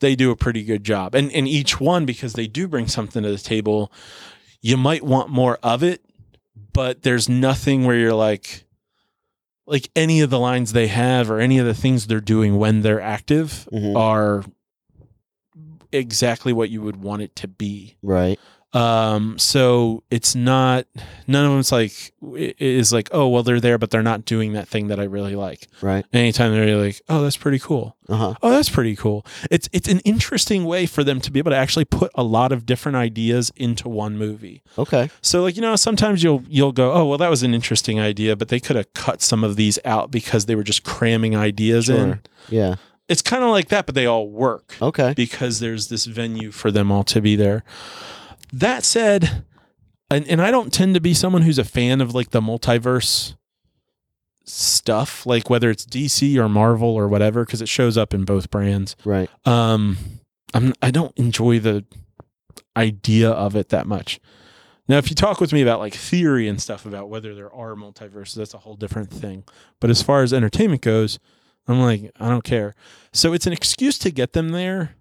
they 0.00 0.16
do 0.16 0.30
a 0.30 0.36
pretty 0.36 0.64
good 0.64 0.82
job. 0.82 1.14
And 1.14 1.30
and 1.32 1.46
each 1.46 1.78
one, 1.78 2.06
because 2.06 2.32
they 2.32 2.46
do 2.46 2.66
bring 2.66 2.88
something 2.88 3.22
to 3.22 3.30
the 3.30 3.36
table, 3.38 3.92
you 4.62 4.76
might 4.78 5.02
want 5.04 5.28
more 5.28 5.58
of 5.62 5.82
it, 5.82 6.02
but 6.72 7.02
there's 7.02 7.28
nothing 7.28 7.84
where 7.84 7.96
you're 7.96 8.14
like 8.14 8.64
like 9.66 9.90
any 9.94 10.20
of 10.22 10.30
the 10.30 10.38
lines 10.38 10.72
they 10.72 10.88
have 10.88 11.30
or 11.30 11.38
any 11.38 11.58
of 11.58 11.66
the 11.66 11.74
things 11.74 12.06
they're 12.06 12.20
doing 12.20 12.58
when 12.58 12.80
they're 12.80 13.00
active 13.00 13.68
Mhm. 13.72 13.96
are 13.96 14.44
exactly 15.92 16.52
what 16.52 16.70
you 16.70 16.82
would 16.82 16.96
want 16.96 17.22
it 17.22 17.34
to 17.36 17.48
be. 17.48 17.96
right. 18.02 18.38
Um, 18.72 19.36
so 19.36 20.04
it's 20.12 20.36
not 20.36 20.86
none 21.26 21.44
of 21.44 21.50
them's 21.50 21.72
like 21.72 22.12
it 22.36 22.54
is 22.60 22.92
like, 22.92 23.08
oh 23.10 23.26
well 23.26 23.42
they're 23.42 23.58
there, 23.58 23.78
but 23.78 23.90
they're 23.90 24.00
not 24.00 24.24
doing 24.24 24.52
that 24.52 24.68
thing 24.68 24.86
that 24.88 25.00
I 25.00 25.04
really 25.04 25.34
like. 25.34 25.66
Right. 25.82 26.06
Anytime 26.12 26.52
they're 26.52 26.76
like, 26.76 27.00
oh 27.08 27.22
that's 27.22 27.36
pretty 27.36 27.58
cool. 27.58 27.96
Uh 28.08 28.16
huh. 28.16 28.34
Oh, 28.42 28.50
that's 28.50 28.68
pretty 28.68 28.94
cool. 28.94 29.26
It's 29.50 29.68
it's 29.72 29.88
an 29.88 29.98
interesting 30.00 30.66
way 30.66 30.86
for 30.86 31.02
them 31.02 31.20
to 31.22 31.32
be 31.32 31.40
able 31.40 31.50
to 31.50 31.56
actually 31.56 31.84
put 31.84 32.12
a 32.14 32.22
lot 32.22 32.52
of 32.52 32.64
different 32.64 32.94
ideas 32.94 33.50
into 33.56 33.88
one 33.88 34.16
movie. 34.16 34.62
Okay. 34.78 35.10
So 35.20 35.42
like, 35.42 35.56
you 35.56 35.62
know, 35.62 35.74
sometimes 35.74 36.22
you'll 36.22 36.44
you'll 36.48 36.70
go, 36.70 36.92
"Oh, 36.92 37.06
well 37.06 37.18
that 37.18 37.28
was 37.30 37.42
an 37.42 37.54
interesting 37.54 37.98
idea, 37.98 38.36
but 38.36 38.50
they 38.50 38.60
could 38.60 38.76
have 38.76 38.94
cut 38.94 39.20
some 39.20 39.42
of 39.42 39.56
these 39.56 39.80
out 39.84 40.12
because 40.12 40.46
they 40.46 40.54
were 40.54 40.62
just 40.62 40.84
cramming 40.84 41.34
ideas 41.34 41.88
in." 41.88 42.20
Yeah. 42.48 42.76
It's 43.10 43.22
kind 43.22 43.42
of 43.44 43.50
like 43.50 43.68
that, 43.68 43.84
but 43.86 43.94
they 43.94 44.06
all 44.06 44.28
work 44.30 44.76
Okay. 44.80 45.12
because 45.16 45.58
there's 45.60 45.88
this 45.88 46.06
venue 46.06 46.50
for 46.52 46.70
them 46.70 46.90
all 46.92 47.04
to 47.04 47.20
be 47.20 47.34
there. 47.36 47.64
That 48.52 48.84
said, 48.84 49.44
and, 50.10 50.26
and 50.28 50.40
I 50.40 50.50
don't 50.50 50.72
tend 50.72 50.94
to 50.94 51.00
be 51.00 51.12
someone 51.12 51.42
who's 51.42 51.58
a 51.58 51.64
fan 51.64 52.00
of 52.00 52.14
like 52.14 52.30
the 52.30 52.40
multiverse 52.40 53.34
stuff, 54.44 55.26
like 55.26 55.50
whether 55.50 55.70
it's 55.70 55.84
DC 55.84 56.36
or 56.36 56.48
Marvel 56.48 56.88
or 56.88 57.08
whatever, 57.08 57.44
because 57.44 57.60
it 57.62 57.68
shows 57.68 57.96
up 57.98 58.14
in 58.14 58.24
both 58.24 58.50
brands. 58.50 58.96
Right. 59.04 59.28
Um, 59.44 59.96
I'm 60.54 60.72
I 60.82 60.90
don't 60.90 61.16
enjoy 61.18 61.58
the 61.60 61.84
idea 62.76 63.30
of 63.30 63.54
it 63.56 63.68
that 63.70 63.86
much. 63.86 64.20
Now, 64.88 64.98
if 64.98 65.08
you 65.08 65.14
talk 65.14 65.40
with 65.40 65.52
me 65.52 65.62
about 65.62 65.78
like 65.78 65.94
theory 65.94 66.48
and 66.48 66.60
stuff 66.60 66.84
about 66.84 67.08
whether 67.08 67.34
there 67.34 67.52
are 67.52 67.74
multiverses, 67.74 68.34
that's 68.34 68.54
a 68.54 68.58
whole 68.58 68.74
different 68.74 69.10
thing. 69.10 69.44
But 69.80 69.90
as 69.90 70.02
far 70.02 70.22
as 70.22 70.32
entertainment 70.32 70.82
goes, 70.82 71.20
I'm 71.68 71.80
like, 71.80 72.10
I 72.18 72.28
don't 72.28 72.44
care. 72.44 72.74
So 73.12 73.32
it's 73.32 73.46
an 73.46 73.52
excuse 73.52 73.98
to 73.98 74.10
get 74.10 74.32
them 74.32 74.50
there, 74.50 74.96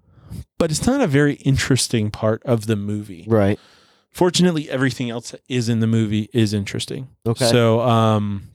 but 0.57 0.71
it's 0.71 0.85
not 0.85 1.01
a 1.01 1.07
very 1.07 1.33
interesting 1.35 2.11
part 2.11 2.43
of 2.43 2.67
the 2.67 2.75
movie. 2.75 3.25
Right. 3.27 3.59
Fortunately, 4.11 4.69
everything 4.69 5.09
else 5.09 5.31
that 5.31 5.41
is 5.47 5.69
in 5.69 5.79
the 5.79 5.87
movie 5.87 6.29
is 6.33 6.53
interesting. 6.53 7.09
Okay. 7.25 7.45
So 7.45 7.81
um 7.81 8.49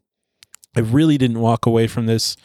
I 0.77 0.81
really 0.81 1.19
didn't 1.19 1.41
walk 1.41 1.67
away 1.67 1.87
from 1.87 2.07
this 2.07 2.37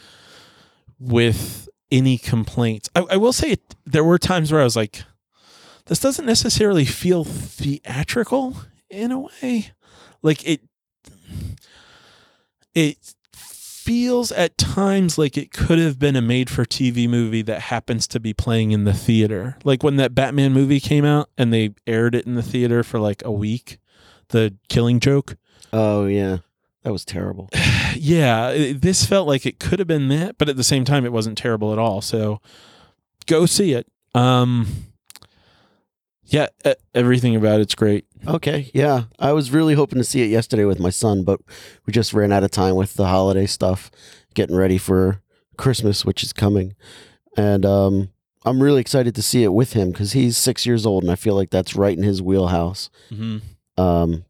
with 0.99 1.67
any 1.91 2.17
complaints. 2.17 2.89
I, 2.95 3.05
I 3.11 3.17
will 3.17 3.33
say 3.33 3.51
it, 3.51 3.75
there 3.85 4.03
were 4.03 4.19
times 4.19 4.51
where 4.51 4.61
I 4.61 4.63
was 4.63 4.75
like, 4.75 5.03
this 5.85 5.99
doesn't 5.99 6.25
necessarily 6.25 6.85
feel 6.85 7.23
theatrical 7.23 8.55
in 8.89 9.11
a 9.11 9.19
way. 9.21 9.71
Like 10.21 10.45
it 10.47 10.61
it 12.75 12.97
feels 13.89 14.31
at 14.33 14.55
times 14.55 15.17
like 15.17 15.35
it 15.35 15.51
could 15.51 15.79
have 15.79 15.97
been 15.97 16.15
a 16.15 16.21
made 16.21 16.47
for 16.47 16.63
TV 16.63 17.09
movie 17.09 17.41
that 17.41 17.59
happens 17.59 18.07
to 18.07 18.19
be 18.19 18.35
playing 18.35 18.69
in 18.69 18.83
the 18.83 18.93
theater. 18.93 19.57
Like 19.63 19.81
when 19.81 19.95
that 19.95 20.13
Batman 20.13 20.53
movie 20.53 20.79
came 20.79 21.03
out 21.05 21.27
and 21.39 21.51
they 21.51 21.73
aired 21.87 22.13
it 22.13 22.27
in 22.27 22.35
the 22.35 22.43
theater 22.43 22.83
for 22.83 22.99
like 22.99 23.23
a 23.25 23.31
week, 23.31 23.79
the 24.27 24.53
killing 24.67 24.99
joke. 24.99 25.37
oh 25.73 26.05
yeah. 26.05 26.37
That 26.83 26.91
was 26.91 27.03
terrible. 27.03 27.49
yeah, 27.95 28.49
it- 28.51 28.81
this 28.83 29.07
felt 29.07 29.27
like 29.27 29.47
it 29.47 29.59
could 29.59 29.79
have 29.79 29.87
been 29.87 30.07
that, 30.09 30.37
but 30.37 30.49
at 30.49 30.55
the 30.55 30.63
same 30.63 30.85
time, 30.85 31.03
it 31.03 31.11
wasn't 31.11 31.35
terrible 31.39 31.73
at 31.73 31.79
all. 31.79 31.99
So 32.01 32.41
go 33.25 33.47
see 33.47 33.73
it. 33.73 33.87
Um, 34.13 34.67
yeah, 36.25 36.45
everything 36.93 37.35
about 37.35 37.59
it's 37.59 37.73
great. 37.73 38.05
Okay, 38.27 38.69
yeah. 38.73 39.03
I 39.17 39.31
was 39.31 39.51
really 39.51 39.73
hoping 39.75 39.97
to 39.99 40.03
see 40.03 40.21
it 40.21 40.29
yesterday 40.29 40.65
with 40.65 40.79
my 40.79 40.89
son, 40.89 41.23
but 41.23 41.39
we 41.85 41.93
just 41.93 42.13
ran 42.13 42.31
out 42.31 42.43
of 42.43 42.51
time 42.51 42.75
with 42.75 42.95
the 42.95 43.07
holiday 43.07 43.45
stuff, 43.45 43.89
getting 44.33 44.55
ready 44.55 44.77
for 44.77 45.21
Christmas, 45.57 46.05
which 46.05 46.23
is 46.23 46.33
coming. 46.33 46.75
And 47.37 47.65
um, 47.65 48.09
I'm 48.45 48.61
really 48.61 48.81
excited 48.81 49.15
to 49.15 49.21
see 49.21 49.43
it 49.43 49.53
with 49.53 49.73
him 49.73 49.91
because 49.91 50.11
he's 50.13 50.37
six 50.37 50.65
years 50.65 50.85
old, 50.85 51.03
and 51.03 51.11
I 51.11 51.15
feel 51.15 51.35
like 51.35 51.49
that's 51.49 51.75
right 51.75 51.97
in 51.97 52.03
his 52.03 52.21
wheelhouse. 52.21 52.89
Mm-hmm. 53.09 53.81
Um, 53.81 54.25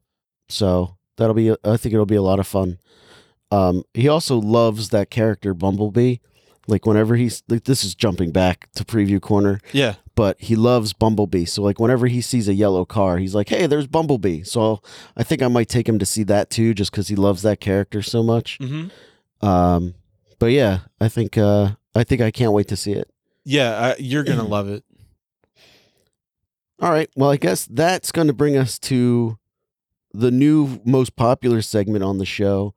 so 0.49 0.97
that'll 1.17 1.33
be, 1.33 1.51
I 1.63 1.77
think 1.77 1.93
it'll 1.93 2.05
be 2.05 2.15
a 2.15 2.21
lot 2.21 2.39
of 2.39 2.47
fun. 2.47 2.79
Um, 3.51 3.83
he 3.93 4.07
also 4.07 4.37
loves 4.37 4.89
that 4.89 5.09
character 5.09 5.53
Bumblebee. 5.53 6.17
Like 6.67 6.85
whenever 6.85 7.15
he's 7.15 7.41
like, 7.49 7.63
this 7.63 7.83
is 7.83 7.95
jumping 7.95 8.31
back 8.31 8.69
to 8.73 8.85
preview 8.85 9.19
corner, 9.19 9.59
Yeah. 9.73 9.95
But 10.19 10.35
he 10.37 10.57
loves 10.57 10.91
Bumblebee. 10.91 11.45
So 11.45 11.63
like 11.63 11.79
whenever 11.79 12.07
he 12.07 12.19
sees 12.19 12.49
a 12.49 12.53
yellow 12.53 12.83
car, 12.83 13.19
he's 13.19 13.33
like, 13.33 13.47
"Hey, 13.47 13.67
there's 13.67 13.87
Bumblebee." 13.87 14.43
So 14.43 14.81
I 15.15 15.23
think 15.23 15.41
I 15.41 15.47
might 15.47 15.69
take 15.69 15.87
him 15.87 15.97
to 15.97 16.05
see 16.05 16.23
that 16.23 16.49
too, 16.49 16.73
just 16.73 16.91
because 16.91 17.07
he 17.07 17.15
loves 17.15 17.41
that 17.43 17.61
character 17.61 18.01
so 18.01 18.21
much. 18.21 18.59
Mm-hmm. 18.59 19.47
Um, 19.47 19.93
but 20.37 20.47
yeah, 20.47 20.79
I 20.99 21.07
think 21.07 21.37
uh, 21.37 21.75
I 21.95 22.03
think 22.03 22.19
I 22.19 22.31
can't 22.31 22.51
wait 22.51 22.67
to 22.67 22.75
see 22.75 22.91
it. 22.91 23.09
Yeah, 23.45 23.79
I, 23.79 23.95
you're 23.97 24.25
gonna 24.25 24.43
love 24.57 24.67
it. 24.67 24.83
All 26.81 26.91
right, 26.91 27.09
well, 27.15 27.29
I 27.29 27.37
guess 27.37 27.65
that's 27.65 28.11
going 28.11 28.27
to 28.27 28.33
bring 28.33 28.57
us 28.57 28.77
to 28.79 29.37
the 30.13 30.31
new 30.31 30.81
most 30.83 31.15
popular 31.15 31.61
segment 31.61 32.03
on 32.03 32.17
the 32.17 32.25
show, 32.25 32.73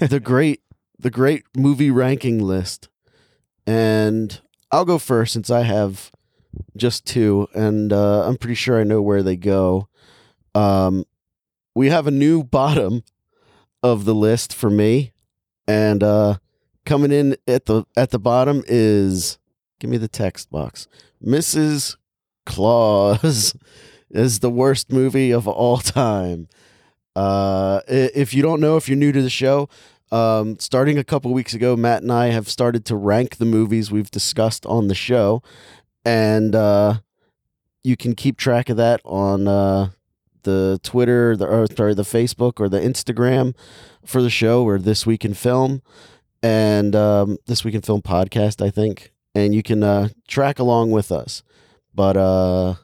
the 0.00 0.18
great 0.24 0.60
the 0.98 1.10
great 1.10 1.44
movie 1.56 1.92
ranking 1.92 2.40
list. 2.40 2.88
And 3.64 4.40
I'll 4.72 4.84
go 4.84 4.98
first 4.98 5.32
since 5.32 5.50
I 5.50 5.62
have 5.62 6.10
just 6.76 7.06
two, 7.06 7.48
and 7.54 7.92
uh, 7.92 8.26
I'm 8.26 8.36
pretty 8.36 8.54
sure 8.54 8.80
I 8.80 8.84
know 8.84 9.02
where 9.02 9.22
they 9.22 9.36
go. 9.36 9.88
Um, 10.54 11.04
we 11.74 11.88
have 11.88 12.06
a 12.06 12.12
new 12.12 12.42
bottom 12.44 13.04
of 13.82 14.04
the 14.04 14.14
list 14.14 14.54
for 14.54 14.70
me, 14.70 15.12
and 15.66 16.02
uh, 16.02 16.36
coming 16.84 17.12
in 17.12 17.36
at 17.46 17.66
the 17.66 17.84
at 17.96 18.10
the 18.10 18.18
bottom 18.18 18.62
is 18.66 19.38
give 19.78 19.90
me 19.90 19.96
the 19.96 20.08
text 20.08 20.50
box, 20.50 20.86
Mrs. 21.24 21.96
Claus 22.46 23.54
is 24.10 24.40
the 24.40 24.50
worst 24.50 24.92
movie 24.92 25.30
of 25.30 25.46
all 25.46 25.78
time. 25.78 26.48
Uh, 27.16 27.80
if 27.88 28.32
you 28.32 28.42
don't 28.42 28.60
know, 28.60 28.76
if 28.76 28.88
you're 28.88 28.96
new 28.96 29.12
to 29.12 29.22
the 29.22 29.30
show, 29.30 29.68
um, 30.12 30.58
starting 30.58 30.98
a 30.98 31.04
couple 31.04 31.32
weeks 31.32 31.54
ago, 31.54 31.76
Matt 31.76 32.02
and 32.02 32.12
I 32.12 32.28
have 32.28 32.48
started 32.48 32.84
to 32.86 32.96
rank 32.96 33.36
the 33.36 33.44
movies 33.44 33.90
we've 33.90 34.10
discussed 34.10 34.66
on 34.66 34.88
the 34.88 34.94
show, 34.94 35.42
and 36.04 36.54
uh, 36.54 37.00
you 37.82 37.96
can 37.96 38.14
keep 38.14 38.36
track 38.36 38.68
of 38.68 38.76
that 38.76 39.00
on 39.04 39.48
uh, 39.48 39.90
the 40.42 40.80
Twitter, 40.82 41.36
the 41.36 41.46
or, 41.46 41.66
sorry, 41.66 41.94
the 41.94 42.02
Facebook 42.02 42.60
or 42.60 42.68
the 42.68 42.80
Instagram 42.80 43.54
for 44.04 44.22
the 44.22 44.30
show, 44.30 44.64
or 44.64 44.78
this 44.78 45.06
week 45.06 45.24
in 45.24 45.34
film, 45.34 45.82
and 46.42 46.96
um, 46.96 47.38
this 47.46 47.64
week 47.64 47.74
in 47.74 47.82
film 47.82 48.02
podcast, 48.02 48.64
I 48.64 48.70
think, 48.70 49.12
and 49.34 49.54
you 49.54 49.62
can 49.62 49.82
uh, 49.82 50.08
track 50.28 50.58
along 50.58 50.90
with 50.90 51.12
us. 51.12 51.42
But 51.94 52.16
uh, 52.16 52.74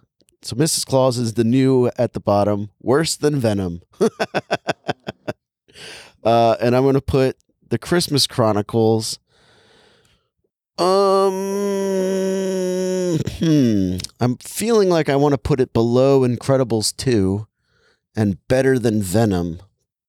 so 0.42 0.56
Mrs. 0.56 0.84
Claus 0.86 1.18
is 1.18 1.34
the 1.34 1.44
new 1.44 1.90
at 1.98 2.12
the 2.12 2.20
bottom, 2.20 2.70
worse 2.80 3.16
than 3.16 3.36
Venom. 3.36 3.82
uh, 6.24 6.56
and 6.60 6.76
I'm 6.76 6.84
gonna 6.84 7.00
put 7.00 7.36
the 7.68 7.78
Christmas 7.78 8.26
Chronicles. 8.26 9.18
Um, 10.78 11.32
hmm. 13.38 13.96
I'm 14.20 14.36
feeling 14.38 14.90
like 14.90 15.08
I 15.08 15.16
want 15.16 15.32
to 15.32 15.38
put 15.38 15.60
it 15.60 15.72
below 15.72 16.20
Incredibles 16.20 16.94
2 16.96 17.46
and 18.14 18.46
better 18.48 18.78
than 18.78 19.00
Venom. 19.02 19.60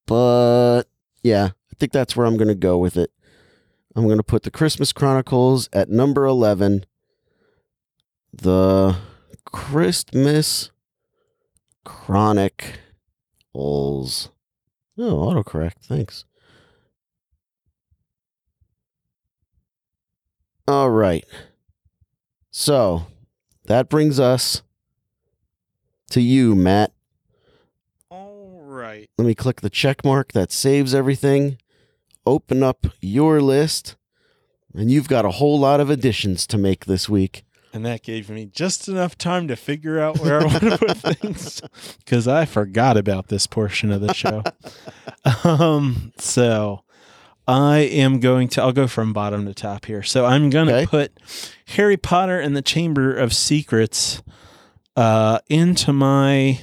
But 0.06 0.84
yeah, 1.22 1.46
I 1.46 1.74
think 1.78 1.92
that's 1.92 2.16
where 2.16 2.26
I'm 2.26 2.36
going 2.36 2.48
to 2.48 2.54
go 2.54 2.76
with 2.76 2.96
it. 2.98 3.10
I'm 3.96 4.04
going 4.04 4.18
to 4.18 4.22
put 4.22 4.42
the 4.42 4.50
Christmas 4.50 4.92
Chronicles 4.92 5.68
at 5.72 5.88
number 5.88 6.26
11. 6.26 6.84
The 8.32 8.96
Christmas 9.46 10.70
Chronicles. 11.84 12.70
Oh, 13.54 15.32
autocorrect. 15.32 15.80
Thanks. 15.82 16.26
All 20.68 20.90
right. 20.90 21.24
So 22.50 23.06
that 23.64 23.88
brings 23.88 24.20
us 24.20 24.60
to 26.10 26.20
you, 26.20 26.54
Matt. 26.54 26.92
All 28.10 28.60
right. 28.62 29.08
Let 29.16 29.26
me 29.26 29.34
click 29.34 29.62
the 29.62 29.70
check 29.70 30.04
mark 30.04 30.32
that 30.32 30.52
saves 30.52 30.94
everything. 30.94 31.56
Open 32.26 32.62
up 32.62 32.86
your 33.00 33.40
list. 33.40 33.96
And 34.74 34.90
you've 34.90 35.08
got 35.08 35.24
a 35.24 35.30
whole 35.30 35.58
lot 35.58 35.80
of 35.80 35.88
additions 35.88 36.46
to 36.48 36.58
make 36.58 36.84
this 36.84 37.08
week. 37.08 37.44
And 37.72 37.86
that 37.86 38.02
gave 38.02 38.28
me 38.28 38.44
just 38.44 38.88
enough 38.88 39.16
time 39.16 39.48
to 39.48 39.56
figure 39.56 39.98
out 39.98 40.18
where 40.18 40.42
I 40.42 40.44
want 40.44 40.60
to 40.60 40.78
put 40.78 40.96
things 40.98 41.62
because 42.04 42.28
I 42.28 42.44
forgot 42.44 42.98
about 42.98 43.28
this 43.28 43.46
portion 43.46 43.90
of 43.90 44.02
the 44.02 44.12
show. 44.12 44.42
um, 45.48 46.12
so 46.18 46.82
I 47.48 47.78
am 47.78 48.20
going 48.20 48.48
to, 48.48 48.62
I'll 48.62 48.72
go 48.72 48.86
from 48.86 49.12
bottom 49.14 49.46
to 49.46 49.54
top 49.54 49.86
here. 49.86 50.02
So 50.02 50.26
I'm 50.26 50.50
going 50.50 50.68
to 50.68 50.74
Okay. 50.76 50.86
put 50.86 51.18
Harry 51.68 51.96
Potter 51.96 52.38
and 52.38 52.54
the 52.54 52.60
Chamber 52.62 53.14
of 53.14 53.32
Secrets 53.32 54.22
uh, 54.96 55.38
into 55.48 55.92
my 55.94 56.60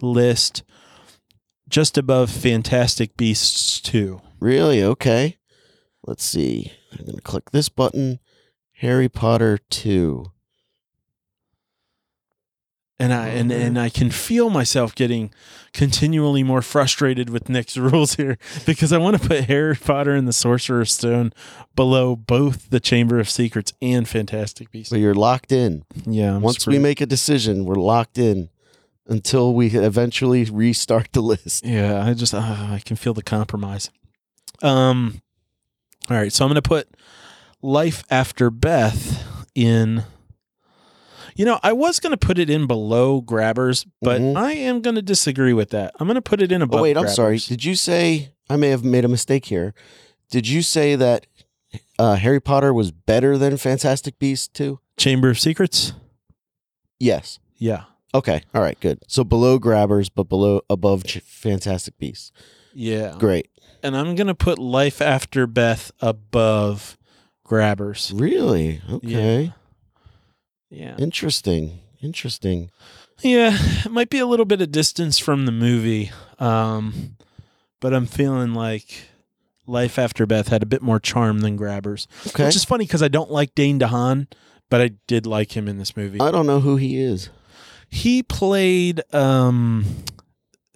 list 0.00 0.62
just 1.68 1.98
above 1.98 2.30
Fantastic 2.30 3.16
Beasts 3.16 3.80
2. 3.80 4.20
Really? 4.38 4.82
Okay. 4.82 5.38
Let's 6.06 6.24
see. 6.24 6.72
I'm 6.92 7.04
going 7.04 7.16
to 7.16 7.22
click 7.22 7.50
this 7.50 7.68
button. 7.68 8.20
Harry 8.74 9.08
Potter 9.08 9.58
2. 9.70 10.26
And 13.00 13.14
I 13.14 13.28
and, 13.28 13.52
and 13.52 13.78
I 13.78 13.90
can 13.90 14.10
feel 14.10 14.50
myself 14.50 14.92
getting 14.92 15.32
continually 15.72 16.42
more 16.42 16.62
frustrated 16.62 17.30
with 17.30 17.48
Nick's 17.48 17.76
rules 17.90 18.14
here 18.16 18.38
because 18.66 18.92
I 18.92 18.98
want 18.98 19.20
to 19.22 19.28
put 19.28 19.44
Harry 19.44 19.76
Potter 19.76 20.14
and 20.16 20.26
the 20.26 20.32
Sorcerer's 20.32 20.90
Stone 20.90 21.32
below 21.76 22.16
both 22.16 22.70
the 22.70 22.80
Chamber 22.80 23.20
of 23.20 23.30
Secrets 23.30 23.72
and 23.80 24.08
Fantastic 24.08 24.72
Beasts. 24.72 24.90
So 24.90 24.96
you're 24.96 25.14
locked 25.14 25.52
in. 25.52 25.84
Yeah, 26.06 26.34
I'm 26.34 26.42
Once 26.42 26.66
we 26.66 26.72
screwed. 26.72 26.82
make 26.82 27.00
a 27.00 27.06
decision, 27.06 27.64
we're 27.66 27.76
locked 27.76 28.18
in 28.18 28.48
until 29.06 29.54
we 29.54 29.68
eventually 29.68 30.44
restart 30.46 31.12
the 31.12 31.20
list. 31.22 31.64
yeah, 31.64 32.04
I 32.04 32.14
just 32.14 32.34
uh, 32.34 32.38
I 32.40 32.82
can 32.84 32.96
feel 32.96 33.14
the 33.14 33.22
compromise. 33.22 33.90
Um, 34.60 35.22
all 36.10 36.16
right, 36.16 36.32
so 36.32 36.44
I'm 36.44 36.48
going 36.50 36.56
to 36.60 36.68
put 36.68 36.88
Life 37.62 38.02
After 38.10 38.50
Beth 38.50 39.24
in. 39.54 40.02
You 41.38 41.44
know, 41.44 41.58
I 41.62 41.72
was 41.72 42.00
going 42.00 42.10
to 42.10 42.16
put 42.26 42.38
it 42.38 42.50
in 42.50 42.66
below 42.66 43.20
Grabbers, 43.20 43.86
but 44.02 44.20
Mhm. 44.20 44.36
I 44.36 44.52
am 44.54 44.80
going 44.82 44.96
to 44.96 45.02
disagree 45.02 45.52
with 45.52 45.70
that. 45.70 45.92
I'm 45.98 46.06
going 46.08 46.16
to 46.16 46.20
put 46.20 46.42
it 46.42 46.50
in 46.52 46.60
above. 46.62 46.80
Oh, 46.80 46.82
wait, 46.82 46.96
I'm 46.96 47.08
sorry. 47.08 47.38
Did 47.38 47.64
you 47.64 47.74
say, 47.76 48.32
I 48.50 48.56
may 48.56 48.68
have 48.70 48.82
made 48.84 49.04
a 49.04 49.08
mistake 49.08 49.44
here. 49.46 49.72
Did 50.30 50.48
you 50.48 50.62
say 50.62 50.96
that 50.96 51.26
uh, 51.98 52.16
Harry 52.16 52.40
Potter 52.40 52.74
was 52.74 52.90
better 52.90 53.38
than 53.38 53.56
Fantastic 53.56 54.18
Beasts 54.18 54.48
2? 54.48 54.80
Chamber 54.96 55.30
of 55.30 55.38
Secrets? 55.38 55.92
Yes. 56.98 57.38
Yeah. 57.56 57.84
Okay. 58.14 58.42
All 58.54 58.60
right. 58.62 58.78
Good. 58.80 58.98
So 59.06 59.22
below 59.22 59.58
Grabbers, 59.60 60.08
but 60.08 60.24
below 60.28 60.62
above 60.68 61.04
Ch- 61.04 61.20
Fantastic 61.24 61.96
Beasts. 61.98 62.32
Yeah. 62.74 63.14
Great. 63.18 63.48
And 63.82 63.96
I'm 63.96 64.14
going 64.16 64.26
to 64.26 64.34
put 64.34 64.58
Life 64.58 65.00
After 65.00 65.46
Beth 65.46 65.92
above 66.00 66.98
Grabbers. 67.44 68.10
Really? 68.14 68.80
Okay. 68.90 69.44
Yeah. 69.44 69.50
Interesting. 70.70 71.80
Interesting. 72.00 72.70
Yeah. 73.22 73.56
It 73.84 73.90
might 73.90 74.10
be 74.10 74.18
a 74.18 74.26
little 74.26 74.44
bit 74.46 74.60
of 74.60 74.70
distance 74.70 75.18
from 75.18 75.46
the 75.46 75.52
movie. 75.52 76.10
Um, 76.38 77.16
but 77.80 77.92
I'm 77.94 78.06
feeling 78.06 78.54
like 78.54 79.08
Life 79.66 79.98
After 79.98 80.26
Beth 80.26 80.48
had 80.48 80.62
a 80.62 80.66
bit 80.66 80.82
more 80.82 81.00
charm 81.00 81.40
than 81.40 81.56
Grabbers. 81.56 82.06
Okay. 82.28 82.46
Which 82.46 82.56
is 82.56 82.64
funny 82.64 82.84
because 82.86 83.02
I 83.02 83.08
don't 83.08 83.30
like 83.30 83.54
Dane 83.54 83.78
DeHaan, 83.80 84.28
but 84.70 84.80
I 84.80 84.90
did 85.06 85.26
like 85.26 85.56
him 85.56 85.66
in 85.68 85.78
this 85.78 85.96
movie. 85.96 86.20
I 86.20 86.30
don't 86.30 86.46
know 86.46 86.60
who 86.60 86.76
he 86.76 87.00
is. 87.00 87.30
he 87.88 88.22
played 88.22 89.00
um, 89.14 89.84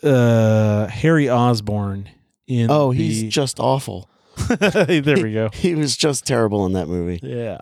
uh, 0.02 0.86
Harry 0.88 1.28
Osborn 1.30 2.08
in. 2.46 2.70
Oh, 2.70 2.90
he's 2.90 3.22
the- 3.22 3.28
just 3.28 3.60
awful. 3.60 4.08
there 4.58 5.22
we 5.22 5.32
go. 5.34 5.50
He 5.54 5.74
was 5.74 5.96
just 5.96 6.26
terrible 6.26 6.64
in 6.66 6.72
that 6.72 6.88
movie. 6.88 7.20
Yeah. 7.22 7.58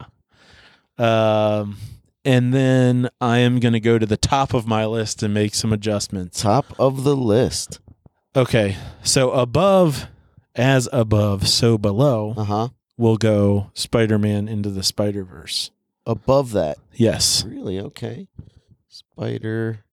Um, 0.99 1.77
and 2.25 2.53
then 2.53 3.09
I 3.21 3.39
am 3.39 3.61
going 3.61 3.73
to 3.73 3.81
go 3.81 3.99
to 3.99 4.07
the 4.07 4.17
top 4.17 4.53
of 4.55 4.67
my 4.67 4.85
list 4.87 5.23
and 5.23 5.33
make 5.35 5.55
some 5.55 5.73
adjustments. 5.73 6.41
Top 6.43 6.67
of 6.79 7.05
the 7.05 7.17
list. 7.17 7.81
Okay. 8.37 8.77
So 9.03 9.31
above, 9.33 10.07
as 10.55 10.89
above, 10.93 11.49
so 11.49 11.79
below, 11.79 12.35
Uh 12.37 12.45
huh. 12.45 12.69
we'll 12.97 13.17
go 13.17 13.71
Spider 13.75 14.19
Man 14.19 14.49
into 14.49 14.71
the 14.71 14.83
Spider 14.83 15.25
Verse. 15.25 15.71
Above 16.07 16.53
that. 16.53 16.79
Yes. 16.95 17.45
Really? 17.45 17.79
Okay. 17.81 18.29
Spider 18.89 19.85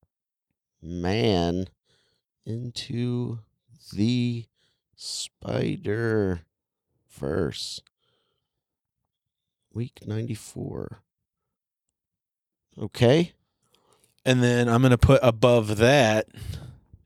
Man 0.82 1.66
into 2.44 3.40
the 3.92 4.44
Spider 4.94 6.40
Verse. 7.10 7.80
Week 9.72 10.00
94. 10.06 11.02
Okay. 12.80 13.32
And 14.24 14.42
then 14.42 14.68
I'm 14.68 14.82
going 14.82 14.90
to 14.90 14.98
put 14.98 15.20
above 15.22 15.78
that 15.78 16.26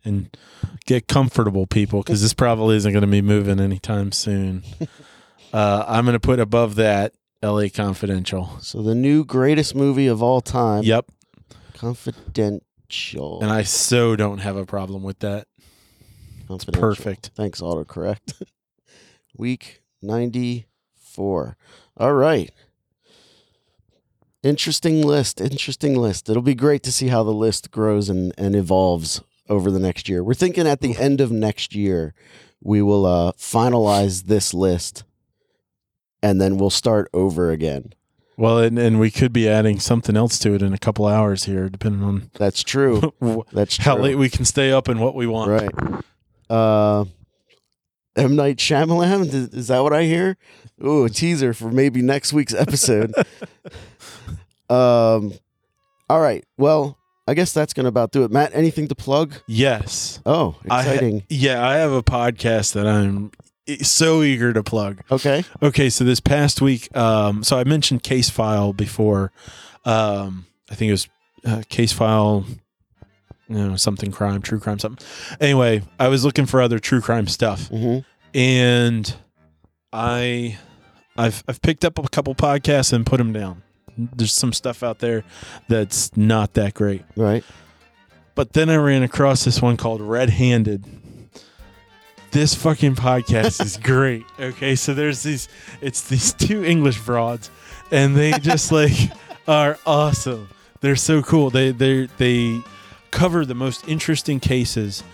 and 0.05 0.36
get 0.86 1.07
comfortable, 1.09 1.66
people, 1.66 2.03
because 2.03 2.23
this 2.23 2.35
probably 2.35 2.77
isn't 2.77 2.93
going 2.93 3.03
to 3.03 3.09
be 3.09 3.23
moving 3.23 3.61
anytime 3.61 4.12
soon. 4.12 4.62
uh, 5.53 5.85
I'm 5.86 6.05
going 6.05 6.15
to 6.15 6.20
put 6.20 6.40
above 6.40 6.74
that 6.77 7.15
LA 7.43 7.66
Confidential. 7.73 8.59
So 8.61 8.82
the 8.82 8.94
new 8.94 9.24
greatest 9.24 9.74
movie 9.74 10.07
of 10.07 10.23
all 10.23 10.40
time. 10.40 10.82
Yep. 10.85 11.11
Confidential. 11.74 13.40
And 13.40 13.51
I 13.51 13.62
so 13.62 14.16
don't 14.16 14.39
have 14.39 14.57
a 14.57 14.66
problem 14.66 15.03
with 15.03 15.20
that. 15.20 15.47
Confidential. 16.49 16.81
Perfect. 16.81 17.31
Thanks, 17.35 17.61
autocorrect. 17.61 18.43
Week 19.36 19.82
94. 20.03 21.57
All 21.97 22.12
right. 22.12 22.51
Interesting 24.43 25.02
list. 25.02 25.40
Interesting 25.40 25.94
list. 25.97 26.28
It'll 26.28 26.43
be 26.43 26.55
great 26.55 26.82
to 26.85 26.93
see 26.93 27.09
how 27.09 27.23
the 27.23 27.32
list 27.32 27.70
grows 27.70 28.09
and, 28.09 28.32
and 28.36 28.56
evolves 28.56 29.23
over 29.48 29.70
the 29.70 29.78
next 29.78 30.09
year. 30.09 30.24
We're 30.24 30.35
thinking 30.35 30.66
at 30.66 30.81
the 30.81 30.97
end 30.97 31.20
of 31.20 31.31
next 31.31 31.74
year, 31.74 32.14
we 32.60 32.82
will 32.82 33.06
uh, 33.06 33.32
finalize 33.32 34.24
this 34.24 34.52
list 34.52 35.05
and 36.23 36.40
then 36.40 36.56
we'll 36.56 36.70
start 36.70 37.09
over 37.12 37.51
again. 37.51 37.93
Well, 38.36 38.59
and, 38.59 38.78
and 38.78 38.98
we 38.98 39.10
could 39.10 39.32
be 39.32 39.48
adding 39.48 39.78
something 39.78 40.16
else 40.16 40.39
to 40.40 40.55
it 40.55 40.62
in 40.62 40.73
a 40.73 40.78
couple 40.78 41.06
hours 41.06 41.44
here, 41.44 41.69
depending 41.69 42.02
on 42.02 42.31
That's 42.35 42.62
true. 42.62 43.12
That's 43.52 43.77
true. 43.77 43.85
how 43.85 43.98
late 43.98 44.16
we 44.16 44.31
can 44.31 44.44
stay 44.44 44.73
up 44.73 44.89
and 44.89 45.01
what 45.01 45.14
we 45.14 45.27
want. 45.27 45.51
Right. 45.51 46.02
Uh, 46.48 47.05
M 48.16 48.36
Night 48.36 48.56
Shyamalan. 48.56 49.27
Is, 49.27 49.35
is 49.55 49.69
that 49.69 49.81
what 49.81 49.93
I 49.93 50.05
hear? 50.05 50.36
Ooh, 50.85 51.05
a 51.05 51.11
teaser 51.11 51.55
for 51.55 51.71
maybe 51.71 52.03
next 52.03 52.33
week's 52.33 52.55
episode. 52.55 53.13
um, 54.71 55.33
all 56.09 56.21
right. 56.21 56.45
Well, 56.59 56.99
I 57.27 57.35
guess 57.35 57.53
that's 57.53 57.73
gonna 57.73 57.89
about 57.89 58.11
do 58.13 58.25
it. 58.25 58.31
Matt, 58.31 58.51
anything 58.55 58.89
to 58.89 58.95
plug? 58.95 59.35
Yes. 59.47 60.21
Oh, 60.27 60.57
I 60.69 60.83
ha- 60.83 60.91
exciting. 60.91 61.23
yeah, 61.29 61.67
I 61.67 61.75
have 61.77 61.93
a 61.93 62.03
podcast 62.03 62.73
that 62.75 62.87
I'm 62.87 63.31
so 63.83 64.23
eager 64.23 64.53
to 64.53 64.63
plug. 64.63 65.03
okay. 65.11 65.45
Okay, 65.63 65.89
so 65.89 66.03
this 66.05 66.19
past 66.21 66.61
week, 66.61 66.95
um, 66.97 67.45
so 67.45 67.57
I 67.59 67.65
mentioned 67.65 68.03
Case 68.03 68.29
File 68.29 68.73
before. 68.73 69.31
Um, 69.85 70.47
I 70.71 70.75
think 70.75 70.89
it 70.89 70.93
was 70.93 71.09
uh, 71.47 71.63
Case 71.69 71.93
File, 71.93 72.45
you 73.49 73.57
know, 73.57 73.77
something 73.77 74.11
crime, 74.11 74.43
true 74.43 74.59
crime, 74.59 74.81
something. 74.81 75.07
Anyway, 75.41 75.83
I 76.01 76.09
was 76.09 76.25
looking 76.25 76.47
for 76.47 76.61
other 76.61 76.79
true 76.81 77.01
crime 77.01 77.29
stuff, 77.29 77.69
hmm 77.69 77.99
and 78.35 79.15
I, 79.93 80.59
I've 81.17 81.45
I've 81.47 81.61
picked 81.63 81.85
up 81.85 81.99
a 81.99 82.09
couple 82.09 82.35
podcasts 82.35 82.93
and 82.93 83.05
put 83.05 83.19
them 83.19 83.33
down. 83.33 83.63
There's 83.97 84.33
some 84.33 84.53
stuff 84.53 84.83
out 84.83 85.01
there 85.01 85.25
that's 85.69 86.17
not 86.17 86.55
that 86.55 86.75
great. 86.75 87.03
Right. 87.17 87.45
But 88.35 88.55
then 88.55 88.71
I 88.71 88.77
ran 88.77 89.03
across 89.03 89.45
this 89.45 89.61
one 89.61 89.77
called 89.77 90.01
Red 90.01 90.31
Handed. 90.31 90.85
This 92.31 92.55
fucking 92.55 92.95
podcast 92.95 93.63
is 93.63 93.77
great. 93.83 94.25
Okay, 94.41 94.75
so 94.75 94.95
there's 94.95 95.23
these 95.23 95.49
it's 95.83 96.09
these 96.09 96.33
two 96.33 96.65
English 96.65 97.01
broads 97.01 97.51
and 97.91 98.17
they 98.17 98.33
just 98.33 98.73
like 98.73 98.93
are 99.47 99.79
awesome. 99.87 100.49
They're 100.81 100.97
so 100.97 101.23
cool. 101.23 101.51
They 101.51 101.71
they 101.71 102.07
they 102.17 102.61
cover 103.11 103.45
the 103.45 103.55
most 103.55 103.87
interesting 103.87 104.41
cases. 104.41 105.05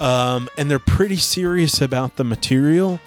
Um, 0.00 0.50
and 0.58 0.68
they're 0.68 0.80
pretty 0.80 1.16
serious 1.16 1.80
about 1.80 2.16
the 2.16 2.24
material, 2.24 2.98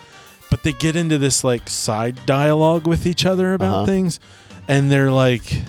but 0.49 0.63
they 0.63 0.73
get 0.73 0.95
into 0.95 1.17
this 1.17 1.43
like 1.43 1.69
side 1.69 2.25
dialogue 2.25 2.87
with 2.87 3.05
each 3.05 3.25
other 3.25 3.53
about 3.53 3.75
Uh-huh. 3.75 3.85
things 3.85 4.19
and 4.67 4.91
they're 4.91 5.11
like 5.11 5.61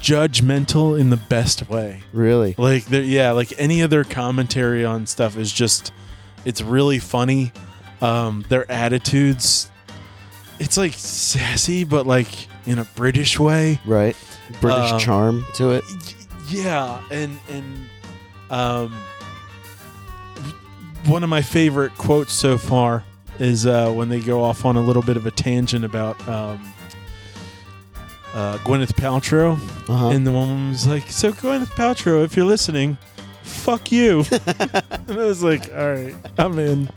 judgmental 0.00 0.98
in 0.98 1.10
the 1.10 1.16
best 1.16 1.68
way. 1.68 2.02
Really. 2.12 2.54
Like, 2.56 2.86
they're- 2.86 3.02
yeah, 3.02 3.32
like 3.32 3.52
any 3.58 3.82
of 3.82 3.90
their 3.90 4.04
commentary 4.04 4.84
on 4.84 5.06
stuff 5.06 5.36
is 5.36 5.52
just, 5.52 5.92
it's 6.44 6.62
really 6.62 6.98
funny. 6.98 7.52
Um, 8.00 8.44
their 8.48 8.70
attitudes, 8.70 9.70
it's 10.58 10.76
like 10.78 10.94
sassy, 10.94 11.84
but 11.84 12.06
like 12.06 12.28
in 12.66 12.78
a 12.78 12.84
British 12.84 13.38
way. 13.38 13.78
Right. 13.84 14.16
British 14.60 14.92
Um, 14.92 15.00
charm 15.00 15.46
to 15.56 15.70
it. 15.72 15.84
Y- 15.88 16.14
Yeah, 16.48 16.98
and 17.10 17.38
and 17.48 17.86
um, 18.50 18.92
one 21.06 21.22
of 21.22 21.30
my 21.30 21.42
favorite 21.42 21.96
quotes 21.96 22.32
so 22.32 22.58
far 22.58 23.04
is 23.40 23.66
uh, 23.66 23.90
when 23.90 24.08
they 24.08 24.20
go 24.20 24.44
off 24.44 24.64
on 24.64 24.76
a 24.76 24.80
little 24.80 25.02
bit 25.02 25.16
of 25.16 25.26
a 25.26 25.30
tangent 25.32 25.84
about 25.84 26.16
um, 26.28 26.72
uh, 28.34 28.58
Gwyneth 28.58 28.92
Paltrow. 28.94 29.54
Uh-huh. 29.88 30.08
And 30.10 30.24
the 30.26 30.32
woman 30.32 30.70
was 30.70 30.86
like, 30.86 31.10
"So 31.10 31.32
Gwyneth 31.32 31.70
Paltrow, 31.74 32.22
if 32.24 32.36
you're 32.36 32.46
listening, 32.46 32.98
fuck 33.42 33.90
you." 33.90 34.24
and 34.30 35.10
I 35.10 35.24
was 35.24 35.42
like, 35.42 35.72
"All 35.74 35.92
right, 35.92 36.14
I'm 36.38 36.58
in." 36.58 36.90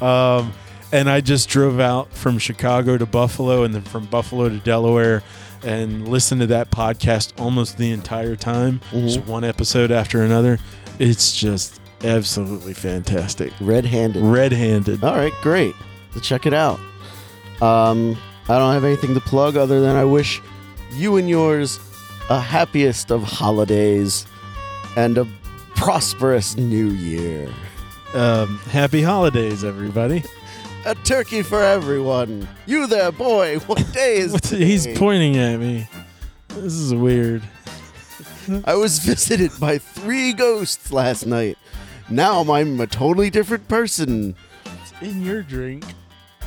Um, 0.00 0.52
and 0.92 1.08
I 1.08 1.20
just 1.20 1.48
drove 1.48 1.80
out 1.80 2.12
from 2.12 2.38
Chicago 2.38 2.98
to 2.98 3.06
Buffalo, 3.06 3.62
and 3.64 3.74
then 3.74 3.82
from 3.82 4.06
Buffalo 4.06 4.48
to 4.48 4.58
Delaware, 4.58 5.22
and 5.62 6.06
listened 6.08 6.40
to 6.42 6.46
that 6.48 6.70
podcast 6.70 7.32
almost 7.40 7.78
the 7.78 7.90
entire 7.90 8.36
time, 8.36 8.80
Mhm. 8.92 9.04
just 9.04 9.26
one 9.26 9.44
episode 9.44 9.90
after 9.90 10.22
another. 10.22 10.58
It's 10.98 11.34
just 11.34 11.80
absolutely 12.04 12.74
fantastic. 12.74 13.52
Red-handed. 13.60 14.22
Red-handed. 14.22 15.02
All 15.02 15.14
right, 15.16 15.32
great. 15.42 15.74
Let's 16.14 16.26
check 16.26 16.46
it 16.46 16.54
out. 16.54 16.78
Um, 17.60 18.16
I 18.48 18.58
don't 18.58 18.72
have 18.74 18.84
anything 18.84 19.14
to 19.14 19.20
plug 19.20 19.56
other 19.56 19.80
than 19.80 19.96
I 19.96 20.04
wish 20.04 20.40
you 20.92 21.16
and 21.16 21.28
yours 21.28 21.80
a 22.30 22.38
happiest 22.40 23.10
of 23.10 23.22
holidays 23.22 24.26
and 24.96 25.18
a 25.18 25.26
prosperous 25.74 26.56
new 26.56 26.88
year. 26.88 27.48
Um, 28.14 28.58
happy 28.70 29.02
holidays, 29.02 29.64
everybody. 29.64 30.22
A 30.86 30.94
turkey 30.94 31.42
for 31.42 31.62
everyone. 31.62 32.46
You 32.66 32.86
there, 32.86 33.10
boy. 33.10 33.58
What 33.60 33.90
day 33.92 34.18
is 34.18 34.32
What's- 34.32 34.50
He's 34.50 34.86
pointing 34.98 35.36
at 35.36 35.58
me. 35.58 35.88
This 36.48 36.74
is 36.74 36.94
weird. 36.94 37.42
I 38.66 38.74
was 38.74 38.98
visited 38.98 39.50
by 39.58 39.78
three 39.78 40.32
ghosts 40.34 40.92
last 40.92 41.26
night. 41.26 41.56
Now 42.10 42.40
I'm 42.52 42.80
a 42.80 42.86
totally 42.86 43.30
different 43.30 43.66
person. 43.68 44.34
It's 44.82 44.92
In 45.02 45.22
your 45.24 45.42
drink. 45.42 45.84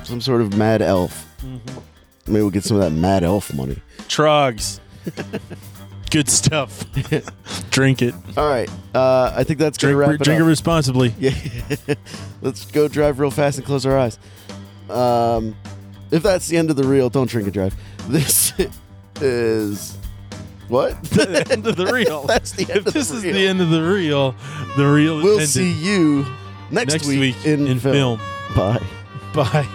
Some 0.04 0.22
sort 0.22 0.42
of 0.42 0.56
mad 0.56 0.82
elf. 0.82 1.26
Maybe 1.44 2.42
we'll 2.42 2.50
get 2.50 2.64
some 2.64 2.78
of 2.78 2.84
that 2.84 2.92
mad 2.92 3.24
elf 3.24 3.54
money. 3.54 3.82
Tröegs. 4.08 4.80
Good 6.12 6.30
stuff. 6.30 6.86
Drink 7.72 8.02
it. 8.02 8.14
All 8.38 8.50
right. 8.50 8.70
Uh, 8.96 9.34
I 9.36 9.44
think 9.44 9.60
that's 9.60 9.78
going 9.78 9.94
to 9.94 9.98
Drink, 9.98 10.12
wrap 10.12 10.22
it 10.22 10.24
drink 10.24 10.40
up. 10.42 10.46
it 10.46 10.50
responsibly. 10.50 11.14
Yeah. 11.20 11.32
Let's 12.42 12.66
go 12.72 12.88
drive 12.88 13.20
real 13.20 13.32
fast 13.32 13.58
and 13.58 13.66
close 13.68 13.86
our 13.86 13.98
eyes. 13.98 14.18
Um, 14.90 15.56
if 16.12 16.24
that's 16.24 16.48
the 16.48 16.56
end 16.58 16.70
of 16.70 16.78
the 16.78 16.86
reel, 16.86 17.10
don't 17.10 17.30
drink 17.30 17.46
and 17.48 17.54
drive. 17.54 17.76
This 18.08 18.54
is 19.20 19.98
what? 20.68 21.02
the 21.04 21.48
end 21.52 21.66
of 21.68 21.76
the 21.76 21.88
reel. 21.88 22.24
that's 22.24 22.52
the 22.52 22.64
end 22.64 22.72
If 22.82 22.88
of 22.88 22.94
this 22.94 23.10
the 23.10 23.18
is 23.18 23.24
reel. 23.24 23.34
the 23.34 23.48
end 23.48 23.62
of 23.62 23.70
the 23.70 23.82
reel, 23.82 24.36
the 24.78 24.86
reel 24.88 25.18
We'll 25.18 25.34
ended 25.34 25.50
see 25.50 25.72
you 25.72 26.26
next, 26.72 26.94
next 26.94 27.08
week, 27.08 27.36
in, 27.46 27.68
in 27.68 27.80
film. 27.80 28.20
film. 28.20 28.22
Bye. 28.56 28.82
Bye. 29.34 29.68